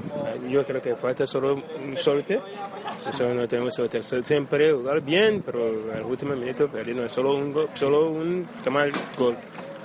yo 0.49 0.65
creo 0.65 0.81
que 0.81 0.95
falta 0.95 1.27
solo 1.27 1.61
suerte. 1.97 2.39
Nosotros 3.05 3.35
no 3.35 3.47
tenemos 3.47 3.73
suerte. 3.75 4.01
Siempre 4.03 4.73
jugar 4.73 5.01
bien, 5.01 5.43
pero 5.45 5.67
al 5.93 6.03
último 6.03 6.35
minuto 6.35 6.67
perdimos 6.69 7.11
solo 7.11 7.35
un 7.35 7.51
gol, 7.51 7.69
solo 7.73 8.09
un 8.09 8.47
mal 8.71 8.89
gol. 9.17 9.35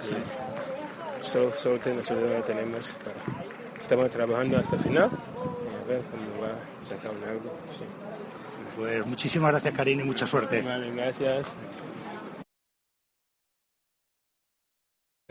Sí. 0.02 0.14
Solo 1.28 1.52
suerte 1.52 1.92
nosotros 1.92 2.30
no 2.30 2.42
tenemos. 2.42 2.96
Pero 3.02 3.16
estamos 3.80 4.10
trabajando 4.10 4.58
hasta 4.58 4.76
el 4.76 4.82
final 4.82 5.10
y 5.10 5.76
a 5.76 5.88
ver 5.88 6.02
cómo 6.10 6.42
va 6.42 6.52
a 6.52 6.84
sacar 6.84 7.10
un 7.10 7.28
algo. 7.28 7.52
Sí. 7.76 7.84
Pues 8.76 9.04
muchísimas 9.06 9.52
gracias, 9.52 9.74
Karim, 9.74 10.00
y 10.00 10.04
mucha 10.04 10.26
suerte. 10.26 10.62
Vale, 10.62 10.90
gracias. 10.92 11.46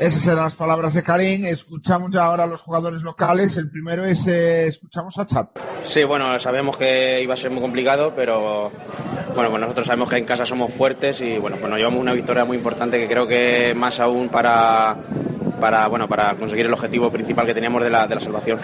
Esas 0.01 0.25
eran 0.25 0.45
las 0.45 0.55
palabras 0.55 0.95
de 0.95 1.03
Karim. 1.03 1.45
Escuchamos 1.45 2.09
ya 2.11 2.23
ahora 2.23 2.45
a 2.45 2.47
los 2.47 2.59
jugadores 2.59 3.03
locales. 3.03 3.55
El 3.57 3.69
primero 3.69 4.03
es, 4.03 4.25
eh, 4.25 4.65
escuchamos 4.65 5.15
a 5.19 5.27
Chat. 5.27 5.49
Sí, 5.83 6.03
bueno, 6.03 6.39
sabemos 6.39 6.75
que 6.75 7.21
iba 7.21 7.35
a 7.35 7.37
ser 7.37 7.51
muy 7.51 7.61
complicado, 7.61 8.11
pero 8.15 8.71
bueno, 9.35 9.51
pues 9.51 9.61
nosotros 9.61 9.85
sabemos 9.85 10.09
que 10.09 10.17
en 10.17 10.25
casa 10.25 10.43
somos 10.43 10.73
fuertes 10.73 11.21
y 11.21 11.37
bueno, 11.37 11.57
pues 11.57 11.69
nos 11.69 11.77
llevamos 11.77 11.99
una 11.99 12.13
victoria 12.13 12.43
muy 12.45 12.57
importante 12.57 12.99
que 12.99 13.07
creo 13.07 13.27
que 13.27 13.75
más 13.75 13.99
aún 13.99 14.29
para, 14.29 14.97
para, 15.59 15.87
bueno, 15.87 16.07
para 16.07 16.35
conseguir 16.35 16.65
el 16.65 16.73
objetivo 16.73 17.11
principal 17.11 17.45
que 17.45 17.53
teníamos 17.53 17.83
de 17.83 17.91
la, 17.91 18.07
de 18.07 18.15
la 18.15 18.21
salvación. 18.21 18.59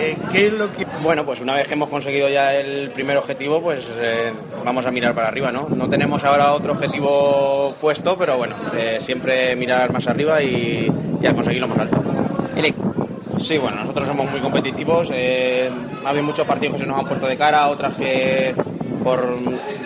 Eh, 0.00 0.16
¿Qué 0.30 0.46
es 0.46 0.52
lo 0.52 0.72
que...? 0.72 0.86
Bueno, 1.02 1.24
pues 1.24 1.40
una 1.40 1.54
vez 1.54 1.66
que 1.66 1.74
hemos 1.74 1.88
conseguido 1.88 2.28
ya 2.28 2.54
el 2.54 2.90
primer 2.90 3.16
objetivo, 3.16 3.60
pues 3.60 3.86
eh, 3.98 4.32
vamos 4.64 4.86
a 4.86 4.90
mirar 4.90 5.14
para 5.14 5.28
arriba, 5.28 5.50
¿no? 5.50 5.68
No 5.68 5.88
tenemos 5.88 6.24
ahora 6.24 6.52
otro 6.52 6.72
objetivo 6.72 7.74
puesto, 7.80 8.16
pero 8.16 8.36
bueno, 8.36 8.54
eh, 8.76 8.98
siempre 9.00 9.56
mirar 9.56 9.92
más 9.92 10.06
arriba 10.06 10.42
y, 10.42 10.90
y 11.20 11.26
a 11.26 11.34
conseguirlo 11.34 11.68
más 11.68 11.78
alto. 11.80 12.02
Sí, 13.40 13.56
bueno, 13.56 13.80
nosotros 13.80 14.06
somos 14.06 14.30
muy 14.30 14.40
competitivos. 14.40 15.10
Eh, 15.12 15.70
ha 16.04 16.08
habido 16.08 16.24
muchos 16.24 16.46
partidos 16.46 16.74
que 16.76 16.82
se 16.82 16.86
nos 16.86 16.98
han 16.98 17.06
puesto 17.06 17.26
de 17.26 17.36
cara, 17.36 17.68
otras 17.68 17.94
que 17.94 18.54
por, 19.02 19.36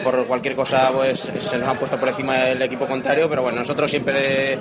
por 0.02 0.26
cualquier 0.26 0.56
cosa 0.56 0.90
pues 0.92 1.20
se 1.20 1.58
nos 1.58 1.68
han 1.68 1.78
puesto 1.78 1.98
por 1.98 2.08
encima 2.08 2.34
del 2.36 2.62
equipo 2.62 2.86
contrario, 2.86 3.28
pero 3.28 3.42
bueno, 3.42 3.58
nosotros 3.58 3.90
siempre 3.90 4.58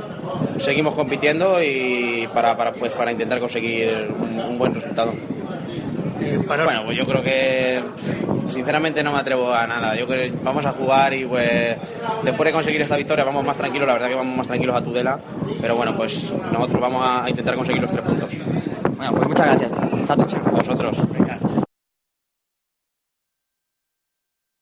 seguimos 0.57 0.93
compitiendo 0.93 1.61
y 1.63 2.27
para, 2.33 2.55
para, 2.55 2.73
pues, 2.73 2.91
para 2.93 3.11
intentar 3.11 3.39
conseguir 3.39 4.13
un, 4.19 4.39
un 4.39 4.57
buen 4.57 4.73
resultado. 4.75 5.13
Bueno, 6.45 6.83
pues 6.85 6.97
yo 6.97 7.03
creo 7.05 7.23
que 7.23 7.81
sinceramente 8.47 9.01
no 9.03 9.11
me 9.11 9.19
atrevo 9.19 9.51
a 9.51 9.65
nada. 9.65 9.95
Yo 9.95 10.05
creo 10.05 10.29
que 10.29 10.37
vamos 10.43 10.65
a 10.65 10.71
jugar 10.71 11.13
y 11.13 11.25
pues 11.25 11.75
después 12.23 12.47
de 12.47 12.53
conseguir 12.53 12.81
esta 12.81 12.95
victoria 12.95 13.23
vamos 13.23 13.43
más 13.43 13.57
tranquilos, 13.57 13.87
la 13.87 13.93
verdad 13.93 14.09
que 14.09 14.15
vamos 14.15 14.37
más 14.37 14.47
tranquilos 14.47 14.75
a 14.75 14.83
Tudela, 14.83 15.19
pero 15.59 15.75
bueno, 15.75 15.95
pues 15.97 16.31
nosotros 16.51 16.79
vamos 16.79 17.03
a 17.03 17.29
intentar 17.29 17.55
conseguir 17.55 17.81
los 17.81 17.91
tres 17.91 18.05
puntos. 18.05 18.29
Bueno, 19.01 19.15
pues 19.17 19.29
muchas 19.29 19.47
gracias. 19.47 19.71
Chao, 20.05 20.51
Vosotros. 20.51 21.11
Venga. 21.11 21.39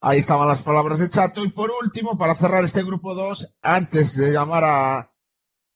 Ahí 0.01 0.19
estaban 0.19 0.47
las 0.47 0.61
palabras 0.61 0.99
de 0.99 1.09
Chato. 1.09 1.43
Y 1.43 1.49
por 1.49 1.69
último, 1.83 2.17
para 2.17 2.35
cerrar 2.35 2.63
este 2.63 2.83
grupo 2.83 3.15
2, 3.15 3.57
antes 3.61 4.15
de 4.15 4.31
llamar 4.31 4.63
a, 4.63 5.08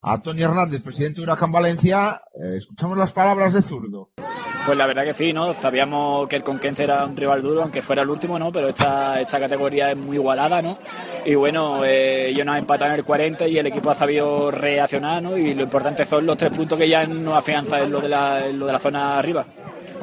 a 0.04 0.22
Tony 0.22 0.44
Hernández, 0.44 0.82
presidente 0.82 1.22
de 1.22 1.24
Huracán 1.24 1.52
Valencia, 1.52 2.22
eh, 2.36 2.58
escuchamos 2.58 2.98
las 2.98 3.14
palabras 3.14 3.54
de 3.54 3.62
Zurdo. 3.62 4.10
Pues 4.66 4.78
la 4.78 4.86
verdad 4.86 5.06
que 5.06 5.14
sí, 5.14 5.32
¿no? 5.32 5.54
Sabíamos 5.54 6.28
que 6.28 6.36
el 6.38 6.44
Conquense 6.44 6.84
era 6.84 7.06
un 7.06 7.16
rival 7.16 7.42
duro, 7.42 7.62
aunque 7.64 7.82
fuera 7.82 8.02
el 8.02 8.10
último, 8.10 8.38
¿no? 8.38 8.52
Pero 8.52 8.68
esta, 8.68 9.20
esta 9.20 9.40
categoría 9.40 9.92
es 9.92 9.98
muy 9.98 10.18
igualada, 10.18 10.62
¿no? 10.62 10.78
Y 11.26 11.36
bueno, 11.36 11.84
eh, 11.86 12.30
ellos 12.30 12.46
nos 12.46 12.58
empatan 12.58 12.90
en 12.90 12.96
el 12.96 13.04
40 13.06 13.48
y 13.48 13.58
el 13.58 13.68
equipo 13.68 13.92
ha 13.92 13.96
sabido 13.96 14.52
reaccionar, 14.52 15.24
¿no? 15.24 15.38
Y 15.38 15.54
lo 15.54 15.64
importante 15.64 16.06
son 16.06 16.26
los 16.26 16.38
tres 16.38 16.52
puntos 16.52 16.78
que 16.78 16.88
ya 16.88 17.06
nos 17.06 17.38
afianza 17.38 17.82
en 17.82 17.92
lo 17.92 18.02
de 18.02 18.10
la, 18.10 18.46
en 18.46 18.60
lo 18.60 18.66
de 18.66 18.74
la 18.74 18.80
zona 18.80 19.18
arriba. 19.18 19.46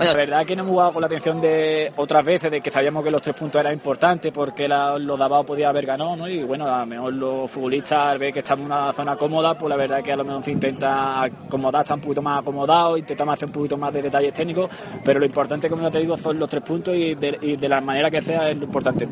La 0.01 0.14
verdad 0.14 0.47
que 0.47 0.56
no 0.56 0.62
hemos 0.62 0.72
jugado 0.72 0.93
con 0.94 1.01
la 1.02 1.06
atención 1.06 1.40
de 1.43 1.93
otras 1.97 2.24
veces, 2.24 2.51
de 2.51 2.62
que 2.62 2.70
sabíamos 2.70 3.05
que 3.05 3.10
los 3.10 3.20
tres 3.20 3.36
puntos 3.36 3.60
eran 3.60 3.74
importantes 3.74 4.32
porque 4.32 4.66
la, 4.66 4.98
los 4.98 5.18
Davao 5.18 5.44
podía 5.44 5.68
haber 5.68 5.85
ganado, 5.85 6.16
¿no? 6.16 6.27
Y 6.27 6.43
bueno, 6.43 6.66
a 6.66 6.81
lo 6.81 6.86
mejor 6.86 7.12
los 7.12 7.51
futbolistas 7.51 7.98
al 7.98 8.18
ver 8.18 8.32
que 8.32 8.39
estamos 8.39 8.64
en 8.64 8.72
una 8.72 8.93
zona 8.94 9.16
cómoda, 9.16 9.59
pues 9.59 9.68
la 9.68 9.77
verdad 9.77 10.02
que 10.02 10.12
a 10.12 10.16
lo 10.16 10.24
mejor 10.24 10.48
intenta 10.48 11.24
acomodar, 11.24 11.82
está 11.82 11.94
un 11.94 12.01
poquito 12.01 12.22
más 12.22 12.40
acomodado, 12.40 12.97
intentamos 12.97 13.35
hacer 13.35 13.47
un 13.47 13.52
poquito 13.52 13.77
más 13.77 13.93
de 13.93 14.02
detalles 14.02 14.32
técnicos, 14.32 14.70
pero 15.05 15.20
lo 15.20 15.27
importante, 15.27 15.68
como 15.68 15.82
ya 15.82 15.90
te 15.90 15.98
digo, 15.98 16.16
son 16.16 16.39
los 16.39 16.48
tres 16.48 16.62
puntos 16.62 16.97
y 16.97 17.14
de, 17.14 17.39
y 17.43 17.56
de 17.56 17.68
la 17.68 17.82
manera 17.82 18.10
que 18.10 18.22
sea 18.22 18.48
es 18.48 18.56
lo 18.56 18.64
importante. 18.64 19.06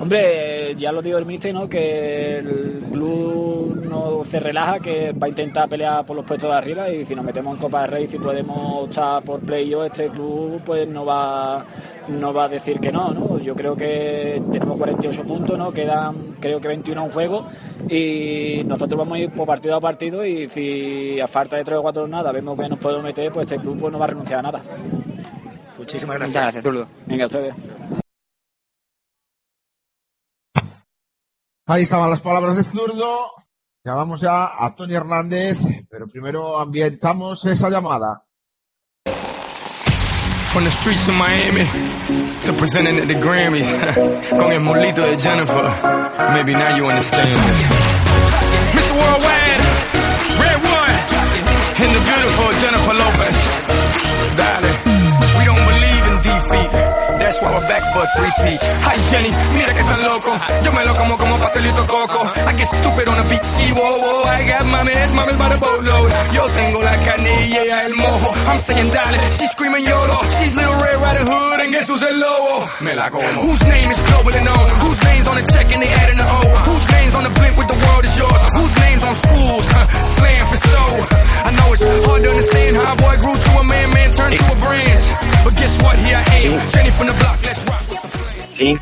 Hombre, 0.00 0.74
ya 0.76 0.92
lo 0.92 1.00
digo 1.00 1.18
el 1.18 1.24
míster, 1.24 1.54
¿no? 1.54 1.68
Que 1.68 2.38
el 2.38 2.84
club 2.92 3.84
no 3.88 4.24
se 4.24 4.40
relaja, 4.40 4.78
que 4.80 5.12
va 5.12 5.26
a 5.26 5.30
intentar 5.30 5.68
pelear 5.68 6.04
por 6.04 6.16
los 6.16 6.24
puestos 6.24 6.50
de 6.50 6.56
arriba 6.56 6.90
y 6.90 7.06
si 7.06 7.14
nos 7.14 7.24
metemos 7.24 7.54
en 7.54 7.60
Copa 7.60 7.82
del 7.82 7.90
Rey, 7.92 8.06
si 8.08 8.18
podemos 8.18 8.84
optar 8.84 9.22
por 9.22 9.40
playoff, 9.40 9.86
este 9.86 10.08
club 10.08 10.60
pues 10.64 10.86
no 10.88 11.04
va, 11.06 11.64
no 12.08 12.34
va 12.34 12.44
a 12.44 12.48
decir 12.48 12.80
que 12.80 12.90
no, 12.92 13.14
¿no? 13.14 13.38
Yo 13.38 13.54
creo 13.54 13.76
que 13.76 14.42
tenemos 14.50 14.76
48 14.76 15.22
puntos, 15.22 15.58
¿no? 15.58 15.72
Quedan 15.72 16.36
creo 16.40 16.60
que 16.60 16.68
21 16.68 17.00
a 17.00 17.04
un 17.04 17.10
juego 17.10 17.46
y 17.88 18.62
nosotros 18.64 18.98
vamos 18.98 19.16
a 19.16 19.20
ir 19.20 19.30
por 19.30 19.46
partido 19.46 19.76
a 19.76 19.80
partido 19.80 20.24
y 20.26 20.48
si 20.48 21.20
a 21.20 21.26
falta 21.26 21.56
de 21.56 21.64
3 21.64 21.78
o 21.78 21.82
4 21.82 22.08
nada 22.08 22.32
vemos 22.32 22.58
que 22.58 22.68
nos 22.68 22.78
podemos 22.78 23.04
meter, 23.04 23.32
pues 23.32 23.50
este 23.50 23.58
club 23.62 23.78
pues, 23.80 23.92
no 23.92 23.98
va 23.98 24.04
a 24.06 24.08
renunciar 24.08 24.40
a 24.40 24.42
nada. 24.42 24.60
Muchísimas 25.78 26.16
Muchas 26.16 26.32
gracias. 26.32 26.42
gracias, 26.42 26.64
Zurdo. 26.64 26.86
Venga, 27.06 27.26
ustedes. 27.26 28.03
Ahí 31.66 31.84
estaban 31.84 32.10
las 32.10 32.20
palabras 32.20 32.56
de 32.56 32.64
Zurdo. 32.64 33.30
Llamamos 33.82 34.20
ya 34.20 34.44
a 34.58 34.74
Tony 34.76 34.94
Hernández, 34.94 35.58
pero 35.88 36.06
primero 36.06 36.58
ambientamos 36.58 37.44
esa 37.46 37.70
llamada. 37.70 38.22
From 40.52 40.64
the 40.64 40.70
streets 40.70 41.08
of 41.08 41.14
Miami 41.16 41.64
to 42.42 42.52
presenting 42.52 42.98
at 43.00 43.08
the 43.08 43.14
Grammys 43.14 43.74
con 44.38 44.52
el 44.52 44.60
molito 44.60 45.02
de 45.02 45.16
Jennifer. 45.16 45.64
Maybe 46.32 46.52
now 46.54 46.76
you 46.76 46.84
understand. 46.86 47.28
Mr. 48.72 48.92
Worldwide, 48.94 49.60
Red 50.38 50.60
One, 50.68 50.94
and 51.80 51.90
the 51.96 52.02
beautiful 52.04 52.52
Jennifer 52.60 52.94
Lopez. 52.94 53.36
Darling, 54.36 54.78
we 55.38 55.44
don't 55.44 55.64
believe 55.66 56.06
in 56.06 56.22
defeat. 56.22 56.83
That's 57.24 57.40
why 57.40 57.56
we're 57.56 57.64
back 57.64 57.80
for 57.88 58.04
a 58.04 58.08
three-peat. 58.20 58.60
Hi 58.84 58.96
Jenny, 59.08 59.32
mira 59.56 59.72
que 59.72 59.80
tan 59.80 60.00
loco. 60.04 60.28
Yo 60.60 60.70
me 60.76 60.84
lo 60.84 60.92
como 60.92 61.16
como 61.16 61.40
pastelito 61.40 61.86
coco. 61.88 62.20
I 62.20 62.52
get 62.52 62.68
stupid 62.68 63.08
on 63.08 63.16
the 63.16 63.26
beach, 63.32 63.48
sí, 63.48 63.72
whoa, 63.72 63.96
whoa. 63.96 64.28
I 64.28 64.44
got 64.44 64.68
mames, 64.68 65.10
mames 65.16 65.38
by 65.40 65.48
the 65.48 65.56
boatload. 65.56 66.12
Yo 66.36 66.44
tengo 66.52 66.82
la 66.84 66.94
y 67.40 67.68
el 67.80 67.94
mojo. 67.94 68.28
I'm 68.28 68.58
saying 68.58 68.90
dale, 68.92 69.18
she's 69.40 69.50
screaming 69.52 69.84
YOLO. 69.88 70.18
She's 70.36 70.54
Little 70.54 70.76
Red 70.84 71.00
Riding 71.00 71.26
Hood 71.32 71.60
and 71.64 71.72
guess 71.72 71.88
who's 71.88 72.02
el 72.02 72.12
lobo? 72.12 72.68
Me 72.84 72.92
la 72.94 73.08
como. 73.08 73.24
Whose 73.40 73.64
name 73.72 73.88
is 73.90 74.00
globally 74.04 74.44
known? 74.44 74.66
Whose 74.84 75.00
name's 75.08 75.28
on 75.28 75.36
the 75.40 75.46
check 75.48 75.72
and 75.72 75.80
they 75.80 75.92
adding 76.04 76.18
the 76.20 76.28
O? 76.28 76.40
Whose 76.68 76.86
name's 76.92 77.14
on 77.14 77.24
the 77.24 77.32
blimp 77.40 77.56
with 77.56 77.68
the 77.72 77.78
world 77.88 78.04
is 78.04 78.14
yours? 78.20 78.40
Whose 78.52 78.76
name's 78.84 79.02
on 79.02 79.14
schools? 79.14 79.64
Huh, 79.72 79.86
slaying 80.20 80.44
for 80.44 80.60
so. 80.60 80.84
I 81.48 81.50
know 81.56 81.72
it's 81.72 81.84
hard 82.04 82.20
to 82.20 82.28
understand 82.28 82.76
how 82.76 82.92
a 82.92 82.96
boy 83.00 83.16
grew 83.16 83.32
to 83.32 83.50
a 83.60 83.64
man, 83.64 83.88
man 83.96 84.12
turned 84.12 84.36
to 84.36 84.44
a 84.44 84.56
brand. 84.60 85.00
But 85.44 85.56
guess 85.56 85.74
what? 85.80 85.96
Here 85.98 86.16
I 86.16 86.24
am, 86.44 86.52
Jenny 86.68 86.90
from 86.90 87.06
the 87.08 87.12
block. 87.12 87.12
Let's 87.12 87.12
rock. 87.12 87.13
Sí, 88.56 88.76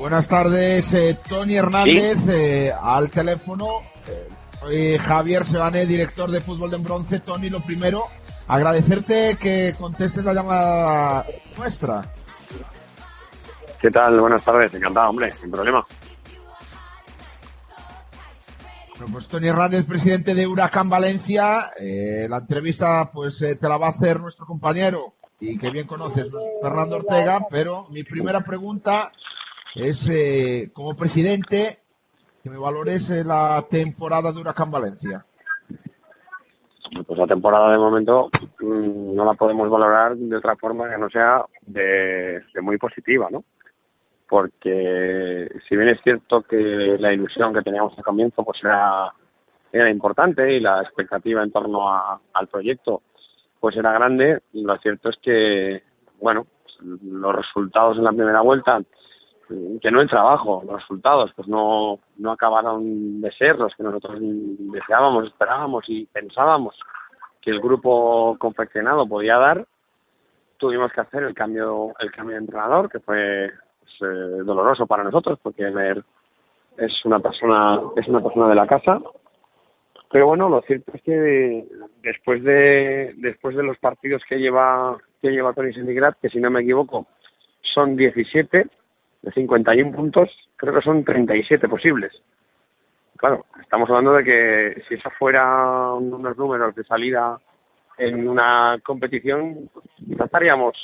Buenas 0.00 0.28
tardes, 0.28 0.94
eh, 0.94 1.18
Tony 1.28 1.56
Hernández, 1.56 2.26
eh, 2.26 2.72
al 2.72 3.10
teléfono. 3.10 3.82
Eh, 4.08 4.28
soy 4.58 4.96
Javier 4.96 5.44
Sebane, 5.44 5.84
director 5.84 6.30
de 6.30 6.40
Fútbol 6.40 6.70
de 6.70 6.78
Bronce. 6.78 7.20
Tony, 7.20 7.50
lo 7.50 7.62
primero, 7.62 8.04
agradecerte 8.48 9.36
que 9.38 9.74
contestes 9.78 10.24
la 10.24 10.32
llamada 10.32 11.26
nuestra. 11.54 12.02
¿qué 13.78 13.90
tal? 13.90 14.18
Buenas 14.20 14.42
tardes, 14.42 14.72
encantado, 14.72 15.10
hombre, 15.10 15.32
sin 15.38 15.50
problema. 15.50 15.86
Bueno, 18.96 19.12
pues 19.12 19.28
Tony 19.28 19.48
Hernández, 19.48 19.84
presidente 19.84 20.34
de 20.34 20.46
Huracán 20.46 20.88
Valencia. 20.88 21.72
Eh, 21.78 22.26
la 22.28 22.38
entrevista, 22.38 23.10
pues 23.12 23.40
eh, 23.42 23.56
te 23.56 23.68
la 23.68 23.76
va 23.76 23.88
a 23.88 23.90
hacer 23.90 24.18
nuestro 24.18 24.46
compañero 24.46 25.14
y 25.40 25.58
que 25.58 25.70
bien 25.70 25.86
conoces, 25.86 26.30
Fernando 26.62 26.96
Ortega. 26.96 27.40
Pero 27.50 27.86
mi 27.90 28.02
primera 28.04 28.40
pregunta 28.40 29.10
es, 29.74 30.08
eh, 30.08 30.70
como 30.72 30.94
presidente, 30.96 31.78
que 32.42 32.50
me 32.50 32.58
valores 32.58 33.08
eh, 33.10 33.24
la 33.24 33.64
temporada 33.68 34.32
de 34.32 34.40
Huracán 34.40 34.70
Valencia. 34.70 35.24
Pues 37.06 37.18
la 37.18 37.26
temporada 37.26 37.70
de 37.70 37.78
momento 37.78 38.28
mm, 38.60 39.14
no 39.14 39.24
la 39.24 39.34
podemos 39.34 39.70
valorar 39.70 40.16
de 40.16 40.36
otra 40.36 40.56
forma 40.56 40.90
que 40.90 40.98
no 40.98 41.08
sea 41.08 41.44
de, 41.62 42.42
de 42.52 42.60
muy 42.60 42.78
positiva, 42.78 43.28
¿no? 43.30 43.44
Porque 44.28 45.48
si 45.68 45.76
bien 45.76 45.88
es 45.90 46.00
cierto 46.02 46.42
que 46.42 46.96
la 46.98 47.12
ilusión 47.12 47.52
que 47.52 47.62
teníamos 47.62 47.96
al 47.96 48.04
comienzo 48.04 48.44
pues 48.44 48.58
era, 48.62 49.12
era 49.72 49.90
importante 49.90 50.52
y 50.52 50.60
la 50.60 50.82
expectativa 50.82 51.42
en 51.42 51.50
torno 51.52 51.88
a- 51.92 52.20
al 52.34 52.46
proyecto 52.48 53.02
pues 53.60 53.76
era 53.76 53.92
grande, 53.92 54.40
lo 54.54 54.76
cierto 54.78 55.10
es 55.10 55.16
que, 55.18 55.82
bueno, 56.20 56.46
los 56.80 57.34
resultados 57.34 57.98
en 57.98 58.04
la 58.04 58.12
primera 58.12 58.40
vuelta 58.40 58.80
que 59.80 59.90
no 59.90 60.00
el 60.00 60.08
trabajo, 60.08 60.62
los 60.64 60.80
resultados 60.80 61.32
pues 61.34 61.48
no, 61.48 61.98
no 62.18 62.32
acabaron 62.32 63.20
de 63.20 63.32
ser 63.32 63.58
los 63.58 63.74
que 63.74 63.82
nosotros 63.82 64.18
deseábamos, 64.20 65.26
esperábamos 65.26 65.84
y 65.88 66.06
pensábamos 66.06 66.78
que 67.40 67.50
el 67.50 67.60
grupo 67.60 68.36
confeccionado 68.38 69.06
podía 69.06 69.38
dar, 69.38 69.66
tuvimos 70.56 70.92
que 70.92 71.00
hacer 71.00 71.24
el 71.24 71.34
cambio, 71.34 71.92
el 71.98 72.12
cambio 72.12 72.34
de 72.34 72.42
entrenador, 72.42 72.88
que 72.88 73.00
fue 73.00 73.50
pues, 73.80 73.92
eh, 74.02 74.42
doloroso 74.44 74.86
para 74.86 75.02
nosotros, 75.02 75.38
porque 75.42 75.72
es 76.76 77.04
una 77.04 77.18
persona, 77.18 77.80
es 77.96 78.06
una 78.06 78.22
persona 78.22 78.48
de 78.48 78.54
la 78.54 78.66
casa. 78.66 79.00
Pero 80.10 80.26
bueno, 80.26 80.48
lo 80.48 80.60
cierto 80.62 80.90
es 80.94 81.02
que 81.02 81.64
después 82.02 82.42
de, 82.42 83.14
después 83.18 83.56
de 83.56 83.62
los 83.62 83.78
partidos 83.78 84.22
que 84.28 84.38
lleva, 84.38 84.98
que 85.22 85.30
lleva 85.30 85.52
Tony 85.52 85.72
Sendigrat, 85.72 86.18
que 86.20 86.28
si 86.28 86.40
no 86.40 86.50
me 86.50 86.62
equivoco, 86.62 87.06
son 87.62 87.94
17 87.94 88.66
de 89.22 89.32
51 89.32 89.92
puntos, 89.92 90.28
creo 90.56 90.74
que 90.74 90.80
son 90.80 91.04
37 91.04 91.68
posibles. 91.68 92.12
Claro, 93.16 93.46
estamos 93.60 93.88
hablando 93.88 94.14
de 94.14 94.24
que 94.24 94.82
si 94.88 94.94
eso 94.94 95.10
fuera 95.16 95.92
unos 95.92 96.36
números 96.36 96.74
de 96.74 96.82
salida 96.84 97.38
en 97.96 98.28
una 98.28 98.80
competición, 98.82 99.70
quizás 99.96 100.26
estaríamos, 100.26 100.74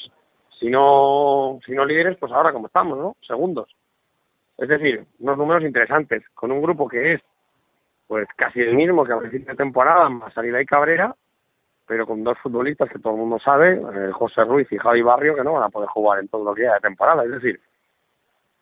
si 0.60 0.68
no, 0.68 1.58
si 1.66 1.72
no 1.72 1.84
líderes, 1.84 2.16
pues 2.18 2.30
ahora 2.30 2.52
como 2.52 2.68
estamos, 2.68 2.96
¿no? 2.96 3.16
Segundos. 3.26 3.74
Es 4.56 4.68
decir, 4.68 5.04
unos 5.18 5.36
números 5.36 5.64
interesantes, 5.64 6.22
con 6.34 6.52
un 6.52 6.62
grupo 6.62 6.86
que 6.86 7.14
es 7.14 7.22
pues 8.06 8.28
casi 8.36 8.60
el 8.60 8.74
mismo 8.74 9.04
que 9.04 9.12
a 9.12 9.18
principio 9.18 9.48
de 9.48 9.56
temporada, 9.56 10.08
más 10.08 10.32
Salida 10.32 10.60
y 10.60 10.66
Cabrera, 10.66 11.14
pero 11.86 12.06
con 12.06 12.24
dos 12.24 12.38
futbolistas 12.38 12.90
que 12.90 12.98
todo 12.98 13.14
el 13.14 13.20
mundo 13.20 13.38
sabe, 13.38 13.74
eh, 13.74 14.12
José 14.12 14.44
Ruiz 14.44 14.70
y 14.72 14.78
Javi 14.78 15.02
Barrio, 15.02 15.34
que 15.34 15.44
no 15.44 15.52
van 15.52 15.64
a 15.64 15.68
poder 15.68 15.88
jugar 15.88 16.18
en 16.18 16.28
todos 16.28 16.44
los 16.44 16.56
días 16.56 16.74
de 16.74 16.80
temporada. 16.80 17.24
Es 17.24 17.30
decir, 17.30 17.60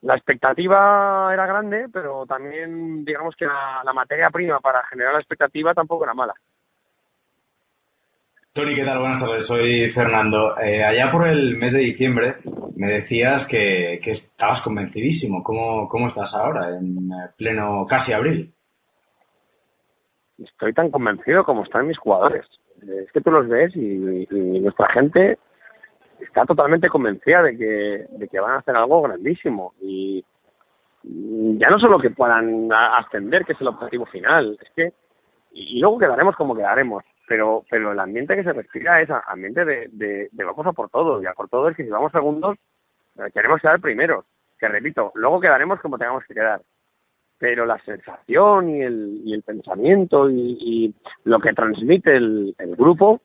la 0.03 0.15
expectativa 0.15 1.31
era 1.33 1.47
grande, 1.47 1.87
pero 1.93 2.27
también 2.27 3.05
digamos 3.05 3.35
que 3.37 3.47
la, 3.47 3.83
la 3.85 3.93
materia 3.93 4.29
prima 4.31 4.61
para 4.61 4.85
generar 4.87 5.15
la 5.15 5.21
expectativa 5.21 5.73
tampoco 5.73 6.05
era 6.05 6.15
mala. 6.15 6.35
Tony, 8.53 8.77
¿qué 8.77 8.85
tal? 8.85 9.01
Buenas 9.01 9.21
tardes, 9.21 9.47
soy 9.47 9.91
Fernando. 9.91 10.57
Eh, 10.61 10.85
allá 10.85 11.11
por 11.11 11.27
el 11.27 11.57
mes 11.57 11.73
de 11.73 11.81
diciembre 11.81 12.37
me 12.77 13.01
decías 13.01 13.49
que, 13.49 14.01
que 14.01 14.13
estabas 14.13 14.63
convencidísimo. 14.63 15.43
¿Cómo, 15.43 15.89
¿Cómo 15.89 16.07
estás 16.07 16.33
ahora, 16.35 16.69
en 16.69 17.11
eh, 17.11 17.31
pleno 17.37 17.85
casi 17.89 18.13
abril? 18.13 18.55
Estoy 20.39 20.73
tan 20.73 20.91
convencido 20.91 21.45
como 21.45 21.65
están 21.65 21.87
mis 21.87 21.99
jugadores. 21.99 22.47
Es 22.83 23.11
que 23.13 23.21
tú 23.21 23.31
los 23.31 23.49
ves 23.49 23.75
y, 23.77 24.27
nuestra 24.61 24.89
gente 24.91 25.39
está 26.21 26.45
totalmente 26.45 26.89
convencida 26.89 27.43
de 27.43 27.57
que, 27.57 28.07
de 28.11 28.29
que 28.29 28.41
van 28.41 28.53
a 28.53 28.59
hacer 28.59 28.77
algo 28.77 29.03
grandísimo. 29.03 29.75
Y 29.81 30.25
ya 31.03 31.69
no 31.69 31.79
solo 31.79 31.99
que 31.99 32.11
puedan 32.11 32.69
ascender, 32.73 33.45
que 33.45 33.53
es 33.53 33.61
el 33.61 33.69
objetivo 33.69 34.07
final, 34.07 34.59
es 34.61 34.71
que 34.75 34.93
y 35.57 35.79
luego 35.79 35.99
quedaremos 35.99 36.35
como 36.35 36.57
quedaremos, 36.57 37.05
pero 37.29 37.65
pero 37.71 37.93
el 37.93 38.01
ambiente 38.01 38.35
que 38.35 38.43
se 38.43 38.53
respira 38.53 39.01
es 39.01 39.09
ambiente 39.29 39.65
de, 39.65 39.89
de, 39.93 40.29
de 40.33 40.45
vamos 40.45 40.67
a 40.67 40.73
por 40.73 40.91
todo, 40.91 41.23
y 41.23 41.27
a 41.27 41.33
por 41.33 41.49
todo 41.49 41.69
es 41.69 41.77
que 41.77 41.85
si 41.85 41.91
vamos 41.91 42.11
segundos 42.11 42.57
eh, 43.19 43.31
queremos 43.33 43.61
quedar 43.61 43.81
primeros, 43.81 44.25
que 44.59 44.67
repito, 44.67 45.13
luego 45.15 45.41
quedaremos 45.41 45.81
como 45.81 45.99
tengamos 45.99 46.25
que 46.25 46.35
quedar, 46.35 46.61
pero 47.39 47.67
la 47.67 47.79
sensación 47.81 48.71
y 48.71 48.83
el, 48.83 49.21
y 49.25 49.35
el 49.35 49.43
pensamiento 49.43 50.31
y, 50.31 50.57
y 50.61 50.95
lo 51.25 51.41
que 51.41 51.53
transmite 51.53 52.17
el, 52.17 52.55
grupo 52.77 53.21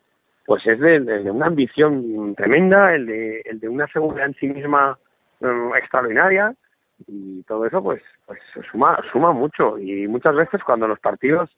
pues 0.45 0.65
es 0.65 0.79
de, 0.79 0.99
una 1.29 1.45
ambición 1.45 2.33
tremenda, 2.35 2.95
el 2.95 3.05
de, 3.05 3.41
el 3.45 3.59
de 3.59 3.69
una 3.69 3.87
seguridad 3.87 4.25
en 4.25 4.33
sí 4.35 4.47
misma 4.47 4.97
eh, 5.41 5.69
extraordinaria 5.77 6.55
y 7.07 7.43
todo 7.43 7.65
eso 7.65 7.83
pues 7.83 8.01
pues 8.25 8.39
suma 8.71 8.99
suma 9.11 9.31
mucho. 9.31 9.77
Y 9.77 10.07
muchas 10.07 10.35
veces 10.35 10.63
cuando 10.63 10.87
los 10.87 10.99
partidos 10.99 11.49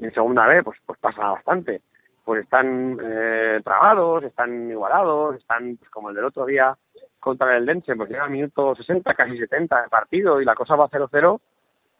en 0.00 0.12
segunda 0.12 0.46
B 0.46 0.62
pues 0.64 0.78
pues 0.84 0.98
pasa 0.98 1.30
bastante. 1.30 1.80
Pues 2.24 2.42
están 2.42 2.98
eh, 3.02 3.60
trabados 3.62 4.24
están 4.24 4.68
igualados 4.70 5.36
están 5.36 5.76
pues, 5.76 5.90
como 5.90 6.10
el 6.10 6.16
del 6.16 6.24
otro 6.24 6.44
día 6.44 6.76
contra 7.20 7.56
el 7.56 7.66
Dense 7.66 7.94
pues 7.94 8.10
llega 8.10 8.24
al 8.24 8.30
minuto 8.30 8.74
60 8.74 9.14
casi 9.14 9.38
70 9.38 9.82
de 9.82 9.88
partido 9.88 10.40
y 10.40 10.44
la 10.44 10.54
cosa 10.54 10.74
va 10.74 10.90
0-0 10.90 11.40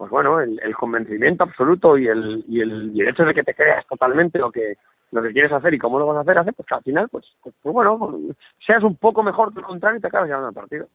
pues 0.01 0.11
bueno 0.11 0.41
el, 0.41 0.59
el 0.63 0.75
convencimiento 0.75 1.45
absoluto 1.45 1.99
y 1.99 2.07
el, 2.07 2.43
y 2.49 2.63
el 2.63 2.91
y 2.95 3.03
el 3.03 3.09
hecho 3.09 3.23
de 3.23 3.35
que 3.35 3.43
te 3.43 3.53
creas 3.53 3.87
totalmente 3.87 4.39
lo 4.39 4.51
que 4.51 4.79
lo 5.13 5.23
que 5.23 5.31
quieres 5.31 5.53
hacer 5.53 5.75
y 5.75 5.79
cómo 5.79 5.99
lo 5.99 6.07
vas 6.07 6.17
a 6.17 6.21
hacer 6.21 6.39
hace 6.39 6.55
pues 6.55 6.67
que 6.67 6.75
al 6.75 6.83
final 6.83 7.11
pues 7.11 7.27
pues, 7.43 7.55
pues, 7.61 7.75
bueno 7.75 7.99
pues, 7.99 8.35
seas 8.67 8.83
un 8.83 8.97
poco 8.97 9.23
mejor 9.23 9.53
que 9.53 9.61
el 9.61 9.67
contrario 9.67 9.99
y 9.99 10.01
te 10.01 10.07
acabas 10.07 10.29
llevando 10.29 10.49
el 10.49 10.55
partido 10.55 10.89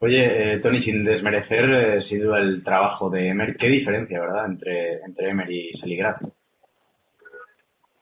Oye, 0.00 0.52
eh, 0.52 0.58
Tony, 0.58 0.78
sin 0.80 1.06
desmerecer 1.06 1.64
eh, 1.72 2.02
sin 2.02 2.20
duda 2.20 2.38
el 2.38 2.62
trabajo 2.62 3.08
de 3.08 3.28
Emer, 3.28 3.56
qué 3.56 3.66
diferencia, 3.66 4.20
¿verdad?, 4.20 4.44
entre, 4.44 5.00
entre 5.00 5.30
Emer 5.30 5.50
y 5.50 5.72
Saligrat. 5.78 6.20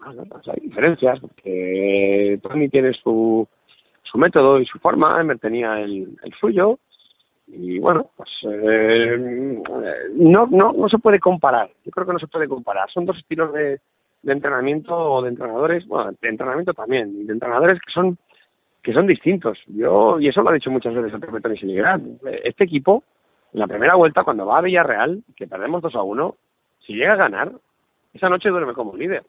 Bueno, 0.00 0.24
pues 0.28 0.48
hay 0.48 0.60
diferencias, 0.60 1.20
porque 1.20 2.40
Tony 2.42 2.68
tiene 2.68 2.92
su, 2.94 3.46
su 4.02 4.18
método 4.18 4.58
y 4.58 4.66
su 4.66 4.80
forma, 4.80 5.20
Emer 5.20 5.38
tenía 5.38 5.80
el, 5.82 6.18
el 6.20 6.34
suyo, 6.40 6.80
y 7.46 7.78
bueno, 7.78 8.10
pues 8.16 8.30
eh, 8.50 9.16
no, 10.14 10.46
no, 10.46 10.72
no 10.72 10.88
se 10.88 10.98
puede 10.98 11.20
comparar, 11.20 11.70
yo 11.84 11.90
creo 11.90 12.06
que 12.06 12.12
no 12.14 12.18
se 12.18 12.26
puede 12.26 12.48
comparar, 12.48 12.90
son 12.90 13.04
dos 13.04 13.18
estilos 13.18 13.52
de, 13.52 13.80
de 14.22 14.32
entrenamiento 14.32 14.96
o 14.96 15.22
de 15.22 15.28
entrenadores, 15.28 15.86
bueno, 15.86 16.12
de 16.20 16.28
entrenamiento 16.28 16.72
también, 16.72 17.14
y 17.20 17.24
de 17.24 17.32
entrenadores 17.32 17.80
que 17.80 17.92
son 17.92 18.18
que 18.84 18.92
son 18.92 19.06
distintos. 19.06 19.58
Yo, 19.66 20.20
y 20.20 20.28
eso 20.28 20.42
lo 20.42 20.50
ha 20.50 20.52
dicho 20.52 20.70
muchas 20.70 20.94
veces 20.94 21.14
el 21.14 21.42
Tony 21.42 21.56
Sinigrat, 21.56 22.02
este 22.44 22.64
equipo, 22.64 23.02
en 23.54 23.60
la 23.60 23.66
primera 23.66 23.94
vuelta, 23.94 24.24
cuando 24.24 24.44
va 24.44 24.58
a 24.58 24.60
Villarreal, 24.60 25.24
que 25.34 25.46
perdemos 25.46 25.80
2 25.80 25.94
a 25.94 26.02
1, 26.02 26.36
si 26.86 26.92
llega 26.92 27.14
a 27.14 27.16
ganar, 27.16 27.52
esa 28.12 28.28
noche 28.28 28.50
duerme 28.50 28.74
como 28.74 28.94
líder. 28.94 29.24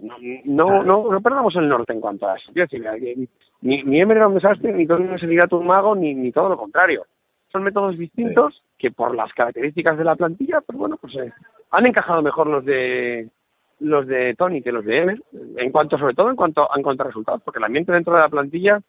No, 0.00 0.16
no, 0.44 0.82
no, 0.82 1.08
no 1.08 1.20
perdamos 1.20 1.54
el 1.54 1.68
norte 1.68 1.92
en 1.92 2.00
cuanto 2.00 2.28
a 2.28 2.34
eso. 2.34 2.52
Quiero 2.52 2.66
decir, 2.68 3.28
ni, 3.60 3.82
ni 3.84 4.00
Emer 4.00 4.16
era 4.16 4.26
un 4.26 4.34
desastre, 4.34 4.72
ni 4.72 4.88
Tony 4.88 5.18
Sinigrat 5.20 5.52
un 5.52 5.68
mago, 5.68 5.94
ni, 5.94 6.12
ni 6.12 6.32
todo 6.32 6.48
lo 6.48 6.56
contrario. 6.56 7.06
Son 7.54 7.62
métodos 7.62 7.96
distintos 7.96 8.64
que 8.76 8.90
por 8.90 9.14
las 9.14 9.32
características 9.32 9.96
de 9.96 10.02
la 10.02 10.16
plantilla, 10.16 10.60
pues 10.60 10.76
bueno, 10.76 10.96
pues 10.96 11.14
eh, 11.14 11.32
han 11.70 11.86
encajado 11.86 12.20
mejor 12.20 12.48
los 12.48 12.64
de 12.64 13.30
los 13.78 14.08
de 14.08 14.34
Tony 14.34 14.60
que 14.60 14.72
los 14.72 14.84
de 14.84 14.98
Emer, 14.98 15.22
en 15.56 15.70
cuanto, 15.70 15.96
sobre 15.96 16.14
todo 16.14 16.30
en 16.30 16.34
cuanto, 16.34 16.68
en 16.74 16.82
cuanto 16.82 17.04
a 17.04 17.06
resultados, 17.06 17.42
porque 17.44 17.58
el 17.58 17.64
ambiente 17.64 17.92
dentro 17.92 18.12
de 18.12 18.22
la 18.22 18.28
plantilla 18.28 18.80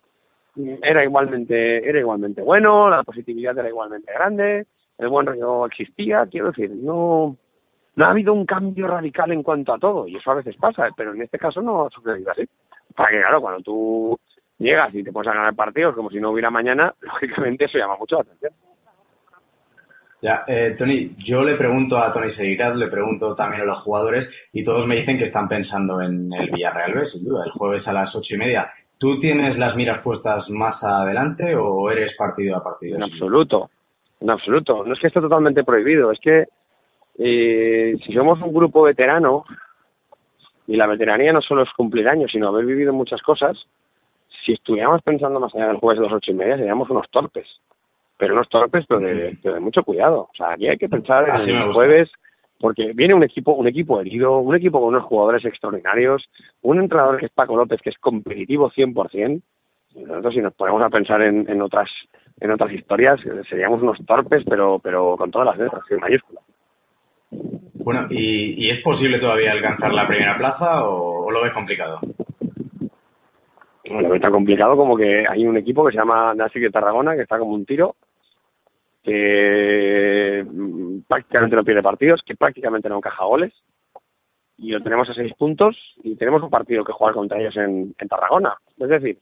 mm, 0.56 0.74
era 0.82 1.04
igualmente, 1.04 1.88
era 1.88 2.00
igualmente 2.00 2.42
bueno, 2.42 2.90
la 2.90 3.04
positividad 3.04 3.56
era 3.56 3.70
igualmente 3.70 4.12
grande, 4.12 4.66
el 4.98 5.10
buen 5.10 5.28
rollo 5.28 5.68
existía, 5.68 6.26
quiero 6.26 6.48
decir, 6.48 6.72
no, 6.72 7.38
no 7.96 8.06
ha 8.06 8.10
habido 8.10 8.34
un 8.34 8.48
cambio 8.48 8.88
radical 8.88 9.32
en 9.32 9.44
cuanto 9.44 9.76
a 9.76 9.78
todo, 9.78 10.08
y 10.08 10.16
eso 10.16 10.32
a 10.32 10.36
veces 10.36 10.56
pasa, 10.56 10.90
pero 10.98 11.14
en 11.14 11.22
este 11.22 11.38
caso 11.38 11.62
no 11.62 11.86
ha 11.86 11.90
sucedido 11.92 12.32
así. 12.32 12.50
Para 12.96 13.12
que, 13.12 13.22
claro, 13.22 13.42
cuando 13.42 13.62
tú 13.62 14.20
llegas 14.60 14.94
y 14.94 15.03
te 15.03 15.11
pones 15.11 15.32
a 15.32 15.36
ganar 15.36 15.56
partidos 15.56 15.95
como 15.95 16.10
si 16.10 16.19
no 16.19 16.32
hubiera 16.32 16.49
mañana, 16.49 16.94
lógicamente 17.02 17.65
eso 17.65 17.77
llama 17.77 17.98
mucho 17.98 18.15
la 18.15 18.22
atención. 18.22 18.53
Ya, 20.22 20.44
eh, 20.48 20.76
Tony, 20.77 21.15
yo 21.18 21.44
le 21.44 21.56
pregunto 21.56 21.98
a 21.98 22.11
Tony 22.11 22.32
Seguirat, 22.32 22.76
le 22.76 22.88
pregunto 22.88 23.36
también 23.36 23.61
a 23.61 23.65
los 23.65 23.84
jugadores 23.84 24.32
y 24.53 24.64
todos 24.64 24.88
me 24.88 24.95
dicen 24.95 25.18
que 25.18 25.26
están 25.26 25.48
pensando 25.48 26.02
en 26.02 26.34
el 26.34 26.49
Villarreal 26.49 26.94
B, 26.94 27.06
sin 27.06 27.23
duda, 27.26 27.44
el 27.45 27.52
jueves 27.52 27.88
a 27.88 27.94
las 27.94 28.15
ocho 28.15 28.34
y 28.34 28.38
media. 28.40 28.72
¿Tú 28.98 29.19
tienes 29.19 29.57
las 29.57 29.76
miras 29.76 30.02
puestas 30.02 30.49
más 30.49 30.84
adelante 30.84 31.56
o 31.56 31.91
eres 31.91 32.15
partido 32.15 32.56
a 32.56 32.64
partido? 32.64 32.95
En 32.95 33.03
absoluto, 33.03 33.69
en 34.19 34.30
absoluto. 34.30 34.84
No 34.84 34.94
es 34.94 34.99
que 34.99 35.07
esté 35.07 35.19
totalmente 35.19 35.64
prohibido, 35.64 36.11
es 36.11 36.19
que 36.19 36.45
eh, 37.19 37.95
si 38.03 38.14
somos 38.14 38.41
un 38.41 38.53
grupo 38.53 38.84
veterano, 38.84 39.45
y 40.68 40.76
la 40.76 40.88
veteranía 40.88 41.32
no 41.32 41.41
solo 41.41 41.64
es 41.64 41.69
cumplir 41.73 42.07
años, 42.07 42.32
sino 42.32 42.48
haber 42.48 42.65
vivido 42.65 42.94
muchas 42.94 43.22
cosas, 43.22 43.68
si 44.46 44.54
estuviéramos 44.54 45.02
pensando 45.02 45.40
más 45.40 45.54
allá 45.56 45.68
del 45.68 45.78
jueves 45.78 46.00
de 46.00 46.06
las 46.06 46.14
ocho 46.14 46.32
y 46.32 46.36
media, 46.36 46.58
seríamos 46.58 46.90
unos 46.90 47.10
torpes. 47.10 47.48
Pero 48.18 48.34
unos 48.34 48.48
torpes, 48.48 48.86
pero 48.88 49.02
de, 49.02 49.38
pero 49.42 49.56
de 49.56 49.62
mucho 49.62 49.84
cuidado. 49.84 50.30
O 50.32 50.36
sea, 50.36 50.54
aquí 50.54 50.68
hay 50.68 50.78
que 50.78 50.88
pensar 50.88 51.28
en 51.48 51.56
el 51.56 51.74
jueves, 51.74 52.10
porque 52.60 52.94
viene 52.94 53.14
un 53.14 53.24
equipo, 53.24 53.54
un 53.54 53.68
equipo 53.68 54.00
herido, 54.00 54.38
un 54.38 54.56
equipo 54.56 54.80
con 54.80 54.90
unos 54.90 55.04
jugadores 55.04 55.44
extraordinarios, 55.44 56.30
un 56.62 56.80
entrenador 56.80 57.18
que 57.18 57.26
es 57.26 57.32
Paco 57.32 57.58
López, 57.58 57.82
que 57.82 57.90
es 57.90 57.98
competitivo 57.98 58.72
100%. 58.72 59.42
Y 59.96 60.04
nosotros 60.04 60.34
si 60.34 60.42
nos 60.42 60.54
ponemos 60.54 60.82
a 60.82 60.90
pensar 60.90 61.22
en, 61.22 61.50
en 61.50 61.62
otras 61.62 61.90
en 62.40 62.52
otras 62.52 62.72
historias, 62.74 63.20
seríamos 63.50 63.82
unos 63.82 63.98
torpes, 64.06 64.44
pero 64.48 64.80
pero 64.80 65.16
con 65.18 65.32
todas 65.32 65.48
las 65.48 65.58
letras, 65.58 65.84
en 65.90 66.00
mayúsculas. 66.00 66.44
Bueno, 67.32 68.08
¿y, 68.10 68.66
y 68.66 68.70
es 68.72 68.82
posible 68.82 69.20
todavía 69.20 69.52
alcanzar 69.52 69.94
la 69.94 70.08
primera 70.08 70.38
plaza 70.38 70.86
o, 70.86 71.26
o 71.26 71.32
lo 71.32 71.44
ves 71.44 71.54
complicado? 71.54 72.00
Bueno, 73.90 74.16
está 74.16 74.32
complicado 74.32 74.76
como 74.76 74.98
que 74.98 75.26
hay 75.28 75.45
un 75.45 75.57
equipo 75.57 75.86
que 75.86 75.91
se 75.91 75.98
llama 75.98 76.34
Nasic 76.34 76.64
de 76.64 76.72
Tarragona, 76.72 77.16
que 77.16 77.22
está 77.22 77.38
como 77.38 77.53
un 77.53 77.66
tiro, 77.66 77.95
que 79.03 80.44
mm, 80.49 81.02
prácticamente 81.07 81.56
no 81.56 81.64
pierde 81.64 81.84
partidos, 81.84 82.24
que 82.26 82.36
prácticamente 82.36 82.90
no 82.90 82.98
encaja 82.98 83.26
goles, 83.26 83.53
y 84.57 84.72
lo 84.72 84.82
tenemos 84.82 85.10
a 85.10 85.14
seis 85.14 85.34
puntos 85.36 85.76
y 86.03 86.16
tenemos 86.16 86.41
un 86.41 86.49
partido 86.49 86.84
que 86.84 86.94
jugar 86.94 87.14
contra 87.14 87.40
ellos 87.40 87.56
en, 87.57 87.94
Tarragona. 88.10 88.57
Es 88.80 88.90
decir, 88.90 89.20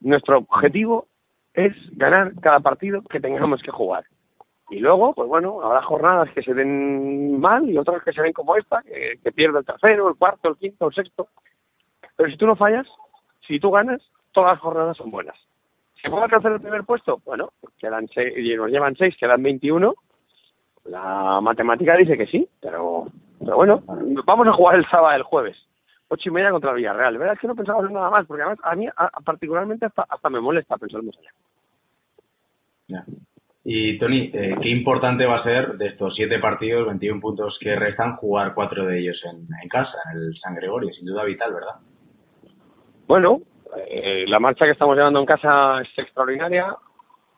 nuestro 0.00 0.38
objetivo 0.38 1.06
es 1.54 1.72
ganar 1.92 2.32
cada 2.40 2.60
partido 2.60 3.00
que 3.02 3.20
tengamos 3.20 3.62
que 3.62 3.70
jugar. 3.70 4.04
Y 4.70 4.80
luego, 4.80 5.14
pues 5.14 5.28
bueno, 5.28 5.62
habrá 5.62 5.82
jornadas 5.82 6.30
que 6.34 6.42
se 6.42 6.52
den 6.52 7.38
mal 7.38 7.70
y 7.70 7.78
otras 7.78 8.02
que 8.02 8.12
se 8.12 8.20
ven 8.20 8.32
como 8.32 8.56
esta, 8.56 8.82
que, 8.82 9.18
que 9.22 9.32
pierde 9.32 9.60
el 9.60 9.64
tercero, 9.64 10.08
el 10.08 10.16
cuarto, 10.16 10.48
el 10.48 10.56
quinto, 10.56 10.88
el 10.88 10.94
sexto. 10.94 11.28
Pero 12.16 12.30
si 12.30 12.36
tú 12.36 12.46
no 12.46 12.56
fallas, 12.56 12.86
si 13.46 13.58
tú 13.60 13.70
ganas, 13.70 14.00
todas 14.32 14.52
las 14.52 14.60
jornadas 14.60 14.96
son 14.96 15.10
buenas. 15.10 15.36
¿Se 16.02 16.10
puede 16.10 16.24
alcanzar 16.24 16.52
el 16.52 16.60
primer 16.60 16.84
puesto? 16.84 17.20
Bueno, 17.24 17.52
quedan 17.78 18.06
seis, 18.08 18.34
nos 18.58 18.70
llevan 18.70 18.94
seis, 18.96 19.16
quedan 19.18 19.42
21. 19.42 19.94
La 20.84 21.40
matemática 21.40 21.96
dice 21.96 22.18
que 22.18 22.26
sí, 22.26 22.46
pero, 22.60 23.06
bueno, 23.40 23.82
vamos 24.26 24.46
a 24.48 24.52
jugar 24.52 24.76
el 24.76 24.86
sábado, 24.90 25.16
el 25.16 25.22
jueves. 25.22 25.56
Ocho 26.08 26.28
y 26.28 26.32
media 26.32 26.50
contra 26.50 26.70
el 26.72 26.76
Villarreal. 26.76 27.16
¿Verdad? 27.16 27.34
Es 27.34 27.40
que 27.40 27.46
no 27.48 27.54
pensaba 27.54 27.86
en 27.86 27.92
nada 27.94 28.10
más, 28.10 28.26
porque 28.26 28.42
además 28.42 28.58
a 28.62 28.74
mí 28.76 28.86
a- 28.94 29.08
particularmente 29.24 29.86
hasta, 29.86 30.02
hasta 30.06 30.28
me 30.28 30.40
molesta 30.40 30.76
pensar 30.76 31.02
más 31.02 31.16
allá. 31.18 31.30
Ya. 32.88 33.04
Y 33.64 33.98
Tony, 33.98 34.30
eh, 34.34 34.56
qué 34.60 34.68
importante 34.68 35.24
va 35.24 35.36
a 35.36 35.38
ser 35.38 35.78
de 35.78 35.86
estos 35.86 36.14
siete 36.14 36.38
partidos, 36.38 36.86
21 36.86 37.18
puntos 37.20 37.58
que 37.58 37.74
restan, 37.76 38.16
jugar 38.16 38.52
cuatro 38.54 38.84
de 38.84 38.98
ellos 39.00 39.24
en 39.24 39.46
casa, 39.70 39.96
en 40.12 40.18
el 40.20 40.36
San 40.36 40.54
Gregorio, 40.54 40.92
sin 40.92 41.06
duda 41.06 41.24
vital, 41.24 41.54
¿verdad? 41.54 41.76
Bueno, 43.06 43.42
eh, 43.88 44.24
la 44.26 44.40
marcha 44.40 44.64
que 44.64 44.72
estamos 44.72 44.96
llevando 44.96 45.20
en 45.20 45.26
casa 45.26 45.82
es 45.82 45.88
extraordinaria. 45.98 46.74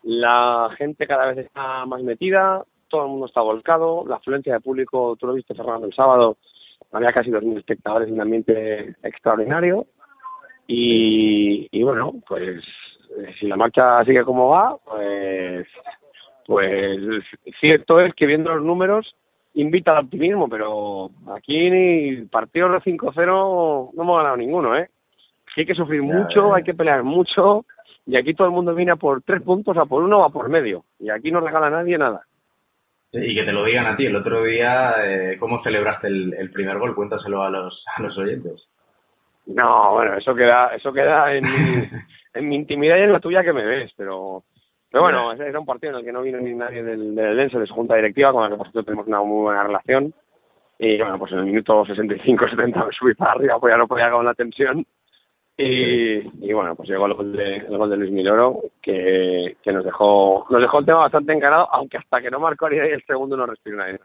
La 0.04 0.70
gente 0.78 1.06
cada 1.06 1.26
vez 1.26 1.38
está 1.38 1.84
más 1.86 2.02
metida, 2.02 2.64
todo 2.88 3.04
el 3.04 3.10
mundo 3.10 3.26
está 3.26 3.40
volcado. 3.40 4.04
La 4.06 4.16
afluencia 4.16 4.54
de 4.54 4.60
público, 4.60 5.16
tú 5.18 5.26
lo 5.26 5.32
viste, 5.32 5.54
Fernando, 5.54 5.86
el 5.86 5.94
sábado, 5.94 6.36
había 6.92 7.12
casi 7.12 7.30
2.000 7.30 7.58
espectadores 7.58 8.08
en 8.08 8.14
un 8.14 8.20
ambiente 8.20 8.94
extraordinario. 9.02 9.86
Y, 10.68 11.68
y 11.70 11.82
bueno, 11.82 12.14
pues 12.28 12.64
eh, 13.18 13.34
si 13.40 13.46
la 13.46 13.56
marcha 13.56 14.04
sigue 14.04 14.24
como 14.24 14.50
va, 14.50 14.76
pues, 14.84 15.66
pues 16.46 17.24
cierto 17.60 18.00
es 18.00 18.14
que 18.14 18.26
viendo 18.26 18.54
los 18.54 18.64
números 18.64 19.16
invita 19.54 19.92
al 19.92 20.04
optimismo, 20.04 20.48
pero 20.48 21.10
aquí 21.34 21.70
ni 21.70 22.26
partidos 22.26 22.72
de 22.72 22.92
5-0 22.92 23.90
no 23.94 24.02
hemos 24.02 24.16
ganado 24.18 24.36
ninguno, 24.36 24.76
¿eh? 24.76 24.90
Aquí 25.56 25.62
hay 25.62 25.66
que 25.68 25.74
sufrir 25.74 26.02
Ya, 26.02 26.14
mucho, 26.14 26.54
hay 26.54 26.62
que 26.62 26.74
pelear 26.74 27.02
mucho, 27.02 27.64
y 28.04 28.20
aquí 28.20 28.34
todo 28.34 28.46
el 28.46 28.52
mundo 28.52 28.74
viene 28.74 28.92
a 28.92 28.96
por 28.96 29.22
tres 29.22 29.40
puntos, 29.40 29.74
a 29.78 29.86
por 29.86 30.02
uno 30.02 30.18
o 30.18 30.24
a 30.24 30.28
por 30.28 30.50
medio, 30.50 30.84
y 30.98 31.08
aquí 31.08 31.30
no 31.30 31.40
regala 31.40 31.70
nadie 31.70 31.96
nada. 31.96 32.26
Y 33.10 33.34
que 33.34 33.42
te 33.42 33.52
lo 33.52 33.64
digan 33.64 33.86
a 33.86 33.96
ti. 33.96 34.04
El 34.04 34.16
otro 34.16 34.44
día, 34.44 34.96
eh, 35.02 35.38
¿cómo 35.40 35.62
celebraste 35.62 36.08
el, 36.08 36.34
el 36.34 36.50
primer 36.50 36.76
gol? 36.78 36.94
Cuéntaselo 36.94 37.42
a 37.42 37.48
los, 37.48 37.86
a 37.96 38.02
los 38.02 38.18
oyentes. 38.18 38.68
No, 39.46 39.94
bueno, 39.94 40.18
eso 40.18 40.34
queda, 40.34 40.74
eso 40.74 40.92
queda 40.92 41.32
en 41.32 41.44
mi, 41.44 41.48
en 42.34 42.48
mi 42.50 42.56
intimidad 42.56 42.98
y 42.98 43.04
en 43.04 43.12
la 43.14 43.20
tuya 43.20 43.42
que 43.42 43.54
me 43.54 43.64
ves, 43.64 43.90
pero, 43.96 44.42
pero 44.90 45.04
bueno, 45.04 45.32
era 45.32 45.58
un 45.58 45.64
partido 45.64 45.94
en 45.94 46.00
el 46.00 46.04
que 46.04 46.12
no 46.12 46.20
vino 46.20 46.38
ni 46.38 46.52
nadie 46.52 46.82
del, 46.82 47.14
del 47.14 47.38
Edense, 47.38 47.58
de 47.58 47.66
su 47.66 47.72
junta 47.72 47.94
directiva, 47.94 48.30
con 48.30 48.42
la 48.42 48.50
que 48.50 48.56
por 48.56 48.66
cierto 48.66 48.84
tenemos 48.84 49.06
una 49.06 49.22
muy 49.22 49.40
buena 49.44 49.62
relación. 49.62 50.12
Y 50.78 50.98
bueno, 50.98 51.18
pues 51.18 51.32
en 51.32 51.38
el 51.38 51.46
minuto 51.46 51.82
65-70 51.86 52.86
me 52.88 52.92
subí 52.92 53.14
para 53.14 53.32
arriba, 53.32 53.58
pues 53.58 53.72
ya 53.72 53.78
no 53.78 53.88
podía 53.88 54.10
con 54.10 54.26
la 54.26 54.34
tensión. 54.34 54.84
Y, 55.58 56.46
y 56.46 56.52
bueno, 56.52 56.74
pues 56.74 56.88
llegó 56.88 57.06
el 57.06 57.14
gol 57.14 57.32
de, 57.32 57.56
el 57.56 57.78
gol 57.78 57.88
de 57.88 57.96
Luis 57.96 58.12
Miloro, 58.12 58.60
que, 58.82 59.56
que 59.62 59.72
nos 59.72 59.84
dejó 59.84 60.46
nos 60.50 60.60
dejó 60.60 60.80
el 60.80 60.86
tema 60.86 60.98
bastante 60.98 61.32
encarado, 61.32 61.66
aunque 61.72 61.96
hasta 61.96 62.20
que 62.20 62.30
no 62.30 62.40
marcó 62.40 62.66
Ariel 62.66 62.92
el 62.92 63.02
segundo 63.04 63.36
no 63.36 63.46
respiró 63.46 63.78
nadie. 63.78 63.98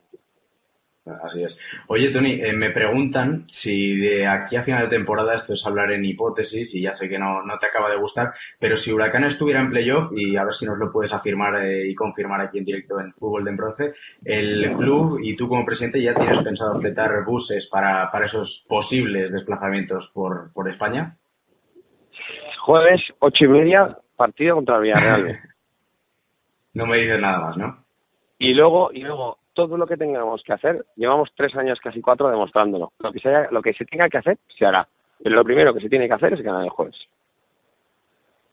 Así 1.24 1.44
es. 1.44 1.60
Oye, 1.88 2.12
Tony, 2.12 2.34
eh, 2.34 2.54
me 2.54 2.70
preguntan 2.70 3.46
si 3.50 3.98
de 3.98 4.28
aquí 4.28 4.56
a 4.56 4.64
final 4.64 4.84
de 4.84 4.96
temporada, 4.96 5.34
esto 5.34 5.54
es 5.54 5.66
hablar 5.66 5.92
en 5.92 6.06
hipótesis, 6.06 6.76
y 6.76 6.82
ya 6.82 6.94
sé 6.94 7.10
que 7.10 7.18
no, 7.18 7.44
no 7.44 7.58
te 7.58 7.66
acaba 7.66 7.90
de 7.90 7.98
gustar, 7.98 8.34
pero 8.60 8.78
si 8.78 8.94
Huracán 8.94 9.24
estuviera 9.24 9.62
en 9.62 9.72
playoff, 9.72 10.12
y 10.16 10.38
a 10.38 10.46
ver 10.46 10.54
si 10.54 10.66
nos 10.66 10.78
lo 10.78 10.92
puedes 10.92 11.12
afirmar 11.12 11.66
eh, 11.66 11.90
y 11.90 11.96
confirmar 11.96 12.42
aquí 12.42 12.60
en 12.60 12.66
directo 12.66 13.00
en 13.00 13.14
Fútbol 13.14 13.44
de 13.44 13.52
Bronce, 13.56 13.94
el 14.24 14.74
club 14.78 15.20
y 15.22 15.36
tú 15.36 15.50
como 15.50 15.66
presidente 15.66 16.02
ya 16.02 16.14
tienes 16.14 16.44
pensado 16.44 16.80
fletar 16.80 17.26
buses 17.26 17.68
para, 17.68 18.12
para 18.12 18.28
esos 18.28 18.64
posibles 18.70 19.32
desplazamientos 19.32 20.12
por, 20.14 20.54
por 20.54 20.70
España. 20.70 21.18
Jueves, 22.62 23.02
ocho 23.20 23.46
y 23.46 23.48
media, 23.48 23.98
partido 24.16 24.56
contra 24.56 24.78
el 24.78 24.82
Villarreal. 24.84 25.40
No 26.74 26.86
me 26.86 27.00
dices 27.00 27.20
nada 27.20 27.40
más, 27.40 27.58
¿no? 27.58 27.84
y 28.40 28.54
luego 28.54 28.92
y 28.94 29.02
luego 29.02 29.38
todo 29.54 29.78
lo 29.78 29.86
que 29.86 29.98
tengamos 29.98 30.42
que 30.44 30.54
hacer 30.54 30.86
llevamos 30.96 31.30
tres 31.36 31.54
años 31.58 31.80
casi 31.82 32.00
cuatro 32.02 32.30
demostrándolo 32.30 32.92
lo 32.98 33.12
que 33.12 33.20
se 33.20 33.28
haya- 33.30 33.50
lo 33.52 33.62
que 33.62 33.74
se 33.74 33.84
tenga 33.86 34.08
que 34.10 34.18
hacer 34.20 34.38
se 34.58 34.66
hará 34.66 34.88
pero 35.22 35.36
lo 35.36 35.44
primero 35.44 35.74
que 35.74 35.82
se 35.82 35.90
tiene 35.90 36.08
que 36.08 36.14
hacer 36.16 36.34
es 36.34 36.42
ganar 36.42 36.64
el 36.64 36.70
jueves 36.70 36.96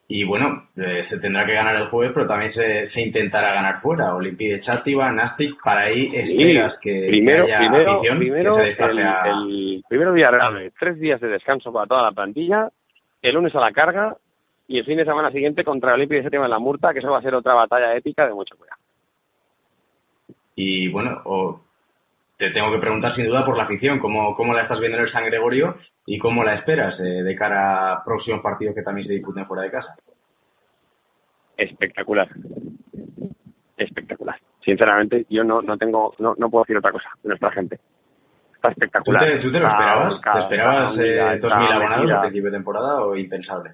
Y 0.09 0.25
bueno, 0.25 0.69
eh, 0.77 1.05
se 1.05 1.21
tendrá 1.21 1.47
que 1.47 1.53
ganar 1.55 1.77
el 1.77 1.89
jueves, 1.89 2.13
pero 2.15 2.27
también 2.27 2.51
se, 2.51 2.87
se 2.87 3.03
intentará 3.03 3.53
ganar 3.55 3.81
fuera. 3.83 4.15
Olimpia 4.15 4.55
de 4.55 4.61
Chátiva, 4.61 5.13
Nastic, 5.13 5.63
para 5.63 5.83
ahí 5.83 6.11
esperas 6.17 6.81
que, 6.83 7.09
primero 7.11 7.45
que 7.47 7.55
haya 7.55 7.69
primero 7.71 7.93
afición, 7.93 8.19
primero 8.19 8.57
que 8.57 8.75
se 8.75 8.83
el, 8.85 8.99
a... 8.99 9.23
el 9.29 9.85
primero 9.89 10.13
Villarreal 10.15 10.73
tres 10.79 10.99
días 10.99 11.21
de 11.21 11.29
descanso 11.29 11.73
para 11.73 11.87
toda 11.87 12.03
la 12.03 12.13
plantilla 12.13 12.69
el 13.23 13.35
lunes 13.35 13.55
a 13.55 13.61
la 13.61 13.73
carga 13.73 14.17
y 14.67 14.79
el 14.79 14.85
fin 14.85 14.99
de 14.99 15.05
semana 15.05 15.31
siguiente 15.31 15.65
contra 15.65 15.91
el 15.91 15.97
Olimpia 15.97 16.19
de 16.19 16.25
Séptima 16.25 16.45
en 16.45 16.51
la 16.51 16.59
Murta 16.59 16.93
que 16.93 16.99
eso 16.99 17.11
va 17.11 17.19
a 17.19 17.23
ser 17.23 17.35
otra 17.35 17.55
batalla 17.55 17.95
épica 17.97 18.27
de 18.27 18.35
mucho 18.35 18.57
cuidado. 18.57 18.79
Y 20.55 20.89
bueno, 20.89 21.63
te 22.37 22.51
tengo 22.51 22.71
que 22.73 22.79
preguntar 22.79 23.15
sin 23.15 23.27
duda 23.27 23.45
por 23.45 23.57
la 23.57 23.65
afición, 23.65 23.99
¿cómo, 23.99 24.35
cómo 24.35 24.55
la 24.55 24.63
estás 24.63 24.81
viendo 24.81 24.99
en 24.99 25.05
el 25.05 25.11
San 25.11 25.25
Gregorio 25.25 25.77
y 26.05 26.19
cómo 26.19 26.43
la 26.43 26.55
esperas 26.55 27.01
eh, 27.01 27.23
de 27.23 27.37
cara 27.37 27.93
a 27.93 28.05
próximos 28.05 28.41
partidos 28.41 28.75
que 28.75 28.83
también 28.83 29.07
se 29.07 29.15
disputen 29.15 29.47
fuera 29.47 29.63
de 29.63 29.71
casa? 29.71 29.97
espectacular. 31.59 32.29
Espectacular. 33.77 34.41
Sinceramente 34.65 35.27
yo 35.29 35.45
no 35.45 35.61
no 35.61 35.77
tengo 35.77 36.15
no, 36.19 36.35
no 36.39 36.51
puedo 36.51 36.65
decir 36.65 36.77
otra 36.77 36.93
cosa 36.93 37.11
de 37.23 37.29
nuestra 37.29 37.51
gente 37.51 37.79
está 38.71 38.81
¿Tú 38.81 38.85
espectacular 39.13 39.25
te, 39.25 39.39
tú 39.41 39.53
te 39.53 39.61
lo 39.61 39.69
esperabas? 39.69 40.21
¿Te 40.21 40.39
esperabas 40.41 40.99
eh, 40.99 41.35
está 41.35 41.49
2.000 41.49 41.73
abonados 41.73 42.11
al 42.13 42.21
principio 42.21 42.51
de 42.51 42.57
temporada 42.57 43.01
o 43.03 43.17
impensable? 43.17 43.71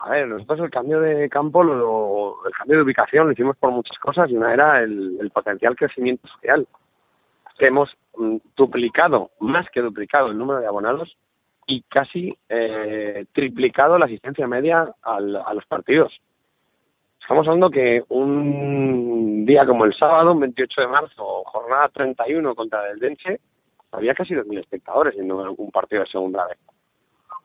A 0.00 0.10
ver, 0.10 0.28
nosotros 0.28 0.60
el 0.60 0.70
cambio 0.70 1.00
de 1.00 1.28
campo, 1.28 1.62
lo- 1.64 2.46
el 2.46 2.52
cambio 2.52 2.76
de 2.76 2.82
ubicación 2.84 3.26
lo 3.26 3.32
hicimos 3.32 3.56
por 3.56 3.72
muchas 3.72 3.98
cosas 3.98 4.30
y 4.30 4.36
una 4.36 4.52
era 4.54 4.80
el, 4.80 5.18
el 5.20 5.30
potencial 5.30 5.74
crecimiento 5.74 6.28
social. 6.28 6.66
Que 7.58 7.66
hemos 7.66 7.90
mm, 8.16 8.36
duplicado, 8.56 9.30
más 9.40 9.66
que 9.70 9.80
duplicado 9.80 10.28
el 10.28 10.38
número 10.38 10.60
de 10.60 10.68
abonados 10.68 11.16
y 11.66 11.82
casi 11.82 12.38
eh, 12.48 13.26
triplicado 13.32 13.98
la 13.98 14.04
asistencia 14.06 14.46
media 14.46 14.88
al- 15.02 15.36
a 15.44 15.52
los 15.54 15.66
partidos. 15.66 16.16
Estamos 17.28 17.46
hablando 17.46 17.68
que 17.68 18.02
un 18.08 19.44
día 19.44 19.66
como 19.66 19.84
el 19.84 19.92
sábado, 19.92 20.32
un 20.32 20.40
28 20.40 20.80
de 20.80 20.86
marzo, 20.86 21.44
jornada 21.44 21.90
31 21.90 22.54
contra 22.54 22.90
el 22.90 22.98
Dense, 22.98 23.38
había 23.92 24.14
casi 24.14 24.32
2.000 24.32 24.60
espectadores 24.60 25.14
en 25.14 25.30
un 25.30 25.70
partido 25.70 26.00
de 26.00 26.08
segunda 26.08 26.46
vez. 26.46 26.56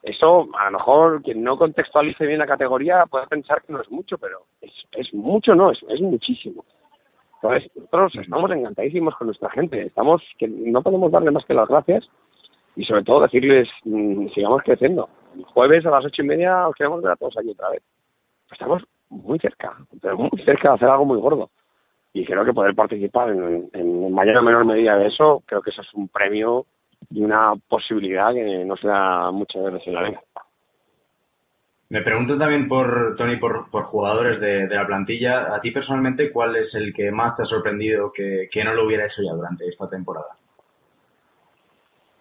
Eso, 0.01 0.47
a 0.57 0.69
lo 0.69 0.77
mejor, 0.77 1.21
quien 1.21 1.43
no 1.43 1.57
contextualice 1.57 2.25
bien 2.25 2.39
la 2.39 2.47
categoría 2.47 3.05
puede 3.07 3.27
pensar 3.27 3.61
que 3.61 3.73
no 3.73 3.81
es 3.81 3.91
mucho, 3.91 4.17
pero 4.17 4.45
es, 4.61 4.71
es 4.93 5.13
mucho, 5.13 5.53
no, 5.53 5.71
es, 5.71 5.79
es 5.89 5.99
muchísimo. 5.99 6.63
Entonces, 7.41 7.69
nosotros 7.75 8.15
estamos 8.15 8.51
encantadísimos 8.51 9.17
con 9.17 9.27
nuestra 9.27 9.49
gente. 9.49 9.81
Estamos, 9.81 10.23
que 10.37 10.47
no 10.47 10.81
podemos 10.81 11.11
darle 11.11 11.31
más 11.31 11.43
que 11.43 11.55
las 11.55 11.67
gracias 11.67 12.07
y 12.77 12.85
sobre 12.85 13.03
todo 13.03 13.23
decirles, 13.23 13.67
mm, 13.83 14.29
sigamos 14.29 14.61
creciendo. 14.63 15.09
El 15.35 15.43
jueves 15.43 15.85
a 15.85 15.91
las 15.91 16.05
ocho 16.05 16.21
y 16.21 16.27
media 16.27 16.69
os 16.69 16.75
queremos 16.75 17.01
ver 17.01 17.11
a 17.11 17.17
todos 17.17 17.35
allí 17.35 17.49
otra 17.49 17.71
vez. 17.71 17.83
Estamos 18.49 18.81
muy 19.13 19.39
cerca, 19.39 19.77
pero 20.01 20.17
muy 20.17 20.43
cerca 20.43 20.69
de 20.69 20.75
hacer 20.75 20.89
algo 20.89 21.05
muy 21.05 21.19
gordo. 21.19 21.49
Y 22.13 22.25
creo 22.25 22.45
que 22.45 22.53
poder 22.53 22.75
participar 22.75 23.29
en, 23.29 23.69
en 23.73 24.13
mayor 24.13 24.37
o 24.37 24.43
menor 24.43 24.65
medida 24.65 24.97
de 24.97 25.07
eso, 25.07 25.41
creo 25.45 25.61
que 25.61 25.71
eso 25.71 25.81
es 25.81 25.93
un 25.93 26.07
premio 26.07 26.65
y 27.09 27.23
una 27.23 27.53
posibilidad 27.67 28.33
que 28.33 28.63
no 28.65 28.75
se 28.77 28.87
da 28.87 29.31
muchas 29.31 29.63
veces 29.63 29.87
en 29.87 29.93
la 29.93 30.03
liga. 30.03 30.21
Me 31.89 32.01
pregunto 32.01 32.37
también 32.37 32.67
por, 32.67 33.15
Tony, 33.17 33.37
por, 33.37 33.69
por 33.69 33.83
jugadores 33.83 34.39
de, 34.39 34.67
de 34.67 34.75
la 34.75 34.87
plantilla. 34.87 35.53
A 35.53 35.61
ti 35.61 35.69
personalmente, 35.69 36.31
¿cuál 36.31 36.55
es 36.55 36.73
el 36.73 36.93
que 36.93 37.11
más 37.11 37.35
te 37.35 37.43
ha 37.43 37.45
sorprendido 37.45 38.11
que, 38.11 38.47
que 38.51 38.63
no 38.63 38.73
lo 38.73 38.85
hubiera 38.85 39.05
hecho 39.05 39.21
ya 39.21 39.33
durante 39.33 39.67
esta 39.67 39.87
temporada? 39.87 40.29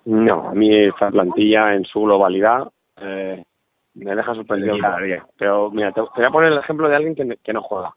No, 0.04 0.48
a 0.48 0.52
mí 0.52 0.74
esta 0.74 1.10
plantilla 1.10 1.74
en 1.74 1.84
su 1.84 2.02
globalidad 2.02 2.70
eh, 3.00 3.44
me 3.94 4.14
deja 4.16 4.34
sorprendido 4.34 4.74
cada 4.80 4.98
día. 5.00 5.26
Pero 5.38 5.70
mira, 5.70 5.92
te, 5.92 6.00
te 6.00 6.08
voy 6.16 6.24
a 6.26 6.30
poner 6.30 6.52
el 6.52 6.58
ejemplo 6.58 6.88
de 6.88 6.96
alguien 6.96 7.14
que, 7.14 7.36
que 7.42 7.52
no 7.52 7.62
juega. 7.62 7.94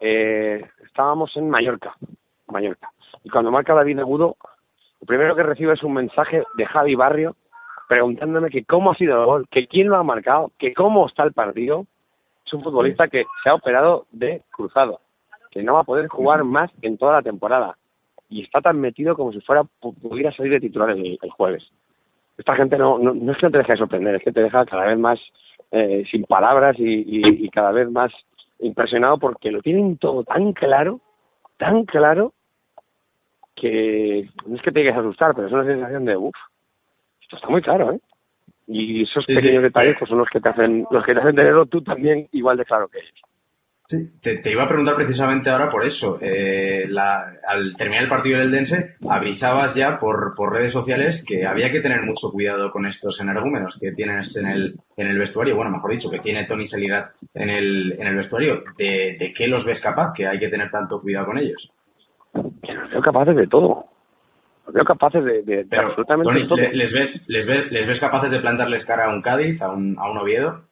Eh, 0.00 0.64
estábamos 0.84 1.36
en 1.36 1.48
Mallorca, 1.48 1.94
Mallorca. 2.48 2.90
y 3.22 3.30
cuando 3.30 3.50
marca 3.50 3.74
David 3.74 4.00
Agudo, 4.00 4.36
lo 5.00 5.06
primero 5.06 5.36
que 5.36 5.42
recibo 5.44 5.72
es 5.72 5.82
un 5.82 5.94
mensaje 5.94 6.42
de 6.56 6.66
Javi 6.66 6.94
Barrio 6.94 7.36
preguntándome 7.88 8.50
que 8.50 8.64
cómo 8.64 8.90
ha 8.92 8.96
sido 8.96 9.18
el 9.20 9.26
gol, 9.26 9.48
que 9.50 9.66
quién 9.68 9.88
lo 9.88 9.96
ha 9.96 10.02
marcado, 10.02 10.50
que 10.58 10.72
cómo 10.74 11.06
está 11.06 11.22
el 11.24 11.32
partido. 11.32 11.86
Es 12.44 12.52
un 12.54 12.62
futbolista 12.62 13.08
que 13.08 13.24
se 13.42 13.50
ha 13.50 13.54
operado 13.54 14.06
de 14.10 14.42
cruzado, 14.50 15.00
que 15.50 15.62
no 15.62 15.74
va 15.74 15.80
a 15.80 15.84
poder 15.84 16.08
jugar 16.08 16.42
más 16.44 16.70
en 16.82 16.98
toda 16.98 17.12
la 17.14 17.22
temporada 17.22 17.76
y 18.28 18.42
está 18.42 18.60
tan 18.60 18.80
metido 18.80 19.14
como 19.14 19.30
si 19.32 19.40
fuera 19.42 19.62
pu- 19.62 19.94
pudiera 20.00 20.32
salir 20.32 20.52
de 20.52 20.60
titular 20.60 20.90
el, 20.90 21.18
el 21.20 21.30
jueves. 21.30 21.70
Esta 22.42 22.56
gente 22.56 22.76
no, 22.76 22.98
no, 22.98 23.14
no 23.14 23.30
es 23.30 23.38
que 23.38 23.46
no 23.46 23.52
te 23.52 23.58
deje 23.58 23.70
de 23.74 23.78
sorprender, 23.78 24.16
es 24.16 24.22
que 24.24 24.32
te 24.32 24.42
deja 24.42 24.66
cada 24.66 24.86
vez 24.86 24.98
más 24.98 25.20
eh, 25.70 26.02
sin 26.10 26.24
palabras 26.24 26.74
y, 26.76 26.82
y- 27.06 27.44
y 27.46 27.48
cada 27.50 27.70
vez 27.70 27.88
más 27.88 28.10
impresionado 28.58 29.16
porque 29.18 29.52
lo 29.52 29.62
tienen 29.62 29.96
todo 29.96 30.24
tan 30.24 30.52
claro, 30.52 31.00
tan 31.56 31.84
claro, 31.84 32.32
que 33.54 34.28
no 34.44 34.56
es 34.56 34.62
que 34.62 34.72
te 34.72 34.80
llegues 34.80 34.96
a 34.96 35.00
asustar, 35.00 35.36
pero 35.36 35.46
es 35.46 35.52
una 35.52 35.64
sensación 35.64 36.04
de, 36.04 36.16
uff, 36.16 36.34
esto 37.20 37.36
está 37.36 37.48
muy 37.48 37.62
claro, 37.62 37.92
¿eh? 37.92 38.00
Y 38.66 39.04
esos 39.04 39.24
Sí, 39.24 39.34
sí. 39.34 39.36
pequeños 39.36 39.62
detalles 39.62 39.94
pues, 40.00 40.08
son 40.08 40.18
los 40.18 40.28
que 40.28 40.40
te 40.40 40.48
hacen 40.48 40.84
los 40.90 41.04
que 41.04 41.14
te 41.14 41.20
hacen 41.20 41.36
tenerlo 41.36 41.66
tú 41.66 41.80
también 41.82 42.26
igual 42.32 42.56
de 42.56 42.64
claro 42.64 42.88
que 42.88 42.98
ellos. 42.98 43.20
Te, 44.22 44.38
te 44.38 44.50
iba 44.52 44.62
a 44.64 44.68
preguntar 44.68 44.94
precisamente 44.96 45.50
ahora 45.50 45.70
por 45.70 45.84
eso. 45.84 46.18
Eh, 46.20 46.86
la- 46.88 47.32
al 47.46 47.74
terminar 47.76 48.04
el 48.04 48.08
partido 48.08 48.38
del 48.38 48.50
Dense, 48.50 48.94
avisabas 49.08 49.74
ya 49.74 49.98
por, 49.98 50.34
por 50.34 50.52
redes 50.52 50.72
sociales 50.72 51.24
que 51.26 51.46
había 51.46 51.70
que 51.70 51.80
tener 51.80 52.02
mucho 52.02 52.30
cuidado 52.30 52.70
con 52.70 52.86
estos 52.86 53.20
energúmenos 53.20 53.78
que 53.80 53.92
tienes 53.92 54.36
en 54.36 54.46
el, 54.46 54.74
en 54.96 55.06
el 55.06 55.18
vestuario. 55.18 55.56
Bueno, 55.56 55.70
mejor 55.70 55.90
dicho, 55.92 56.10
que 56.10 56.20
tiene 56.20 56.44
Tony 56.46 56.66
Seligat 56.66 57.12
en 57.34 57.50
el, 57.50 57.92
en 57.98 58.06
el 58.06 58.16
vestuario. 58.16 58.62
¿De, 58.78 59.16
¿De 59.18 59.32
qué 59.36 59.46
los 59.48 59.64
ves 59.64 59.80
capaz? 59.80 60.12
Que 60.14 60.26
hay 60.26 60.38
que 60.38 60.48
tener 60.48 60.70
tanto 60.70 61.00
cuidado 61.00 61.26
con 61.26 61.38
ellos. 61.38 61.70
Los 62.34 62.90
veo 62.90 63.00
capaces 63.02 63.36
de 63.36 63.46
todo. 63.46 63.86
Los 64.66 64.74
veo 64.74 64.84
capaces 64.84 65.24
de, 65.24 65.42
de- 65.42 65.56
de 65.56 65.64
Pero, 65.64 65.88
absolutamente 65.88 66.32
Tony, 66.32 66.48
todo. 66.48 66.56
le- 66.58 66.72
¿les, 66.74 66.92
ves, 66.92 67.24
les, 67.28 67.46
ves, 67.46 67.70
¿les 67.72 67.86
ves 67.86 68.00
capaces 68.00 68.30
de 68.30 68.40
plantarles 68.40 68.84
cara 68.86 69.06
a 69.06 69.10
un 69.14 69.20
Cádiz, 69.22 69.60
a 69.60 69.70
un, 69.70 69.96
a 69.98 70.10
un 70.10 70.18
Oviedo? 70.18 70.62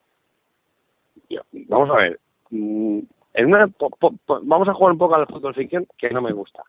Vamos 1.69 1.91
a 1.91 1.97
ver. 1.97 2.19
Mm, 2.51 2.99
En 3.35 3.47
una, 3.47 3.69
po- 3.69 3.91
po- 3.91 4.15
po- 4.27 4.41
vamos 4.43 4.69
a 4.69 4.75
jugar 4.75 4.93
un 4.93 4.99
poco 4.99 5.15
al 5.15 5.27
fútbol 5.27 5.55
ficción, 5.55 5.87
que 5.97 6.11
no 6.11 6.21
me 6.21 6.33
gusta. 6.33 6.63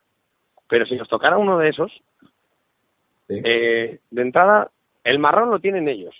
Pero 0.68 0.86
si 0.86 0.94
nos 0.96 1.08
tocara 1.08 1.36
uno 1.38 1.58
de 1.58 1.68
esos, 1.68 1.90
eh, 3.28 3.98
de 4.10 4.22
entrada, 4.22 4.70
el 5.04 5.18
marrón 5.18 5.50
lo 5.50 5.58
tienen 5.58 5.88
ellos, 5.88 6.14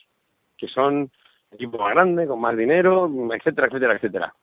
que 0.57 0.67
son 0.69 1.11
equipo 1.51 1.79
más 1.79 1.95
grande, 1.95 2.27
con 2.27 2.41
más 2.41 2.57
dinero, 2.57 3.09
etcétera, 3.35 3.69
etcétera, 3.69 3.95
etcétera. 3.95 4.35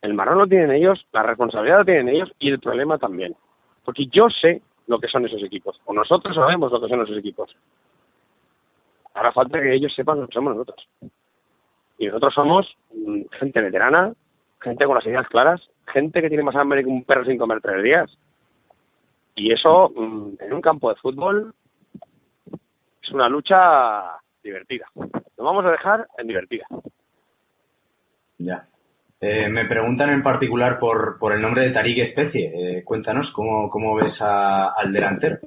El 0.00 0.14
marrón 0.14 0.38
lo 0.38 0.46
tienen 0.46 0.70
ellos, 0.72 1.06
la 1.12 1.22
responsabilidad 1.22 1.78
la 1.80 1.84
tienen 1.84 2.08
ellos 2.08 2.32
y 2.38 2.48
el 2.50 2.58
problema 2.60 2.98
también. 2.98 3.34
Porque 3.84 4.06
yo 4.06 4.28
sé 4.30 4.62
lo 4.86 4.98
que 4.98 5.08
son 5.08 5.26
esos 5.26 5.42
equipos, 5.42 5.80
o 5.84 5.92
nosotros 5.92 6.34
sabemos 6.34 6.72
lo 6.72 6.80
que 6.80 6.88
son 6.88 7.02
esos 7.02 7.16
equipos. 7.18 7.54
Ahora 9.14 9.32
falta 9.32 9.60
que 9.60 9.74
ellos 9.74 9.94
sepan 9.94 10.20
lo 10.20 10.26
que 10.26 10.32
somos 10.34 10.54
nosotros. 10.56 10.88
Y 11.98 12.06
nosotros 12.06 12.34
somos 12.34 12.76
mm, 12.94 13.22
gente 13.38 13.60
veterana, 13.60 14.12
gente 14.62 14.84
con 14.86 14.94
las 14.94 15.06
ideas 15.06 15.26
claras, 15.28 15.60
gente 15.86 16.20
que 16.22 16.28
tiene 16.28 16.42
más 16.44 16.56
hambre 16.56 16.82
que 16.82 16.88
un 16.90 17.04
perro 17.04 17.24
sin 17.24 17.38
comer 17.38 17.60
tres 17.60 17.82
días. 17.82 18.18
Y 19.34 19.52
eso, 19.52 19.90
mm, 19.94 20.34
en 20.40 20.52
un 20.52 20.60
campo 20.60 20.88
de 20.90 20.96
fútbol, 20.96 21.54
es 23.02 23.10
una 23.10 23.28
lucha 23.28 24.18
divertida. 24.42 24.86
Lo 24.94 25.44
vamos 25.44 25.64
a 25.64 25.70
dejar 25.70 26.06
en 26.18 26.26
divertida. 26.26 26.66
Ya. 28.38 28.66
Eh, 29.20 29.48
me 29.48 29.64
preguntan 29.66 30.10
en 30.10 30.22
particular 30.22 30.78
por, 30.80 31.18
por 31.18 31.32
el 31.32 31.40
nombre 31.40 31.62
de 31.62 31.70
Tariq 31.70 31.98
Especie. 31.98 32.78
Eh, 32.78 32.84
cuéntanos 32.84 33.32
cómo, 33.32 33.70
cómo 33.70 33.94
ves 33.94 34.20
a- 34.20 34.70
al 34.72 34.92
delantero. 34.92 35.38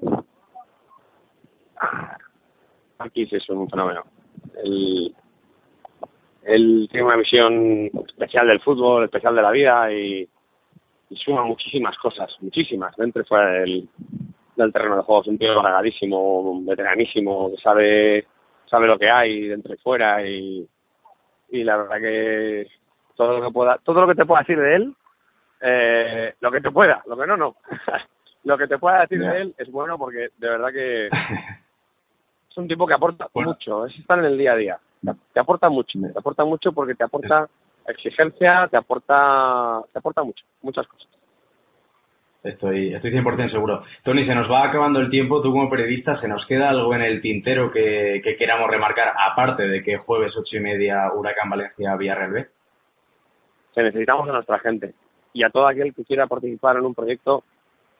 Aquí 2.99 3.25
sí 3.27 3.35
es 3.35 3.49
un 3.49 3.69
fenómeno. 3.69 4.03
Él, 4.63 5.13
él 6.45 6.87
tiene 6.91 7.07
una 7.07 7.17
visión 7.17 7.89
especial 8.07 8.47
del 8.47 8.61
fútbol, 8.61 9.03
especial 9.03 9.35
de 9.35 9.41
la 9.41 9.51
vida 9.51 9.91
y, 9.91 10.27
y 11.09 11.15
suma 11.17 11.43
muchísimas 11.43 11.97
cosas, 11.97 12.35
muchísimas, 12.41 12.95
dentro 12.95 13.21
y 13.21 13.25
fuera 13.25 13.49
del, 13.51 13.89
del 14.55 14.71
terreno 14.71 14.97
de 14.97 15.03
juego. 15.03 15.21
Es 15.21 15.27
un 15.27 15.37
tío 15.37 15.55
cargadísimo, 15.61 16.61
veteranísimo, 16.63 17.51
que 17.51 17.61
sabe, 17.61 18.27
sabe 18.69 18.87
lo 18.87 18.97
que 18.97 19.09
hay 19.09 19.47
dentro 19.47 19.73
y 19.73 19.77
fuera 19.77 20.25
y, 20.25 20.67
y 21.49 21.63
la 21.63 21.77
verdad 21.77 21.97
que 21.97 22.67
todo 23.15 23.39
lo 23.39 23.47
que 23.47 23.53
pueda, 23.53 23.79
todo 23.83 24.01
lo 24.01 24.07
que 24.07 24.15
te 24.15 24.25
pueda 24.25 24.41
decir 24.41 24.59
de 24.59 24.75
él, 24.75 24.95
eh, 25.61 26.35
lo 26.41 26.51
que 26.51 26.61
te 26.61 26.69
pueda, 26.71 27.01
lo 27.07 27.17
que 27.17 27.25
no, 27.25 27.37
no. 27.37 27.55
lo 28.43 28.57
que 28.57 28.67
te 28.67 28.77
pueda 28.77 29.01
decir 29.01 29.19
de 29.19 29.41
él 29.41 29.55
es 29.57 29.71
bueno 29.71 29.97
porque 29.97 30.29
de 30.37 30.49
verdad 30.49 30.71
que 30.71 31.07
es 32.49 32.57
un 32.57 32.67
tipo 32.67 32.85
que 32.85 32.93
aporta 32.93 33.29
mucho, 33.33 33.87
es 33.87 33.97
estar 33.97 34.19
en 34.19 34.25
el 34.25 34.37
día 34.37 34.53
a 34.53 34.57
día. 34.57 34.79
Te 35.33 35.39
aporta 35.39 35.69
mucho, 35.69 35.99
te 35.99 36.19
aporta 36.19 36.45
mucho 36.45 36.71
porque 36.71 36.95
te 36.95 37.03
aporta 37.03 37.47
exigencia, 37.87 38.67
te 38.69 38.77
aporta, 38.77 39.81
te 39.91 39.99
aporta 39.99 40.23
mucho, 40.23 40.45
muchas 40.61 40.87
cosas. 40.87 41.07
Estoy, 42.43 42.93
estoy 42.93 43.11
100% 43.11 43.47
seguro. 43.47 43.83
Tony, 44.03 44.23
se 44.23 44.35
nos 44.35 44.49
va 44.51 44.65
acabando 44.65 44.99
el 44.99 45.09
tiempo. 45.09 45.41
Tú 45.41 45.51
como 45.51 45.67
periodista, 45.67 46.13
¿se 46.13 46.27
nos 46.27 46.45
queda 46.45 46.69
algo 46.69 46.93
en 46.93 47.01
el 47.01 47.19
tintero 47.19 47.71
que, 47.71 48.21
que 48.23 48.37
queramos 48.37 48.69
remarcar, 48.69 49.13
aparte 49.17 49.67
de 49.67 49.81
que 49.81 49.97
jueves 49.97 50.37
ocho 50.37 50.57
y 50.57 50.59
media 50.59 51.11
Huracán 51.11 51.49
Valencia 51.49 51.95
Villarreal 51.95 52.31
B? 52.31 52.47
que 53.75 53.83
necesitamos 53.83 54.27
a 54.29 54.31
nuestra 54.31 54.57
gente 54.59 54.93
y 55.33 55.43
a 55.43 55.49
todo 55.49 55.67
aquel 55.67 55.93
que 55.93 56.05
quiera 56.05 56.27
participar 56.27 56.77
en 56.77 56.85
un 56.85 56.95
proyecto 56.95 57.43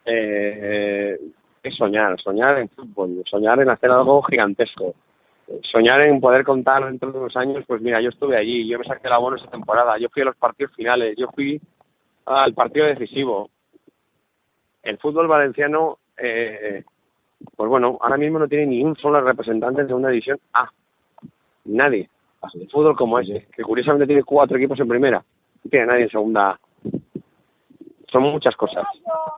eh, 0.05 1.19
es 1.61 1.75
soñar, 1.75 2.19
soñar 2.21 2.57
en 2.59 2.69
fútbol, 2.69 3.23
soñar 3.29 3.59
en 3.59 3.69
hacer 3.69 3.91
algo 3.91 4.21
gigantesco, 4.23 4.95
soñar 5.63 6.01
en 6.07 6.19
poder 6.19 6.43
contar 6.43 6.85
dentro 6.85 7.11
de 7.11 7.19
unos 7.19 7.35
años, 7.37 7.63
pues 7.67 7.81
mira, 7.81 8.01
yo 8.01 8.09
estuve 8.09 8.37
allí, 8.37 8.67
yo 8.67 8.79
me 8.79 8.85
saqué 8.85 9.09
la 9.09 9.17
bono 9.17 9.37
esa 9.37 9.49
temporada, 9.49 9.97
yo 9.97 10.09
fui 10.09 10.21
a 10.21 10.25
los 10.25 10.35
partidos 10.35 10.73
finales, 10.75 11.15
yo 11.17 11.27
fui 11.33 11.59
al 12.25 12.53
partido 12.53 12.87
decisivo. 12.87 13.49
El 14.81 14.97
fútbol 14.97 15.27
valenciano, 15.27 15.99
eh, 16.17 16.83
pues 17.55 17.69
bueno, 17.69 17.97
ahora 18.01 18.17
mismo 18.17 18.39
no 18.39 18.47
tiene 18.47 18.67
ni 18.67 18.83
un 18.83 18.95
solo 18.95 19.21
representante 19.21 19.81
en 19.81 19.87
segunda 19.87 20.09
división 20.09 20.39
A. 20.53 20.69
Nadie. 21.65 22.09
El 22.53 22.69
fútbol 22.69 22.95
como 22.95 23.17
ese, 23.19 23.47
que 23.55 23.63
curiosamente 23.63 24.05
tiene 24.05 24.23
cuatro 24.23 24.57
equipos 24.57 24.79
en 24.79 24.87
primera. 24.87 25.23
No 25.63 25.69
tiene 25.69 25.87
nadie 25.87 26.03
en 26.03 26.09
segunda. 26.09 26.59
Son 28.11 28.21
muchas 28.21 28.55
cosas. 28.55 28.85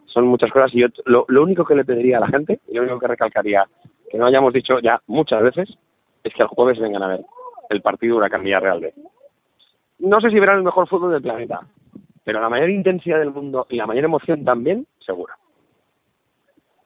Son 0.05 0.27
muchas 0.27 0.51
cosas. 0.51 0.73
Y 0.73 0.81
yo 0.81 0.87
lo, 1.05 1.25
lo 1.29 1.43
único 1.43 1.63
que 1.63 1.75
le 1.75 1.85
pediría 1.85 2.17
a 2.17 2.21
la 2.21 2.27
gente, 2.27 2.59
y 2.67 2.75
lo 2.75 2.81
único 2.81 2.99
que 2.99 3.07
recalcaría, 3.07 3.65
que 4.09 4.17
no 4.17 4.25
hayamos 4.25 4.51
dicho 4.53 4.79
ya 4.79 5.01
muchas 5.07 5.41
veces, 5.41 5.77
es 6.27 6.33
que 6.33 6.43
el 6.43 6.49
jueves 6.49 6.79
vengan 6.79 7.03
a 7.03 7.07
ver 7.07 7.21
el 7.69 7.81
partido 7.81 8.17
Huracán 8.17 8.43
Villarreal 8.43 8.79
B. 8.79 8.93
No 9.99 10.21
sé 10.21 10.29
si 10.29 10.39
verán 10.39 10.57
el 10.57 10.63
mejor 10.63 10.87
fútbol 10.87 11.11
del 11.11 11.21
planeta, 11.21 11.61
pero 12.23 12.39
la 12.39 12.49
mayor 12.49 12.69
intensidad 12.69 13.19
del 13.19 13.31
mundo 13.31 13.65
y 13.69 13.77
la 13.77 13.87
mayor 13.87 14.05
emoción 14.05 14.45
también, 14.45 14.85
seguro. 14.99 15.33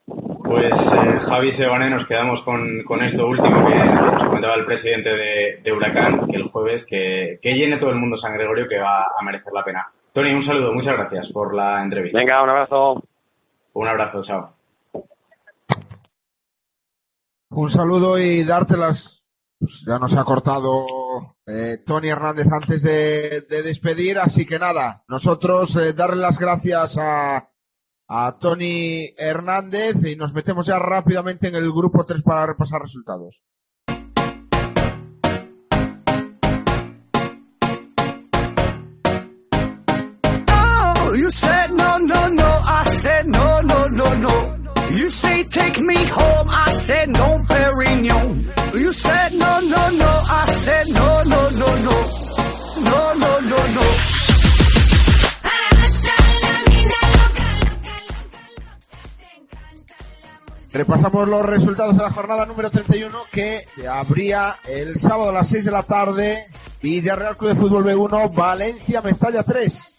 Pues 0.06 0.72
eh, 0.74 1.18
Javi 1.20 1.52
Sebane, 1.52 1.88
nos 1.88 2.06
quedamos 2.06 2.42
con, 2.42 2.82
con 2.84 3.02
esto 3.02 3.26
último 3.26 3.66
que 3.66 3.74
nos 3.74 4.24
comentaba 4.24 4.54
el 4.56 4.66
presidente 4.66 5.10
de, 5.10 5.60
de 5.62 5.72
Huracán, 5.72 6.26
que 6.26 6.36
el 6.36 6.50
jueves 6.50 6.86
que, 6.86 7.38
que 7.40 7.52
llene 7.52 7.78
todo 7.78 7.90
el 7.90 7.96
mundo 7.96 8.16
San 8.16 8.34
Gregorio, 8.34 8.68
que 8.68 8.78
va 8.78 9.02
a 9.02 9.24
merecer 9.24 9.52
la 9.52 9.64
pena. 9.64 9.88
Tony, 10.12 10.32
un 10.32 10.42
saludo, 10.42 10.72
muchas 10.72 10.94
gracias 10.94 11.30
por 11.32 11.54
la 11.54 11.82
entrevista. 11.82 12.18
Venga, 12.18 12.42
un 12.42 12.50
abrazo. 12.50 13.02
Un 13.74 13.88
abrazo, 13.88 14.22
chao. 14.22 14.52
Un 17.50 17.70
saludo 17.70 18.18
y 18.18 18.44
darte 18.44 18.76
las. 18.76 19.21
Pues 19.62 19.84
ya 19.86 19.96
nos 19.96 20.12
ha 20.16 20.24
cortado 20.24 20.84
eh, 21.46 21.78
Tony 21.86 22.08
Hernández 22.08 22.48
antes 22.50 22.82
de, 22.82 23.42
de 23.48 23.62
despedir, 23.62 24.18
así 24.18 24.44
que 24.44 24.58
nada, 24.58 25.04
nosotros 25.06 25.76
eh, 25.76 25.92
darle 25.92 26.16
las 26.16 26.36
gracias 26.36 26.98
a, 26.98 27.48
a 28.08 28.38
Tony 28.40 29.14
Hernández 29.16 30.04
y 30.04 30.16
nos 30.16 30.34
metemos 30.34 30.66
ya 30.66 30.80
rápidamente 30.80 31.46
en 31.46 31.54
el 31.54 31.70
grupo 31.70 32.04
3 32.04 32.22
para 32.22 32.46
repasar 32.46 32.82
resultados. 32.82 33.40
Oh, 40.48 41.14
you 41.14 41.30
said 41.30 41.70
no, 41.70 41.98
no, 41.98 42.26
no. 42.26 42.60
I 42.64 42.84
said 42.96 43.26
no, 43.26 43.60
no, 43.60 43.86
no, 43.86 44.14
no. 44.14 44.58
You 44.90 45.08
say 45.08 45.44
take 45.44 45.78
me 45.80 46.04
home. 46.06 46.48
I 46.50 46.78
said 46.80 47.08
no, 47.10 47.38
Perignon. 47.48 48.61
You 48.74 48.90
said 48.94 49.32
no, 49.32 49.60
no, 49.60 49.90
no. 49.90 50.06
I 50.06 50.52
said 50.52 50.86
no, 50.88 51.22
no, 51.24 51.50
no, 51.50 51.76
no. 51.76 51.96
No, 52.80 53.14
no, 53.14 53.40
no, 53.40 53.66
no. 53.68 53.82
Repasamos 60.72 61.28
los 61.28 61.44
resultados 61.44 61.98
de 61.98 62.02
la 62.02 62.10
jornada 62.10 62.46
número 62.46 62.70
31 62.70 63.18
que 63.30 63.60
habría 63.90 64.54
el 64.66 64.96
sábado 64.96 65.28
a 65.28 65.32
las 65.34 65.48
6 65.48 65.66
de 65.66 65.70
la 65.70 65.82
tarde 65.82 66.46
Villarreal 66.80 67.36
Club 67.36 67.50
de 67.50 67.60
Fútbol 67.60 67.84
B1, 67.84 68.34
Valencia 68.34 69.02
Mestalla 69.02 69.42
3. 69.42 69.96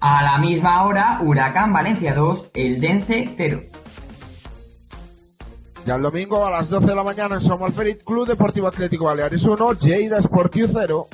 A 0.00 0.22
la 0.22 0.38
misma 0.38 0.84
hora, 0.84 1.18
Huracán 1.22 1.72
Valencia 1.72 2.14
2, 2.14 2.50
el 2.52 2.78
Dense 2.78 3.34
0. 3.38 3.69
Ya 5.84 5.94
el 5.96 6.02
domingo 6.02 6.44
a 6.44 6.50
las 6.50 6.68
12 6.68 6.86
de 6.86 6.94
la 6.94 7.02
mañana 7.02 7.36
en 7.36 7.40
Somalferit, 7.40 8.04
Club 8.04 8.26
Deportivo 8.26 8.68
Atlético 8.68 9.06
Baleares 9.06 9.42
1, 9.44 9.72
Lleida 9.74 10.20
Sportiu 10.22 10.68
0. 10.70 11.08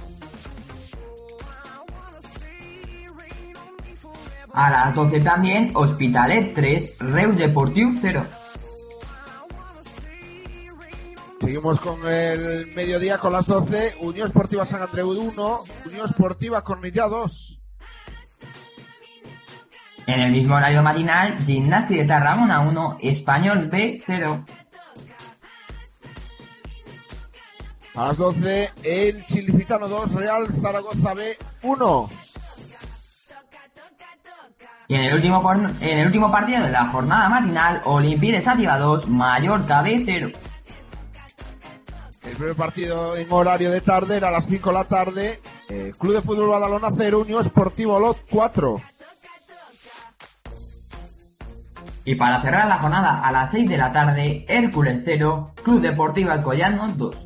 A 4.52 4.70
las 4.70 4.94
12 4.94 5.20
también, 5.20 5.70
Hospitalet 5.74 6.54
3, 6.54 6.98
Reus 7.00 7.36
Deportiu 7.36 7.94
0. 8.00 8.26
Seguimos 11.40 11.78
con 11.80 12.10
el 12.10 12.66
mediodía 12.74 13.18
con 13.18 13.32
las 13.32 13.46
12, 13.46 13.96
Unión 14.00 14.26
Esportiva 14.26 14.66
San 14.66 14.82
Andreu 14.82 15.10
1, 15.10 15.60
Unión 15.86 16.06
Esportiva 16.08 16.64
Cornellá 16.64 17.06
2. 17.06 17.60
En 20.06 20.20
el 20.20 20.30
mismo 20.30 20.54
horario 20.54 20.82
matinal, 20.82 21.36
Gimnasti 21.44 21.96
de 21.96 22.04
Tarragona 22.04 22.60
1, 22.60 22.98
Español 23.02 23.68
B 23.68 24.02
0. 24.06 24.44
A 27.96 28.08
las 28.08 28.16
12, 28.16 28.70
el 28.84 29.26
Chilicitano 29.26 29.88
2, 29.88 30.12
Real 30.12 30.46
Zaragoza 30.60 31.14
B 31.14 31.36
1. 31.62 32.10
Y 34.88 34.94
en 34.94 35.00
el 35.00 35.14
último, 35.14 35.52
en 35.80 35.98
el 35.98 36.06
último 36.06 36.30
partido 36.30 36.62
de 36.62 36.70
la 36.70 36.86
jornada 36.88 37.28
matinal, 37.28 37.82
de 37.82 38.40
Sativa 38.40 38.78
2, 38.78 39.08
Mallorca 39.08 39.82
B 39.82 40.02
0. 40.06 40.30
El 42.22 42.36
primer 42.36 42.54
partido 42.54 43.16
en 43.16 43.32
horario 43.32 43.70
de 43.70 43.80
tarde 43.80 44.18
era 44.18 44.28
a 44.28 44.32
las 44.32 44.46
5 44.46 44.68
de 44.70 44.74
la 44.74 44.84
tarde. 44.84 45.40
eh, 45.68 45.90
Club 45.98 46.14
de 46.14 46.22
Fútbol 46.22 46.50
Badalona 46.50 46.88
0, 46.96 47.20
Unión 47.20 47.40
Esportivo 47.40 47.98
Lot 47.98 48.18
4. 48.30 48.80
Y 52.06 52.14
para 52.14 52.40
cerrar 52.40 52.68
la 52.68 52.78
jornada 52.78 53.20
a 53.20 53.32
las 53.32 53.50
6 53.50 53.68
de 53.68 53.76
la 53.76 53.92
tarde, 53.92 54.44
Hércules 54.48 55.02
0, 55.04 55.54
Club 55.64 55.80
Deportivo 55.80 56.30
Alcoyano 56.30 56.86
2. 56.96 57.16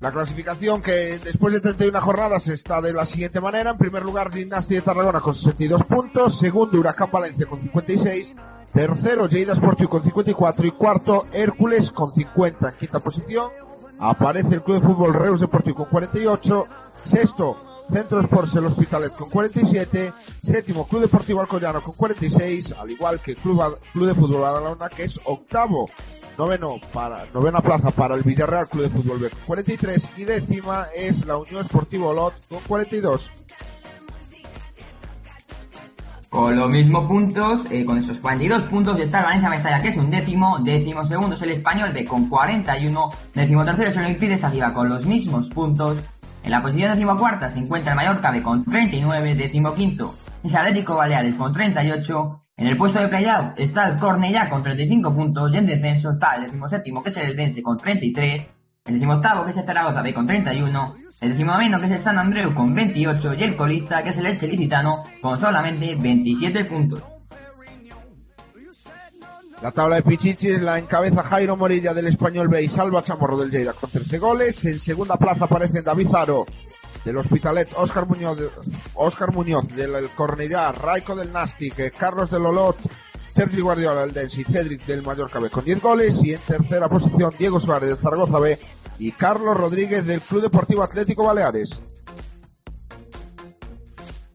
La 0.00 0.12
clasificación 0.12 0.82
que 0.82 1.18
después 1.18 1.54
de 1.54 1.60
31 1.60 1.98
jornadas 2.02 2.46
está 2.48 2.82
de 2.82 2.92
la 2.92 3.06
siguiente 3.06 3.40
manera. 3.40 3.70
En 3.70 3.78
primer 3.78 4.02
lugar, 4.02 4.30
Gimnasti 4.30 4.74
de 4.74 4.82
Tarragona 4.82 5.20
con 5.20 5.34
62 5.34 5.84
puntos. 5.84 6.38
Segundo, 6.38 6.78
Huracán 6.78 7.10
Valencia 7.10 7.46
con 7.46 7.60
56. 7.62 8.36
Tercero, 8.70 9.26
Lleida 9.26 9.54
Sportiu 9.54 9.88
con 9.88 10.02
54. 10.02 10.66
Y 10.66 10.72
cuarto, 10.72 11.26
Hércules 11.32 11.90
con 11.90 12.12
50. 12.12 12.68
En 12.68 12.76
quinta 12.76 13.00
posición 13.00 13.50
aparece 13.98 14.56
el 14.56 14.62
Club 14.62 14.82
de 14.82 14.86
Fútbol 14.86 15.14
Reus 15.14 15.40
Deportiu 15.40 15.74
con 15.74 15.86
48. 15.86 16.66
Sexto, 17.06 17.56
Centro 17.90 18.20
Sports 18.20 18.54
El 18.56 18.66
Hospitalet 18.66 19.12
con 19.14 19.30
47. 19.30 20.12
Séptimo, 20.42 20.86
Club 20.86 21.02
Deportivo 21.02 21.40
Alcoyano 21.40 21.80
con 21.80 21.94
46. 21.94 22.72
Al 22.72 22.90
igual 22.90 23.20
que 23.20 23.34
Club, 23.34 23.78
Club 23.92 24.06
de 24.06 24.14
Fútbol 24.14 24.42
Badalona 24.42 24.88
que 24.88 25.04
es 25.04 25.18
octavo. 25.24 25.88
Noveno 26.36 26.76
para, 26.92 27.26
novena 27.34 27.60
plaza 27.60 27.90
para 27.90 28.14
el 28.14 28.22
Villarreal 28.22 28.68
Club 28.68 28.84
de 28.84 28.90
Fútbol 28.90 29.18
B 29.18 29.30
con 29.30 29.40
43 29.46 30.10
y 30.18 30.24
décima 30.24 30.86
es 30.94 31.26
la 31.26 31.36
Unión 31.36 31.62
Esportivo 31.62 32.12
Lot 32.12 32.34
con 32.48 32.60
42. 32.60 33.30
Con 36.30 36.56
los 36.56 36.70
mismos 36.70 37.06
puntos, 37.06 37.62
eh, 37.70 37.86
con 37.86 37.96
esos 37.96 38.18
42 38.18 38.64
puntos 38.64 39.00
está 39.00 39.18
el 39.18 39.24
Valencia 39.24 39.48
Mestalla, 39.48 39.80
que 39.80 39.88
es 39.88 39.96
un 39.96 40.10
décimo, 40.10 40.58
décimo 40.58 41.06
segundo 41.06 41.34
es 41.34 41.42
el 41.42 41.52
Español 41.52 41.92
de 41.92 42.04
con 42.04 42.28
41, 42.28 43.10
décimo 43.34 43.64
tercero 43.64 43.88
es 43.88 43.96
el 43.96 44.04
Olympique 44.04 44.36
de 44.36 44.72
con 44.74 44.90
los 44.90 45.06
mismos 45.06 45.48
puntos. 45.48 45.96
En 46.48 46.52
la 46.52 46.62
posición 46.62 46.92
decimocuarta 46.92 47.50
se 47.50 47.58
encuentra 47.58 47.92
el 47.92 47.96
Mallorca 47.96 48.32
con 48.42 48.64
39, 48.64 49.34
décimo 49.34 49.74
quinto 49.74 50.14
es 50.42 50.54
Atlético 50.54 50.94
Baleares 50.94 51.34
con 51.34 51.52
38, 51.52 52.42
en 52.56 52.66
el 52.66 52.78
puesto 52.78 52.98
de 52.98 53.08
playout 53.08 53.52
está 53.58 53.86
el 53.86 53.98
Cornellá 53.98 54.48
con 54.48 54.62
35 54.62 55.14
puntos 55.14 55.52
y 55.52 55.58
en 55.58 55.66
descenso 55.66 56.10
está 56.10 56.36
el 56.36 56.44
decimoséptimo 56.44 57.02
que 57.02 57.10
es 57.10 57.16
el 57.18 57.26
Eldense 57.32 57.62
con 57.62 57.76
33, 57.76 58.46
el 58.86 58.94
decimoctavo 58.94 59.44
que 59.44 59.50
es 59.50 59.58
el 59.58 59.66
Zaragoza 59.66 60.00
B 60.00 60.14
con 60.14 60.26
31, 60.26 60.94
el 61.20 61.28
decimonoveno 61.28 61.80
que 61.80 61.84
es 61.84 61.92
el 61.92 62.02
San 62.02 62.18
Andreu 62.18 62.54
con 62.54 62.74
28 62.74 63.34
y 63.34 63.42
el 63.42 63.54
colista 63.54 64.02
que 64.02 64.08
es 64.08 64.16
el 64.16 64.24
Elche 64.24 64.48
Licitano 64.48 65.04
con 65.20 65.38
solamente 65.38 65.96
27 65.96 66.64
puntos. 66.64 67.02
La 69.60 69.72
tabla 69.72 69.96
de 69.96 70.02
Pichichis 70.02 70.62
la 70.62 70.78
encabeza 70.78 71.24
Jairo 71.24 71.56
Morilla 71.56 71.92
del 71.92 72.06
Español 72.06 72.46
B 72.46 72.62
y 72.62 72.68
Salva 72.68 73.02
Chamorro 73.02 73.36
del 73.36 73.50
Lleida 73.50 73.72
con 73.72 73.90
13 73.90 74.18
goles. 74.18 74.64
En 74.64 74.78
segunda 74.78 75.16
plaza 75.16 75.46
aparecen 75.46 75.82
David 75.82 76.08
Zaro 76.08 76.46
del 77.04 77.16
Hospitalet, 77.16 77.72
Óscar 77.74 78.06
Muñoz, 78.06 78.38
Óscar 78.94 79.32
Muñoz 79.32 79.66
del 79.74 80.10
Cornellá, 80.10 80.70
Raico 80.70 81.16
del 81.16 81.32
Nastic, 81.32 81.92
Carlos 81.96 82.30
del 82.30 82.46
Olot, 82.46 82.76
Sergio 83.34 83.64
Guardiola 83.64 84.02
del 84.02 84.12
Densi, 84.12 84.44
Cedric 84.44 84.86
del 84.86 85.02
Mallorca 85.02 85.40
B 85.40 85.50
con 85.50 85.64
10 85.64 85.82
goles 85.82 86.20
y 86.22 86.34
en 86.34 86.40
tercera 86.40 86.88
posición 86.88 87.32
Diego 87.36 87.58
Suárez 87.58 87.88
del 87.88 87.98
Zaragoza 87.98 88.38
B 88.38 88.58
y 89.00 89.10
Carlos 89.10 89.56
Rodríguez 89.56 90.06
del 90.06 90.20
Club 90.20 90.42
Deportivo 90.42 90.84
Atlético 90.84 91.24
Baleares. 91.24 91.80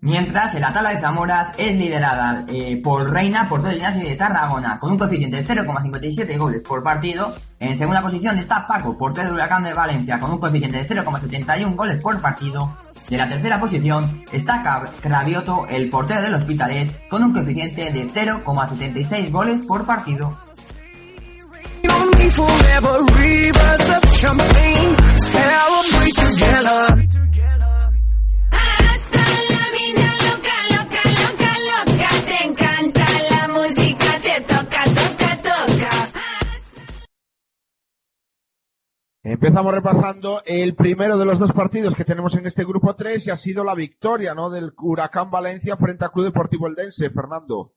Mientras, 0.03 0.53
en 0.53 0.59
la 0.59 0.73
tabla 0.73 0.89
de 0.89 0.99
Zamoras 0.99 1.53
es 1.57 1.77
liderada 1.77 2.43
eh, 2.49 2.75
por 2.83 3.09
Reina 3.09 3.47
por 3.47 3.61
todo 3.61 3.69
el 3.69 3.77
Gimnasio 3.77 4.09
de 4.09 4.17
Tarragona 4.17 4.77
con 4.77 4.91
un 4.91 4.97
coeficiente 4.97 5.41
de 5.41 5.45
0,57 5.45 6.37
goles 6.37 6.61
por 6.61 6.83
partido. 6.83 7.33
En 7.57 7.77
segunda 7.77 8.01
posición 8.01 8.37
está 8.37 8.67
Paco, 8.67 8.97
portero 8.97 9.27
del 9.27 9.35
Huracán 9.35 9.63
de 9.63 9.73
Valencia 9.73 10.19
con 10.19 10.31
un 10.31 10.39
coeficiente 10.39 10.79
de 10.79 10.89
0,71 10.89 11.73
goles 11.73 12.03
por 12.03 12.19
partido. 12.19 12.69
De 13.09 13.15
la 13.15 13.29
tercera 13.29 13.57
posición 13.61 14.25
está 14.29 14.61
Cravioto, 15.01 15.67
el 15.69 15.89
portero 15.89 16.21
del 16.21 16.33
Hospitalet, 16.33 17.07
con 17.07 17.23
un 17.23 17.31
coeficiente 17.31 17.89
de 17.89 18.05
0,76 18.05 19.31
goles 19.31 19.61
por 19.65 19.85
partido. 19.85 20.37
Empezamos 39.25 39.73
repasando 39.73 40.41
el 40.45 40.75
primero 40.75 41.17
de 41.17 41.23
los 41.23 41.39
dos 41.39 41.53
partidos 41.53 41.95
que 41.95 42.03
tenemos 42.03 42.35
en 42.35 42.45
este 42.45 42.65
grupo 42.65 42.93
3 42.93 43.25
y 43.25 43.31
ha 43.31 43.37
sido 43.37 43.63
la 43.63 43.73
victoria 43.73 44.33
¿no? 44.33 44.49
del 44.49 44.73
Huracán 44.77 45.31
Valencia 45.31 45.77
frente 45.77 46.03
al 46.03 46.11
Club 46.11 46.25
Deportivo 46.25 46.67
Eldense, 46.67 47.09
Fernando. 47.09 47.71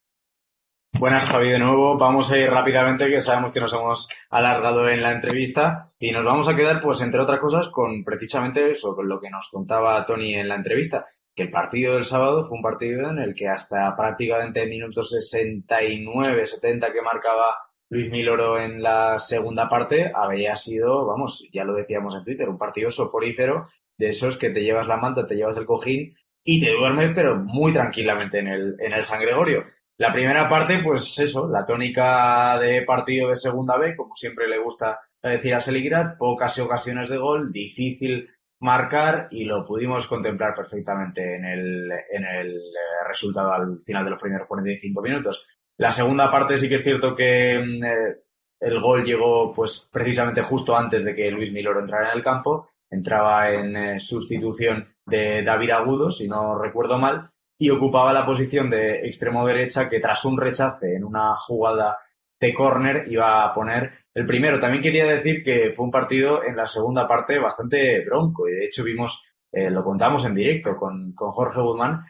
Buenas, 0.98 1.22
Javi, 1.26 1.52
de 1.52 1.60
nuevo. 1.60 1.96
Vamos 1.98 2.32
a 2.32 2.36
ir 2.36 2.50
rápidamente, 2.50 3.06
que 3.06 3.20
sabemos 3.20 3.52
que 3.52 3.60
nos 3.60 3.72
hemos 3.72 4.08
alargado 4.28 4.88
en 4.88 5.02
la 5.02 5.12
entrevista 5.12 5.86
y 6.00 6.10
nos 6.10 6.24
vamos 6.24 6.48
a 6.48 6.56
quedar, 6.56 6.80
pues, 6.80 7.00
entre 7.00 7.20
otras 7.20 7.38
cosas, 7.38 7.68
con 7.68 8.02
precisamente 8.02 8.72
eso, 8.72 8.96
con 8.96 9.08
lo 9.08 9.20
que 9.20 9.30
nos 9.30 9.48
contaba 9.48 10.04
Tony 10.04 10.34
en 10.34 10.48
la 10.48 10.56
entrevista, 10.56 11.06
que 11.32 11.44
el 11.44 11.50
partido 11.52 11.94
del 11.94 12.06
sábado 12.06 12.48
fue 12.48 12.56
un 12.56 12.62
partido 12.62 13.08
en 13.08 13.18
el 13.18 13.36
que 13.36 13.46
hasta 13.46 13.94
prácticamente 13.94 14.64
el 14.64 14.70
minuto 14.70 15.04
69, 15.04 16.44
70 16.44 16.92
que 16.92 17.02
marcaba 17.02 17.54
Luis 17.88 18.10
Miloro 18.10 18.58
en 18.58 18.82
la 18.82 19.18
segunda 19.18 19.68
parte, 19.68 20.10
había 20.14 20.56
sido, 20.56 21.06
vamos, 21.06 21.46
ya 21.52 21.64
lo 21.64 21.74
decíamos 21.74 22.14
en 22.14 22.24
Twitter, 22.24 22.48
un 22.48 22.58
partido 22.58 22.90
soporífero 22.90 23.68
de 23.96 24.08
esos 24.08 24.38
que 24.38 24.50
te 24.50 24.62
llevas 24.62 24.88
la 24.88 24.96
manta, 24.96 25.26
te 25.26 25.36
llevas 25.36 25.56
el 25.56 25.66
cojín 25.66 26.14
y 26.44 26.60
te 26.60 26.72
duermes, 26.72 27.12
pero 27.14 27.36
muy 27.36 27.72
tranquilamente 27.72 28.38
en 28.40 28.48
el, 28.48 28.76
en 28.80 28.92
el 28.92 29.04
San 29.04 29.20
Gregorio. 29.20 29.64
La 29.98 30.12
primera 30.12 30.48
parte, 30.48 30.80
pues 30.84 31.18
eso, 31.18 31.48
la 31.48 31.64
tónica 31.64 32.58
de 32.58 32.82
partido 32.82 33.30
de 33.30 33.36
segunda 33.36 33.78
B, 33.78 33.96
como 33.96 34.14
siempre 34.16 34.46
le 34.46 34.58
gusta 34.58 35.00
decir 35.22 35.54
a 35.54 35.60
Seligrat, 35.60 36.18
pocas 36.18 36.58
ocasiones 36.58 37.08
de 37.08 37.16
gol, 37.16 37.50
difícil 37.50 38.28
marcar 38.60 39.28
y 39.30 39.44
lo 39.44 39.66
pudimos 39.66 40.06
contemplar 40.06 40.54
perfectamente 40.54 41.36
en 41.36 41.44
el, 41.44 41.90
en 42.10 42.24
el 42.24 42.56
eh, 42.56 43.08
resultado 43.08 43.52
al 43.52 43.80
final 43.84 44.04
de 44.04 44.10
los 44.10 44.20
primeros 44.20 44.46
45 44.46 45.02
minutos. 45.02 45.44
La 45.78 45.92
segunda 45.92 46.30
parte 46.30 46.58
sí 46.58 46.68
que 46.68 46.76
es 46.76 46.84
cierto 46.84 47.14
que 47.14 47.58
mm, 47.58 47.84
eh, 47.84 48.16
el 48.60 48.80
gol 48.80 49.04
llegó 49.04 49.52
pues 49.54 49.88
precisamente 49.92 50.42
justo 50.42 50.76
antes 50.76 51.04
de 51.04 51.14
que 51.14 51.30
Luis 51.30 51.52
Miloro 51.52 51.80
entrara 51.80 52.10
en 52.10 52.18
el 52.18 52.24
campo, 52.24 52.70
entraba 52.90 53.50
en 53.50 53.76
eh, 53.76 54.00
sustitución 54.00 54.88
de 55.04 55.42
David 55.42 55.70
Agudo, 55.70 56.10
si 56.10 56.26
no 56.28 56.58
recuerdo 56.58 56.98
mal, 56.98 57.30
y 57.58 57.70
ocupaba 57.70 58.12
la 58.12 58.26
posición 58.26 58.70
de 58.70 59.06
extremo 59.06 59.46
derecha 59.46 59.88
que 59.88 60.00
tras 60.00 60.24
un 60.24 60.38
rechace 60.38 60.94
en 60.94 61.04
una 61.04 61.36
jugada 61.36 61.98
de 62.40 62.54
córner 62.54 63.06
iba 63.08 63.44
a 63.44 63.54
poner 63.54 63.92
el 64.14 64.26
primero. 64.26 64.60
También 64.60 64.82
quería 64.82 65.06
decir 65.06 65.42
que 65.44 65.72
fue 65.74 65.84
un 65.84 65.90
partido 65.90 66.42
en 66.44 66.56
la 66.56 66.66
segunda 66.66 67.06
parte 67.06 67.38
bastante 67.38 68.04
bronco 68.04 68.48
y 68.48 68.52
de 68.52 68.64
hecho 68.66 68.84
vimos, 68.84 69.22
eh, 69.52 69.70
lo 69.70 69.84
contamos 69.84 70.24
en 70.24 70.34
directo 70.34 70.76
con, 70.76 71.12
con 71.14 71.32
Jorge 71.32 71.60
Guzmán, 71.60 72.04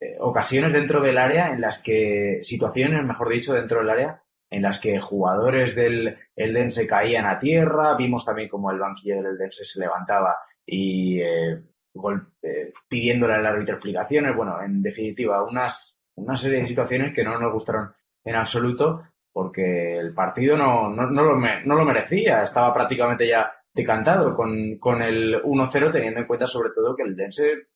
eh, 0.00 0.16
ocasiones 0.20 0.72
dentro 0.72 1.00
del 1.00 1.18
área 1.18 1.52
en 1.52 1.60
las 1.60 1.82
que, 1.82 2.40
situaciones 2.42 3.04
mejor 3.04 3.30
dicho 3.30 3.54
dentro 3.54 3.78
del 3.78 3.90
área 3.90 4.22
en 4.50 4.62
las 4.62 4.80
que 4.80 5.00
jugadores 5.00 5.74
del 5.74 6.16
Eldense 6.36 6.86
caían 6.86 7.26
a 7.26 7.38
tierra, 7.38 7.96
vimos 7.96 8.24
también 8.24 8.48
como 8.48 8.70
el 8.70 8.78
banquillo 8.78 9.16
del 9.16 9.26
Eldense 9.26 9.64
se 9.64 9.80
levantaba 9.80 10.36
y 10.64 11.20
eh, 11.20 11.62
eh, 12.42 12.72
pidiéndole 12.88 13.34
al 13.34 13.46
árbitro 13.46 13.74
explicaciones. 13.74 14.36
Bueno, 14.36 14.60
en 14.62 14.82
definitiva, 14.82 15.42
unas, 15.44 15.96
una 16.16 16.36
serie 16.36 16.60
de 16.60 16.68
situaciones 16.68 17.14
que 17.14 17.24
no 17.24 17.38
nos 17.38 17.52
gustaron 17.52 17.92
en 18.24 18.34
absoluto 18.34 19.02
porque 19.32 19.98
el 19.98 20.14
partido 20.14 20.56
no, 20.56 20.88
no, 20.90 21.10
no, 21.10 21.22
lo, 21.22 21.36
no 21.36 21.74
lo 21.74 21.84
merecía. 21.84 22.42
Estaba 22.42 22.72
prácticamente 22.72 23.28
ya 23.28 23.52
decantado 23.72 24.34
con, 24.34 24.78
con 24.78 25.02
el 25.02 25.42
1-0, 25.42 25.92
teniendo 25.92 26.20
en 26.20 26.26
cuenta 26.26 26.46
sobre 26.46 26.70
todo 26.74 26.96
que 26.96 27.02
el 27.02 27.16
Dense 27.16 27.66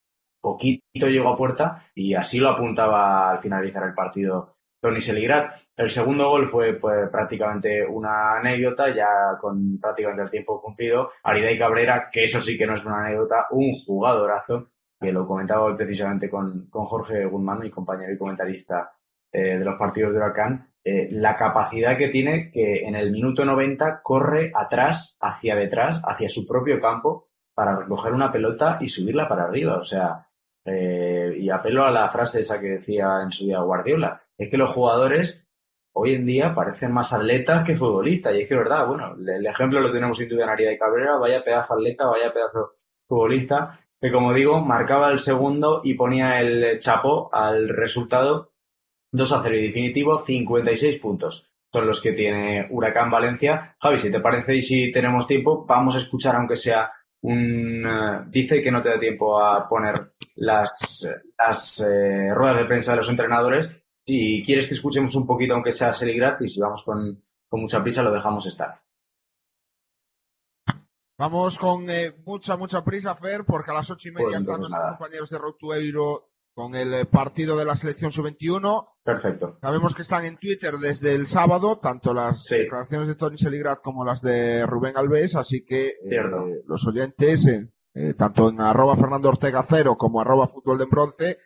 poquito 0.41 1.07
llegó 1.07 1.31
a 1.31 1.37
puerta 1.37 1.85
y 1.95 2.15
así 2.15 2.39
lo 2.39 2.51
apuntaba 2.51 3.31
al 3.31 3.41
finalizar 3.41 3.85
el 3.85 3.95
partido 3.95 4.57
Tony 4.81 5.01
Seligrat. 5.01 5.57
El 5.77 5.91
segundo 5.91 6.29
gol 6.29 6.51
fue 6.51 6.75
pues, 6.75 7.09
prácticamente 7.11 7.87
una 7.87 8.39
anécdota, 8.39 8.95
ya 8.95 9.39
con 9.41 9.79
prácticamente 9.79 10.23
el 10.23 10.31
tiempo 10.31 10.61
cumplido. 10.61 11.11
Aridai 11.23 11.59
Cabrera, 11.59 12.09
que 12.11 12.25
eso 12.25 12.41
sí 12.41 12.57
que 12.57 12.67
no 12.67 12.77
es 12.77 12.85
una 12.85 13.05
anécdota, 13.05 13.47
un 13.51 13.83
jugadorazo, 13.85 14.69
que 15.01 15.12
lo 15.12 15.27
comentaba 15.27 15.65
hoy 15.65 15.77
precisamente 15.77 16.29
con, 16.29 16.69
con 16.69 16.87
Jorge 16.87 17.25
Guzmán, 17.27 17.61
mi 17.61 17.71
compañero 17.71 18.12
y 18.12 18.19
comentarista 18.19 18.93
eh, 19.33 19.59
de 19.59 19.65
los 19.65 19.79
partidos 19.79 20.12
de 20.12 20.19
Huracán, 20.19 20.71
eh, 20.83 21.09
la 21.12 21.37
capacidad 21.37 21.97
que 21.97 22.09
tiene 22.09 22.51
que 22.51 22.85
en 22.85 22.95
el 22.97 23.11
minuto 23.11 23.45
90 23.45 24.01
corre 24.03 24.51
atrás, 24.55 25.17
hacia 25.21 25.55
detrás, 25.55 26.01
hacia 26.05 26.29
su 26.29 26.47
propio 26.47 26.81
campo 26.81 27.29
para 27.55 27.77
recoger 27.77 28.12
una 28.12 28.33
pelota 28.33 28.79
y 28.81 28.89
subirla 28.89 29.29
para 29.29 29.45
arriba. 29.45 29.79
O 29.79 29.85
sea, 29.85 30.27
eh, 30.65 31.35
y 31.39 31.51
apelo 31.51 31.85
a 31.85 31.91
la 31.91 32.11
frase 32.11 32.41
esa 32.41 32.61
que 32.61 32.69
decía 32.69 33.23
en 33.23 33.32
su 33.32 33.47
día 33.47 33.61
Guardiola, 33.61 34.23
es 34.37 34.51
que 34.51 34.57
los 34.57 34.74
jugadores 34.74 35.47
hoy 35.93 36.15
en 36.15 36.27
día 36.27 36.55
parecen 36.55 36.93
más 36.93 37.12
atletas 37.12 37.66
que 37.66 37.77
futbolistas. 37.77 38.35
Y 38.35 38.43
es 38.43 38.49
que 38.49 38.55
es 38.55 38.61
verdad, 38.61 38.87
bueno, 38.87 39.15
el, 39.15 39.47
ejemplo 39.47 39.81
lo 39.81 39.93
tenemos 39.93 40.16
sin 40.16 40.31
en 40.32 40.49
Aria 40.49 40.70
de 40.70 40.78
Cabrera, 40.78 41.16
vaya 41.16 41.45
pedazo 41.45 41.74
atleta, 41.74 42.07
vaya 42.07 42.32
pedazo 42.32 42.73
futbolista, 43.07 43.81
que 44.01 44.12
como 44.12 44.32
digo, 44.32 44.61
marcaba 44.61 45.11
el 45.11 45.20
segundo 45.20 45.81
y 45.85 45.95
ponía 45.95 46.41
el 46.41 46.78
chapó 46.78 47.28
al 47.32 47.69
resultado 47.69 48.53
2 49.12 49.32
a 49.32 49.43
0 49.43 49.55
y 49.57 49.66
definitivo 49.66 50.24
56 50.24 51.01
puntos. 51.01 51.47
Son 51.73 51.87
los 51.87 52.01
que 52.01 52.12
tiene 52.12 52.66
Huracán 52.70 53.11
Valencia. 53.11 53.77
Javi, 53.81 54.01
si 54.01 54.11
te 54.11 54.20
parece 54.20 54.57
y 54.57 54.62
si 54.62 54.93
tenemos 54.93 55.27
tiempo, 55.27 55.65
vamos 55.66 55.97
a 55.97 56.01
escuchar 56.01 56.35
aunque 56.37 56.57
sea 56.57 56.93
un... 57.23 58.31
dice 58.31 58.63
que 58.63 58.71
no 58.71 58.83
te 58.83 58.89
da 58.91 58.99
tiempo 59.01 59.41
a 59.43 59.69
poner 59.69 60.13
las, 60.37 61.07
las 61.39 61.81
eh, 61.81 62.33
ruedas 62.35 62.59
de 62.59 62.65
prensa 62.65 62.93
de 62.93 62.99
los 62.99 63.09
entrenadores. 63.09 63.69
Si 64.07 64.43
quieres 64.45 64.69
que 64.69 64.75
escuchemos 64.75 65.15
un 65.15 65.27
poquito, 65.27 65.55
aunque 65.55 65.73
sea 65.73 65.93
serie 65.95 66.17
gratis, 66.17 66.55
si 66.55 66.61
vamos 66.61 66.83
con, 66.85 67.23
con 67.49 67.61
mucha 67.61 67.83
prisa, 67.83 68.03
lo 68.03 68.13
dejamos 68.13 68.47
estar. 68.47 68.81
Vamos 71.19 71.59
con 71.59 71.89
eh, 71.91 72.13
mucha, 72.25 72.57
mucha 72.57 72.83
prisa, 72.83 73.15
Fer, 73.15 73.45
porque 73.45 73.71
a 73.71 73.75
las 73.75 73.91
ocho 73.91 74.09
y 74.09 74.13
media 74.13 74.29
Pues 74.29 74.39
están 74.39 74.61
nuestros 74.61 74.81
nada. 74.81 74.97
compañeros 74.97 75.29
de 75.29 75.39
Road 75.39 75.55
to 75.61 75.75
Euro 75.75 76.30
con 76.61 76.74
el 76.74 76.93
eh, 76.93 77.07
partido 77.07 77.57
de 77.57 77.65
la 77.65 77.74
selección 77.74 78.12
sub-21. 78.12 78.87
Perfecto. 79.03 79.57
Sabemos 79.62 79.95
que 79.95 80.03
están 80.03 80.27
en 80.27 80.37
Twitter 80.37 80.74
desde 80.74 81.15
el 81.15 81.27
sábado, 81.27 81.78
tanto 81.78 82.12
las 82.12 82.45
declaraciones 82.45 83.09
de 83.09 83.15
Tony 83.15 83.39
Seligrat 83.39 83.78
como 83.82 84.05
las 84.05 84.20
de 84.20 84.66
Rubén 84.66 84.93
Alves, 84.99 85.37
así 85.37 85.65
que 85.65 85.87
eh, 85.89 86.20
los 86.66 86.87
oyentes, 86.87 87.47
eh, 87.47 87.70
eh, 87.95 88.12
tanto 88.12 88.51
en 88.51 88.61
arroba 88.61 88.95
Fernando 88.97 89.31
Ortega 89.31 89.65
Cero 89.66 89.97
como 89.97 90.20
arroba 90.20 90.49
Fútbol 90.49 90.77
de 90.77 90.85
Bronce, 90.85 91.39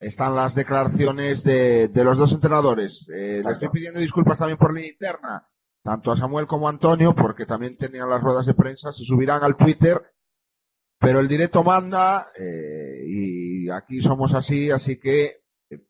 están 0.00 0.34
las 0.34 0.54
declaraciones 0.54 1.44
de, 1.44 1.88
de 1.88 2.04
los 2.04 2.16
dos 2.16 2.32
entrenadores. 2.32 3.06
Eh, 3.14 3.42
le 3.44 3.52
estoy 3.52 3.68
pidiendo 3.68 4.00
disculpas 4.00 4.38
también 4.38 4.56
por 4.56 4.72
línea 4.72 4.90
interna, 4.90 5.46
tanto 5.82 6.12
a 6.12 6.16
Samuel 6.16 6.46
como 6.46 6.66
a 6.66 6.70
Antonio, 6.70 7.14
porque 7.14 7.44
también 7.44 7.76
tenían 7.76 8.08
las 8.08 8.22
ruedas 8.22 8.46
de 8.46 8.54
prensa, 8.54 8.90
se 8.90 9.04
subirán 9.04 9.42
al 9.44 9.56
Twitter, 9.56 10.00
pero 10.98 11.20
el 11.20 11.28
directo 11.28 11.62
manda 11.62 12.28
eh, 12.38 13.02
y 13.06 13.70
aquí 13.70 14.00
somos 14.00 14.34
así, 14.34 14.70
así 14.70 14.98
que 14.98 15.40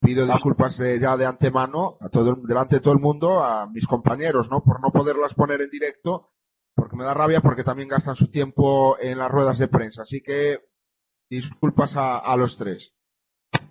pido 0.00 0.26
disculpas 0.26 0.80
eh, 0.80 0.98
ya 1.00 1.16
de 1.16 1.26
antemano 1.26 1.96
a 2.00 2.08
todo 2.08 2.30
el- 2.30 2.42
delante 2.46 2.76
de 2.76 2.80
todo 2.80 2.94
el 2.94 3.00
mundo 3.00 3.42
a 3.44 3.68
mis 3.70 3.86
compañeros, 3.86 4.50
¿no? 4.50 4.62
Por 4.64 4.80
no 4.80 4.90
poderlas 4.90 5.34
poner 5.34 5.60
en 5.60 5.70
directo, 5.70 6.30
porque 6.74 6.96
me 6.96 7.04
da 7.04 7.14
rabia 7.14 7.40
porque 7.40 7.62
también 7.64 7.88
gastan 7.88 8.16
su 8.16 8.30
tiempo 8.30 8.96
en 9.00 9.18
las 9.18 9.30
ruedas 9.30 9.58
de 9.58 9.68
prensa, 9.68 10.02
así 10.02 10.22
que 10.22 10.60
disculpas 11.30 11.96
a, 11.96 12.18
a 12.18 12.36
los 12.36 12.56
tres. 12.56 12.94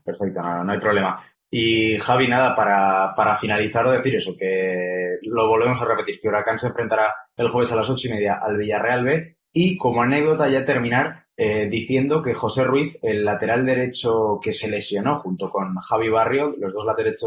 Perfecto, 0.03 0.41
no, 0.41 0.63
no 0.63 0.71
hay 0.71 0.79
problema. 0.79 1.23
Y 1.49 1.97
Javi, 1.99 2.27
nada, 2.27 2.55
para, 2.55 3.15
para 3.15 3.39
finalizar, 3.39 3.89
decir 3.89 4.15
eso, 4.15 4.35
que 4.37 5.17
lo 5.23 5.47
volvemos 5.47 5.81
a 5.81 5.85
repetir, 5.85 6.19
que 6.21 6.27
Huracán 6.27 6.59
se 6.59 6.67
enfrentará 6.67 7.13
el 7.37 7.49
jueves 7.49 7.71
a 7.71 7.75
las 7.77 7.89
ocho 7.89 8.07
y 8.07 8.11
media 8.11 8.39
al 8.41 8.57
Villarreal 8.57 9.03
B 9.05 9.37
y 9.53 9.77
como 9.77 10.01
anécdota 10.01 10.49
ya 10.49 10.65
terminar 10.65 11.24
eh, 11.37 11.67
diciendo 11.69 12.21
que 12.21 12.33
José 12.33 12.63
Ruiz, 12.63 12.97
el 13.01 13.25
lateral 13.25 13.65
derecho 13.65 14.39
que 14.41 14.53
se 14.53 14.69
lesionó 14.69 15.19
junto 15.19 15.49
con 15.49 15.75
Javi 15.75 16.09
Barrio, 16.09 16.55
los 16.57 16.73
dos 16.73 16.85
laterales 16.85 17.21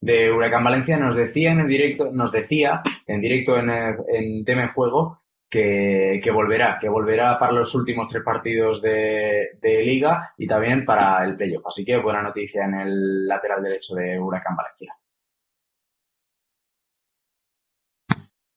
de 0.00 0.32
Huracán 0.32 0.64
Valencia, 0.64 0.96
nos 0.96 1.14
decía 1.14 1.52
en 1.52 1.60
el 1.60 1.68
directo, 1.68 2.10
nos 2.10 2.32
decía 2.32 2.82
en 3.06 3.20
directo 3.20 3.56
en, 3.56 3.70
eh, 3.70 3.96
en 4.08 4.44
Tema 4.44 4.62
en 4.62 4.72
Juego 4.72 5.20
que, 5.48 6.20
que 6.24 6.30
volverá, 6.30 6.78
que 6.80 6.88
volverá 6.88 7.38
para 7.38 7.52
los 7.52 7.74
últimos 7.74 8.08
tres 8.08 8.24
partidos 8.24 8.82
de, 8.82 9.50
de 9.60 9.82
liga 9.84 10.32
y 10.38 10.46
también 10.46 10.84
para 10.84 11.24
el 11.24 11.36
playoff. 11.36 11.66
Así 11.66 11.84
que 11.84 11.98
buena 11.98 12.22
noticia 12.22 12.64
en 12.64 12.74
el 12.74 13.28
lateral 13.28 13.62
derecho 13.62 13.94
de 13.94 14.18
Huracán 14.18 14.56
Valencia. 14.56 14.94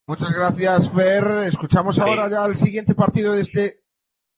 Muchas 0.07 0.31
gracias, 0.31 0.91
Fer. 0.91 1.47
Escuchamos 1.47 1.99
ahora 1.99 2.29
ya 2.29 2.45
el 2.45 2.55
siguiente 2.55 2.93
partido 2.95 3.33
de 3.33 3.41
este 3.41 3.84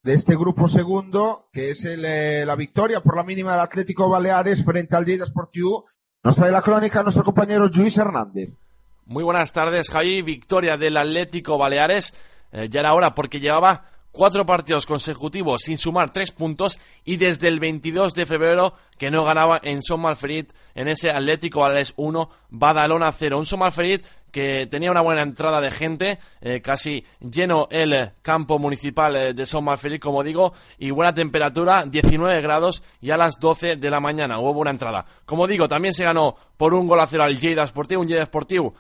de 0.08 0.14
este 0.14 0.38
grupo 0.38 0.70
segundo, 0.70 1.50
que 1.52 1.72
es 1.72 1.84
el, 1.84 2.06
eh, 2.06 2.46
la 2.46 2.56
victoria 2.56 3.02
por 3.02 3.18
la 3.18 3.24
mínima 3.24 3.52
del 3.52 3.60
Atlético 3.60 4.08
Baleares 4.08 4.64
frente 4.64 4.96
al 4.96 5.04
Lleida 5.04 5.26
Sportiu. 5.26 5.84
Nos 6.24 6.38
trae 6.38 6.50
la 6.50 6.62
crónica 6.62 7.04
nuestro 7.04 7.26
compañero 7.26 7.68
Luis 7.68 7.98
Hernández. 7.98 8.58
Muy 9.06 9.26
buenas 9.26 9.52
tardes, 9.52 9.90
Javi. 9.90 10.22
Victoria 10.22 10.78
del 10.78 10.96
Atlético 10.96 11.58
Baleares. 11.58 12.14
Eh, 12.54 12.70
ya 12.70 12.80
era 12.80 12.94
hora 12.94 13.14
porque 13.14 13.42
llevaba 13.42 13.84
cuatro 14.14 14.46
partidos 14.46 14.86
consecutivos 14.86 15.64
sin 15.64 15.78
sumar 15.78 16.10
tres 16.10 16.32
puntos 16.32 16.80
y 17.04 17.18
desde 17.18 17.50
el 17.50 17.60
22 17.60 18.14
de 18.14 18.26
febrero 18.26 18.76
que 18.98 19.12
no 19.12 19.26
ganaba 19.26 19.60
en 19.62 19.84
Son 19.84 20.00
Malferit 20.00 20.54
en 20.74 20.88
ese 20.88 21.12
Atlético 21.12 21.60
Baleares 21.60 21.94
1, 21.98 22.30
Badalona 22.50 23.12
0. 23.12 23.40
Un 23.40 23.46
Son 23.46 23.60
Malferit 23.60 24.06
que 24.32 24.68
tenía 24.68 24.92
una 24.92 25.02
buena 25.02 25.22
entrada 25.22 25.62
de 25.62 25.72
gente, 25.72 26.20
eh, 26.42 26.62
casi 26.62 27.04
lleno 27.20 27.68
el 27.72 28.12
campo 28.22 28.60
municipal 28.60 29.16
eh, 29.16 29.34
de 29.34 29.46
Son 29.46 29.64
Malferit, 29.64 30.02
como 30.02 30.24
digo, 30.24 30.54
y 30.78 30.92
buena 30.92 31.14
temperatura, 31.14 31.86
19 31.86 32.42
grados 32.42 32.84
y 33.02 33.12
a 33.12 33.18
las 33.18 33.40
12 33.40 33.78
de 33.78 33.90
la 33.90 34.00
mañana 34.00 34.40
hubo 34.40 34.54
buena 34.54 34.72
entrada. 34.72 35.06
Como 35.26 35.48
digo, 35.48 35.68
también 35.68 35.94
se 35.94 36.04
ganó 36.04 36.36
por 36.58 36.74
un 36.74 36.88
gol 36.88 37.00
a 37.00 37.08
cero 37.08 37.24
al 37.24 37.38
Lleida 37.38 37.66
Sportivo, 37.66 38.02
un 38.02 38.08
Lleida 38.08 38.26
Sportivo 38.26 38.74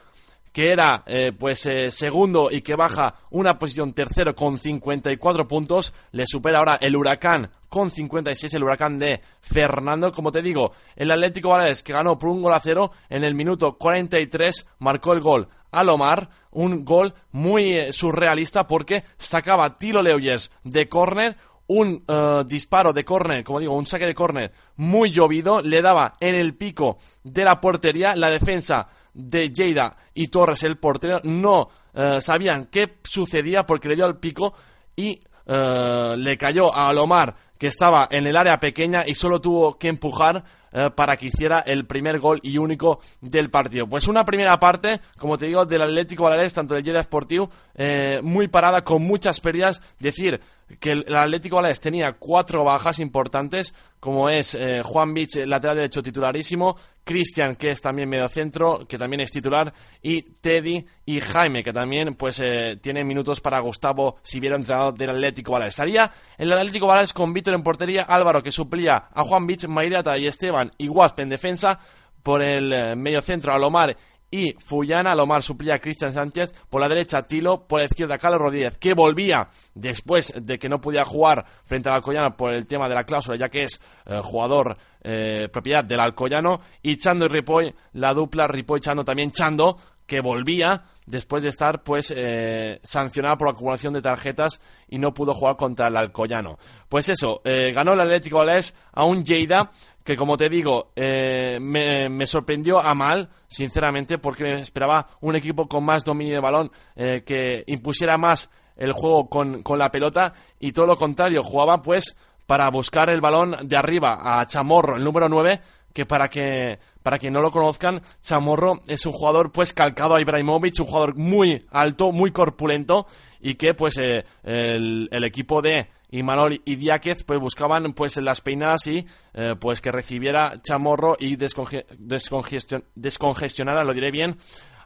que 0.57 0.71
era 0.71 1.03
eh, 1.05 1.33
pues 1.37 1.67
eh, 1.67 1.91
segundo 1.91 2.49
y 2.49 2.63
que 2.63 2.75
baja 2.75 3.13
una 3.29 3.59
posición 3.59 3.93
tercero 3.93 4.33
con 4.33 4.57
54 4.57 5.47
puntos, 5.47 5.93
le 6.13 6.25
supera 6.25 6.57
ahora 6.57 6.79
el 6.81 6.95
Huracán 6.95 7.51
con 7.69 7.91
56, 7.91 8.55
el 8.55 8.63
Huracán 8.63 8.97
de 8.97 9.21
Fernando, 9.39 10.11
como 10.11 10.31
te 10.31 10.41
digo, 10.41 10.71
el 10.95 11.11
Atlético 11.11 11.49
Baleares 11.49 11.83
que 11.83 11.93
ganó 11.93 12.17
por 12.17 12.29
un 12.29 12.41
gol 12.41 12.53
a 12.53 12.59
cero 12.59 12.91
en 13.07 13.23
el 13.23 13.35
minuto 13.35 13.77
43 13.77 14.65
marcó 14.79 15.13
el 15.13 15.21
gol 15.21 15.47
Alomar, 15.69 16.27
un 16.49 16.83
gol 16.83 17.13
muy 17.31 17.75
eh, 17.75 17.93
surrealista 17.93 18.65
porque 18.65 19.03
sacaba 19.19 19.77
Tilo 19.77 20.01
Leuyers 20.01 20.49
de 20.63 20.89
córner, 20.89 21.37
un 21.67 22.03
disparo 22.47 22.93
de 22.93 23.03
córner, 23.05 23.43
como 23.43 23.59
digo, 23.59 23.75
un 23.75 23.85
saque 23.85 24.07
de 24.07 24.15
córner 24.15 24.53
muy 24.77 25.11
llovido, 25.11 25.61
le 25.61 25.83
daba 25.83 26.13
en 26.19 26.33
el 26.33 26.55
pico 26.55 26.97
de 27.23 27.43
la 27.43 27.59
portería, 27.59 28.15
la 28.15 28.29
defensa 28.29 28.87
de 29.17 29.49
Lleida 29.49 29.97
y 30.13 30.27
Torres, 30.27 30.63
el 30.63 30.77
portero, 30.77 31.19
no 31.23 31.69
eh, 31.93 32.21
sabían 32.21 32.67
qué 32.67 32.97
sucedía 33.03 33.65
porque 33.65 33.89
le 33.89 33.95
dio 33.95 34.05
al 34.05 34.19
pico 34.19 34.53
y 34.95 35.19
eh, 35.45 36.15
le 36.17 36.37
cayó 36.37 36.73
a 36.73 36.89
Alomar 36.89 37.35
que 37.57 37.67
estaba 37.67 38.07
en 38.11 38.27
el 38.27 38.37
área 38.37 38.59
pequeña 38.59 39.03
y 39.05 39.15
solo 39.15 39.41
tuvo 39.41 39.77
que 39.77 39.87
empujar 39.87 40.43
eh, 40.71 40.89
para 40.95 41.17
que 41.17 41.27
hiciera 41.27 41.61
el 41.61 41.87
primer 41.87 42.19
gol 42.19 42.39
y 42.43 42.57
único 42.57 42.99
del 43.21 43.49
partido. 43.49 43.87
Pues 43.87 44.07
una 44.07 44.25
primera 44.25 44.59
parte, 44.59 44.99
como 45.17 45.37
te 45.37 45.47
digo, 45.47 45.65
del 45.65 45.81
Atlético 45.81 46.23
Baleares, 46.23 46.53
tanto 46.53 46.75
del 46.75 46.83
Lleida 46.83 47.01
Sportivo, 47.01 47.49
eh, 47.75 48.21
muy 48.21 48.47
parada, 48.47 48.83
con 48.83 49.01
muchas 49.01 49.39
pérdidas. 49.39 49.81
Decir 49.99 50.39
que 50.79 50.91
el, 50.91 51.15
Atlético 51.15 51.55
Baleares 51.55 51.79
tenía 51.79 52.13
cuatro 52.13 52.63
bajas 52.63 52.99
importantes, 52.99 53.73
como 53.99 54.29
es 54.29 54.53
eh, 54.53 54.81
Juan 54.83 55.13
Vich, 55.13 55.37
lateral 55.45 55.77
derecho 55.77 56.03
titularísimo, 56.03 56.77
Cristian, 57.03 57.55
que 57.55 57.71
es 57.71 57.81
también 57.81 58.09
medio 58.09 58.27
centro, 58.27 58.85
que 58.87 58.97
también 58.97 59.21
es 59.21 59.31
titular, 59.31 59.73
y 60.01 60.21
Teddy 60.21 60.85
y 61.05 61.21
Jaime, 61.21 61.63
que 61.63 61.71
también 61.71 62.15
pues 62.15 62.41
eh, 62.43 62.77
tiene 62.81 63.03
minutos 63.03 63.39
para 63.39 63.59
Gustavo 63.59 64.19
si 64.21 64.39
hubiera 64.39 64.57
entrenador 64.57 64.93
del 64.93 65.11
Atlético 65.11 65.53
Baleares. 65.53 65.75
Salía 65.75 66.11
el 66.37 66.51
Atlético 66.51 66.87
Baleares 66.87 67.13
con 67.13 67.33
Víctor 67.33 67.53
en 67.53 67.63
portería, 67.63 68.03
Álvaro 68.03 68.43
que 68.43 68.51
suplía 68.51 69.05
a 69.13 69.23
Juan 69.23 69.47
Vich, 69.47 69.67
Mairata 69.67 70.17
y 70.17 70.27
Esteban 70.27 70.71
y 70.77 70.87
Guaspe 70.87 71.21
en 71.21 71.29
defensa, 71.29 71.79
por 72.21 72.43
el 72.43 72.73
eh, 72.73 72.95
medio 72.97 73.21
centro 73.21 73.53
Alomar 73.53 73.95
y 74.31 74.53
Fullana. 74.53 75.15
Lomar 75.15 75.41
suplía 75.41 75.75
a 75.75 75.79
Cristian 75.79 76.11
Sánchez. 76.11 76.51
Por 76.69 76.81
la 76.81 76.87
derecha, 76.87 77.23
Tilo. 77.23 77.67
Por 77.67 77.79
la 77.79 77.85
izquierda, 77.85 78.17
Carlos 78.17 78.41
Rodríguez, 78.41 78.77
que 78.77 78.93
volvía 78.93 79.47
después 79.73 80.33
de 80.41 80.57
que 80.57 80.69
no 80.69 80.81
podía 80.81 81.05
jugar 81.05 81.45
frente 81.63 81.89
al 81.89 81.95
Alcoyano 81.95 82.35
por 82.35 82.53
el 82.53 82.65
tema 82.65 82.87
de 82.89 82.95
la 82.95 83.03
cláusula, 83.03 83.37
ya 83.37 83.49
que 83.49 83.63
es 83.63 83.79
eh, 84.05 84.19
jugador 84.21 84.77
eh, 85.01 85.49
propiedad 85.51 85.83
del 85.83 85.99
Alcoyano. 85.99 86.61
Y 86.81 86.97
Chando 86.97 87.25
y 87.25 87.29
Ripoll, 87.29 87.73
la 87.93 88.13
dupla 88.13 88.47
Ripoll-Chando, 88.47 89.03
también 89.03 89.31
Chando, 89.31 89.77
que 90.05 90.21
volvía 90.21 90.83
después 91.05 91.41
de 91.41 91.49
estar 91.49 91.83
pues 91.83 92.13
eh, 92.15 92.79
sancionado 92.83 93.37
por 93.37 93.47
la 93.47 93.53
acumulación 93.53 93.93
de 93.93 94.01
tarjetas 94.01 94.61
y 94.87 94.97
no 94.99 95.13
pudo 95.13 95.33
jugar 95.33 95.55
contra 95.55 95.87
el 95.87 95.97
Alcoyano. 95.97 96.57
Pues 96.87 97.09
eso, 97.09 97.41
eh, 97.43 97.71
ganó 97.73 97.93
el 97.93 98.01
Atlético 98.01 98.37
Baleares 98.37 98.73
a 98.93 99.03
un 99.03 99.23
Lleida 99.23 99.71
que 100.07 100.15
como 100.15 100.37
te 100.37 100.47
digo 100.47 100.93
eh, 100.95 101.59
me, 101.59 102.07
me 102.07 102.25
sorprendió 102.25 102.79
a 102.79 102.93
mal, 102.95 103.27
sinceramente, 103.49 104.17
porque 104.17 104.45
me 104.45 104.61
esperaba 104.61 105.05
un 105.19 105.35
equipo 105.35 105.67
con 105.67 105.83
más 105.83 106.05
dominio 106.05 106.35
de 106.35 106.39
balón 106.39 106.71
eh, 106.95 107.23
que 107.25 107.65
impusiera 107.67 108.17
más 108.17 108.49
el 108.77 108.93
juego 108.93 109.27
con, 109.27 109.63
con 109.63 109.77
la 109.77 109.91
pelota 109.91 110.33
y 110.61 110.71
todo 110.71 110.85
lo 110.85 110.95
contrario, 110.95 111.43
jugaba 111.43 111.81
pues 111.81 112.15
para 112.45 112.69
buscar 112.69 113.09
el 113.09 113.19
balón 113.19 113.57
de 113.63 113.75
arriba 113.75 114.39
a 114.39 114.45
Chamorro, 114.45 114.95
el 114.95 115.03
número 115.03 115.27
9, 115.27 115.59
que 115.97 116.05
para 116.05 116.29
que 116.29 116.77
para 117.01 117.17
quien 117.17 117.33
no 117.33 117.41
lo 117.41 117.49
conozcan, 117.49 118.03
Chamorro 118.21 118.81
es 118.85 119.03
un 119.07 119.13
jugador 119.13 119.51
pues 119.51 119.73
calcado 119.73 120.13
a 120.13 120.21
Ibrahimovic, 120.21 120.75
un 120.79 120.85
jugador 120.85 121.15
muy 121.17 121.65
alto, 121.71 122.11
muy 122.11 122.29
corpulento 122.31 123.07
y 123.41 123.55
que 123.55 123.73
pues 123.73 123.97
eh, 123.97 124.23
el, 124.43 125.09
el 125.11 125.23
equipo 125.23 125.59
de 125.63 125.89
Imanol 126.11 126.61
y 126.65 126.75
Diáquez 126.75 127.23
pues 127.23 127.39
buscaban 127.39 127.93
pues 127.93 128.15
las 128.17 128.41
peinadas 128.41 128.85
y 128.85 129.07
eh, 129.33 129.55
pues 129.59 129.81
que 129.81 129.91
recibiera 129.91 130.61
Chamorro 130.61 131.17
y 131.19 131.35
desconge- 131.35 131.87
descongestion- 131.97 132.83
descongestionara, 132.93 133.83
lo 133.83 133.93
diré 133.95 134.11
bien, 134.11 134.37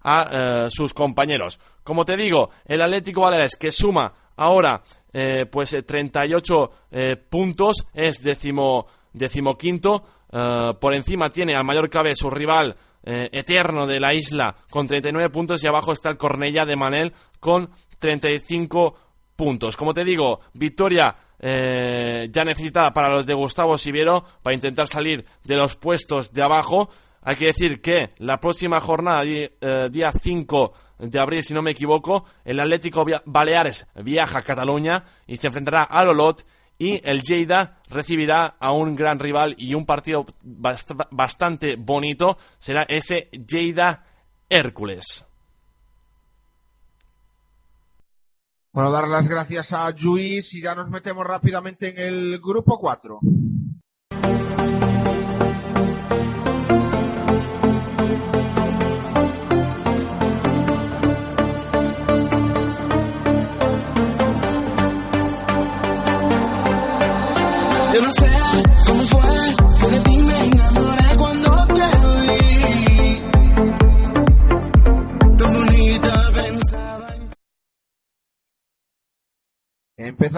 a 0.03 0.29
eh, 0.31 0.67
sus 0.71 0.93
compañeros. 0.93 1.59
Como 1.83 2.05
te 2.05 2.15
digo, 2.15 2.51
el 2.65 2.81
Atlético 2.81 3.21
Baleares 3.21 3.57
que 3.57 3.73
suma 3.73 4.13
ahora 4.37 4.81
pues 5.51 5.73
eh, 5.73 5.81
38 5.83 6.71
eh, 6.91 7.15
puntos 7.17 7.85
es 7.93 8.23
décimo, 8.23 8.87
decimoquinto. 9.11 10.05
Eh, 10.31 10.73
por 10.79 10.93
encima 10.93 11.29
tiene 11.29 11.55
al 11.55 11.65
Mallorca 11.65 12.01
B 12.01 12.15
su 12.15 12.29
rival 12.29 12.75
eh, 13.03 13.29
eterno 13.31 13.87
de 13.87 13.99
la 13.99 14.13
isla 14.13 14.55
con 14.69 14.87
39 14.87 15.29
puntos 15.29 15.63
y 15.63 15.67
abajo 15.67 15.91
está 15.91 16.09
el 16.09 16.17
Cornella 16.17 16.65
de 16.65 16.75
Manel 16.75 17.13
con 17.39 17.69
35 17.99 18.95
puntos. 19.35 19.75
Como 19.75 19.93
te 19.93 20.05
digo, 20.05 20.39
victoria 20.53 21.15
eh, 21.39 22.29
ya 22.31 22.45
necesitada 22.45 22.93
para 22.93 23.09
los 23.09 23.25
de 23.25 23.33
Gustavo 23.33 23.77
Siviero 23.77 24.23
para 24.41 24.55
intentar 24.55 24.87
salir 24.87 25.25
de 25.43 25.55
los 25.55 25.75
puestos 25.75 26.31
de 26.31 26.43
abajo. 26.43 26.89
Hay 27.23 27.35
que 27.35 27.47
decir 27.47 27.81
que 27.81 28.09
la 28.17 28.39
próxima 28.39 28.79
jornada, 28.79 29.23
día 29.23 30.11
5 30.11 30.73
de 30.99 31.19
abril, 31.19 31.43
si 31.43 31.53
no 31.53 31.61
me 31.61 31.71
equivoco, 31.71 32.25
el 32.45 32.59
Atlético 32.59 33.05
Baleares 33.25 33.87
viaja 33.95 34.39
a 34.39 34.41
Cataluña 34.43 35.03
y 35.27 35.37
se 35.37 35.47
enfrentará 35.47 35.83
al 35.83 36.09
Olot 36.09 36.43
y 36.81 36.99
el 37.07 37.21
Lleida 37.21 37.77
recibirá 37.91 38.55
a 38.59 38.71
un 38.71 38.95
gran 38.95 39.19
rival 39.19 39.53
y 39.55 39.75
un 39.75 39.85
partido 39.85 40.25
bast- 40.43 41.07
bastante 41.11 41.75
bonito 41.75 42.39
será 42.57 42.81
ese 42.89 43.29
Lleida 43.31 44.03
Hércules. 44.49 45.23
Bueno, 48.73 48.89
dar 48.89 49.07
las 49.07 49.27
gracias 49.27 49.73
a 49.73 49.91
Luis 49.91 50.55
y 50.55 50.61
ya 50.63 50.73
nos 50.73 50.89
metemos 50.89 51.23
rápidamente 51.23 51.89
en 51.89 51.99
el 51.99 52.39
grupo 52.39 52.79
4. 52.79 53.19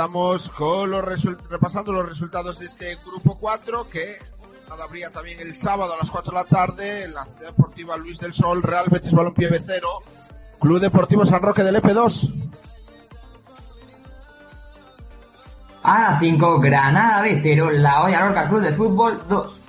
Empezamos 0.04 0.50
con 0.50 0.92
los 0.92 1.24
repasando 1.50 1.94
los 1.94 2.06
resultados 2.06 2.60
de 2.60 2.66
este 2.66 2.98
grupo 3.06 3.38
4 3.40 3.88
que 3.90 4.18
habría 4.70 5.12
también 5.12 5.40
el 5.40 5.56
sábado 5.56 5.94
a 5.94 5.98
las 5.98 6.12
4 6.12 6.30
de 6.30 6.38
la 6.38 6.44
tarde 6.44 7.04
en 7.04 7.14
la 7.14 7.24
Ciudad 7.24 7.52
Deportiva 7.52 7.96
Luis 7.96 8.20
del 8.20 8.34
Sol, 8.34 8.62
Real 8.62 8.88
Betis 8.92 9.14
Balompié 9.14 9.50
B0, 9.50 9.82
Club 10.60 10.82
Deportivo 10.82 11.26
San 11.26 11.42
Roque 11.42 11.64
del 11.64 11.78
EP2. 11.78 12.34
A 15.84 16.12
las 16.12 16.20
5, 16.20 16.60
Granada 16.60 17.24
B0, 17.24 17.72
La 17.72 18.04
Hoya 18.04 18.26
Lorca 18.26 18.50
Club 18.50 18.60
de 18.60 18.74
Fútbol 18.74 19.22
2. 19.30 19.60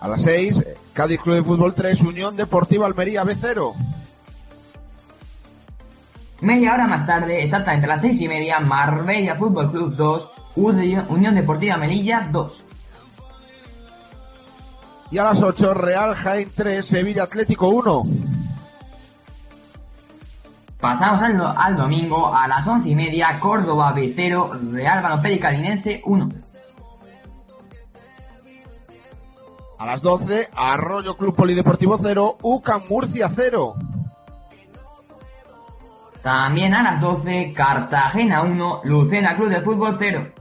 A 0.00 0.08
las 0.08 0.22
6, 0.22 0.64
Cádiz 0.94 1.20
Club 1.20 1.34
de 1.34 1.42
Fútbol 1.42 1.74
3, 1.74 2.00
Unión 2.00 2.36
Deportiva 2.36 2.86
Almería 2.86 3.22
B0. 3.22 3.99
Media 6.40 6.72
hora 6.72 6.86
más 6.86 7.06
tarde, 7.06 7.42
exactamente 7.42 7.84
a 7.84 7.88
las 7.88 8.00
6 8.00 8.20
y 8.20 8.28
media, 8.28 8.60
Marbella 8.60 9.34
Fútbol 9.34 9.70
Club 9.70 9.94
2, 9.94 10.30
Unión 10.56 11.34
Deportiva 11.34 11.76
Melilla 11.76 12.28
2. 12.30 12.64
Y 15.10 15.18
a 15.18 15.24
las 15.24 15.42
8, 15.42 15.74
Real 15.74 16.14
Jaén 16.14 16.48
3, 16.54 16.86
Sevilla 16.86 17.24
Atlético 17.24 17.68
1. 17.68 18.02
Pasamos 20.80 21.22
al, 21.22 21.56
al 21.56 21.76
domingo 21.76 22.34
a 22.34 22.48
las 22.48 22.66
11 22.66 22.88
y 22.88 22.94
media, 22.94 23.38
Córdoba 23.38 23.94
B0, 23.94 24.72
Real 24.72 25.02
Balompié 25.02 25.38
Calinense 25.38 26.00
1. 26.06 26.28
A 29.78 29.86
las 29.86 30.00
12, 30.00 30.48
Arroyo 30.54 31.16
Club 31.16 31.36
Polideportivo 31.36 31.98
0, 31.98 32.38
UCAM 32.42 32.82
Murcia 32.88 33.28
0. 33.30 33.74
También 36.22 36.74
a 36.74 36.82
las 36.82 37.00
12, 37.00 37.52
Cartagena 37.56 38.42
1, 38.42 38.80
Lucena 38.84 39.36
Club 39.36 39.48
de 39.48 39.60
Fútbol 39.62 39.96
0. 39.98 40.32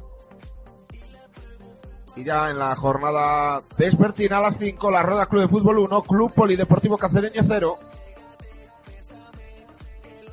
Y 2.15 2.23
ya 2.25 2.49
en 2.49 2.59
la 2.59 2.75
jornada 2.75 3.59
vespertina 3.77 4.39
a 4.39 4.41
las 4.41 4.57
5, 4.57 4.91
la 4.91 5.03
Rueda 5.03 5.27
Club 5.27 5.43
de 5.43 5.47
Fútbol 5.47 5.79
1, 5.79 6.01
Club 6.03 6.33
Polideportivo 6.33 6.97
Cacereño 6.97 7.41
0. 7.47 7.77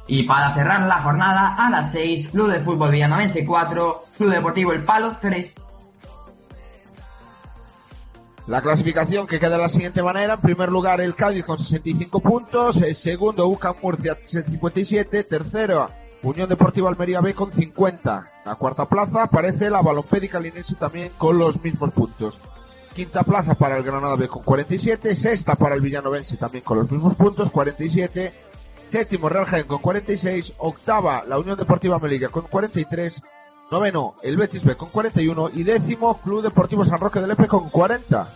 Y 0.09 0.25
para 0.25 0.55
cerrar 0.55 0.87
la 0.87 1.03
jornada, 1.03 1.55
a 1.55 1.71
las 1.71 1.93
6, 1.93 2.29
Club 2.31 2.51
de 2.51 2.61
Fútbol 2.61 2.91
Villanovense 2.91 3.45
4, 3.45 4.03
Club 4.17 4.31
Deportivo 4.31 4.73
El 4.73 4.85
Palo 4.85 5.17
3. 5.21 5.55
La 8.47 8.63
clasificación 8.63 9.27
que 9.27 9.41
queda 9.41 9.57
de 9.57 9.63
la 9.63 9.69
siguiente 9.69 10.03
manera. 10.05 10.35
En 10.35 10.41
primer 10.41 10.71
lugar, 10.71 11.01
el 11.01 11.17
Cádiz 11.17 11.45
con 11.45 11.59
65 11.59 12.21
puntos. 12.21 12.77
El 12.77 12.95
segundo, 12.95 13.49
UCAM 13.49 13.75
Murcia 13.83 14.17
57. 14.25 15.25
Tercero, 15.25 15.91
Unión 16.23 16.49
Deportiva 16.49 16.89
Almería 16.89 17.21
B 17.21 17.35
con 17.35 17.51
50. 17.51 18.31
La 18.45 18.55
cuarta 18.55 18.87
plaza 18.89 19.25
aparece 19.25 19.69
la 19.69 19.83
Balompédica 19.83 20.39
Linense 20.39 20.77
también 20.77 21.11
con 21.19 21.37
los 21.39 21.61
mismos 21.63 21.93
puntos. 21.93 22.41
Quinta 22.95 23.25
plaza 23.25 23.55
para 23.55 23.77
el 23.77 23.83
Granada 23.83 24.15
B 24.15 24.29
con 24.29 24.45
47. 24.45 25.17
Sexta 25.17 25.57
para 25.57 25.75
el 25.75 25.81
Villanovense 25.81 26.37
también 26.37 26.63
con 26.63 26.79
los 26.79 26.91
mismos 26.91 27.17
puntos, 27.17 27.51
47. 27.51 28.33
Séptimo, 28.89 29.29
Real 29.29 29.45
Jaén 29.45 29.67
con 29.67 29.79
46. 29.79 30.53
Octava, 30.59 31.25
la 31.27 31.39
Unión 31.41 31.59
Deportiva 31.59 31.99
Melilla 31.99 32.29
con 32.29 32.45
43. 32.45 33.21
Noveno, 33.71 34.15
el 34.23 34.37
Betis 34.37 34.65
B 34.65 34.77
con 34.77 34.91
41. 34.91 35.51
Y 35.55 35.63
décimo, 35.63 36.19
Club 36.21 36.43
Deportivo 36.43 36.85
San 36.85 37.01
Roque 37.01 37.21
del 37.21 37.33
Epe 37.33 37.49
con 37.49 37.69
40. 37.69 38.29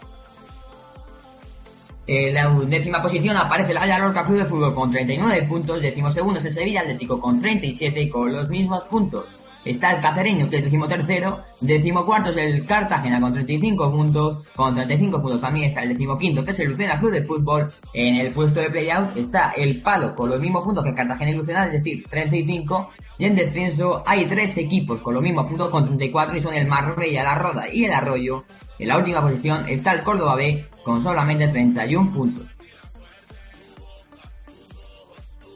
En 2.06 2.34
la 2.34 2.50
décima 2.66 3.00
posición 3.00 3.36
aparece 3.36 3.70
el 3.70 3.78
Haya 3.78 3.98
Lorca 4.00 4.24
Club 4.24 4.38
de 4.38 4.44
Fútbol 4.46 4.74
con 4.74 4.90
39 4.90 5.42
puntos, 5.44 5.80
décimo 5.80 6.10
segundo 6.10 6.40
es 6.40 6.46
el 6.46 6.54
Sevilla 6.54 6.80
Atlético 6.80 7.20
con 7.20 7.40
37 7.40 8.10
con 8.10 8.32
los 8.32 8.48
mismos 8.48 8.82
puntos. 8.84 9.26
Está 9.64 9.92
el 9.92 10.00
Cacereño 10.00 10.48
que 10.48 10.56
es 10.56 10.64
décimo 10.64 10.88
tercero, 10.88 11.40
décimo 11.60 12.06
cuarto 12.06 12.30
es 12.30 12.36
el 12.36 12.64
Cartagena 12.64 13.20
con 13.20 13.34
35 13.34 13.92
puntos, 13.92 14.48
con 14.56 14.74
35 14.74 15.20
puntos 15.20 15.40
también 15.40 15.68
está 15.68 15.82
el 15.82 15.90
décimo 15.90 16.18
quinto 16.18 16.42
que 16.42 16.52
es 16.52 16.58
el 16.60 16.70
Lucena 16.70 16.98
Club 16.98 17.12
de 17.12 17.24
Fútbol. 17.24 17.70
En 17.92 18.16
el 18.16 18.32
puesto 18.32 18.60
de 18.60 18.70
playout 18.70 19.16
está 19.16 19.50
el 19.50 19.82
Palo 19.82 20.14
con 20.14 20.30
los 20.30 20.40
mismos 20.40 20.64
puntos 20.64 20.82
que 20.84 20.94
Cartagena 20.94 21.30
y 21.30 21.34
Lucena, 21.34 21.66
es 21.66 21.72
decir, 21.72 22.04
35. 22.08 22.90
Y 23.18 23.26
en 23.26 23.34
descenso 23.34 24.02
hay 24.06 24.24
tres 24.24 24.56
equipos 24.56 25.00
con 25.00 25.12
los 25.12 25.22
mismos 25.22 25.46
puntos 25.46 25.68
con 25.68 25.84
34 25.84 26.36
y 26.38 26.40
son 26.40 26.54
el 26.54 26.66
Marbella, 26.66 27.22
la 27.22 27.34
Roda 27.34 27.64
y 27.70 27.84
el 27.84 27.92
Arroyo. 27.92 28.44
En 28.78 28.88
la 28.88 28.96
última 28.96 29.20
posición 29.20 29.68
está 29.68 29.92
el 29.92 30.02
Córdoba 30.02 30.36
B 30.36 30.64
con 30.82 31.02
solamente 31.02 31.48
31 31.48 32.12
puntos. 32.12 32.46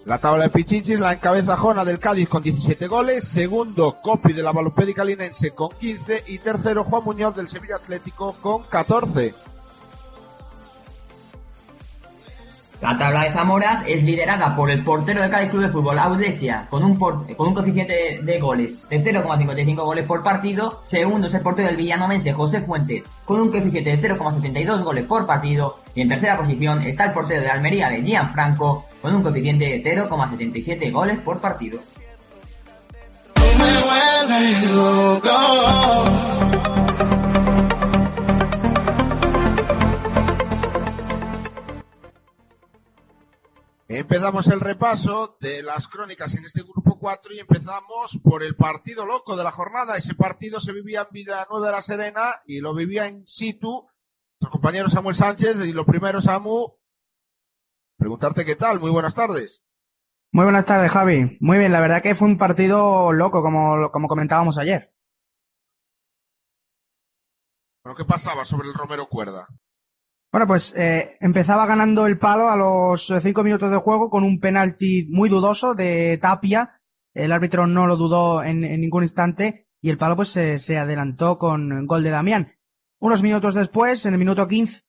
La 0.07 0.19
tabla 0.19 0.45
de 0.45 0.51
Pichichis 0.51 1.01
la 1.01 1.15
encabeza 1.15 1.57
Jona 1.57 1.83
del 1.85 1.99
Cádiz 1.99 2.29
con 2.29 2.43
17 2.43 2.87
goles, 2.89 3.27
segundo 3.27 3.97
Copi 4.03 4.35
de 4.35 4.43
la 4.43 4.53
Balompédica 4.53 5.03
Linense 5.03 5.53
con 5.53 5.71
15 5.71 6.25
y 6.27 6.39
tercero 6.39 6.85
Juan 6.85 7.05
Muñoz 7.05 7.35
del 7.35 7.49
Sevilla 7.49 7.77
Atlético 7.77 8.35
con 8.43 8.65
14. 8.65 9.35
La 12.83 12.99
tabla 12.99 13.23
de 13.25 13.33
Zamoras 13.33 13.83
es 13.87 14.03
liderada 14.03 14.55
por 14.55 14.71
el 14.71 14.83
portero 14.85 15.23
del 15.23 15.31
Cádiz 15.31 15.51
Club 15.51 15.63
de 15.63 15.69
Fútbol, 15.71 15.99
Audesia, 15.99 16.67
con 16.69 16.85
un, 16.85 16.99
por- 16.99 17.35
con 17.35 17.49
un 17.49 17.55
coeficiente 17.55 18.21
de 18.23 18.41
goles 18.41 18.87
de 18.91 19.03
0,55 19.03 19.75
goles 19.87 20.05
por 20.05 20.23
partido. 20.23 20.83
Segundo 20.87 21.29
es 21.29 21.33
el 21.35 21.41
portero 21.41 21.69
del 21.69 21.79
villanovense, 21.79 22.35
José 22.35 22.61
Fuentes, 22.61 23.05
con 23.25 23.41
un 23.41 23.51
coeficiente 23.51 23.97
de 23.97 24.17
0,72 24.19 24.83
goles 24.85 25.05
por 25.07 25.25
partido. 25.25 25.79
Y 25.95 26.03
en 26.03 26.11
tercera 26.11 26.37
posición 26.37 26.83
está 26.83 27.07
el 27.07 27.13
portero 27.15 27.41
de 27.41 27.49
Almería, 27.49 27.89
de 27.89 28.03
Gianfranco, 28.03 28.85
con 29.05 29.17
un 29.17 29.23
coeficiente 29.23 29.67
de 29.67 29.83
0,77 29.83 30.91
goles 30.91 31.21
por 31.21 31.39
partido. 31.39 31.79
Empezamos 43.89 44.47
el 44.47 44.61
repaso 44.61 45.37
de 45.39 45.63
las 45.63 45.87
crónicas 45.87 46.35
en 46.37 46.47
este 46.47 46.63
grupo 46.63 46.99
4 46.99 47.35
y 47.35 47.41
empezamos 47.41 48.19
por 48.23 48.43
el 48.43 48.57
partido 48.57 49.05
loco 49.05 49.37
de 49.37 49.45
la 49.45 49.51
jornada. 49.51 49.99
Ese 49.99 50.15
partido 50.15 50.61
se 50.61 50.73
vivía 50.73 51.03
en 51.03 51.09
Villanueva 51.13 51.67
de 51.67 51.73
la 51.73 51.83
Serena 51.83 52.37
y 52.47 52.61
lo 52.61 52.75
vivía 52.75 53.07
en 53.07 53.27
situ 53.27 53.87
nuestro 54.41 54.51
compañero 54.51 54.89
Samuel 54.89 55.15
Sánchez. 55.15 55.57
Y 55.67 55.75
lo 55.75 55.85
primero, 55.85 56.23
Samu, 56.23 56.73
preguntarte 57.97 58.45
qué 58.45 58.57
tal. 58.57 58.81
Muy 58.81 58.91
buenas 58.91 59.15
tardes. 59.15 59.65
Muy 60.33 60.45
buenas 60.45 60.67
tardes, 60.67 60.91
Javi. 60.91 61.37
Muy 61.41 61.59
bien, 61.59 61.73
la 61.73 61.81
verdad 61.81 62.03
que 62.03 62.15
fue 62.15 62.29
un 62.29 62.39
partido 62.39 63.13
loco, 63.13 63.43
como, 63.43 63.91
como 63.93 64.09
comentábamos 64.09 64.59
ayer. 64.59 64.93
Bueno, 67.85 67.97
¿qué 67.97 68.05
pasaba 68.05 68.45
sobre 68.45 68.69
el 68.69 68.75
Romero 68.75 69.07
Cuerda? 69.09 69.47
Bueno, 70.33 70.47
pues 70.49 70.75
eh, 70.77 71.17
empezaba 71.21 71.67
ganando 71.67 72.07
el 72.07 72.19
palo 72.19 72.49
a 72.49 72.57
los 72.57 73.13
cinco 73.23 73.45
minutos 73.45 73.71
de 73.71 73.77
juego 73.77 74.11
con 74.11 74.25
un 74.25 74.41
penalti 74.41 75.07
muy 75.09 75.29
dudoso 75.29 75.75
de 75.75 76.19
Tapia. 76.21 76.81
El 77.13 77.31
árbitro 77.31 77.69
no 77.69 77.87
lo 77.87 77.97
dudó 77.97 78.43
en, 78.43 78.65
en 78.65 78.81
ningún 78.81 79.05
instante 79.05 79.69
y 79.81 79.91
el 79.91 79.99
palo 79.99 80.17
pues 80.17 80.31
se, 80.31 80.59
se 80.59 80.79
adelantó 80.79 81.39
con 81.39 81.87
gol 81.87 82.03
de 82.03 82.11
Damián. 82.11 82.57
Unos 82.99 83.23
minutos 83.23 83.55
después, 83.55 84.07
en 84.07 84.15
el 84.15 84.19
minuto 84.19 84.49
15, 84.49 84.83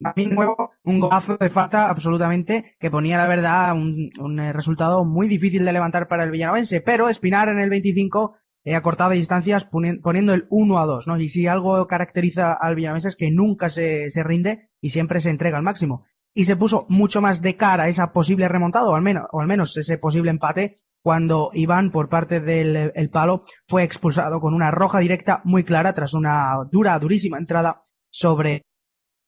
también 0.00 0.34
nuevo, 0.34 0.70
un 0.84 1.00
golazo 1.00 1.36
de 1.36 1.50
falta 1.50 1.88
absolutamente 1.90 2.76
que 2.80 2.90
ponía 2.90 3.18
la 3.18 3.26
verdad 3.26 3.72
un, 3.74 4.10
un, 4.18 4.40
eh, 4.40 4.52
resultado 4.52 5.04
muy 5.04 5.28
difícil 5.28 5.64
de 5.64 5.72
levantar 5.72 6.08
para 6.08 6.24
el 6.24 6.30
villanovense, 6.30 6.80
pero 6.80 7.08
Espinar 7.08 7.48
en 7.48 7.58
el 7.60 7.70
25 7.70 8.36
eh, 8.64 8.74
acortaba 8.74 9.12
distancias 9.14 9.68
poni- 9.70 10.00
poniendo 10.00 10.34
el 10.34 10.46
1 10.50 10.78
a 10.78 10.86
2, 10.86 11.06
¿no? 11.06 11.18
Y 11.20 11.28
si 11.28 11.46
algo 11.46 11.86
caracteriza 11.86 12.52
al 12.52 12.74
villanovense 12.74 13.08
es 13.08 13.16
que 13.16 13.30
nunca 13.30 13.70
se, 13.70 14.10
se 14.10 14.22
rinde 14.22 14.70
y 14.80 14.90
siempre 14.90 15.20
se 15.20 15.30
entrega 15.30 15.56
al 15.58 15.62
máximo. 15.62 16.04
Y 16.34 16.44
se 16.44 16.56
puso 16.56 16.86
mucho 16.88 17.20
más 17.20 17.42
de 17.42 17.56
cara 17.56 17.84
a 17.84 17.88
esa 17.88 18.12
posible 18.12 18.48
remontada, 18.48 18.88
o 18.88 18.94
al 18.94 19.02
menos, 19.02 19.24
o 19.32 19.40
al 19.40 19.46
menos 19.46 19.76
ese 19.76 19.98
posible 19.98 20.30
empate, 20.30 20.76
cuando 21.02 21.50
Iván, 21.54 21.90
por 21.90 22.08
parte 22.08 22.40
del 22.40 22.92
el 22.94 23.10
palo, 23.10 23.42
fue 23.66 23.82
expulsado 23.84 24.40
con 24.40 24.54
una 24.54 24.70
roja 24.70 24.98
directa 24.98 25.40
muy 25.44 25.64
clara 25.64 25.94
tras 25.94 26.14
una 26.14 26.54
dura, 26.70 26.98
durísima 26.98 27.38
entrada 27.38 27.82
sobre 28.10 28.62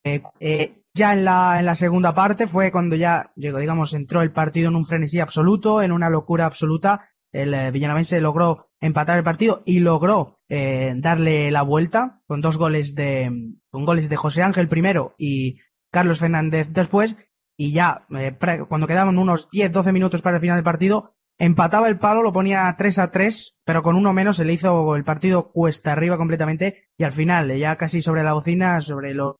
eh, 0.05 0.23
eh, 0.41 0.81
ya 0.93 1.13
en 1.13 1.25
la, 1.25 1.59
en 1.59 1.67
la 1.67 1.75
segunda 1.75 2.15
parte 2.15 2.49
fue 2.49 2.73
cuando 2.73 2.97
ya, 2.97 3.31
digamos, 3.37 3.95
entró 3.95 4.23
el 4.23 4.33
partido 4.33 4.69
en 4.69 4.77
un 4.77 4.87
frenesí 4.87 5.21
absoluto, 5.21 5.83
en 5.83 5.93
una 5.93 6.11
locura 6.11 6.47
absoluta. 6.47 7.09
El 7.33 7.55
eh, 7.55 8.21
logró 8.21 8.71
empatar 8.81 9.19
el 9.19 9.25
partido 9.25 9.63
y 9.65 9.79
logró 9.79 10.41
eh, 10.49 10.93
darle 10.97 11.51
la 11.53 11.63
vuelta 11.63 12.21
con 12.27 12.41
dos 12.41 12.57
goles 12.57 12.95
de, 12.97 13.31
con 13.71 13.85
goles 13.85 14.09
de 14.09 14.17
José 14.17 14.43
Ángel 14.43 14.69
primero 14.69 15.15
y 15.17 15.59
Carlos 15.93 16.19
Fernández 16.19 16.69
después. 16.71 17.15
Y 17.57 17.73
ya, 17.73 18.07
eh, 18.11 18.37
cuando 18.69 18.87
quedaban 18.89 19.19
unos 19.19 19.49
10-12 19.51 19.93
minutos 19.93 20.23
para 20.23 20.37
el 20.37 20.41
final 20.41 20.57
del 20.57 20.65
partido, 20.65 21.15
empataba 21.39 21.89
el 21.89 21.99
palo, 21.99 22.23
lo 22.23 22.33
ponía 22.33 22.75
3 22.77 22.99
a 22.99 23.11
3, 23.13 23.59
pero 23.65 23.83
con 23.83 23.95
uno 23.95 24.13
menos 24.13 24.39
se 24.39 24.45
le 24.45 24.55
hizo 24.55 24.97
el 24.97 25.05
partido 25.05 25.53
cuesta 25.53 25.93
arriba 25.93 26.17
completamente 26.17 26.89
y 26.97 27.05
al 27.05 27.13
final, 27.13 27.57
ya 27.57 27.77
casi 27.77 28.03
sobre 28.03 28.25
la 28.25 28.33
bocina, 28.33 28.81
sobre 28.81 29.15
los 29.15 29.37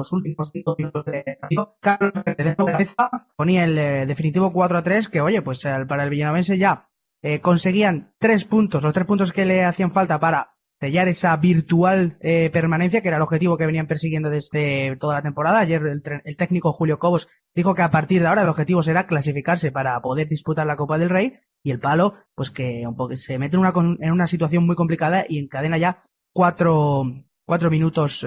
los 0.00 0.12
últimos 0.12 0.50
cinco 0.52 0.74
minutos 0.78 1.04
de 1.04 1.38
partido, 1.40 1.76
Carlos 1.80 2.12
de 2.24 2.56
cabeza 2.56 3.10
ponía 3.36 3.64
el 3.64 3.78
eh, 3.78 4.06
definitivo 4.06 4.52
4 4.52 4.78
a 4.78 4.82
3, 4.82 5.08
que 5.08 5.20
oye, 5.20 5.42
pues 5.42 5.64
eh, 5.64 5.84
para 5.86 6.04
el 6.04 6.10
Villanovense 6.10 6.58
ya 6.58 6.88
eh, 7.22 7.40
conseguían 7.40 8.12
tres 8.18 8.44
puntos, 8.44 8.82
los 8.82 8.94
tres 8.94 9.06
puntos 9.06 9.32
que 9.32 9.44
le 9.44 9.64
hacían 9.64 9.92
falta 9.92 10.18
para 10.18 10.54
sellar 10.80 11.08
esa 11.08 11.36
virtual 11.36 12.16
permanencia, 12.18 13.02
que 13.02 13.08
era 13.08 13.18
el 13.18 13.22
objetivo 13.22 13.58
que 13.58 13.66
venían 13.66 13.86
persiguiendo 13.86 14.30
desde 14.30 14.96
toda 14.96 15.16
la 15.16 15.22
temporada. 15.22 15.58
Ayer 15.58 15.82
el, 15.82 16.02
el 16.24 16.36
técnico 16.38 16.72
Julio 16.72 16.98
Cobos 16.98 17.28
dijo 17.54 17.74
que 17.74 17.82
a 17.82 17.90
partir 17.90 18.22
de 18.22 18.28
ahora 18.28 18.40
el 18.40 18.48
objetivo 18.48 18.82
será 18.82 19.06
clasificarse 19.06 19.72
para 19.72 20.00
poder 20.00 20.26
disputar 20.26 20.66
la 20.66 20.76
Copa 20.76 20.96
del 20.96 21.10
Rey 21.10 21.34
y 21.62 21.70
el 21.70 21.80
palo, 21.80 22.14
pues 22.34 22.50
que 22.50 22.86
un 22.86 22.96
poco 22.96 23.14
se 23.16 23.38
mete 23.38 23.58
en 23.58 24.10
una, 24.10 24.26
situación 24.26 24.64
muy 24.64 24.74
complicada 24.74 25.26
y 25.28 25.38
encadena 25.38 25.76
ya 25.76 26.02
cuatro, 26.32 27.04
cuatro 27.44 27.70
minutos, 27.70 28.20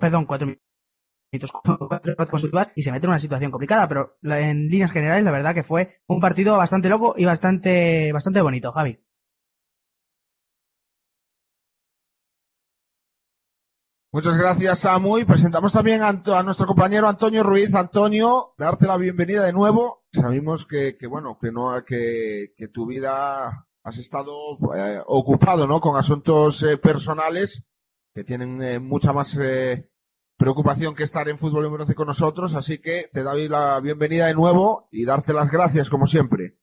perdón, 0.00 0.26
cuatro 0.26 0.48
minutos 0.48 0.64
y 2.76 2.82
se 2.82 2.92
mete 2.92 3.06
en 3.06 3.10
una 3.10 3.20
situación 3.20 3.50
complicada, 3.50 3.88
pero 3.88 4.16
en 4.22 4.68
líneas 4.68 4.92
generales 4.92 5.24
la 5.24 5.30
verdad 5.30 5.54
que 5.54 5.62
fue 5.62 6.00
un 6.06 6.20
partido 6.20 6.56
bastante 6.56 6.88
loco 6.88 7.14
y 7.16 7.24
bastante, 7.24 8.12
bastante 8.12 8.40
bonito, 8.40 8.72
Javi. 8.72 8.98
Muchas 14.12 14.36
gracias, 14.36 14.78
Samu. 14.78 15.18
Y 15.18 15.24
presentamos 15.24 15.72
también 15.72 16.00
a 16.02 16.42
nuestro 16.44 16.66
compañero 16.66 17.08
Antonio 17.08 17.42
Ruiz. 17.42 17.74
Antonio, 17.74 18.54
darte 18.56 18.86
la 18.86 18.96
bienvenida 18.96 19.42
de 19.42 19.52
nuevo. 19.52 20.04
Sabemos 20.12 20.66
que, 20.68 20.96
que 20.96 21.08
bueno, 21.08 21.36
que 21.40 21.50
no, 21.50 21.84
que, 21.84 22.52
que 22.56 22.68
tu 22.68 22.86
vida 22.86 23.66
has 23.82 23.98
estado 23.98 24.32
eh, 24.76 25.00
ocupado, 25.06 25.66
¿no? 25.66 25.80
Con 25.80 25.96
asuntos 25.96 26.62
eh, 26.62 26.78
personales 26.78 27.64
que 28.14 28.22
tienen 28.22 28.62
eh, 28.62 28.78
mucha 28.78 29.12
más 29.12 29.36
eh, 29.40 29.90
preocupación 30.36 30.94
que 30.94 31.04
estar 31.04 31.28
en 31.28 31.38
fútbol 31.38 31.66
11 31.66 31.94
con 31.94 32.06
nosotros. 32.06 32.54
Así 32.54 32.80
que 32.80 33.08
te 33.12 33.22
doy 33.22 33.48
la 33.48 33.80
bienvenida 33.80 34.26
de 34.26 34.34
nuevo 34.34 34.88
y 34.90 35.04
darte 35.04 35.32
las 35.32 35.50
gracias, 35.50 35.88
como 35.88 36.06
siempre. 36.06 36.54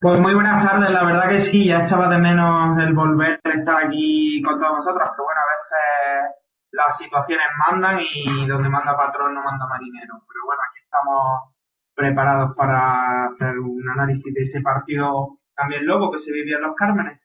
Pues 0.00 0.18
muy 0.18 0.32
buenas 0.32 0.64
tardes, 0.64 0.90
la 0.92 1.04
verdad 1.04 1.28
que 1.28 1.40
sí, 1.40 1.66
ya 1.66 1.80
echaba 1.80 2.08
de 2.08 2.16
menos 2.16 2.78
el 2.78 2.94
volver 2.94 3.38
a 3.44 3.50
estar 3.50 3.84
aquí 3.84 4.40
con 4.42 4.58
todos 4.58 4.78
vosotros, 4.78 5.10
pero 5.12 5.24
bueno, 5.24 5.40
a 5.40 5.52
veces 5.52 6.40
las 6.72 6.96
situaciones 6.96 7.46
mandan 7.68 8.00
y 8.00 8.46
donde 8.46 8.70
manda 8.70 8.96
patrón 8.96 9.34
no 9.34 9.42
manda 9.42 9.66
marinero. 9.66 10.14
Pero 10.26 10.46
bueno, 10.46 10.62
aquí 10.70 10.80
estamos 10.82 11.52
preparados 11.94 12.56
para 12.56 13.26
hacer 13.26 13.58
un 13.58 13.86
análisis 13.90 14.32
de 14.32 14.40
ese 14.40 14.62
partido 14.62 15.38
también 15.54 15.84
loco 15.84 16.10
que 16.12 16.18
se 16.18 16.32
vivió 16.32 16.56
en 16.56 16.62
los 16.62 16.76
Cármenes. 16.76 17.20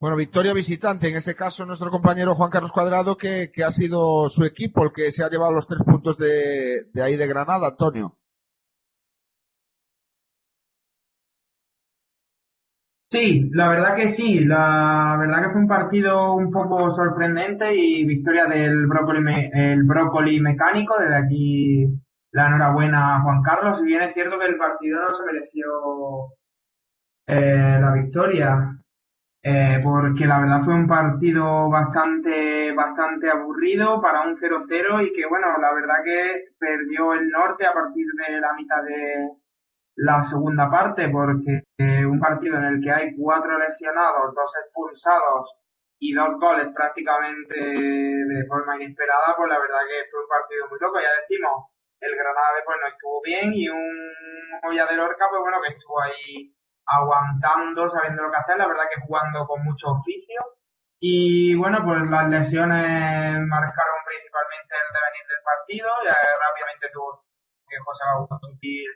Bueno, 0.00 0.16
victoria 0.16 0.54
visitante, 0.54 1.08
en 1.08 1.16
este 1.16 1.34
caso 1.34 1.64
nuestro 1.66 1.90
compañero 1.90 2.34
Juan 2.34 2.50
Carlos 2.50 2.72
Cuadrado, 2.72 3.16
que, 3.16 3.50
que 3.52 3.62
ha 3.64 3.70
sido 3.72 4.28
su 4.30 4.44
equipo 4.44 4.84
el 4.84 4.92
que 4.92 5.12
se 5.12 5.22
ha 5.24 5.28
llevado 5.30 5.52
los 5.52 5.66
tres 5.66 5.80
puntos 5.84 6.16
de, 6.18 6.86
ahí 7.02 7.16
de 7.16 7.26
Granada, 7.26 7.68
Antonio. 7.68 8.16
Sí, 13.10 13.48
la 13.52 13.68
verdad 13.68 13.94
que 13.96 14.08
sí, 14.08 14.40
la 14.44 15.16
verdad 15.18 15.42
que 15.44 15.50
fue 15.52 15.60
un 15.60 15.68
partido 15.68 16.34
un 16.34 16.50
poco 16.50 16.90
sorprendente 16.94 17.72
y 17.74 18.04
victoria 18.04 18.46
del 18.46 18.86
brócoli, 18.86 19.20
me- 19.20 19.50
el 19.72 19.84
brócoli 19.84 20.40
mecánico, 20.40 20.96
desde 20.98 21.14
aquí 21.16 21.86
la 22.32 22.48
enhorabuena 22.48 23.16
a 23.16 23.22
Juan 23.22 23.42
Carlos, 23.42 23.78
si 23.78 23.86
bien 23.86 24.02
es 24.02 24.12
cierto 24.14 24.38
que 24.38 24.46
el 24.46 24.56
partido 24.56 24.98
no 25.00 25.16
se 25.16 25.24
mereció 25.24 25.66
eh, 27.26 27.78
la 27.80 27.92
victoria, 27.92 28.78
eh, 29.48 29.78
porque 29.80 30.26
la 30.26 30.40
verdad 30.40 30.64
fue 30.64 30.74
un 30.74 30.88
partido 30.88 31.70
bastante, 31.70 32.72
bastante 32.72 33.30
aburrido 33.30 34.02
para 34.02 34.22
un 34.22 34.36
0-0 34.36 35.06
y 35.06 35.12
que 35.12 35.24
bueno, 35.28 35.46
la 35.60 35.72
verdad 35.72 36.02
que 36.04 36.46
perdió 36.58 37.14
el 37.14 37.28
norte 37.28 37.64
a 37.64 37.72
partir 37.72 38.06
de 38.26 38.40
la 38.40 38.52
mitad 38.54 38.82
de 38.82 39.30
la 39.98 40.20
segunda 40.22 40.68
parte, 40.68 41.08
porque 41.10 41.62
eh, 41.78 42.04
un 42.04 42.18
partido 42.18 42.56
en 42.58 42.64
el 42.64 42.80
que 42.82 42.90
hay 42.90 43.14
cuatro 43.14 43.56
lesionados, 43.56 44.34
dos 44.34 44.50
expulsados 44.64 45.54
y 46.00 46.12
dos 46.12 46.34
goles 46.40 46.66
prácticamente 46.74 47.54
de 47.54 48.46
forma 48.48 48.74
inesperada, 48.82 49.36
pues 49.36 49.48
la 49.48 49.60
verdad 49.60 49.86
que 49.86 50.10
fue 50.10 50.22
un 50.22 50.28
partido 50.28 50.66
muy 50.68 50.78
loco. 50.80 50.98
Ya 50.98 51.22
decimos, 51.22 51.70
el 52.00 52.16
Granada 52.16 52.56
después 52.56 52.78
no 52.82 52.88
estuvo 52.88 53.22
bien 53.22 53.54
y 53.54 53.68
un 53.68 54.10
Olla 54.64 54.86
de 54.86 54.96
Lorca, 54.96 55.26
pues 55.30 55.40
bueno, 55.40 55.58
que 55.62 55.72
estuvo 55.72 56.02
ahí 56.02 56.55
aguantando, 56.86 57.90
sabiendo 57.90 58.22
lo 58.22 58.30
que 58.30 58.36
hacer, 58.36 58.56
la 58.58 58.68
verdad 58.68 58.84
que 58.94 59.02
jugando 59.06 59.46
con 59.46 59.64
mucho 59.64 59.88
oficio. 59.90 60.40
Y 60.98 61.54
bueno, 61.56 61.84
pues 61.84 62.00
las 62.08 62.28
lesiones 62.30 63.40
marcaron 63.46 64.00
principalmente 64.06 64.74
el 64.74 64.88
devenir 64.94 65.24
del 65.28 65.42
partido, 65.44 65.88
ya 66.04 66.14
rápidamente 66.14 66.88
tuvo 66.92 67.22
que 67.68 67.76
José 67.84 68.04
Augusto 68.14 68.38
sustituir 68.40 68.88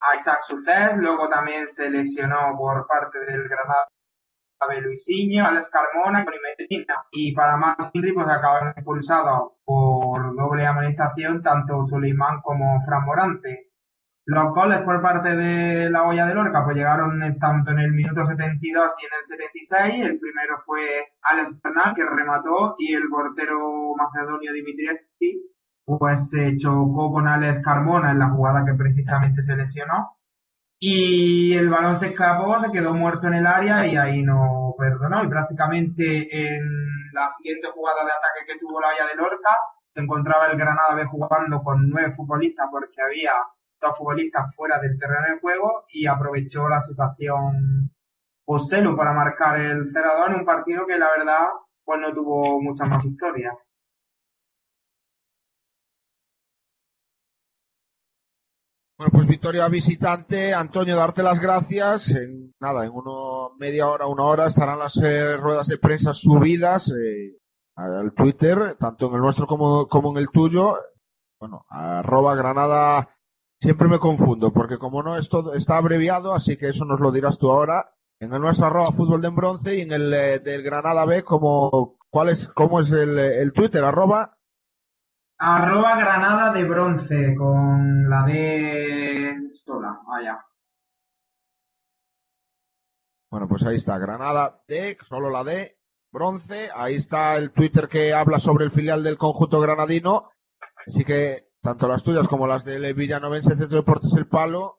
a 0.00 0.16
Isaac 0.16 0.40
Sucés, 0.44 0.96
luego 0.96 1.28
también 1.28 1.68
se 1.68 1.90
lesionó 1.90 2.56
por 2.56 2.86
parte 2.86 3.18
del 3.18 3.48
Granada 3.48 3.88
de 4.68 4.80
Luisinho, 4.80 5.46
Alex 5.46 5.68
Carmona 5.68 6.24
y 6.24 6.64
Medina. 6.64 7.04
Y 7.10 7.34
para 7.34 7.56
más 7.56 7.76
Inri, 7.92 8.12
pues 8.12 8.26
acabaron 8.26 8.68
expulsados 8.70 9.52
por 9.64 10.34
doble 10.34 10.66
amonestación 10.66 11.42
tanto 11.42 11.86
Suleiman 11.86 12.40
como 12.42 12.82
Fran 12.84 13.04
Morante. 13.04 13.65
Los 14.26 14.52
goles 14.52 14.82
por 14.82 15.00
parte 15.00 15.36
de 15.36 15.88
la 15.88 16.02
olla 16.02 16.26
de 16.26 16.34
Lorca 16.34 16.64
pues 16.64 16.76
llegaron 16.76 17.20
tanto 17.38 17.70
en 17.70 17.78
el 17.78 17.92
minuto 17.92 18.26
72 18.26 18.92
y 18.98 19.04
en 19.04 19.10
el 19.20 19.26
76. 19.26 20.04
El 20.04 20.18
primero 20.18 20.62
fue 20.66 21.12
Alex 21.22 21.62
Bernal 21.62 21.94
que 21.94 22.04
remató 22.04 22.74
y 22.76 22.92
el 22.92 23.08
portero 23.08 23.94
macedonio 23.96 24.52
Dimitrievski 24.52 25.46
pues 25.86 26.28
se 26.28 26.56
chocó 26.56 27.12
con 27.12 27.28
Alex 27.28 27.62
Carmona 27.62 28.10
en 28.10 28.18
la 28.18 28.30
jugada 28.30 28.64
que 28.64 28.74
precisamente 28.74 29.42
se 29.42 29.54
lesionó. 29.54 30.16
Y 30.80 31.54
el 31.54 31.70
balón 31.70 31.96
se 31.96 32.08
escapó, 32.08 32.58
se 32.58 32.72
quedó 32.72 32.92
muerto 32.92 33.28
en 33.28 33.34
el 33.34 33.46
área 33.46 33.86
y 33.86 33.96
ahí 33.96 34.22
no 34.22 34.74
perdonó. 34.76 35.22
Y 35.22 35.28
prácticamente 35.28 36.56
en 36.56 36.64
la 37.12 37.30
siguiente 37.30 37.68
jugada 37.72 38.04
de 38.04 38.10
ataque 38.10 38.46
que 38.46 38.58
tuvo 38.58 38.80
la 38.80 38.88
olla 38.88 39.06
de 39.06 39.14
Lorca, 39.14 39.56
se 39.94 40.00
encontraba 40.00 40.48
el 40.48 40.58
Granada 40.58 40.94
B 40.96 41.04
jugando 41.06 41.62
con 41.62 41.88
nueve 41.88 42.12
futbolistas 42.16 42.66
porque 42.70 43.00
había 43.00 43.32
dos 43.80 43.96
futbolistas 43.98 44.54
fuera 44.54 44.78
del 44.80 44.98
terreno 44.98 45.34
de 45.34 45.40
juego 45.40 45.84
y 45.88 46.06
aprovechó 46.06 46.68
la 46.68 46.82
situación 46.82 47.90
Poselu 48.44 48.96
para 48.96 49.12
marcar 49.12 49.60
el 49.60 49.92
0-2 49.92 50.28
en 50.28 50.34
un 50.34 50.44
partido 50.44 50.86
que 50.86 50.98
la 50.98 51.10
verdad 51.10 51.46
pues 51.84 52.00
no 52.00 52.12
tuvo 52.12 52.60
muchas 52.60 52.88
más 52.88 53.04
historias. 53.04 53.54
Bueno, 58.98 59.10
pues 59.12 59.26
victoria 59.26 59.68
visitante. 59.68 60.54
Antonio, 60.54 60.96
darte 60.96 61.22
las 61.22 61.38
gracias. 61.38 62.10
En 62.10 62.54
nada, 62.58 62.86
en 62.86 62.92
uno, 62.92 63.50
media 63.58 63.88
hora, 63.88 64.06
una 64.06 64.24
hora 64.24 64.46
estarán 64.46 64.78
las 64.78 64.96
eh, 64.96 65.36
ruedas 65.36 65.66
de 65.66 65.76
prensa 65.76 66.14
subidas 66.14 66.90
eh, 66.90 67.36
al 67.76 68.14
Twitter, 68.14 68.76
tanto 68.78 69.08
en 69.08 69.16
el 69.16 69.20
nuestro 69.20 69.46
como, 69.46 69.86
como 69.86 70.12
en 70.12 70.16
el 70.16 70.28
tuyo. 70.30 70.78
Bueno, 71.38 71.66
arroba 71.68 72.34
Granada. 72.36 73.15
Siempre 73.60 73.88
me 73.88 73.98
confundo, 73.98 74.52
porque 74.52 74.78
como 74.78 75.02
no 75.02 75.16
es 75.16 75.28
todo, 75.28 75.54
está 75.54 75.78
abreviado, 75.78 76.34
así 76.34 76.56
que 76.56 76.68
eso 76.68 76.84
nos 76.84 77.00
lo 77.00 77.10
dirás 77.10 77.38
tú 77.38 77.50
ahora. 77.50 77.92
En 78.20 78.32
el 78.32 78.40
nuestro 78.40 78.66
arroba 78.66 78.92
fútbol 78.92 79.20
de 79.20 79.28
en 79.28 79.36
bronce 79.36 79.76
y 79.76 79.80
en 79.82 79.92
el 79.92 80.12
eh, 80.12 80.38
del 80.38 80.62
Granada 80.62 81.04
B, 81.04 81.22
como, 81.22 81.98
¿cuál 82.10 82.30
es, 82.30 82.48
cómo 82.48 82.80
es 82.80 82.90
el, 82.90 83.18
eh, 83.18 83.42
el 83.42 83.52
Twitter? 83.52 83.84
Arroba 83.84 84.36
Arroba 85.38 85.96
Granada 85.96 86.52
de 86.52 86.64
bronce 86.64 87.34
con 87.34 88.08
la 88.08 88.24
D 88.24 89.34
sola, 89.64 90.00
vaya. 90.06 90.42
Bueno, 93.30 93.48
pues 93.48 93.62
ahí 93.64 93.76
está, 93.76 93.98
Granada 93.98 94.62
D, 94.66 94.96
solo 95.06 95.28
la 95.28 95.44
D, 95.44 95.76
bronce, 96.10 96.70
ahí 96.74 96.96
está 96.96 97.36
el 97.36 97.50
Twitter 97.52 97.86
que 97.88 98.14
habla 98.14 98.38
sobre 98.38 98.64
el 98.64 98.70
filial 98.70 99.02
del 99.02 99.18
conjunto 99.18 99.60
granadino, 99.60 100.30
así 100.86 101.04
que 101.04 101.45
tanto 101.66 101.88
las 101.88 102.04
tuyas 102.04 102.28
como 102.28 102.46
las 102.46 102.64
del 102.64 102.94
Villanovense 102.94 103.56
Centro 103.56 103.66
de 103.66 103.76
Deportes 103.76 104.14
El 104.16 104.28
Palo, 104.28 104.78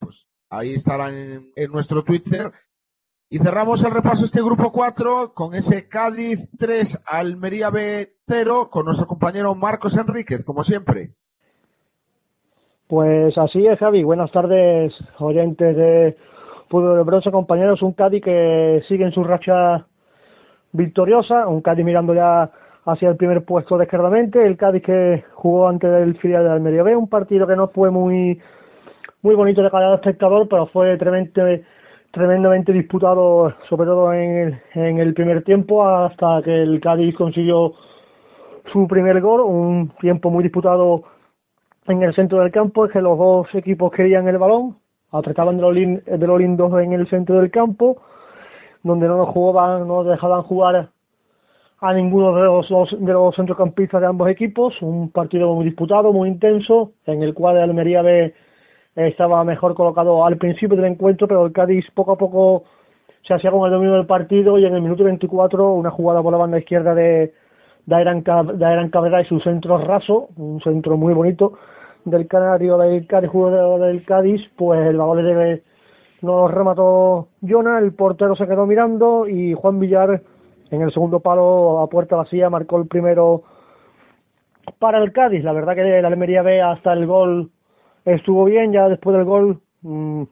pues 0.00 0.26
ahí 0.50 0.74
estarán 0.74 1.52
en, 1.54 1.70
nuestro 1.70 2.02
Twitter. 2.02 2.50
Y 3.30 3.38
cerramos 3.38 3.80
el 3.84 3.92
repaso 3.92 4.24
este 4.24 4.42
grupo 4.42 4.72
4 4.72 5.34
con 5.34 5.54
ese 5.54 5.88
Cádiz 5.88 6.48
3, 6.58 6.98
Almería 7.06 7.70
B 7.70 8.12
0, 8.26 8.70
con 8.72 8.86
nuestro 8.86 9.06
compañero 9.06 9.54
Marcos 9.54 9.96
Enríquez, 9.96 10.44
como 10.44 10.64
siempre. 10.64 11.12
Pues 12.88 13.38
así 13.38 13.64
es, 13.64 13.78
Javi. 13.78 14.02
Buenas 14.02 14.32
tardes, 14.32 14.98
oyentes 15.18 15.76
de 15.76 16.16
Fútbol 16.70 16.96
de 16.96 17.04
Bronce, 17.04 17.30
compañeros. 17.30 17.82
Un 17.82 17.92
Cádiz 17.92 18.20
que 18.20 18.82
sigue 18.88 19.04
en 19.04 19.12
su 19.12 19.22
racha 19.22 19.86
victoriosa, 20.72 21.46
un 21.46 21.62
Cádiz 21.62 21.84
mirando 21.84 22.14
ya 22.14 22.50
hacia 22.86 23.08
el 23.08 23.16
primer 23.16 23.44
puesto 23.44 23.78
descaradamente, 23.78 24.46
el 24.46 24.56
Cádiz 24.56 24.82
que 24.82 25.24
jugó 25.34 25.68
ante 25.68 25.86
el 26.02 26.16
filial 26.16 26.44
de 26.44 26.50
Almería 26.50 26.82
B, 26.82 26.94
un 26.96 27.08
partido 27.08 27.46
que 27.46 27.56
no 27.56 27.68
fue 27.68 27.90
muy 27.90 28.40
muy 29.22 29.34
bonito 29.34 29.62
de 29.62 29.70
cada 29.70 29.94
espectador, 29.94 30.46
pero 30.48 30.66
fue 30.66 30.98
tremendamente, 30.98 31.64
tremendamente 32.10 32.72
disputado, 32.74 33.54
sobre 33.68 33.86
todo 33.86 34.12
en 34.12 34.36
el, 34.36 34.62
en 34.74 34.98
el 34.98 35.14
primer 35.14 35.42
tiempo, 35.42 35.86
hasta 35.86 36.42
que 36.42 36.60
el 36.62 36.78
Cádiz 36.78 37.14
consiguió 37.16 37.72
su 38.66 38.86
primer 38.86 39.22
gol, 39.22 39.40
un 39.40 39.92
tiempo 39.98 40.28
muy 40.30 40.42
disputado 40.42 41.04
en 41.86 42.02
el 42.02 42.14
centro 42.14 42.40
del 42.40 42.50
campo, 42.50 42.84
es 42.84 42.92
que 42.92 43.00
los 43.00 43.18
dos 43.18 43.54
equipos 43.54 43.90
querían 43.92 44.28
el 44.28 44.36
balón, 44.36 44.76
apretaban 45.10 45.56
de 45.56 45.62
lo, 45.62 45.72
lin- 45.72 46.02
de 46.04 46.26
lo 46.26 46.36
lindo 46.36 46.78
en 46.78 46.92
el 46.92 47.06
centro 47.06 47.36
del 47.38 47.50
campo, 47.50 48.02
donde 48.82 49.08
no 49.08 49.16
nos 49.16 49.28
jugaban, 49.28 49.88
no 49.88 50.04
dejaban 50.04 50.42
jugar 50.42 50.90
a 51.80 51.92
ninguno 51.92 52.34
de 52.34 52.44
los, 52.44 52.68
dos- 52.68 52.96
de 52.98 53.12
los 53.12 53.34
centrocampistas 53.34 54.00
de 54.00 54.06
ambos 54.06 54.28
equipos, 54.30 54.80
un 54.82 55.10
partido 55.10 55.54
muy 55.54 55.64
disputado, 55.64 56.12
muy 56.12 56.28
intenso, 56.28 56.92
en 57.06 57.22
el 57.22 57.34
cual 57.34 57.56
el 57.56 57.62
Almería 57.64 58.02
B 58.02 58.34
estaba 58.94 59.42
mejor 59.44 59.74
colocado 59.74 60.24
al 60.24 60.36
principio 60.38 60.76
del 60.76 60.92
encuentro, 60.92 61.26
pero 61.26 61.44
el 61.44 61.52
Cádiz 61.52 61.90
poco 61.92 62.12
a 62.12 62.16
poco 62.18 62.64
se 63.22 63.34
hacía 63.34 63.50
con 63.50 63.64
el 63.66 63.72
dominio 63.72 63.94
del 63.96 64.06
partido 64.06 64.58
y 64.58 64.64
en 64.66 64.74
el 64.74 64.82
minuto 64.82 65.04
24 65.04 65.72
una 65.72 65.90
jugada 65.90 66.22
por 66.22 66.32
la 66.32 66.38
banda 66.38 66.58
izquierda 66.58 66.94
de 66.94 67.32
Dairan, 67.86 68.22
Cab- 68.22 68.52
Dairan 68.56 68.90
Cabrera 68.90 69.20
y 69.20 69.24
su 69.24 69.40
centro 69.40 69.78
raso, 69.78 70.28
un 70.36 70.60
centro 70.60 70.96
muy 70.96 71.12
bonito 71.12 71.54
del 72.04 72.26
canario 72.28 72.76
del 72.78 73.06
Cádiz, 73.06 73.30
jugador 73.30 73.80
del 73.80 74.04
Cádiz, 74.04 74.48
pues 74.56 74.80
el 74.86 74.96
balón 74.96 75.60
nos 76.22 76.50
remató 76.50 77.28
Jonah, 77.46 77.78
el 77.80 77.92
portero 77.94 78.34
se 78.34 78.46
quedó 78.46 78.64
mirando 78.66 79.26
y 79.28 79.52
Juan 79.54 79.78
Villar 79.78 80.22
en 80.70 80.82
el 80.82 80.92
segundo 80.92 81.20
palo 81.20 81.80
a 81.80 81.88
puerta 81.88 82.16
vacía 82.16 82.50
marcó 82.50 82.78
el 82.78 82.86
primero 82.86 83.42
para 84.78 84.98
el 84.98 85.12
Cádiz. 85.12 85.44
La 85.44 85.52
verdad 85.52 85.74
que 85.74 85.98
el 85.98 86.04
Almería 86.04 86.42
B 86.42 86.60
hasta 86.62 86.92
el 86.92 87.06
gol 87.06 87.50
estuvo 88.04 88.44
bien, 88.44 88.72
ya 88.72 88.88
después 88.88 89.16
del 89.16 89.24
gol 89.24 89.60
mm, 89.82 90.22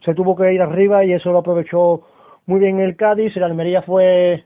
se 0.00 0.14
tuvo 0.14 0.36
que 0.36 0.52
ir 0.52 0.62
arriba 0.62 1.04
y 1.04 1.12
eso 1.12 1.32
lo 1.32 1.38
aprovechó 1.38 2.02
muy 2.46 2.60
bien 2.60 2.80
el 2.80 2.96
Cádiz. 2.96 3.36
El 3.36 3.44
Almería 3.44 3.82
fue 3.82 4.44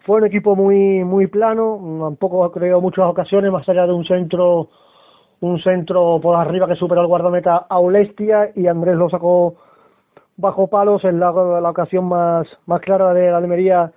fue 0.00 0.18
un 0.18 0.26
equipo 0.26 0.56
muy 0.56 1.04
muy 1.04 1.28
plano, 1.28 1.78
mm, 1.78 2.00
tampoco 2.00 2.50
creo 2.50 2.80
muchas 2.80 3.06
ocasiones 3.06 3.50
más 3.50 3.68
allá 3.68 3.86
de 3.86 3.92
un 3.92 4.04
centro 4.04 4.68
un 5.40 5.58
centro 5.58 6.20
por 6.20 6.36
arriba 6.36 6.66
que 6.68 6.76
superó 6.76 7.00
al 7.00 7.06
guardameta 7.06 7.56
Aulestia 7.56 8.50
y 8.54 8.66
Andrés 8.66 8.96
lo 8.96 9.08
sacó 9.08 9.56
bajo 10.40 10.68
palos 10.68 11.04
en 11.04 11.20
la, 11.20 11.30
ocasión 11.30 12.06
más, 12.06 12.48
más 12.66 12.80
clara 12.80 13.12
de 13.14 13.30
la 13.30 13.36
Almería 13.36 13.92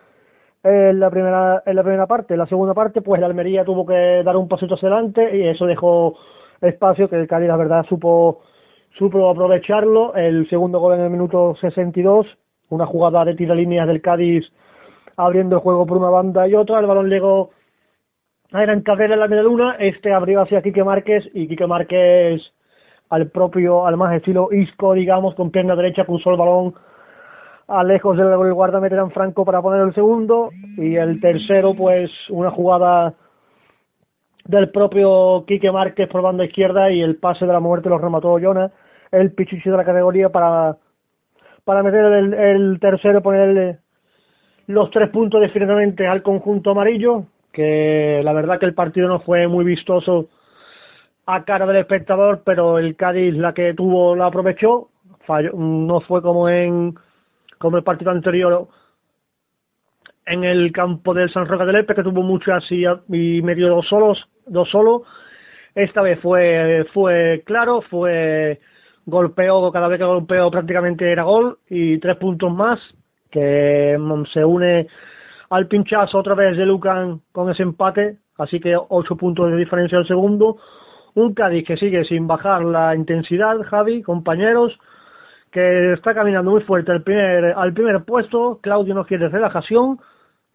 en 0.63 0.99
la 0.99 1.09
primera 1.09 1.63
en 1.65 1.75
la 1.75 1.83
primera 1.83 2.07
parte. 2.07 2.33
En 2.33 2.39
la 2.39 2.47
segunda 2.47 2.73
parte, 2.73 3.01
pues 3.01 3.19
la 3.19 3.27
Almería 3.27 3.65
tuvo 3.65 3.85
que 3.85 4.23
dar 4.23 4.35
un 4.37 4.47
pasito 4.47 4.75
hacia 4.75 4.89
adelante 4.89 5.35
y 5.35 5.47
eso 5.47 5.65
dejó 5.65 6.15
espacio 6.61 7.09
que 7.09 7.19
el 7.19 7.27
Cádiz, 7.27 7.47
la 7.47 7.57
verdad, 7.57 7.85
supo 7.85 8.41
supo 8.91 9.29
aprovecharlo. 9.29 10.15
El 10.15 10.47
segundo 10.49 10.79
gol 10.79 10.95
en 10.95 11.01
el 11.01 11.09
minuto 11.09 11.55
62, 11.55 12.37
una 12.69 12.85
jugada 12.85 13.25
de 13.25 13.35
tiro 13.35 13.55
líneas 13.55 13.87
del 13.87 14.01
Cádiz 14.01 14.51
abriendo 15.15 15.57
el 15.57 15.61
juego 15.61 15.85
por 15.85 15.97
una 15.97 16.09
banda 16.09 16.47
y 16.47 16.55
otra. 16.55 16.79
El 16.79 16.87
balón 16.87 17.09
llegó 17.09 17.51
a 18.51 18.63
Eran 18.63 18.81
Cabrera 18.81 19.15
en 19.15 19.19
la 19.19 19.27
media 19.27 19.43
luna, 19.43 19.75
este 19.79 20.13
abrió 20.13 20.41
hacia 20.41 20.61
Quique 20.61 20.83
Márquez 20.83 21.29
y 21.33 21.47
Quique 21.47 21.67
Márquez 21.67 22.53
al 23.13 23.29
propio, 23.29 23.85
al 23.85 23.95
más 23.95 24.15
estilo 24.15 24.49
Isco, 24.51 24.95
digamos, 24.95 25.35
con 25.35 25.51
pierna 25.51 25.75
derecha 25.75 26.03
puso 26.03 26.31
el 26.31 26.37
balón 26.37 26.73
a 27.67 27.83
lejos 27.83 28.17
del 28.17 28.53
guardameta 28.53 29.07
Franco 29.11 29.45
para 29.45 29.61
poner 29.61 29.81
el 29.81 29.93
segundo 29.93 30.49
y 30.77 30.95
el 30.95 31.21
tercero 31.21 31.75
pues 31.75 32.11
una 32.31 32.49
jugada 32.49 33.13
del 34.45 34.71
propio 34.71 35.45
Quique 35.45 35.71
Márquez 35.71 36.07
por 36.07 36.23
banda 36.23 36.43
izquierda 36.43 36.91
y 36.91 37.01
el 37.01 37.17
pase 37.17 37.45
de 37.45 37.53
la 37.53 37.59
muerte 37.59 37.87
lo 37.87 37.99
remató 37.99 38.39
Jonah, 38.41 38.71
el 39.11 39.31
pichichi 39.33 39.69
de 39.69 39.77
la 39.77 39.85
categoría 39.85 40.29
para 40.29 40.77
para 41.63 41.83
meter 41.83 42.05
el 42.33 42.79
tercero 42.79 43.21
ponerle 43.21 43.79
los 44.65 44.89
tres 44.89 45.09
puntos 45.09 45.39
definitivamente 45.39 46.07
al 46.07 46.23
conjunto 46.23 46.71
amarillo 46.71 47.27
que 47.51 48.21
la 48.23 48.33
verdad 48.33 48.59
que 48.59 48.65
el 48.65 48.73
partido 48.73 49.07
no 49.07 49.19
fue 49.19 49.47
muy 49.47 49.63
vistoso 49.63 50.29
a 51.25 51.45
cara 51.45 51.65
del 51.65 51.77
espectador, 51.77 52.43
pero 52.45 52.77
el 52.79 52.95
Cádiz 52.95 53.35
la 53.35 53.53
que 53.53 53.73
tuvo 53.73 54.15
la 54.15 54.27
aprovechó, 54.27 54.89
no 55.53 56.01
fue 56.01 56.21
como 56.21 56.49
en 56.49 56.95
como 57.57 57.77
el 57.77 57.83
partido 57.83 58.11
anterior 58.11 58.67
en 60.25 60.43
el 60.43 60.71
campo 60.71 61.13
del 61.13 61.29
San 61.29 61.45
Roque 61.45 61.65
del 61.65 61.77
Epe, 61.77 61.95
que 61.95 62.03
tuvo 62.03 62.23
muchas 62.23 62.69
y, 62.71 62.85
y 62.85 63.41
medio 63.41 63.69
dos 63.69 63.87
solos, 63.87 64.29
dos 64.45 64.69
solos. 64.69 65.01
Esta 65.75 66.01
vez 66.01 66.19
fue, 66.19 66.85
fue 66.93 67.43
claro, 67.45 67.81
fue 67.81 68.59
golpeó, 69.05 69.71
cada 69.71 69.87
vez 69.87 69.99
que 69.99 70.05
golpeó 70.05 70.49
prácticamente 70.51 71.11
era 71.11 71.23
gol 71.23 71.59
y 71.69 71.97
tres 71.97 72.15
puntos 72.17 72.53
más, 72.53 72.79
que 73.29 73.97
mm, 73.99 74.25
se 74.25 74.45
une 74.45 74.87
al 75.49 75.67
pinchazo 75.67 76.19
otra 76.19 76.35
vez 76.35 76.57
de 76.57 76.65
Lucan 76.65 77.21
con 77.31 77.49
ese 77.49 77.63
empate, 77.63 78.19
así 78.37 78.59
que 78.59 78.77
ocho 78.77 79.15
puntos 79.15 79.51
de 79.51 79.57
diferencia 79.57 79.97
al 79.97 80.07
segundo. 80.07 80.57
Un 81.15 81.33
Cádiz 81.33 81.63
que 81.63 81.77
sigue 81.77 82.03
sin 82.05 82.27
bajar 82.27 82.63
la 82.63 82.95
intensidad, 82.95 83.61
Javi, 83.61 84.01
compañeros, 84.01 84.79
que 85.51 85.93
está 85.93 86.15
caminando 86.15 86.51
muy 86.51 86.61
fuerte 86.61 86.91
al 86.91 87.03
primer, 87.03 87.53
al 87.55 87.73
primer 87.73 88.03
puesto. 88.03 88.59
Claudio 88.61 88.95
no 88.95 89.05
quiere 89.05 89.29
relajación, 89.29 89.99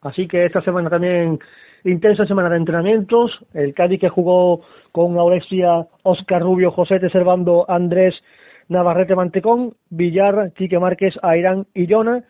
así 0.00 0.26
que 0.26 0.44
esta 0.44 0.60
semana 0.60 0.90
también 0.90 1.38
intensa 1.84 2.26
semana 2.26 2.50
de 2.50 2.56
entrenamientos. 2.56 3.44
El 3.54 3.72
Cádiz 3.74 4.00
que 4.00 4.08
jugó 4.08 4.62
con 4.90 5.16
Aurexia, 5.18 5.86
Oscar 6.02 6.42
Rubio, 6.42 6.72
José 6.72 6.98
de 6.98 7.10
Servando, 7.10 7.64
Andrés 7.68 8.22
Navarrete 8.68 9.16
Mantecón, 9.16 9.76
Villar, 9.88 10.52
Quique 10.52 10.78
Márquez, 10.78 11.18
Airán 11.22 11.66
y 11.74 11.90
Jona. 11.90 12.24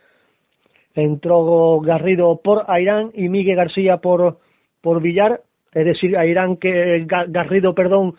Entró 0.95 1.81
Garrido 1.81 2.41
por 2.43 2.65
Airán 2.69 3.11
y 3.15 3.29
Miguel 3.29 3.57
García 3.57 3.99
por, 3.99 4.39
por 4.81 5.03
Villar. 5.03 5.43
Es 5.73 5.85
decir, 5.85 6.17
Airán 6.17 6.57
que 6.57 7.07
Ga- 7.07 7.27
Garrido, 7.29 7.75
perdón, 7.75 8.15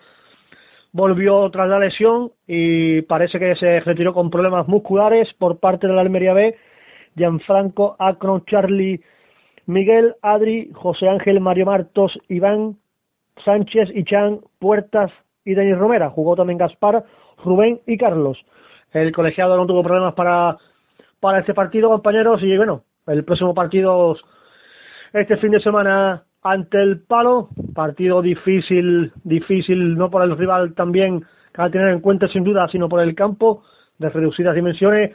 volvió 0.92 1.50
tras 1.52 1.68
la 1.68 1.80
lesión 1.80 2.32
y 2.48 3.02
parece 3.04 3.40
que 3.40 3.56
se 3.56 3.80
retiró 3.82 4.14
con 4.14 4.30
problemas 4.30 4.68
musculares 4.68 5.34
por 5.34 5.60
parte 5.60 5.88
de 5.88 5.94
la 5.94 6.02
Almería 6.02 6.34
B. 6.34 6.56
Gianfranco, 7.16 7.96
Acron, 8.00 8.46
Charlie, 8.46 9.02
Miguel, 9.66 10.16
Adri, 10.22 10.72
José 10.74 11.10
Ángel, 11.10 11.42
Mario 11.42 11.66
Martos, 11.66 12.20
Iván, 12.28 12.78
Sánchez, 13.44 13.92
Ichan, 13.94 14.42
Puertas 14.58 15.12
y 15.44 15.54
Denis 15.54 15.78
Romera. 15.78 16.10
Jugó 16.10 16.36
también 16.36 16.58
Gaspar, 16.58 17.04
Rubén 17.44 17.82
y 17.86 17.98
Carlos. 17.98 18.46
El 18.92 19.12
colegiado 19.12 19.58
no 19.58 19.68
tuvo 19.68 19.84
problemas 19.84 20.14
para, 20.14 20.58
para 21.20 21.40
este 21.40 21.54
partido, 21.54 21.90
compañeros, 21.90 22.42
y 22.42 22.56
bueno, 22.58 22.84
el 23.08 23.24
próximo 23.24 23.54
partido 23.54 24.16
este 25.14 25.38
fin 25.38 25.52
de 25.52 25.60
semana 25.60 26.24
ante 26.42 26.82
el 26.82 27.02
palo, 27.02 27.50
partido 27.74 28.22
difícil, 28.22 29.12
difícil 29.24 29.98
no 29.98 30.10
por 30.10 30.24
el 30.24 30.38
rival 30.38 30.74
también 30.74 31.26
que 31.54 31.62
a 31.62 31.70
tener 31.70 31.90
en 31.90 32.00
cuenta 32.00 32.28
sin 32.28 32.44
duda, 32.44 32.68
sino 32.70 32.88
por 32.88 33.02
el 33.02 33.16
campo 33.16 33.64
de 33.98 34.10
reducidas 34.10 34.56
dimensiones. 34.56 35.12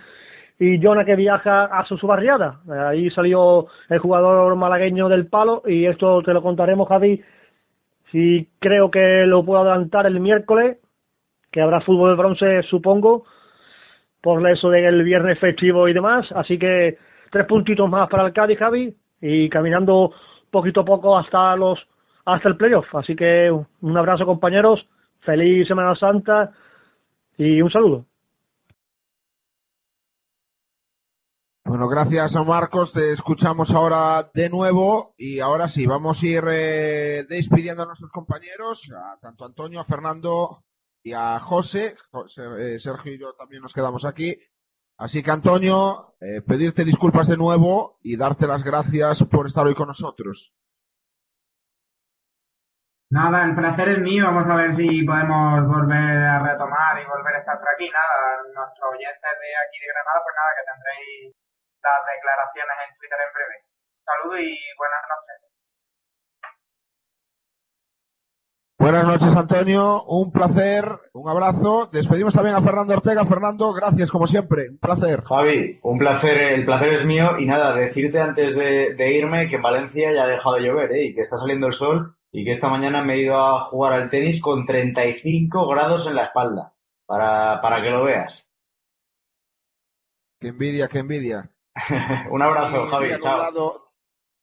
Y 0.58 0.80
Jonah 0.80 1.04
que 1.04 1.16
viaja 1.16 1.64
a 1.64 1.84
su, 1.84 1.96
su 1.98 2.06
barriada. 2.06 2.60
Ahí 2.86 3.10
salió 3.10 3.66
el 3.88 3.98
jugador 3.98 4.54
malagueño 4.54 5.08
del 5.08 5.26
palo 5.26 5.62
y 5.66 5.86
esto 5.86 6.22
te 6.22 6.32
lo 6.32 6.42
contaremos 6.42 6.88
Javi. 6.88 7.20
Si 8.12 8.50
creo 8.60 8.90
que 8.90 9.26
lo 9.26 9.44
puedo 9.44 9.62
adelantar 9.62 10.06
el 10.06 10.20
miércoles, 10.20 10.78
que 11.50 11.60
habrá 11.60 11.80
fútbol 11.80 12.10
de 12.10 12.16
bronce 12.16 12.62
supongo, 12.62 13.24
por 14.20 14.48
eso 14.48 14.70
del 14.70 15.02
viernes 15.02 15.38
festivo 15.38 15.88
y 15.88 15.92
demás, 15.92 16.30
así 16.32 16.58
que 16.58 16.98
tres 17.30 17.46
puntitos 17.46 17.90
más 17.90 18.08
para 18.08 18.26
el 18.26 18.32
Cádiz 18.32 18.58
Javi 18.58 18.96
y 19.20 19.48
caminando 19.48 20.12
poquito 20.54 20.82
a 20.82 20.84
poco 20.84 21.18
hasta 21.18 21.56
los 21.56 21.88
hasta 22.24 22.48
el 22.48 22.56
playoff. 22.56 22.94
Así 22.94 23.16
que 23.16 23.50
un 23.50 23.96
abrazo 23.96 24.24
compañeros, 24.24 24.88
feliz 25.18 25.66
Semana 25.66 25.96
Santa 25.96 26.52
y 27.36 27.60
un 27.60 27.70
saludo. 27.70 28.06
Bueno, 31.66 31.88
gracias 31.88 32.36
a 32.36 32.44
Marcos, 32.44 32.92
te 32.92 33.12
escuchamos 33.12 33.70
ahora 33.72 34.30
de 34.32 34.48
nuevo 34.48 35.14
y 35.16 35.40
ahora 35.40 35.66
sí, 35.66 35.86
vamos 35.86 36.22
a 36.22 36.26
ir 36.26 36.44
eh, 36.48 37.24
despidiendo 37.28 37.82
a 37.82 37.86
nuestros 37.86 38.12
compañeros, 38.12 38.88
a 38.94 39.18
tanto 39.18 39.44
a 39.44 39.48
Antonio, 39.48 39.80
a 39.80 39.84
Fernando 39.84 40.62
y 41.02 41.12
a 41.14 41.40
José. 41.40 41.96
Eh, 42.60 42.78
Sergio 42.78 43.14
y 43.14 43.18
yo 43.18 43.32
también 43.32 43.62
nos 43.62 43.72
quedamos 43.72 44.04
aquí. 44.04 44.36
Así 44.96 45.22
que 45.22 45.30
Antonio, 45.30 46.14
eh, 46.20 46.40
pedirte 46.46 46.84
disculpas 46.84 47.28
de 47.28 47.36
nuevo 47.36 47.98
y 48.02 48.16
darte 48.16 48.46
las 48.46 48.62
gracias 48.62 49.24
por 49.24 49.46
estar 49.46 49.66
hoy 49.66 49.74
con 49.74 49.88
nosotros. 49.88 50.54
Nada, 53.10 53.44
el 53.44 53.54
placer 53.54 53.88
es 53.90 53.98
mío. 53.98 54.24
Vamos 54.26 54.48
a 54.48 54.56
ver 54.56 54.74
si 54.74 55.04
podemos 55.04 55.66
volver 55.68 56.18
a 56.18 56.38
retomar 56.38 56.98
y 56.98 57.06
volver 57.06 57.34
a 57.34 57.38
estar 57.38 57.58
por 57.58 57.68
aquí. 57.74 57.90
Nada, 57.90 58.42
nuestros 58.54 58.90
oyentes 58.90 59.34
de 59.38 59.50
aquí 59.54 59.78
de 59.82 59.90
Granada, 59.92 60.18
pues 60.22 60.34
nada, 60.34 60.50
que 60.56 60.66
tendréis 60.66 61.36
las 61.82 62.00
declaraciones 62.10 62.76
en 62.82 62.90
Twitter 62.98 63.18
en 63.22 63.32
breve. 63.34 63.56
Saludos 64.02 64.40
y 64.40 64.58
buenas 64.78 65.02
noches. 65.10 65.36
Buenas 68.78 69.04
noches, 69.04 69.34
Antonio. 69.36 70.02
Un 70.04 70.32
placer, 70.32 70.84
un 71.12 71.28
abrazo. 71.28 71.88
Despedimos 71.92 72.34
también 72.34 72.56
a 72.56 72.62
Fernando 72.62 72.94
Ortega. 72.94 73.24
Fernando, 73.24 73.72
gracias 73.72 74.10
como 74.10 74.26
siempre. 74.26 74.68
Un 74.68 74.78
placer. 74.78 75.22
Javi, 75.22 75.78
un 75.82 75.98
placer, 75.98 76.42
el 76.52 76.64
placer 76.64 76.94
es 76.94 77.04
mío 77.06 77.38
y 77.38 77.46
nada, 77.46 77.74
decirte 77.74 78.20
antes 78.20 78.54
de, 78.54 78.94
de 78.94 79.12
irme 79.12 79.48
que 79.48 79.56
en 79.56 79.62
Valencia 79.62 80.12
ya 80.12 80.24
ha 80.24 80.26
dejado 80.26 80.56
de 80.56 80.62
llover 80.62 80.92
¿eh? 80.92 81.06
y 81.06 81.14
que 81.14 81.20
está 81.20 81.36
saliendo 81.38 81.68
el 81.68 81.72
sol 81.72 82.16
y 82.32 82.44
que 82.44 82.50
esta 82.50 82.68
mañana 82.68 83.02
me 83.02 83.14
he 83.14 83.22
ido 83.22 83.38
a 83.38 83.66
jugar 83.66 83.92
al 83.92 84.10
tenis 84.10 84.42
con 84.42 84.66
35 84.66 85.68
grados 85.68 86.04
en 86.08 86.16
la 86.16 86.24
espalda, 86.24 86.72
para, 87.06 87.60
para 87.62 87.80
que 87.80 87.90
lo 87.90 88.02
veas. 88.02 88.44
Qué 90.40 90.48
envidia, 90.48 90.88
qué 90.88 90.98
envidia. 90.98 91.48
un 92.30 92.42
abrazo, 92.42 92.88
Javi, 92.88 93.16
chao. 93.18 93.83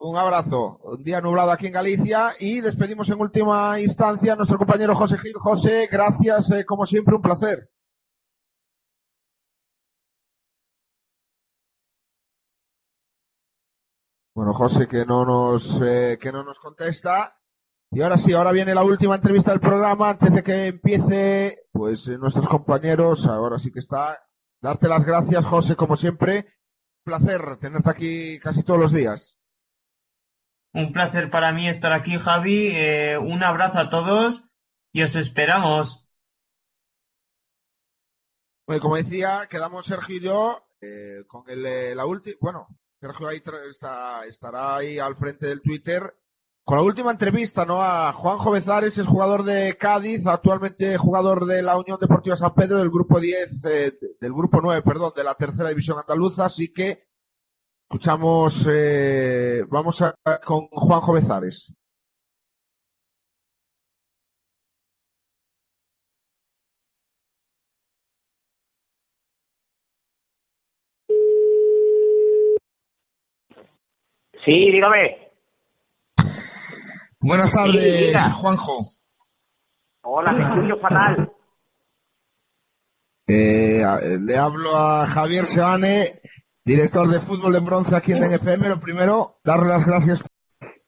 Un 0.01 0.17
abrazo. 0.17 0.79
Un 0.83 1.03
día 1.03 1.21
nublado 1.21 1.51
aquí 1.51 1.67
en 1.67 1.73
Galicia 1.73 2.31
y 2.39 2.59
despedimos 2.61 3.07
en 3.09 3.21
última 3.21 3.79
instancia 3.79 4.33
a 4.33 4.35
nuestro 4.35 4.57
compañero 4.57 4.95
José 4.95 5.17
Gil. 5.17 5.33
José, 5.35 5.87
gracias, 5.91 6.49
eh, 6.51 6.65
como 6.65 6.85
siempre, 6.85 7.15
un 7.15 7.21
placer. 7.21 7.69
Bueno, 14.33 14.53
José 14.53 14.87
que 14.87 15.05
no 15.05 15.25
nos 15.25 15.79
eh, 15.81 16.17
que 16.19 16.31
no 16.31 16.43
nos 16.43 16.59
contesta. 16.59 17.35
Y 17.91 18.01
ahora 18.01 18.17
sí, 18.17 18.33
ahora 18.33 18.51
viene 18.53 18.73
la 18.73 18.83
última 18.83 19.15
entrevista 19.15 19.51
del 19.51 19.59
programa 19.59 20.11
antes 20.11 20.33
de 20.33 20.43
que 20.43 20.67
empiece, 20.67 21.59
pues 21.73 22.07
eh, 22.07 22.17
nuestros 22.17 22.47
compañeros, 22.47 23.27
ahora 23.27 23.59
sí 23.59 23.71
que 23.71 23.79
está. 23.79 24.17
Darte 24.61 24.87
las 24.87 25.05
gracias, 25.05 25.45
José, 25.45 25.75
como 25.75 25.97
siempre. 25.97 26.47
Un 27.03 27.03
placer 27.03 27.57
tenerte 27.59 27.89
aquí 27.89 28.39
casi 28.39 28.63
todos 28.63 28.79
los 28.79 28.93
días. 28.93 29.40
Un 30.73 30.93
placer 30.93 31.29
para 31.29 31.51
mí 31.51 31.67
estar 31.67 31.91
aquí, 31.91 32.17
Javi. 32.17 32.69
Eh, 32.71 33.17
un 33.17 33.43
abrazo 33.43 33.79
a 33.79 33.89
todos 33.89 34.43
y 34.93 35.03
os 35.03 35.15
esperamos. 35.15 36.07
Bueno, 38.65 38.81
como 38.81 38.95
decía, 38.95 39.47
quedamos 39.49 39.85
Sergio 39.85 40.15
y 40.15 40.21
yo 40.21 40.65
eh, 40.79 41.23
con 41.27 41.49
el, 41.49 41.95
la 41.95 42.05
última. 42.05 42.37
Bueno, 42.39 42.67
Sergio 43.01 43.27
ahí 43.27 43.41
está, 43.69 44.25
estará 44.25 44.77
ahí 44.77 44.97
al 44.97 45.15
frente 45.17 45.47
del 45.47 45.61
Twitter. 45.61 46.15
Con 46.63 46.77
la 46.77 46.83
última 46.83 47.11
entrevista, 47.11 47.65
¿no? 47.65 47.81
A 47.81 48.13
Juanjo 48.13 48.51
Bezares, 48.51 48.97
es 48.97 49.07
jugador 49.07 49.43
de 49.43 49.75
Cádiz, 49.77 50.25
actualmente 50.25 50.97
jugador 50.97 51.45
de 51.47 51.63
la 51.63 51.77
Unión 51.77 51.97
Deportiva 51.99 52.37
San 52.37 52.53
Pedro 52.53 52.77
del 52.77 52.91
grupo 52.91 53.19
10, 53.19 53.65
eh, 53.65 53.93
del 54.21 54.31
grupo 54.31 54.61
9, 54.61 54.83
perdón, 54.83 55.11
de 55.15 55.23
la 55.23 55.35
tercera 55.35 55.69
división 55.69 55.97
andaluza. 55.97 56.45
Así 56.45 56.71
que 56.71 57.10
escuchamos, 57.91 58.65
eh, 58.71 59.65
vamos 59.67 60.01
a, 60.01 60.15
con 60.45 60.67
Juanjo 60.67 61.11
Bezares. 61.11 61.73
Sí, 74.45 74.71
dígame. 74.71 75.33
Buenas 77.19 77.51
tardes. 77.51 78.15
Juanjo. 78.35 78.85
Hola, 80.03 80.33
te 80.33 80.43
escucho 80.43 80.79
fatal. 80.79 81.29
Eh, 83.27 83.83
le 84.21 84.37
hablo 84.37 84.77
a 84.77 85.05
Javier 85.07 85.45
Seane, 85.45 86.20
director 86.63 87.07
de 87.07 87.19
fútbol 87.19 87.53
de 87.53 87.59
bronce 87.59 87.95
aquí 87.95 88.11
en 88.13 88.19
NFM. 88.19 88.69
Lo 88.69 88.79
primero, 88.79 89.35
darle 89.43 89.69
las 89.69 89.85
gracias. 89.85 90.23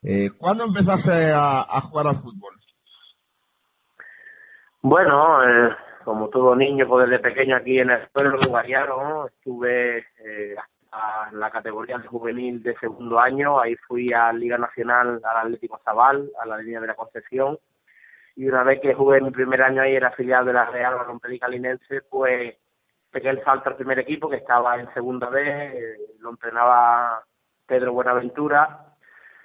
Eh, 0.01 0.29
¿Cuándo 0.37 0.65
empezaste 0.65 1.31
a, 1.31 1.61
a 1.61 1.81
jugar 1.81 2.07
al 2.07 2.15
fútbol? 2.15 2.53
Bueno, 4.81 5.41
eh, 5.43 5.75
como 6.03 6.27
todo 6.27 6.55
niño, 6.55 6.85
pues 6.87 7.09
desde 7.09 7.23
pequeño 7.23 7.55
aquí 7.55 7.79
en 7.79 7.89
el 7.89 8.07
pueblo 8.09 8.37
de 8.37 8.47
Guariaro, 8.47 9.01
¿no? 9.01 9.27
estuve 9.27 9.99
eh, 9.99 10.55
en 11.31 11.39
la 11.39 11.49
categoría 11.49 11.97
de 11.97 12.07
juvenil 12.07 12.61
de 12.61 12.75
segundo 12.77 13.19
año, 13.19 13.59
ahí 13.59 13.75
fui 13.87 14.11
a 14.13 14.33
Liga 14.33 14.57
Nacional 14.57 15.21
al 15.23 15.37
Atlético 15.45 15.79
Zabal, 15.85 16.29
a 16.41 16.45
la 16.45 16.57
línea 16.57 16.81
de 16.81 16.87
la 16.87 16.95
Concepción, 16.95 17.57
y 18.35 18.45
una 18.45 18.63
vez 18.63 18.81
que 18.81 18.93
jugué 18.93 19.21
mi 19.21 19.31
primer 19.31 19.61
año 19.61 19.81
ahí, 19.81 19.95
era 19.95 20.09
afiliado 20.09 20.45
de 20.45 20.53
la 20.53 20.65
Real 20.65 20.95
Balompié 20.95 21.39
Linense, 21.49 22.01
pues 22.09 22.55
pegué 23.14 23.30
el 23.30 23.44
salto 23.44 23.69
al 23.69 23.76
primer 23.76 23.99
equipo, 23.99 24.30
que 24.30 24.38
estaba 24.38 24.80
en 24.80 24.91
segunda 24.94 25.30
B, 25.30 25.41
eh, 25.41 25.98
lo 26.19 26.31
entrenaba 26.31 27.23
Pedro 27.65 27.94
Buenaventura, 27.94 28.95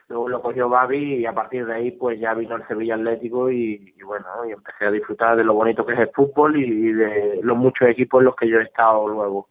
luego 0.09 0.28
lo 0.28 0.40
cogió 0.40 0.70
Babi 0.70 1.16
y 1.16 1.27
a 1.27 1.35
partir 1.35 1.66
de 1.66 1.74
ahí 1.74 1.90
pues 1.93 2.19
ya 2.19 2.32
vino 2.32 2.57
el 2.57 2.66
Sevilla 2.66 2.95
Atlético 2.95 3.51
y, 3.51 3.95
y 3.95 4.03
bueno, 4.03 4.27
y 4.49 4.53
empecé 4.53 4.86
a 4.86 4.90
disfrutar 4.90 5.36
de 5.36 5.45
lo 5.45 5.53
bonito 5.53 5.85
que 5.85 5.93
es 5.93 5.99
el 5.99 6.11
fútbol 6.11 6.57
y 6.57 6.93
de 6.93 7.40
los 7.43 7.57
muchos 7.57 7.89
equipos 7.89 8.20
en 8.20 8.24
los 8.24 8.36
que 8.36 8.49
yo 8.49 8.59
he 8.59 8.65
estado 8.65 9.07
luego. 9.07 9.49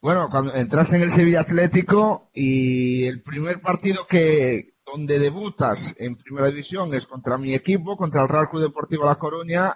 Bueno, 0.00 0.28
cuando 0.30 0.54
entraste 0.54 0.96
en 0.96 1.02
el 1.02 1.10
Sevilla 1.10 1.40
Atlético 1.40 2.30
y 2.32 3.06
el 3.06 3.22
primer 3.22 3.60
partido 3.60 4.06
que 4.08 4.72
donde 4.86 5.18
debutas 5.18 5.94
en 5.98 6.16
primera 6.16 6.48
división 6.48 6.94
es 6.94 7.06
contra 7.06 7.36
mi 7.36 7.52
equipo, 7.52 7.98
contra 7.98 8.22
el 8.22 8.28
Real 8.28 8.48
Club 8.48 8.62
Deportivo 8.62 9.04
La 9.04 9.16
Coruña. 9.16 9.74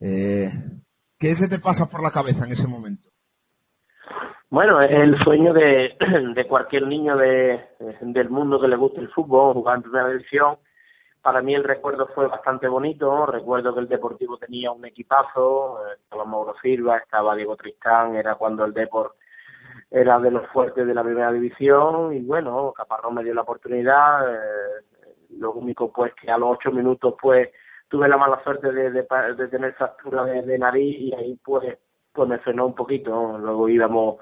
Eh, 0.00 0.48
¿Qué 1.18 1.34
se 1.34 1.48
te 1.48 1.58
pasa 1.58 1.88
por 1.88 2.02
la 2.02 2.10
cabeza 2.10 2.44
en 2.44 2.52
ese 2.52 2.68
momento? 2.68 3.08
Bueno, 4.48 4.78
el 4.78 5.18
sueño 5.18 5.52
de, 5.52 5.96
de 6.34 6.46
cualquier 6.46 6.86
niño 6.86 7.16
de, 7.16 7.60
del 8.00 8.30
mundo 8.30 8.60
que 8.60 8.68
le 8.68 8.76
guste 8.76 9.00
el 9.00 9.10
fútbol, 9.10 9.54
jugar 9.54 9.76
en 9.76 9.82
primera 9.82 10.08
división. 10.08 10.58
Para 11.20 11.42
mí 11.42 11.54
el 11.54 11.64
recuerdo 11.64 12.06
fue 12.14 12.28
bastante 12.28 12.68
bonito. 12.68 13.26
Recuerdo 13.26 13.74
que 13.74 13.80
el 13.80 13.88
Deportivo 13.88 14.38
tenía 14.38 14.70
un 14.70 14.84
equipazo, 14.84 15.80
eh, 15.84 15.96
estaba 16.00 16.24
Mauro 16.24 16.54
Silva, 16.62 16.98
estaba 16.98 17.34
Diego 17.34 17.56
Tristán, 17.56 18.14
era 18.14 18.36
cuando 18.36 18.64
el 18.64 18.72
Deport 18.72 19.14
era 19.90 20.18
de 20.20 20.30
los 20.30 20.46
fuertes 20.48 20.86
de 20.86 20.94
la 20.94 21.02
primera 21.02 21.32
división 21.32 22.12
y 22.12 22.20
bueno, 22.20 22.72
Caparrós 22.76 23.12
me 23.12 23.24
dio 23.24 23.34
la 23.34 23.42
oportunidad. 23.42 24.34
eh, 24.34 24.82
lo 25.38 25.52
único 25.52 25.92
pues 25.92 26.14
que 26.14 26.30
a 26.30 26.38
los 26.38 26.56
ocho 26.56 26.70
minutos 26.70 27.14
pues 27.20 27.48
tuve 27.88 28.08
la 28.08 28.16
mala 28.16 28.42
suerte 28.42 28.72
de, 28.72 28.90
de, 28.90 29.48
tener 29.48 29.74
fractura 29.74 30.24
de, 30.24 30.58
nariz 30.58 30.96
y 30.98 31.14
ahí 31.14 31.38
pues 31.44 31.78
pues 32.12 32.28
me 32.28 32.38
frenó 32.38 32.66
un 32.66 32.74
poquito. 32.74 33.38
Luego 33.38 33.68
íbamos 33.68 34.16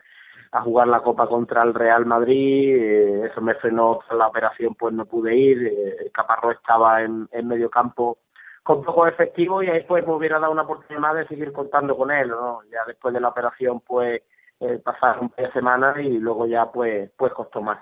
a 0.53 0.63
jugar 0.63 0.89
la 0.89 1.01
Copa 1.01 1.29
contra 1.29 1.63
el 1.63 1.75
Real 1.75 2.07
Madrid, 2.07 2.77
eh, 2.77 3.27
eso 3.31 3.41
me 3.41 3.55
frenó 3.55 4.01
la 4.17 4.29
operación, 4.29 4.75
pues 4.75 4.93
no 4.95 5.07
pude 5.07 5.35
ir, 5.37 5.67
eh, 5.67 6.11
Caparrós 6.13 6.57
estaba 6.57 7.03
en, 7.03 7.29
en 7.33 7.49
medio 7.49 7.71
campo 7.71 8.19
con 8.65 8.83
poco 8.83 9.07
efectivo 9.07 9.63
y 9.63 9.69
ahí 9.69 9.85
pues 9.87 10.07
me 10.07 10.15
hubiera 10.15 10.41
dado 10.41 10.53
una 10.53 10.63
oportunidad 10.63 11.15
de 11.15 11.27
seguir 11.29 11.53
contando 11.53 11.97
con 11.97 12.11
él. 12.11 12.33
Ya 12.73 12.81
después 12.87 13.15
de 13.15 13.21
la 13.21 13.29
operación 13.29 13.81
pues 13.81 14.23
eh, 14.61 14.81
pasaron 14.83 15.33
de 15.37 15.53
semanas 15.53 15.99
y 15.99 16.19
luego 16.19 16.47
ya 16.47 16.73
pues 16.73 17.11
pues 17.17 17.33
costó 17.33 17.61
más. 17.61 17.79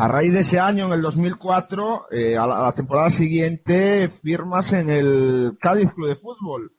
A 0.00 0.08
raíz 0.08 0.32
de 0.32 0.40
ese 0.40 0.58
año, 0.58 0.86
en 0.86 0.92
el 0.92 1.02
2004, 1.02 2.06
eh, 2.10 2.36
a, 2.36 2.46
la, 2.46 2.58
a 2.58 2.62
la 2.62 2.72
temporada 2.72 3.10
siguiente, 3.10 4.08
firmas 4.08 4.72
en 4.72 4.88
el 4.88 5.52
Cádiz 5.60 5.92
Club 5.92 6.08
de 6.08 6.16
Fútbol. 6.16 6.72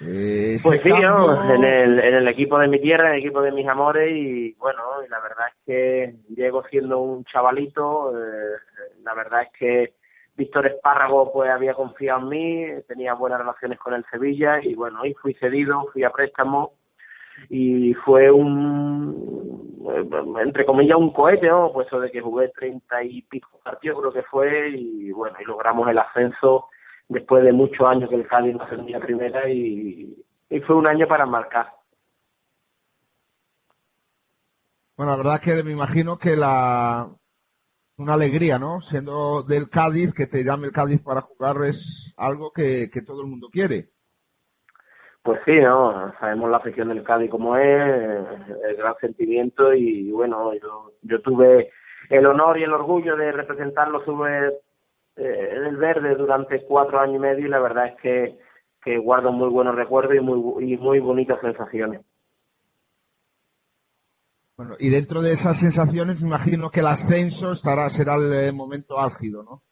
Eh, 0.00 0.58
Pues 0.62 0.80
sí, 0.82 0.90
cambio- 0.90 1.54
en, 1.54 1.64
el, 1.64 1.98
en 1.98 2.14
el 2.14 2.28
equipo 2.28 2.58
de 2.58 2.68
mi 2.68 2.80
tierra, 2.80 3.08
en 3.08 3.14
el 3.14 3.20
equipo 3.20 3.42
de 3.42 3.52
mis 3.52 3.66
amores 3.66 4.10
y 4.14 4.52
bueno, 4.54 4.80
y 5.04 5.08
la 5.08 5.20
verdad 5.20 5.46
es 5.48 5.54
que 5.66 6.14
llego 6.36 6.62
siendo 6.68 7.00
un 7.00 7.24
chavalito, 7.24 8.12
eh, 8.16 8.56
la 9.02 9.14
verdad 9.14 9.42
es 9.42 9.48
que 9.58 9.94
Víctor 10.36 10.66
Espárrago 10.66 11.32
pues 11.32 11.48
había 11.50 11.74
confiado 11.74 12.20
en 12.20 12.28
mí, 12.28 12.66
tenía 12.86 13.14
buenas 13.14 13.38
relaciones 13.38 13.78
con 13.78 13.94
el 13.94 14.04
Sevilla 14.10 14.60
y 14.62 14.74
bueno, 14.74 15.04
y 15.06 15.14
fui 15.14 15.34
cedido, 15.34 15.86
fui 15.92 16.02
a 16.04 16.10
préstamo 16.10 16.72
y 17.48 17.94
fue 17.94 18.30
un, 18.30 19.78
entre 20.42 20.64
comillas, 20.64 20.98
un 20.98 21.12
cohete, 21.12 21.48
¿no? 21.48 21.72
Pues 21.72 21.86
eso 21.86 22.00
de 22.00 22.10
que 22.10 22.20
jugué 22.20 22.48
treinta 22.48 23.02
y 23.02 23.22
pico 23.22 23.60
partidos 23.62 24.00
creo 24.00 24.12
que 24.12 24.22
fue 24.22 24.70
y 24.70 25.12
bueno, 25.12 25.36
y 25.40 25.44
logramos 25.44 25.88
el 25.88 25.98
ascenso 25.98 26.68
después 27.08 27.44
de 27.44 27.52
muchos 27.52 27.86
años 27.86 28.08
que 28.08 28.16
el 28.16 28.26
Cádiz 28.26 28.54
no 28.54 28.62
ascendía 28.62 29.00
primera 29.00 29.48
y, 29.48 30.16
y 30.50 30.60
fue 30.60 30.76
un 30.76 30.86
año 30.86 31.06
para 31.06 31.26
marcar. 31.26 31.68
Bueno, 34.96 35.12
la 35.12 35.18
verdad 35.18 35.40
que 35.40 35.62
me 35.62 35.72
imagino 35.72 36.18
que 36.18 36.36
la 36.36 37.08
una 37.96 38.14
alegría, 38.14 38.58
¿no? 38.58 38.80
Siendo 38.80 39.42
del 39.42 39.68
Cádiz, 39.68 40.12
que 40.12 40.26
te 40.26 40.44
llame 40.44 40.66
el 40.66 40.72
Cádiz 40.72 41.00
para 41.02 41.20
jugar 41.20 41.56
es 41.64 42.12
algo 42.16 42.50
que, 42.52 42.90
que 42.92 43.02
todo 43.02 43.22
el 43.22 43.28
mundo 43.28 43.48
quiere. 43.50 43.90
Pues 45.24 45.40
sí, 45.46 45.52
¿no? 45.52 46.12
Sabemos 46.20 46.50
la 46.50 46.58
afición 46.58 46.90
del 46.90 47.02
Cádiz 47.02 47.30
como 47.30 47.56
es, 47.56 47.64
el 48.68 48.76
gran 48.76 48.94
sentimiento 49.00 49.72
y 49.72 50.10
bueno, 50.10 50.52
yo, 50.52 50.92
yo 51.00 51.22
tuve 51.22 51.70
el 52.10 52.26
honor 52.26 52.58
y 52.58 52.64
el 52.64 52.74
orgullo 52.74 53.16
de 53.16 53.32
representarlo 53.32 54.04
sobre 54.04 54.48
eh, 55.16 55.50
el 55.66 55.78
verde 55.78 56.14
durante 56.16 56.62
cuatro 56.66 57.00
años 57.00 57.16
y 57.16 57.20
medio 57.20 57.46
y 57.46 57.48
la 57.48 57.58
verdad 57.58 57.86
es 57.86 58.38
que, 58.84 58.98
guardo 58.98 59.32
muy 59.32 59.48
buenos 59.48 59.74
recuerdos 59.74 60.14
y 60.14 60.20
muy, 60.20 60.74
y 60.74 60.76
muy 60.76 61.00
bonitas 61.00 61.40
sensaciones. 61.40 62.02
Bueno, 64.58 64.74
y 64.78 64.90
dentro 64.90 65.22
de 65.22 65.32
esas 65.32 65.58
sensaciones, 65.58 66.20
imagino 66.20 66.68
que 66.68 66.80
el 66.80 66.86
ascenso 66.86 67.52
estará, 67.52 67.88
será 67.88 68.16
el 68.16 68.30
eh, 68.30 68.52
momento 68.52 69.00
álgido, 69.00 69.42
¿no? 69.42 69.62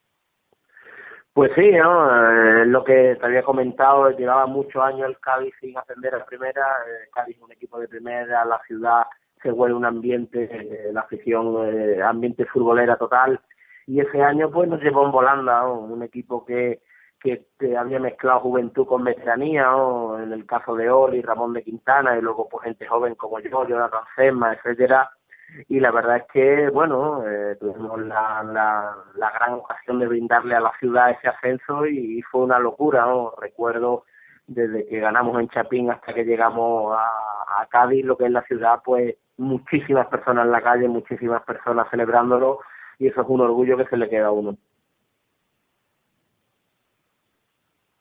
Pues 1.35 1.51
sí, 1.55 1.71
¿no? 1.73 2.27
Eh, 2.27 2.67
lo 2.67 2.85
que 2.85 3.17
te 3.19 3.25
había 3.25 3.43
comentado, 3.43 4.11
llevaba 4.11 4.45
muchos 4.47 4.83
años 4.83 5.09
el 5.09 5.19
Cádiz 5.19 5.55
sin 5.61 5.77
ascender 5.79 6.15
a 6.15 6.27
primera, 6.27 6.61
eh, 6.87 7.09
Cádiz 7.15 7.37
es 7.37 7.43
un 7.43 7.51
equipo 7.53 7.81
de 7.81 7.89
primera, 7.89 8.45
la 8.45 8.61
ciudad 8.67 9.05
se 9.43 9.51
vuelve 9.51 9.75
un 9.75 9.87
ambiente, 9.87 10.45
eh, 10.53 10.93
la 10.93 11.01
afición, 11.01 12.03
ambiente 12.03 12.45
futbolera 12.45 12.97
total, 12.99 13.41
y 13.87 14.01
ese 14.01 14.23
año 14.23 14.51
pues 14.51 14.69
nos 14.69 14.83
llevó 14.83 15.07
en 15.07 15.13
volanda, 15.13 15.63
¿no? 15.63 15.81
un 15.81 16.03
equipo 16.03 16.45
que, 16.45 16.83
que, 17.19 17.47
que 17.59 17.79
había 17.79 17.99
mezclado 17.99 18.41
juventud 18.41 18.87
con 18.87 19.03
veteranía, 19.03 19.63
¿no? 19.71 20.23
en 20.23 20.33
el 20.33 20.45
caso 20.45 20.77
de 20.77 20.91
Oli, 20.91 21.23
Ramón 21.23 21.55
de 21.55 21.63
Quintana, 21.63 22.19
y 22.19 22.21
luego 22.21 22.47
pues 22.51 22.65
gente 22.65 22.87
joven 22.87 23.15
como 23.15 23.41
yo, 23.41 23.67
Jonathan 23.67 24.05
Sema, 24.17 24.53
etcétera, 24.53 25.11
y 25.69 25.81
la 25.81 25.91
verdad 25.91 26.19
es 26.19 26.25
que, 26.33 26.69
bueno, 26.71 27.23
eh, 27.27 27.57
tuvimos 27.61 28.01
la, 28.01 28.43
la, 28.43 28.97
la 29.15 29.31
gran 29.31 29.55
ocasión 29.55 29.99
de 29.99 30.07
brindarle 30.07 30.55
a 30.55 30.61
la 30.61 30.73
ciudad 30.79 31.11
ese 31.11 31.29
ascenso 31.29 31.87
y, 31.87 32.23
fue 32.23 32.43
una 32.43 32.59
locura. 32.59 33.07
Recuerdo 33.39 34.05
desde 34.47 34.87
que 34.87 35.01
ganamos 35.01 35.41
en 35.41 35.49
Chapín 35.49 35.91
hasta 35.91 36.13
que 36.15 36.25
llegamos 36.25 36.97
a, 36.97 37.63
a 37.63 37.67
Cádiz, 37.67 38.05
lo 38.05 38.17
que 38.17 38.27
es 38.27 38.31
la 38.31 38.43
ciudad, 38.43 38.81
pues 38.85 39.17
muchísimas 39.37 40.07
personas 40.09 40.47
en 40.47 40.53
la 40.53 40.63
calle, 40.63 40.89
muchísimas 40.89 41.43
personas 41.43 41.89
celebrándolo 41.91 42.61
y 42.99 43.09
eso 43.09 43.23
es 43.23 43.29
un 43.29 43.41
orgullo 43.41 43.77
que 43.77 43.87
se 43.87 43.97
le 43.97 44.09
queda 44.09 44.27
a 44.27 44.33
uno. 44.33 44.57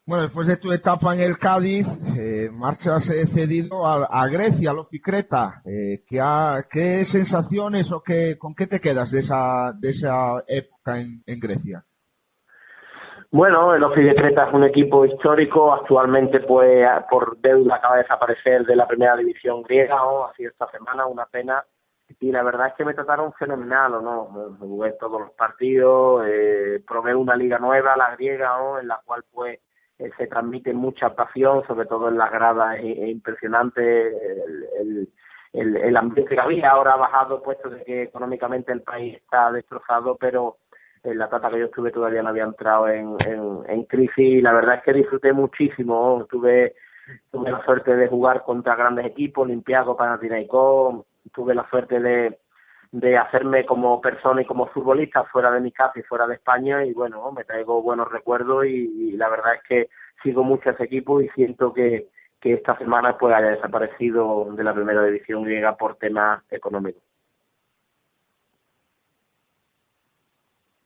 Bueno, 0.04 0.24
después 0.24 0.48
de 0.48 0.58
tu 0.58 0.72
etapa 0.72 1.14
en 1.14 1.22
el 1.22 1.38
Cádiz, 1.38 1.88
eh, 2.18 2.50
marchas 2.52 3.08
eh, 3.10 3.28
cedido 3.28 3.86
a, 3.86 4.28
Grecia, 4.28 4.72
a 4.72 4.74
Loficreta. 4.74 5.62
Eh, 5.64 6.04
¿qué, 6.08 6.20
¿Qué 6.72 7.06
sensaciones 7.06 7.92
o 7.92 8.02
qué, 8.02 8.36
con 8.40 8.56
qué 8.56 8.66
te 8.66 8.80
quedas 8.80 9.12
de 9.12 9.20
esa, 9.20 9.74
de 9.80 9.92
esa 9.92 10.44
época 10.48 11.00
en, 11.00 11.40
Grecia? 11.40 11.84
Bueno, 13.30 13.76
el 13.76 13.82
de 13.82 14.16
Creta 14.16 14.48
es 14.48 14.54
un 14.54 14.64
equipo 14.64 15.06
histórico, 15.06 15.72
actualmente 15.72 16.40
pues 16.42 16.86
por 17.10 17.38
deuda 17.38 17.76
acaba 17.76 17.98
de 17.98 18.02
desaparecer 18.02 18.66
de 18.66 18.76
la 18.76 18.88
primera 18.88 19.16
división 19.16 19.62
griega, 19.62 19.96
ha 19.96 20.34
sido 20.36 20.50
esta 20.50 20.70
semana 20.72 21.06
una 21.06 21.28
pena 21.28 21.64
y 22.20 22.32
la 22.32 22.44
verdad 22.44 22.68
es 22.68 22.74
que 22.74 22.86
me 22.86 22.94
trataron 22.94 23.32
fenomenal, 23.34 23.94
¿o 23.96 24.02
¿no? 24.02 24.58
Jugué 24.60 24.94
todos 25.00 25.22
los 25.22 25.32
partidos, 25.32 26.26
eh, 26.28 26.84
probé 26.86 27.16
una 27.16 27.36
liga 27.36 27.58
nueva, 27.58 27.96
la 27.96 28.16
griega, 28.16 28.58
¿no? 28.58 28.80
en 28.80 28.88
la 28.88 29.00
cual 29.06 29.24
pues 29.32 29.60
eh, 30.02 30.12
se 30.18 30.28
transmite 30.28 30.74
mucha 30.74 31.16
pasión, 31.16 31.66
sobre 31.68 31.86
todo 31.86 32.10
en 32.10 32.18
las 32.18 32.32
gradas, 32.32 32.80
es, 32.80 32.98
es 32.98 33.10
impresionante 33.10 34.08
el, 34.80 35.08
el, 35.54 35.98
ambiente 35.98 36.36
que 36.36 36.42
había, 36.42 36.72
ahora 36.72 36.94
ha 36.94 36.98
bajado 36.98 37.44
puesto 37.44 37.70
de 37.70 37.84
que 37.84 38.04
económicamente 38.04 38.72
el 38.72 38.82
país 38.82 39.16
está 39.16 39.52
destrozado, 39.52 40.18
pero 40.18 40.58
en 41.04 41.18
la 41.18 41.26
etapa 41.26 41.50
que 41.50 41.60
yo 41.60 41.66
estuve 41.66 41.92
todavía 41.92 42.24
no 42.24 42.30
había 42.30 42.44
entrado 42.44 42.88
en, 42.88 43.16
en, 43.28 43.60
en 43.68 43.84
crisis 43.84 44.18
y 44.18 44.42
la 44.42 44.54
verdad 44.54 44.76
es 44.76 44.84
que 44.84 44.94
disfruté 44.94 45.34
muchísimo, 45.34 46.26
tuve 46.30 46.76
tuve 47.32 47.52
la 47.52 47.64
suerte 47.66 47.96
de 47.96 48.08
jugar 48.08 48.44
contra 48.44 48.76
grandes 48.76 49.06
equipos, 49.06 49.44
Olympiacos, 49.44 49.98
Panathinaikos, 49.98 51.06
tuve 51.34 51.56
la 51.56 51.70
suerte 51.70 52.00
de, 52.00 52.40
de 52.92 53.18
hacerme 53.18 53.66
como 53.66 54.02
persona 54.02 54.42
y 54.42 54.46
como 54.46 54.68
futbolista 54.68 55.24
fuera 55.26 55.50
de 55.52 55.62
mi 55.62 55.72
casa 55.72 56.00
y 56.00 56.04
fuera 56.04 56.28
de 56.28 56.36
España 56.36 56.86
y 56.86 56.94
bueno, 56.94 57.32
me 57.32 57.46
traigo 57.46 57.82
buenos 57.82 58.12
recuerdos 58.12 58.66
y, 58.66 59.14
la 59.14 59.30
verdad 59.30 59.56
es 59.56 59.62
que 59.68 59.90
sigo 60.24 60.44
mucho 60.44 60.70
a 60.70 60.74
ese 60.74 60.84
equipo 60.84 61.22
y 61.22 61.30
siento 61.30 61.74
que, 61.74 62.10
que 62.40 62.54
esta 62.54 62.78
semana 62.78 63.18
pues 63.18 63.34
haya 63.34 63.52
desaparecido 63.52 64.52
de 64.52 64.64
la 64.64 64.74
primera 64.74 65.04
división 65.06 65.44
griega 65.44 65.78
por 65.78 65.96
temas 65.96 66.44
económicos. 66.52 67.02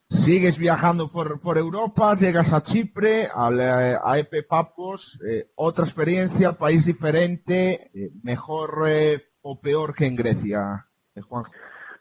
Sigues 0.08 0.58
viajando 0.58 1.10
por, 1.10 1.40
por 1.40 1.58
Europa, 1.58 2.14
llegas 2.14 2.52
a 2.52 2.62
Chipre, 2.62 3.28
al, 3.32 3.60
eh, 3.60 3.96
a 4.02 4.18
Epe 4.18 4.42
Papos, 4.44 5.20
eh, 5.28 5.50
otra 5.56 5.84
experiencia, 5.84 6.52
país 6.52 6.86
diferente, 6.86 7.90
eh, 7.92 8.10
mejor 8.22 8.84
eh, 8.88 9.22
o 9.42 9.60
peor 9.60 9.94
que 9.94 10.06
en 10.06 10.16
Grecia, 10.16 10.86
eh, 11.14 11.20
Juanjo. 11.20 11.52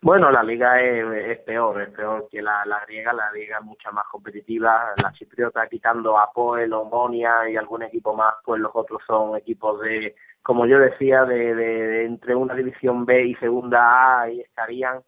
Bueno, 0.05 0.29
la 0.29 0.43
liga 0.43 0.79
es, 0.79 1.03
es 1.29 1.39
peor, 1.39 1.81
es 1.81 1.89
peor 1.89 2.27
que 2.29 2.39
la, 2.39 2.63
griega, 2.85 3.11
la 3.11 3.31
liga 3.31 3.57
es 3.57 3.65
mucha 3.65 3.89
más 3.89 4.05
competitiva, 4.11 4.93
la 5.01 5.11
chipriota 5.13 5.65
quitando 5.67 6.19
a 6.19 6.31
Poel, 6.31 6.73
Omonia 6.73 7.49
y 7.49 7.57
algún 7.57 7.81
equipo 7.81 8.13
más, 8.13 8.35
pues 8.45 8.61
los 8.61 8.69
otros 8.75 9.01
son 9.07 9.35
equipos 9.35 9.81
de, 9.81 10.13
como 10.43 10.67
yo 10.67 10.77
decía, 10.77 11.25
de, 11.25 11.55
de, 11.55 12.05
entre 12.05 12.35
una 12.35 12.53
división 12.53 13.03
B 13.03 13.29
y 13.29 13.35
segunda 13.37 14.21
A 14.21 14.29
y 14.29 14.41
estarían. 14.41 15.01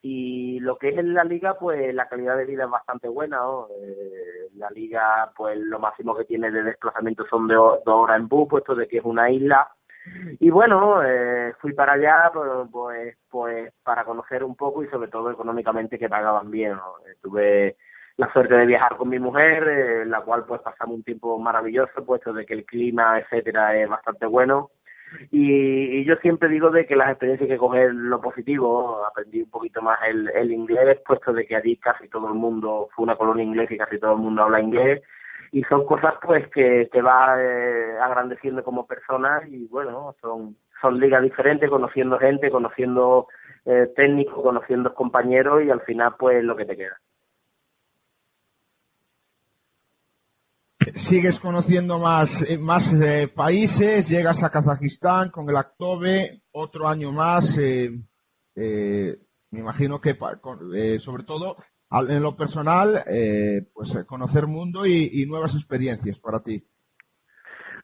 Y 0.00 0.60
lo 0.60 0.78
que 0.78 0.90
es 0.90 0.98
en 0.98 1.12
la 1.14 1.24
liga 1.24 1.58
pues 1.58 1.92
la 1.92 2.06
calidad 2.06 2.36
de 2.36 2.44
vida 2.44 2.66
es 2.66 2.70
bastante 2.70 3.08
buena 3.08 3.38
¿no? 3.38 3.66
Eh, 3.82 4.48
la 4.54 4.70
liga 4.70 5.32
pues 5.36 5.58
lo 5.58 5.80
máximo 5.80 6.14
que 6.14 6.24
tiene 6.24 6.52
de 6.52 6.62
desplazamiento 6.62 7.26
son 7.28 7.48
de 7.48 7.56
dos 7.56 7.80
horas 7.84 8.16
en 8.20 8.28
bus 8.28 8.48
puesto 8.48 8.76
de 8.76 8.86
que 8.86 8.98
es 8.98 9.04
una 9.04 9.28
isla 9.28 9.68
y 10.38 10.50
bueno 10.50 11.02
eh, 11.02 11.54
fui 11.60 11.72
para 11.72 11.94
allá 11.94 12.30
pues, 12.70 13.16
pues 13.28 13.72
para 13.82 14.04
conocer 14.04 14.44
un 14.44 14.54
poco 14.54 14.82
y 14.82 14.88
sobre 14.88 15.08
todo 15.08 15.30
económicamente 15.30 15.98
que 15.98 16.08
pagaban 16.08 16.50
bien 16.50 16.72
¿no? 16.72 16.94
estuve 17.10 17.76
la 18.16 18.32
suerte 18.32 18.54
de 18.54 18.66
viajar 18.66 18.96
con 18.96 19.08
mi 19.08 19.18
mujer, 19.18 19.68
eh, 19.68 20.06
la 20.06 20.22
cual 20.22 20.44
pues 20.46 20.62
pasamos 20.62 20.96
un 20.96 21.02
tiempo 21.02 21.38
maravilloso, 21.38 22.04
puesto 22.04 22.32
de 22.32 22.46
que 22.46 22.54
el 22.54 22.64
clima, 22.64 23.18
etcétera, 23.18 23.76
es 23.76 23.88
bastante 23.88 24.26
bueno. 24.26 24.70
Y, 25.30 25.98
y 26.00 26.04
yo 26.04 26.16
siempre 26.16 26.48
digo 26.48 26.70
de 26.70 26.86
que 26.86 26.96
las 26.96 27.10
experiencias 27.10 27.48
hay 27.48 27.54
que 27.54 27.60
coger 27.60 27.94
lo 27.94 28.20
positivo, 28.20 29.04
aprendí 29.06 29.42
un 29.42 29.50
poquito 29.50 29.80
más 29.82 29.98
el, 30.08 30.28
el 30.30 30.50
inglés, 30.50 30.98
puesto 31.06 31.32
de 31.32 31.46
que 31.46 31.56
allí 31.56 31.76
casi 31.76 32.08
todo 32.08 32.28
el 32.28 32.34
mundo, 32.34 32.88
fue 32.94 33.04
una 33.04 33.16
colonia 33.16 33.44
inglesa 33.44 33.74
y 33.74 33.78
casi 33.78 33.98
todo 33.98 34.12
el 34.12 34.18
mundo 34.18 34.42
habla 34.42 34.60
inglés, 34.60 35.02
y 35.52 35.62
son 35.64 35.86
cosas 35.86 36.14
pues 36.22 36.48
que 36.50 36.88
te 36.92 37.02
va 37.02 37.36
eh, 37.40 37.98
agrandeciendo 38.00 38.62
como 38.64 38.86
persona 38.86 39.42
y 39.48 39.66
bueno, 39.66 40.14
son, 40.20 40.56
son 40.80 40.98
ligas 40.98 41.22
diferentes, 41.22 41.68
conociendo 41.70 42.18
gente, 42.18 42.50
conociendo 42.50 43.28
eh, 43.64 43.92
técnicos, 43.94 44.42
conociendo 44.42 44.94
compañeros 44.94 45.62
y 45.64 45.70
al 45.70 45.80
final 45.82 46.14
pues 46.18 46.42
lo 46.44 46.56
que 46.56 46.64
te 46.64 46.76
queda. 46.76 46.98
Sigues 50.94 51.40
conociendo 51.40 51.98
más, 51.98 52.48
eh, 52.48 52.58
más 52.58 52.92
eh, 52.92 53.28
países, 53.28 54.08
llegas 54.08 54.42
a 54.42 54.50
Kazajistán 54.50 55.30
con 55.30 55.48
el 55.50 55.56
Actove, 55.56 56.42
otro 56.52 56.86
año 56.86 57.10
más. 57.12 57.58
eh, 57.58 57.90
eh, 58.54 59.18
me 59.50 59.60
imagino 59.60 60.00
que, 60.00 60.16
eh, 60.74 60.98
sobre 60.98 61.24
todo, 61.24 61.56
en 61.90 62.22
lo 62.22 62.36
personal, 62.36 63.02
eh, 63.06 63.62
pues 63.72 63.94
eh, 63.94 64.06
conocer 64.06 64.46
mundo 64.46 64.86
y, 64.86 65.24
nuevas 65.26 65.54
experiencias 65.54 66.18
para 66.20 66.42
ti. 66.42 66.62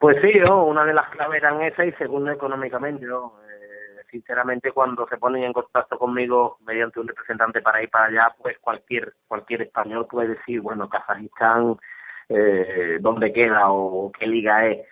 Pues 0.00 0.16
sí, 0.22 0.32
¿no? 0.48 0.64
una 0.64 0.84
de 0.84 0.94
las 0.94 1.08
claves 1.10 1.42
eran 1.42 1.62
esa 1.62 1.84
y 1.84 1.92
segundo 1.92 2.30
económicamente. 2.32 3.06
¿no? 3.06 3.34
Eh, 3.48 4.02
sinceramente, 4.10 4.72
cuando 4.72 5.06
se 5.08 5.16
ponen 5.16 5.44
en 5.44 5.52
contacto 5.52 5.98
conmigo 5.98 6.58
mediante 6.66 6.98
un 6.98 7.08
representante 7.08 7.62
para 7.62 7.82
ir 7.82 7.90
para 7.90 8.06
allá, 8.06 8.34
pues 8.40 8.58
cualquier 8.58 9.14
cualquier 9.28 9.62
español 9.62 10.06
puede 10.10 10.34
decir, 10.34 10.60
bueno, 10.60 10.88
Kazajistán, 10.88 11.76
eh, 12.28 12.98
dónde 13.00 13.32
queda 13.32 13.70
o 13.70 14.10
qué 14.12 14.26
liga 14.26 14.66
es. 14.66 14.86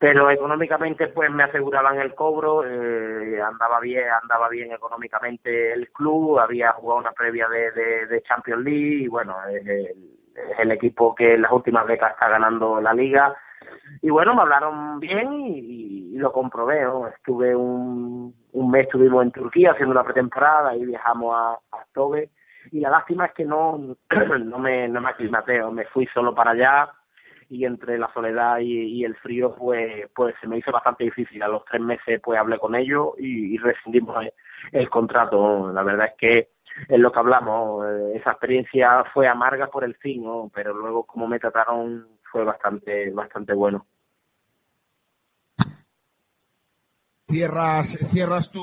Pero 0.00 0.30
económicamente, 0.30 1.08
pues 1.08 1.30
me 1.30 1.42
aseguraban 1.42 2.00
el 2.00 2.14
cobro, 2.14 2.64
eh, 2.64 3.38
andaba 3.42 3.80
bien, 3.80 4.04
andaba 4.22 4.48
bien 4.48 4.72
económicamente 4.72 5.74
el 5.74 5.92
club, 5.92 6.38
había 6.38 6.72
jugado 6.72 7.00
una 7.00 7.12
previa 7.12 7.46
de, 7.48 8.06
de, 8.06 8.22
Champions 8.22 8.64
League 8.64 9.04
y 9.04 9.08
bueno, 9.08 9.36
es 9.46 9.66
el, 9.66 9.86
es 10.34 10.58
el 10.58 10.70
equipo 10.72 11.14
que 11.14 11.34
en 11.34 11.42
las 11.42 11.52
últimas 11.52 11.86
décadas 11.86 12.14
está 12.14 12.30
ganando 12.30 12.80
la 12.80 12.94
liga 12.94 13.36
y 14.00 14.08
bueno, 14.08 14.34
me 14.34 14.40
hablaron 14.40 15.00
bien 15.00 15.32
y, 15.34 16.16
lo 16.16 16.32
comprobé. 16.32 16.80
Estuve 17.14 17.54
un, 17.54 18.34
un 18.52 18.70
mes, 18.70 18.86
estuvimos 18.86 19.22
en 19.22 19.32
Turquía 19.32 19.72
haciendo 19.72 19.94
la 19.94 20.04
pretemporada 20.04 20.74
y 20.76 20.86
viajamos 20.86 21.34
a, 21.36 21.52
a 21.76 21.84
Tobe. 21.92 22.30
Y 22.72 22.80
la 22.80 22.88
lástima 22.88 23.26
es 23.26 23.32
que 23.34 23.44
no, 23.44 23.78
no, 24.44 24.58
me, 24.58 24.88
no 24.88 25.00
me 25.02 25.10
aclimaté, 25.10 25.62
me 25.64 25.84
fui 25.86 26.06
solo 26.06 26.34
para 26.34 26.52
allá 26.52 26.90
y 27.50 27.64
entre 27.64 27.98
la 27.98 28.10
soledad 28.14 28.60
y, 28.60 29.04
el 29.04 29.16
frío 29.16 29.54
pues 29.56 30.08
pues 30.14 30.34
se 30.40 30.46
me 30.46 30.58
hizo 30.58 30.70
bastante 30.70 31.04
difícil. 31.04 31.42
A 31.42 31.48
los 31.48 31.64
tres 31.64 31.82
meses 31.82 32.20
pues 32.22 32.38
hablé 32.38 32.58
con 32.58 32.74
ellos 32.74 33.10
y, 33.18 33.58
rescindimos 33.58 34.24
el, 34.72 34.88
contrato. 34.88 35.72
La 35.72 35.82
verdad 35.82 36.06
es 36.06 36.14
que 36.16 36.48
es 36.88 36.98
lo 36.98 37.10
que 37.10 37.18
hablamos, 37.18 37.84
eh, 37.84 38.12
esa 38.14 38.30
experiencia 38.30 39.04
fue 39.12 39.26
amarga 39.26 39.66
por 39.66 39.84
el 39.84 39.96
fin, 39.96 40.22
¿no? 40.22 40.50
pero 40.54 40.72
luego 40.72 41.04
como 41.04 41.26
me 41.26 41.40
trataron 41.40 42.06
fue 42.30 42.44
bastante 42.44 43.10
bastante 43.10 43.52
bueno. 43.52 43.86
Cierras, 47.28 47.98
cierras 48.10 48.50
tu, 48.50 48.60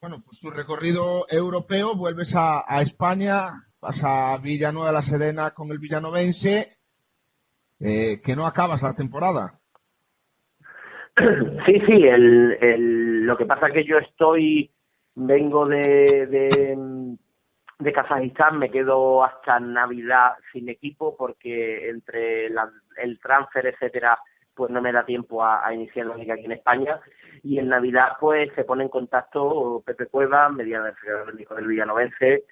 bueno, 0.00 0.22
pues 0.24 0.40
tu 0.40 0.50
recorrido 0.50 1.26
europeo, 1.28 1.94
vuelves 1.96 2.34
a, 2.36 2.64
España, 2.80 3.68
vas 3.80 4.02
a 4.04 4.36
Villanueva 4.38 4.92
la 4.92 5.02
Serena 5.02 5.52
con 5.52 5.70
el 5.70 5.78
villanovense, 5.78 6.79
eh, 7.80 8.20
que 8.22 8.36
no 8.36 8.46
acabas 8.46 8.82
la 8.82 8.94
temporada. 8.94 9.52
Sí, 11.66 11.74
sí, 11.86 12.06
el, 12.06 12.56
el, 12.60 13.26
lo 13.26 13.36
que 13.36 13.44
pasa 13.44 13.66
es 13.66 13.74
que 13.74 13.84
yo 13.84 13.98
estoy, 13.98 14.70
vengo 15.14 15.66
de, 15.66 16.26
de, 17.78 17.92
Kazajistán, 17.92 18.58
me 18.58 18.70
quedo 18.70 19.22
hasta 19.22 19.60
Navidad 19.60 20.32
sin 20.52 20.68
equipo 20.68 21.16
porque 21.16 21.90
entre 21.90 22.46
el 22.46 23.18
transfer, 23.20 23.66
etcétera, 23.66 24.18
pues 24.54 24.70
no 24.70 24.80
me 24.80 24.92
da 24.92 25.04
tiempo 25.04 25.44
a, 25.44 25.72
iniciar 25.72 26.06
la 26.06 26.16
liga 26.16 26.34
aquí 26.34 26.44
en 26.44 26.52
España. 26.52 27.00
Y 27.42 27.58
en 27.58 27.68
Navidad, 27.68 28.12
pues 28.20 28.50
se 28.54 28.64
pone 28.64 28.84
en 28.84 28.90
contacto 28.90 29.82
Pepe 29.84 30.06
Cueva, 30.06 30.48
mediante 30.50 30.94
el 31.30 31.36
del 31.36 31.66
Villanovense. 31.66 32.44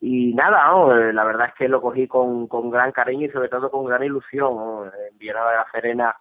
Y 0.00 0.34
nada. 0.34 0.70
Eh, 0.96 1.12
la 1.12 1.24
verdad 1.24 1.48
es 1.48 1.54
que 1.54 1.68
lo 1.68 1.80
cogí 1.80 2.06
con, 2.06 2.46
con 2.46 2.70
gran 2.70 2.92
cariño 2.92 3.26
y 3.26 3.30
sobre 3.30 3.48
todo 3.48 3.70
con 3.70 3.86
gran 3.86 4.02
ilusión. 4.02 4.56
¿no? 4.56 4.84
En 4.86 5.18
Villanueva 5.18 5.50
de 5.50 5.56
la 5.56 5.66
Serena 5.72 6.16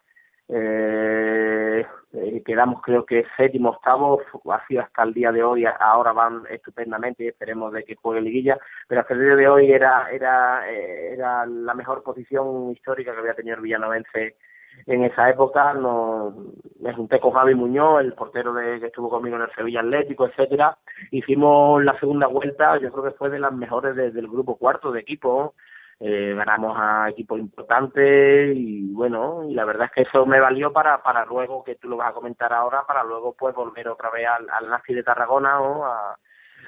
eh, 0.53 1.86
eh, 2.11 2.44
quedamos 2.45 2.82
creo 2.82 3.06
que 3.06 3.26
séptimo, 3.38 3.69
octavo, 3.69 4.22
ha 4.52 4.68
sido 4.68 4.82
hasta 4.82 5.03
el 5.03 5.14
día 5.14 5.32
de 5.32 5.41
hoy, 5.41 5.64
ahora 5.65 6.11
van 6.11 6.44
estupendamente 6.49 7.23
y 7.23 7.28
esperemos 7.30 7.72
de 7.72 7.86
que 7.86 7.95
juegue 7.95 8.19
liguilla, 8.19 8.60
pero 8.86 8.99
hasta 8.99 9.14
el 9.14 9.22
día 9.22 9.36
de 9.36 9.48
hoy 9.48 9.72
era, 9.72 10.10
era, 10.11 10.69
eh, 10.69 11.14
era 11.14 11.45
la 11.45 11.73
mejor 11.73 12.03
posición 12.03 12.69
histórica 12.72 13.14
que 13.14 13.19
había 13.19 13.34
tenido 13.34 13.56
el 13.56 13.61
Villanovense 13.61 14.36
en 14.85 15.03
esa 15.03 15.30
época, 15.30 15.73
no, 15.73 16.34
me 16.80 16.93
junté 16.93 17.19
con 17.19 17.31
Javi 17.31 17.56
Muñoz, 17.56 18.02
el 18.02 18.14
portero 18.14 18.53
de, 18.53 18.80
que 18.80 18.88
estuvo 18.88 19.10
conmigo 19.10 19.35
en 19.35 19.43
el 19.43 19.52
Sevilla 19.56 19.81
Atlético, 19.81 20.26
etcétera, 20.27 20.77
hicimos 21.11 21.84
la 21.84 21.98
segunda 21.99 22.27
vuelta, 22.27 22.77
yo 22.80 22.91
creo 22.91 23.03
que 23.06 23.18
fue 23.18 23.30
de 23.30 23.39
las 23.39 23.53
mejores 23.53 23.95
de- 23.95 24.11
del 24.11 24.27
grupo 24.27 24.57
cuarto 24.57 24.91
de 24.91 25.02
equipo, 25.02 25.53
eh, 25.99 26.34
ganamos 26.35 26.76
a 26.80 27.10
equipos 27.10 27.39
importantes 27.39 28.56
y 28.57 28.91
bueno, 28.91 29.43
y 29.48 29.53
la 29.53 29.65
verdad 29.65 29.85
es 29.85 29.91
que 29.91 30.02
eso 30.10 30.26
me 30.26 30.39
valió 30.39 30.73
para, 30.73 31.03
para 31.03 31.26
luego, 31.26 31.64
que 31.64 31.76
tú 31.76 31.88
lo 31.88 31.98
vas 31.98 32.10
a 32.10 32.14
comentar 32.14 32.52
ahora, 32.53 32.84
para 32.88 33.03
luego 33.03 33.35
pues 33.38 33.53
volver 33.53 33.88
otra 33.88 34.10
vez 34.10 34.26
al, 34.27 34.49
al 34.49 34.68
Nazi 34.69 34.95
de 34.95 35.03
Tarragona 35.03 35.61
o 35.61 35.85
a, 35.85 36.18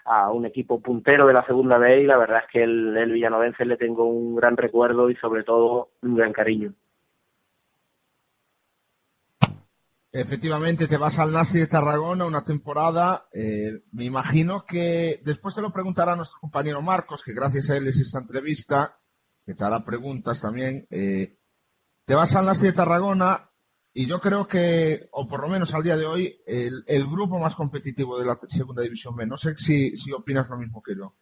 a 0.05 0.31
un 0.31 0.45
equipo 0.45 0.79
puntero 0.81 1.25
de 1.25 1.33
la 1.33 1.45
segunda 1.45 1.77
vez 1.79 2.03
y 2.03 2.05
la 2.05 2.17
verdad 2.17 2.43
es 2.45 2.51
que 2.51 2.63
el, 2.63 2.95
el 2.95 3.11
villanovense 3.11 3.65
le 3.65 3.77
tengo 3.77 4.05
un 4.05 4.35
gran 4.35 4.55
recuerdo 4.55 5.09
y 5.09 5.15
sobre 5.15 5.43
todo 5.43 5.89
un 6.03 6.15
gran 6.15 6.31
cariño. 6.33 6.73
Efectivamente, 10.15 10.87
te 10.87 10.97
vas 10.97 11.17
al 11.17 11.31
Nasti 11.33 11.57
de 11.59 11.67
Tarragona 11.67 12.25
una 12.25 12.43
temporada. 12.43 13.27
eh, 13.33 13.81
me 13.91 14.05
imagino 14.05 14.63
que 14.63 15.19
después 15.25 15.55
te 15.55 15.61
lo 15.61 15.73
preguntará 15.73 16.15
nuestro 16.15 16.39
compañero 16.39 16.81
Marcos, 16.83 17.23
que 17.23 17.33
gracias 17.33 17.69
a 17.71 17.77
él 17.77 17.87
es 17.87 17.99
esta 17.99 18.19
entrevista, 18.19 18.95
que 19.45 19.55
te 19.55 19.63
hará 19.65 19.83
preguntas 19.83 20.39
también. 20.39 20.85
eh, 20.91 21.39
te 22.05 22.15
vas 22.15 22.35
al 22.35 22.45
Nasti 22.45 22.67
de 22.67 22.73
Tarragona 22.73 23.49
y 23.93 24.05
yo 24.07 24.19
creo 24.19 24.47
que, 24.47 25.09
o 25.13 25.27
por 25.27 25.41
lo 25.41 25.47
menos 25.49 25.73
al 25.73 25.83
día 25.83 25.97
de 25.97 26.05
hoy, 26.05 26.41
el, 26.45 26.83
el 26.87 27.07
grupo 27.07 27.39
más 27.39 27.55
competitivo 27.55 28.19
de 28.19 28.25
la 28.25 28.39
segunda 28.49 28.83
división 28.83 29.15
B. 29.15 29.25
No 29.25 29.37
sé 29.37 29.55
si, 29.57 29.95
si 29.97 30.11
opinas 30.11 30.49
lo 30.49 30.57
mismo 30.57 30.83
que 30.83 30.95
yo. 30.95 31.15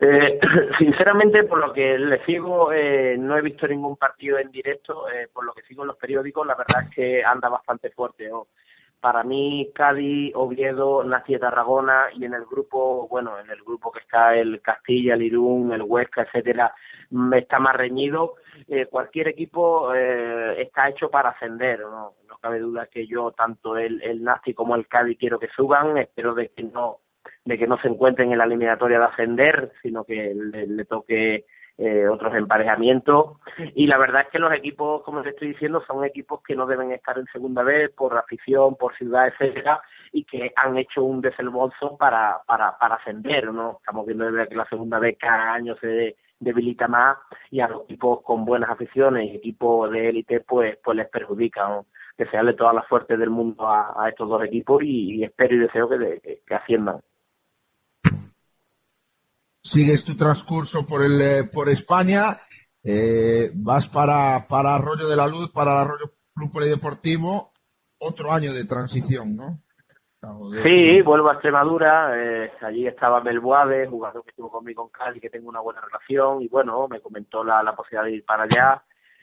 Eh, 0.00 0.40
sinceramente, 0.78 1.44
por 1.44 1.58
lo 1.58 1.72
que 1.72 1.98
le 1.98 2.24
sigo, 2.24 2.72
eh, 2.72 3.16
no 3.18 3.36
he 3.36 3.42
visto 3.42 3.68
ningún 3.68 3.96
partido 3.96 4.38
en 4.38 4.50
directo. 4.50 5.08
eh, 5.10 5.28
por 5.32 5.44
lo 5.44 5.52
que 5.52 5.62
sigo 5.62 5.82
en 5.82 5.88
los 5.88 5.96
periódicos, 5.96 6.46
la 6.46 6.54
verdad 6.54 6.84
es 6.84 6.94
que 6.94 7.24
anda 7.24 7.48
bastante 7.48 7.90
fuerte. 7.90 8.30
Para 9.00 9.22
mí, 9.24 9.70
Cádiz, 9.74 10.32
Oviedo, 10.34 11.04
Nací 11.04 11.32
de 11.34 11.38
Tarragona 11.38 12.08
y 12.14 12.24
en 12.24 12.34
el 12.34 12.44
grupo, 12.44 13.08
bueno, 13.08 13.38
en 13.38 13.50
el 13.50 13.62
grupo 13.62 13.90
que 13.92 14.00
está 14.00 14.36
el 14.36 14.60
Castilla, 14.62 15.14
el 15.14 15.22
Irún, 15.22 15.72
el 15.72 15.82
Huesca, 15.82 16.22
etcétera, 16.22 16.74
mm, 17.10 17.34
está 17.34 17.58
más 17.60 17.76
reñido. 17.76 18.36
Eh, 18.68 18.86
cualquier 18.86 19.28
equipo 19.28 19.94
eh, 19.94 20.62
está 20.62 20.88
hecho 20.88 21.10
para 21.10 21.30
ascender, 21.30 21.80
¿no? 21.80 22.14
No 22.28 22.38
cabe 22.40 22.58
duda 22.60 22.86
que 22.86 23.06
yo, 23.06 23.32
tanto 23.32 23.76
el, 23.76 24.02
el 24.02 24.22
Nazi 24.22 24.54
como 24.54 24.74
el 24.76 24.86
Cádiz, 24.86 25.18
quiero 25.18 25.38
que 25.38 25.48
suban. 25.48 25.96
Espero 25.98 26.34
de 26.34 26.48
que 26.50 26.62
no 26.62 27.00
de 27.44 27.58
que 27.58 27.66
no 27.66 27.78
se 27.78 27.88
encuentren 27.88 28.32
en 28.32 28.38
la 28.38 28.44
eliminatoria 28.44 28.98
de 28.98 29.04
ascender, 29.06 29.72
sino 29.82 30.04
que 30.04 30.34
le, 30.34 30.84
toque 30.84 31.46
eh, 31.78 32.08
otros 32.08 32.34
emparejamientos. 32.34 33.38
Y 33.74 33.86
la 33.86 33.98
verdad 33.98 34.22
es 34.22 34.28
que 34.28 34.38
los 34.38 34.52
equipos, 34.52 35.02
como 35.02 35.22
te 35.22 35.30
estoy 35.30 35.48
diciendo, 35.48 35.82
son 35.86 36.04
equipos 36.04 36.42
que 36.42 36.54
no 36.54 36.66
deben 36.66 36.92
estar 36.92 37.18
en 37.18 37.26
segunda 37.26 37.62
vez 37.62 37.90
por 37.90 38.16
afición, 38.16 38.76
por 38.76 38.94
ciudad, 38.96 39.28
etcétera, 39.28 39.80
y 40.12 40.24
que 40.24 40.52
han 40.56 40.76
hecho 40.76 41.02
un 41.02 41.20
desembolso 41.20 41.96
para, 41.96 42.40
para, 42.46 42.76
para 42.78 42.96
ascender, 42.96 43.52
¿no? 43.52 43.78
Estamos 43.80 44.06
viendo 44.06 44.26
que 44.48 44.54
la 44.54 44.66
segunda 44.66 44.98
vez 44.98 45.16
cada 45.18 45.54
año 45.54 45.76
se 45.80 46.16
debilita 46.40 46.88
más 46.88 47.18
y 47.50 47.60
a 47.60 47.68
los 47.68 47.84
equipos 47.84 48.22
con 48.22 48.44
buenas 48.44 48.70
aficiones 48.70 49.30
y 49.30 49.36
equipos 49.36 49.90
de 49.90 50.08
élite 50.08 50.40
pues 50.40 50.78
pues 50.82 50.96
les 50.96 51.08
perjudica 51.08 51.68
¿no? 51.68 51.86
toda 52.56 52.72
la 52.72 52.86
suerte 52.88 53.16
del 53.18 53.28
mundo 53.30 53.68
a, 53.68 54.08
estos 54.08 54.28
dos 54.28 54.42
equipos 54.44 54.82
y, 54.82 55.22
espero 55.22 55.54
y 55.54 55.58
deseo 55.58 55.88
que, 55.88 55.98
de- 55.98 56.20
que, 56.20 56.40
que 56.46 56.54
asciendan 56.54 57.00
sigues 59.62 60.04
tu 60.04 60.16
transcurso 60.16 60.86
por 60.86 61.02
el 61.02 61.20
eh, 61.20 61.44
por 61.44 61.68
España, 61.68 62.38
eh, 62.82 63.50
vas 63.54 63.88
para, 63.88 64.46
para 64.48 64.74
Arroyo 64.74 65.08
de 65.08 65.16
la 65.16 65.26
Luz, 65.26 65.50
para 65.50 65.80
Arroyo 65.80 66.12
Club 66.34 66.52
Polideportivo, 66.52 67.52
otro 67.98 68.32
año 68.32 68.52
de 68.52 68.64
transición, 68.64 69.36
¿no? 69.36 69.60
Sí, 70.62 71.00
vuelvo 71.00 71.30
a 71.30 71.34
Extremadura. 71.34 72.12
eh, 72.14 72.52
allí 72.60 72.86
estaba 72.86 73.22
Melboade, 73.22 73.86
jugador 73.86 74.22
que 74.22 74.30
estuvo 74.30 74.50
conmigo 74.50 74.82
en 74.84 74.90
Cali, 74.90 75.18
que 75.20 75.30
tengo 75.30 75.48
una 75.48 75.60
buena 75.60 75.80
relación. 75.80 76.42
Y 76.42 76.48
bueno, 76.48 76.88
me 76.88 77.00
comentó 77.00 77.42
la, 77.42 77.62
la 77.62 77.74
posibilidad 77.74 78.04
de 78.04 78.16
ir 78.16 78.24
para 78.24 78.42
allá. 78.42 78.82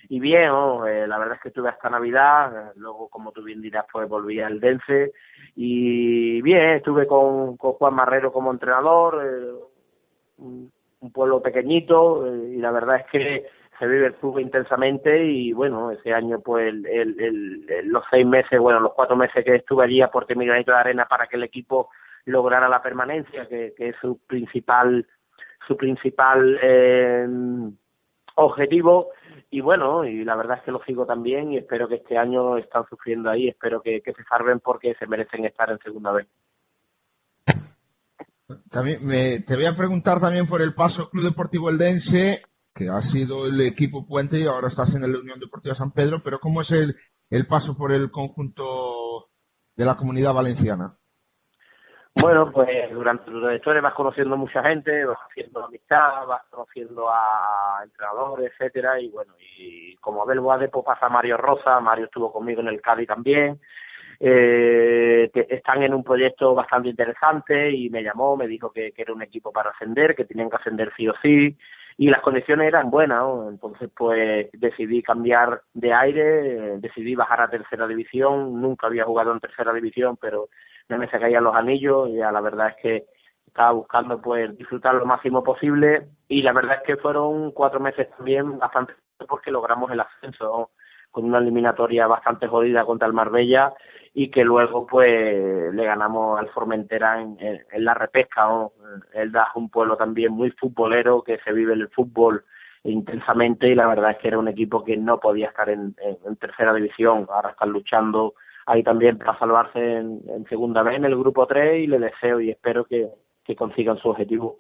Y 0.09 0.19
bien, 0.19 0.49
oh, 0.49 0.87
eh, 0.87 1.07
la 1.07 1.19
verdad 1.19 1.35
es 1.35 1.41
que 1.41 1.49
estuve 1.49 1.69
hasta 1.69 1.89
Navidad. 1.89 2.69
eh, 2.69 2.71
luego, 2.77 3.09
como 3.09 3.31
tú 3.31 3.43
bien 3.43 3.61
dirás, 3.61 3.85
pues 3.91 4.09
volví 4.09 4.39
al 4.39 4.59
Dense. 4.59 5.13
Y 5.55 6.41
bien, 6.41 6.77
estuve 6.77 7.05
con, 7.05 7.57
con 7.57 7.73
Juan 7.73 7.93
Marrero 7.93 8.33
como 8.33 8.51
entrenador. 8.51 9.66
Un, 10.37 10.71
pueblo 11.13 11.41
pequeñito. 11.41 12.25
eh, 12.25 12.55
y 12.55 12.57
la 12.57 12.71
verdad 12.71 12.97
es 12.97 13.05
que 13.11 13.45
se 13.79 13.87
vive 13.87 14.07
el 14.07 14.13
fútbol 14.15 14.41
intensamente 14.41 15.23
y 15.23 15.53
bueno, 15.53 15.91
ese 15.91 16.13
año 16.13 16.39
pues 16.41 16.67
el, 16.67 16.85
el- 16.85 17.87
los 17.87 18.03
seis 18.09 18.25
meses, 18.25 18.59
bueno, 18.59 18.79
los 18.79 18.93
cuatro 18.93 19.15
meses 19.15 19.45
que 19.45 19.55
estuve 19.55 19.83
allí 19.85 20.01
aporté 20.01 20.35
mi 20.35 20.45
granito 20.45 20.71
de 20.71 20.77
arena 20.77 21.05
para 21.05 21.27
que 21.27 21.35
el 21.35 21.43
equipo 21.43 21.89
lograra 22.25 22.67
la 22.67 22.81
permanencia, 22.81 23.47
que, 23.47 23.73
es 23.77 23.95
su 24.01 24.17
principal, 24.25 25.07
su 25.67 25.77
principal 25.77 26.59
eh, 26.61 27.27
objetivo 28.35 29.09
y 29.51 29.61
bueno, 29.61 30.03
y 30.05 30.25
la 30.25 30.35
verdad 30.35 30.57
es 30.57 30.63
que 30.63 30.71
lo 30.71 30.83
sigo 30.83 31.05
también 31.05 31.53
y 31.53 31.57
espero 31.57 31.87
que 31.87 31.95
este 31.95 32.17
año 32.17 32.57
están 32.57 32.85
sufriendo 32.89 33.29
ahí, 33.29 33.47
espero 33.47 33.81
que 33.81 34.01
se 34.03 34.23
salven 34.23 34.59
porque 34.59 34.95
se 34.95 35.07
merecen 35.07 35.45
estar 35.45 35.69
en 35.69 35.79
segunda 35.79 36.11
vez. 36.11 36.27
También 38.69 39.05
me- 39.05 39.41
te 39.41 39.55
voy 39.55 39.65
a 39.65 39.75
preguntar 39.75 40.19
también 40.19 40.47
por 40.47 40.61
el 40.61 40.73
paso 40.73 41.09
Club 41.09 41.25
Deportivo 41.25 41.69
Eldense, 41.69 42.43
que 42.73 42.89
ha 42.89 43.01
sido 43.01 43.45
el 43.47 43.59
equipo 43.61 44.05
puente 44.07 44.39
y 44.39 44.45
ahora 44.45 44.67
estás 44.67 44.93
en 44.95 45.01
la 45.01 45.19
Unión 45.19 45.39
Deportiva 45.39 45.75
San 45.75 45.91
Pedro, 45.91 46.21
pero 46.23 46.39
¿cómo 46.39 46.61
es 46.61 46.71
el, 46.71 46.95
el 47.29 47.45
paso 47.45 47.75
por 47.75 47.91
el 47.91 48.09
conjunto 48.09 49.29
de 49.75 49.85
la 49.85 49.95
comunidad 49.95 50.33
valenciana? 50.33 50.93
Bueno, 52.19 52.51
pues 52.51 52.67
durante 52.91 53.29
tu 53.29 53.39
trayectoria 53.41 53.81
vas 53.81 53.93
conociendo 53.93 54.37
mucha 54.37 54.63
gente, 54.63 55.05
vas 55.05 55.19
haciendo 55.29 55.65
amistad, 55.65 56.25
vas 56.25 56.41
conociendo 56.49 57.07
a 57.09 57.81
entrenadores, 57.83 58.51
etcétera, 58.53 58.99
y 58.99 59.09
bueno, 59.09 59.33
y 59.39 59.95
como 59.97 60.23
Abel 60.23 60.41
pues 60.71 60.85
pasa 60.85 61.09
Mario 61.09 61.37
Rosa, 61.37 61.79
Mario 61.79 62.05
estuvo 62.05 62.31
conmigo 62.31 62.61
en 62.61 62.69
el 62.69 62.81
Cádiz 62.81 63.07
también, 63.07 63.59
eh, 64.19 65.29
están 65.33 65.83
en 65.83 65.93
un 65.93 66.03
proyecto 66.03 66.55
bastante 66.55 66.89
interesante 66.89 67.71
y 67.71 67.89
me 67.89 68.03
llamó, 68.03 68.35
me 68.35 68.47
dijo 68.47 68.71
que, 68.71 68.93
era 68.95 69.13
un 69.13 69.21
equipo 69.21 69.51
para 69.51 69.71
ascender, 69.71 70.15
que 70.15 70.25
tenían 70.25 70.49
que 70.49 70.57
ascender 70.57 70.91
sí 70.95 71.07
o 71.07 71.13
sí, 71.21 71.55
y 71.97 72.07
las 72.07 72.21
condiciones 72.21 72.67
eran 72.67 72.89
buenas, 72.89 73.23
entonces 73.49 73.89
pues 73.95 74.49
decidí 74.53 75.01
cambiar 75.01 75.61
de 75.73 75.93
aire, 75.93 76.77
decidí 76.79 77.15
bajar 77.15 77.41
a 77.41 77.49
tercera 77.49 77.87
división, 77.87 78.61
nunca 78.61 78.87
había 78.87 79.05
jugado 79.05 79.33
en 79.33 79.39
tercera 79.39 79.73
división, 79.73 80.17
pero 80.19 80.49
no 80.89 80.97
me 80.97 81.09
se 81.09 81.19
caían 81.19 81.43
los 81.43 81.55
anillos 81.55 82.09
y 82.09 82.17
ya 82.17 82.31
la 82.31 82.41
verdad 82.41 82.69
es 82.69 82.75
que 82.81 83.05
estaba 83.47 83.71
buscando 83.71 84.21
pues 84.21 84.55
disfrutar 84.57 84.95
lo 84.95 85.05
máximo 85.05 85.43
posible 85.43 86.07
y 86.27 86.43
la 86.43 86.53
verdad 86.53 86.77
es 86.77 86.83
que 86.83 86.97
fueron 86.97 87.51
cuatro 87.51 87.79
meses 87.79 88.07
también 88.15 88.59
bastante 88.59 88.93
porque 89.27 89.51
logramos 89.51 89.91
el 89.91 89.99
ascenso. 89.99 90.71
Con 91.17 91.25
una 91.25 91.39
eliminatoria 91.39 92.05
bastante 92.05 92.45
jodida 92.47 92.85
contra 92.85 93.07
el 93.07 93.13
Marbella 93.13 93.73
y 94.13 94.29
que 94.29 94.43
luego 94.43 94.85
pues 94.85 95.09
le 95.73 95.83
ganamos 95.83 96.39
al 96.39 96.47
Formentera 96.49 97.19
en, 97.19 97.39
la 97.79 97.95
repesca 97.95 98.45
¿no? 98.45 98.73
el 99.15 99.31
da 99.31 99.47
es 99.49 99.55
un 99.55 99.71
pueblo 99.71 99.97
también 99.97 100.31
muy 100.31 100.51
futbolero 100.51 101.23
que 101.23 101.39
se 101.39 101.53
vive 101.53 101.73
el 101.73 101.89
fútbol 101.89 102.45
intensamente 102.83 103.67
y 103.67 103.73
la 103.73 103.87
verdad 103.87 104.11
es 104.11 104.17
que 104.17 104.27
era 104.27 104.37
un 104.37 104.47
equipo 104.47 104.83
que 104.83 104.95
no 104.95 105.19
podía 105.19 105.47
estar 105.47 105.69
en, 105.69 105.95
tercera 106.39 106.71
división 106.71 107.25
ahora 107.31 107.49
están 107.49 107.71
luchando 107.71 108.35
ahí 108.67 108.83
también 108.83 109.17
para 109.17 109.39
salvarse 109.39 109.79
en, 109.79 110.21
en 110.27 110.45
segunda 110.45 110.83
vez 110.83 110.97
en 110.97 111.05
el 111.05 111.17
grupo 111.17 111.47
3 111.47 111.79
y 111.79 111.87
le 111.87 111.97
deseo 111.97 112.39
y 112.39 112.51
espero 112.51 112.85
que, 112.85 113.09
que 113.43 113.55
consigan 113.55 113.97
su 113.97 114.09
objetivo. 114.09 114.59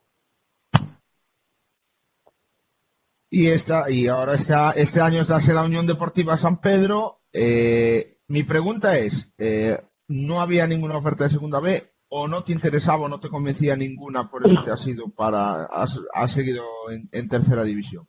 Y 3.29 3.47
esta, 3.47 3.89
y 3.91 4.07
ahora 4.07 4.35
está, 4.35 4.71
este 4.71 5.01
año 5.01 5.21
estás 5.21 5.47
en 5.49 5.55
la 5.55 5.65
Unión 5.65 5.85
Deportiva 5.85 6.37
San 6.37 6.61
Pedro. 6.61 7.19
Eh, 7.33 8.17
mi 8.29 8.43
pregunta 8.43 8.97
es, 8.97 9.33
eh, 9.37 9.77
¿no 10.07 10.39
había 10.39 10.65
ninguna 10.65 10.97
oferta 10.97 11.25
de 11.25 11.31
segunda 11.31 11.59
B 11.59 11.83
o 12.09 12.27
no 12.27 12.43
te 12.43 12.53
interesaba 12.53 13.05
o 13.05 13.09
no 13.09 13.19
te 13.19 13.29
convencía 13.29 13.75
ninguna, 13.75 14.29
por 14.29 14.45
eso 14.45 14.63
te 14.63 14.71
has 14.71 14.87
ido 14.87 15.09
para, 15.09 15.65
has, 15.65 15.99
has 16.13 16.31
seguido 16.31 16.63
en, 17.11 17.27
tercera 17.27 17.63
división? 17.63 18.07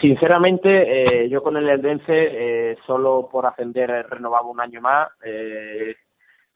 Sinceramente, 0.00 1.02
eh, 1.02 1.28
yo 1.28 1.42
con 1.42 1.56
el 1.56 1.68
Eldense, 1.68 2.12
eh, 2.70 2.76
solo 2.86 3.28
por 3.30 3.44
ascender 3.44 3.90
renovaba 4.08 4.48
un 4.48 4.60
año 4.60 4.80
más. 4.80 5.08
Eh, 5.24 5.96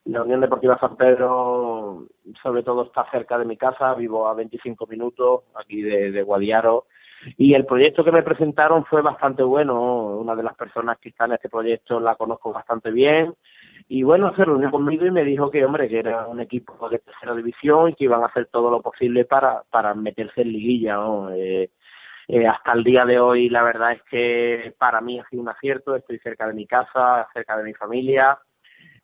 la 0.05 0.23
Unión 0.23 0.39
Deportiva 0.39 0.79
San 0.79 0.95
Pedro, 0.95 2.07
sobre 2.41 2.63
todo, 2.63 2.85
está 2.85 3.05
cerca 3.11 3.37
de 3.37 3.45
mi 3.45 3.57
casa, 3.57 3.93
vivo 3.93 4.27
a 4.27 4.33
25 4.33 4.87
minutos 4.87 5.41
aquí 5.53 5.81
de 5.81 6.23
Guadiaro. 6.23 6.85
Y 7.37 7.53
el 7.53 7.65
proyecto 7.65 8.03
que 8.03 8.11
me 8.11 8.23
presentaron 8.23 8.85
fue 8.85 9.01
bastante 9.01 9.43
bueno. 9.43 10.17
Una 10.17 10.35
de 10.35 10.43
las 10.43 10.55
personas 10.55 10.97
que 10.99 11.09
está 11.09 11.25
en 11.25 11.33
este 11.33 11.49
proyecto 11.49 11.99
la 11.99 12.15
conozco 12.15 12.53
bastante 12.53 12.91
bien. 12.91 13.33
Y 13.89 14.03
bueno, 14.03 14.35
se 14.35 14.45
reunió 14.45 14.69
conmigo 14.69 15.05
y 15.05 15.11
me 15.11 15.23
dijo 15.23 15.49
que, 15.49 15.63
hombre, 15.65 15.87
que 15.87 15.99
era 15.99 16.27
un 16.27 16.41
equipo 16.41 16.89
de 16.89 16.99
tercera 16.99 17.33
división 17.33 17.89
y 17.89 17.93
que 17.95 18.03
iban 18.05 18.23
a 18.23 18.27
hacer 18.27 18.47
todo 18.47 18.69
lo 18.69 18.81
posible 18.81 19.25
para, 19.25 19.63
para 19.69 19.93
meterse 19.93 20.41
en 20.41 20.51
liguilla. 20.51 20.99
Eh, 21.33 21.69
eh, 22.27 22.47
hasta 22.47 22.73
el 22.73 22.83
día 22.83 23.05
de 23.05 23.19
hoy, 23.19 23.49
la 23.49 23.63
verdad 23.63 23.93
es 23.93 24.03
que 24.03 24.73
para 24.77 24.99
mí 24.99 25.19
ha 25.19 25.27
sido 25.29 25.41
un 25.41 25.49
acierto. 25.49 25.95
Estoy 25.95 26.19
cerca 26.19 26.47
de 26.47 26.53
mi 26.53 26.67
casa, 26.67 27.27
cerca 27.33 27.57
de 27.57 27.63
mi 27.63 27.73
familia. 27.73 28.37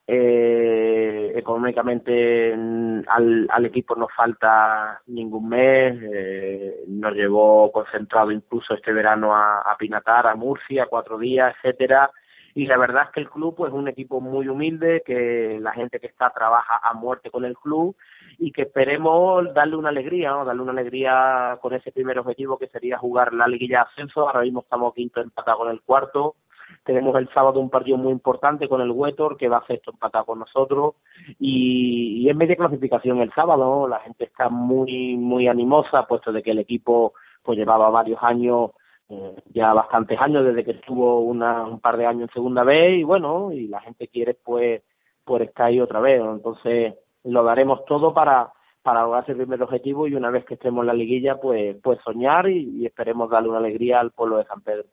Eh, 0.06 1.32
económicamente 1.36 2.56
mm, 2.58 3.02
al, 3.08 3.48
al 3.50 3.66
equipo 3.66 3.96
no 3.96 4.08
falta 4.10 5.02
ningún 5.08 5.50
mes. 5.50 5.98
Eh, 6.02 6.84
nos 6.88 7.14
llevó 7.14 7.72
concentrado 7.72 8.32
incluso 8.32 8.74
este 8.74 8.92
verano 8.92 9.36
a, 9.36 9.62
a 9.62 9.78
Pinatar, 9.78 10.28
a 10.28 10.36
Murcia, 10.36 10.88
cuatro 10.88 11.18
días, 11.18 11.56
etcétera. 11.64 12.12
Y 12.56 12.68
la 12.68 12.78
verdad 12.78 13.06
es 13.06 13.10
que 13.12 13.20
el 13.22 13.30
club 13.30 13.56
pues, 13.56 13.72
es 13.72 13.78
un 13.78 13.88
equipo 13.88 14.22
muy 14.22 14.48
humilde, 14.48 15.02
que 15.06 15.58
la 15.60 15.72
gente 15.72 16.00
que 16.00 16.08
está 16.08 16.30
trabaja 16.30 16.80
a 16.84 16.94
muerte 16.94 17.32
con 17.32 17.46
el 17.46 17.58
club 17.58 17.96
y 18.38 18.52
que 18.52 18.64
esperemos 18.64 19.52
darle 19.54 19.76
una 19.76 19.90
alegría, 19.90 20.32
darle 20.32 20.62
una 20.62 20.72
alegría 20.72 21.58
con 21.62 21.74
ese 21.74 21.92
primer 21.92 22.20
objetivo 22.20 22.58
que 22.58 22.68
sería 22.68 22.98
jugar 22.98 23.34
la 23.34 23.48
liguilla 23.48 23.80
de 23.80 23.86
ascenso. 23.86 24.28
Ahora 24.28 24.42
mismo 24.42 24.62
estamos 24.62 24.94
quinto 24.94 25.22
empatado 25.22 25.60
con 25.60 25.72
el 25.72 25.82
cuarto. 25.82 26.36
Tenemos 26.84 27.16
el 27.16 27.30
sábado 27.34 27.60
un 27.60 27.70
partido 27.70 27.98
muy 27.98 28.12
importante 28.12 28.68
con 28.68 28.82
el 28.82 28.92
Huetor, 28.92 29.38
que 29.38 29.50
va 29.50 29.58
a 29.58 29.68
sexto 29.68 29.92
empatado 29.92 30.26
con 30.26 30.40
nosotros. 30.40 30.96
Y, 31.40 32.22
y 32.22 32.30
es 32.30 32.36
media 32.36 32.56
clasificación 32.56 33.20
el 33.20 33.32
sábado. 33.34 33.88
La 33.88 34.00
gente 34.00 34.26
está 34.26 34.50
muy, 34.50 35.16
muy 35.18 35.48
animosa, 35.48 36.08
puesto 36.08 36.32
de 36.32 36.44
que 36.44 36.52
el 36.52 36.60
equipo 36.60 37.14
pues 37.44 37.58
llevaba 37.58 37.90
varios 37.90 38.20
años 38.22 38.72
eh, 39.10 39.36
ya 39.54 39.74
bastantes 39.74 40.20
años 40.20 40.46
desde 40.46 40.64
que 40.64 40.72
estuvo 40.72 41.20
una, 41.20 41.64
un 41.64 41.80
par 41.80 41.98
de 41.98 42.06
años 42.06 42.30
en 42.30 42.34
segunda 42.34 42.64
vez 42.64 43.00
y 43.00 43.04
bueno 43.04 43.52
y 43.52 43.68
la 43.68 43.82
gente 43.82 44.08
quiere 44.08 44.34
pues 44.34 44.82
pues 45.26 45.44
estar 45.44 45.68
ahí 45.68 45.80
otra 45.82 46.00
vez 46.00 46.22
entonces 46.22 46.96
lo 47.26 47.44
daremos 47.44 47.84
todo 47.86 48.14
para 48.14 48.52
para 48.82 49.04
lograr 49.04 49.24
ese 49.24 49.36
primer 49.36 49.62
objetivo 49.62 50.08
y 50.08 50.16
una 50.16 50.30
vez 50.30 50.46
que 50.46 50.54
estemos 50.54 50.84
en 50.84 50.88
la 50.88 50.94
liguilla 50.94 51.36
pues 51.40 51.76
pues 51.84 52.00
soñar 52.04 52.50
y 52.50 52.86
esperemos 52.86 53.30
darle 53.30 53.50
una 53.50 53.58
alegría 53.58 54.00
al 54.00 54.12
pueblo 54.12 54.38
de 54.38 54.46
San 54.46 54.62
Pedro 54.62 54.86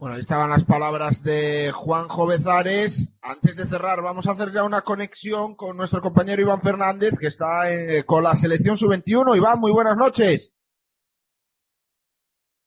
Bueno, 0.00 0.14
ahí 0.14 0.22
estaban 0.22 0.48
las 0.48 0.64
palabras 0.64 1.22
de 1.22 1.72
Juanjo 1.72 2.26
Bezares. 2.26 3.06
Antes 3.20 3.56
de 3.56 3.66
cerrar, 3.66 4.00
vamos 4.00 4.26
a 4.26 4.32
hacer 4.32 4.50
ya 4.50 4.64
una 4.64 4.80
conexión 4.80 5.54
con 5.54 5.76
nuestro 5.76 6.00
compañero 6.00 6.40
Iván 6.40 6.62
Fernández, 6.62 7.18
que 7.20 7.26
está 7.26 7.70
eh, 7.70 8.06
con 8.06 8.24
la 8.24 8.34
selección 8.34 8.78
sub-21. 8.78 9.36
Iván, 9.36 9.60
muy 9.60 9.70
buenas 9.70 9.98
noches. 9.98 10.54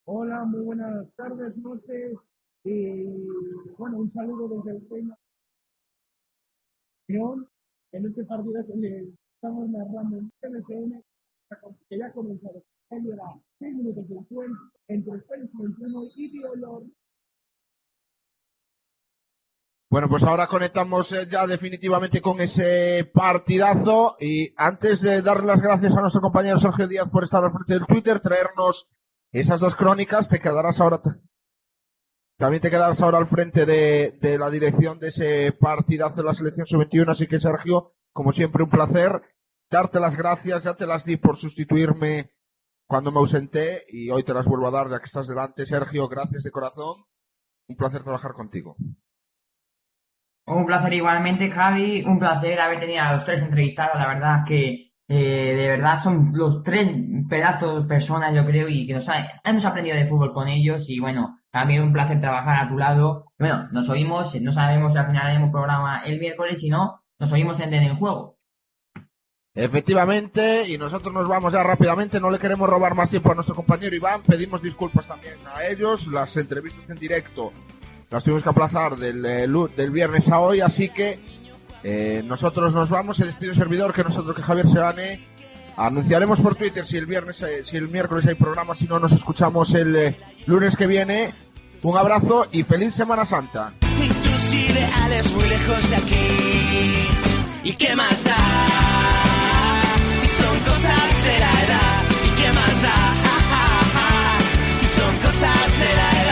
Hola, 0.04 0.44
muy 0.44 0.60
buenas 0.60 1.12
tardes, 1.16 1.56
noches. 1.56 2.30
Y 2.62 3.02
bueno, 3.78 3.98
un 3.98 4.08
saludo 4.08 4.46
desde 4.56 4.78
el 4.78 4.88
tema. 4.88 5.18
En 7.08 8.06
este 8.06 8.24
partido 8.26 8.64
que 8.64 8.76
le 8.76 9.12
estamos 9.34 9.68
narrando 9.70 10.18
en 10.18 10.30
TVCN, 10.40 11.02
que 11.88 11.98
ya 11.98 12.06
ha 12.06 12.12
comenzado. 12.12 12.62
Lleva 12.90 13.40
6 13.58 13.74
minutos 13.74 14.08
de 14.08 14.14
encuentro 14.18 14.70
entre 14.86 15.16
España 15.16 15.48
21 15.52 16.02
y 16.14 16.30
Violor. 16.30 16.84
Bueno, 19.94 20.08
pues 20.08 20.24
ahora 20.24 20.48
conectamos 20.48 21.12
eh, 21.12 21.28
ya 21.30 21.46
definitivamente 21.46 22.20
con 22.20 22.40
ese 22.40 23.08
partidazo 23.14 24.16
y 24.18 24.52
antes 24.56 25.00
de 25.00 25.22
darle 25.22 25.46
las 25.46 25.62
gracias 25.62 25.96
a 25.96 26.00
nuestro 26.00 26.20
compañero 26.20 26.58
Sergio 26.58 26.88
Díaz 26.88 27.08
por 27.10 27.22
estar 27.22 27.44
al 27.44 27.52
frente 27.52 27.74
del 27.74 27.86
Twitter, 27.86 28.18
traernos 28.18 28.88
esas 29.30 29.60
dos 29.60 29.76
crónicas, 29.76 30.28
te 30.28 30.40
quedarás 30.40 30.80
ahora, 30.80 31.00
también 32.36 32.60
te 32.60 32.70
quedarás 32.70 33.00
ahora 33.02 33.18
al 33.18 33.28
frente 33.28 33.66
de, 33.66 34.18
de 34.20 34.36
la 34.36 34.50
dirección 34.50 34.98
de 34.98 35.10
ese 35.10 35.52
partidazo 35.52 36.16
de 36.16 36.24
la 36.24 36.34
selección 36.34 36.66
sub-21, 36.66 37.08
así 37.10 37.28
que 37.28 37.38
Sergio, 37.38 37.92
como 38.12 38.32
siempre 38.32 38.64
un 38.64 38.70
placer, 38.70 39.22
darte 39.70 40.00
las 40.00 40.16
gracias, 40.16 40.64
ya 40.64 40.74
te 40.74 40.88
las 40.88 41.04
di 41.04 41.18
por 41.18 41.36
sustituirme 41.36 42.32
cuando 42.88 43.12
me 43.12 43.20
ausenté 43.20 43.84
y 43.90 44.10
hoy 44.10 44.24
te 44.24 44.34
las 44.34 44.46
vuelvo 44.46 44.66
a 44.66 44.72
dar 44.72 44.90
ya 44.90 44.98
que 44.98 45.06
estás 45.06 45.28
delante. 45.28 45.64
Sergio, 45.66 46.08
gracias 46.08 46.42
de 46.42 46.50
corazón, 46.50 47.04
un 47.68 47.76
placer 47.76 48.02
trabajar 48.02 48.32
contigo. 48.32 48.74
Un 50.46 50.66
placer 50.66 50.92
igualmente, 50.92 51.50
Javi. 51.50 52.02
Un 52.04 52.18
placer 52.18 52.60
haber 52.60 52.80
tenido 52.80 53.02
a 53.02 53.12
los 53.14 53.24
tres 53.24 53.40
entrevistados. 53.42 53.98
La 53.98 54.08
verdad 54.08 54.44
que 54.46 54.92
eh, 55.08 55.54
de 55.56 55.68
verdad 55.68 56.02
son 56.02 56.30
los 56.34 56.62
tres 56.62 56.88
pedazos 57.28 57.82
de 57.82 57.88
personas, 57.88 58.34
yo 58.34 58.44
creo, 58.46 58.68
y 58.68 58.86
que 58.86 58.94
nos 58.94 59.08
ha- 59.08 59.40
hemos 59.44 59.64
aprendido 59.64 59.96
de 59.96 60.06
fútbol 60.06 60.32
con 60.34 60.48
ellos. 60.48 60.84
Y 60.88 61.00
bueno, 61.00 61.38
también 61.50 61.82
un 61.82 61.92
placer 61.92 62.20
trabajar 62.20 62.64
a 62.64 62.68
tu 62.68 62.76
lado. 62.78 63.32
Bueno, 63.38 63.68
nos 63.72 63.88
oímos, 63.88 64.34
no 64.40 64.52
sabemos 64.52 64.92
si 64.92 64.98
al 64.98 65.06
final 65.06 65.26
haremos 65.26 65.50
programa 65.50 66.02
el 66.04 66.18
miércoles, 66.20 66.60
si 66.60 66.68
no, 66.68 67.00
nos 67.18 67.32
oímos 67.32 67.58
en 67.60 67.72
el 67.74 67.96
Juego. 67.96 68.34
Efectivamente, 69.56 70.68
y 70.68 70.76
nosotros 70.78 71.14
nos 71.14 71.28
vamos 71.28 71.52
ya 71.52 71.62
rápidamente, 71.62 72.18
no 72.18 72.28
le 72.28 72.40
queremos 72.40 72.68
robar 72.68 72.96
más 72.96 73.08
tiempo 73.10 73.30
a 73.30 73.36
nuestro 73.36 73.54
compañero 73.54 73.94
Iván, 73.94 74.22
pedimos 74.22 74.60
disculpas 74.60 75.06
también 75.06 75.36
a 75.46 75.64
ellos, 75.64 76.08
las 76.08 76.36
entrevistas 76.36 76.90
en 76.90 76.96
directo 76.96 77.52
las 78.10 78.22
tuvimos 78.22 78.42
que 78.42 78.48
aplazar 78.48 78.96
del, 78.96 79.24
eh, 79.24 79.48
del 79.76 79.90
viernes 79.90 80.28
a 80.28 80.40
hoy, 80.40 80.60
así 80.60 80.88
que 80.88 81.18
eh, 81.82 82.22
nosotros 82.24 82.72
nos 82.72 82.88
vamos, 82.88 83.16
se 83.16 83.26
despide 83.26 83.50
el 83.50 83.56
servidor, 83.56 83.92
que 83.92 84.04
nosotros 84.04 84.34
que 84.34 84.42
Javier 84.42 84.68
se 84.68 84.78
gane. 84.78 85.20
Anunciaremos 85.76 86.40
por 86.40 86.54
Twitter 86.54 86.86
si 86.86 86.96
el 86.96 87.06
viernes, 87.06 87.42
eh, 87.42 87.64
si 87.64 87.76
el 87.76 87.88
miércoles 87.88 88.24
hay 88.26 88.36
programa, 88.36 88.74
si 88.74 88.86
no 88.86 88.98
nos 88.98 89.12
escuchamos 89.12 89.74
el 89.74 90.14
lunes 90.46 90.76
que 90.76 90.86
viene. 90.86 91.34
Un 91.82 91.98
abrazo 91.98 92.46
y 92.50 92.62
feliz 92.62 92.94
Semana 92.94 93.26
Santa. 93.26 93.72
Tus 93.80 94.54
ideales 94.54 95.30
muy 95.32 95.48
lejos 95.48 95.90
de 95.90 95.96
aquí. 95.96 96.26
¿Y 97.64 97.72
qué 97.74 97.94
más 97.94 98.24
da? 98.24 98.36
Si 100.20 100.28
son 100.28 100.58
cosas 100.60 101.24
de 101.24 101.38
la 101.40 101.64
edad. 101.64 102.04
¿Y 102.24 102.42
qué 102.42 102.52
más 102.52 102.82
da? 102.82 102.94
Si 104.78 104.86
son 104.86 105.16
cosas 105.18 105.78
de 105.78 105.94
la 105.96 106.22
edad. 106.22 106.23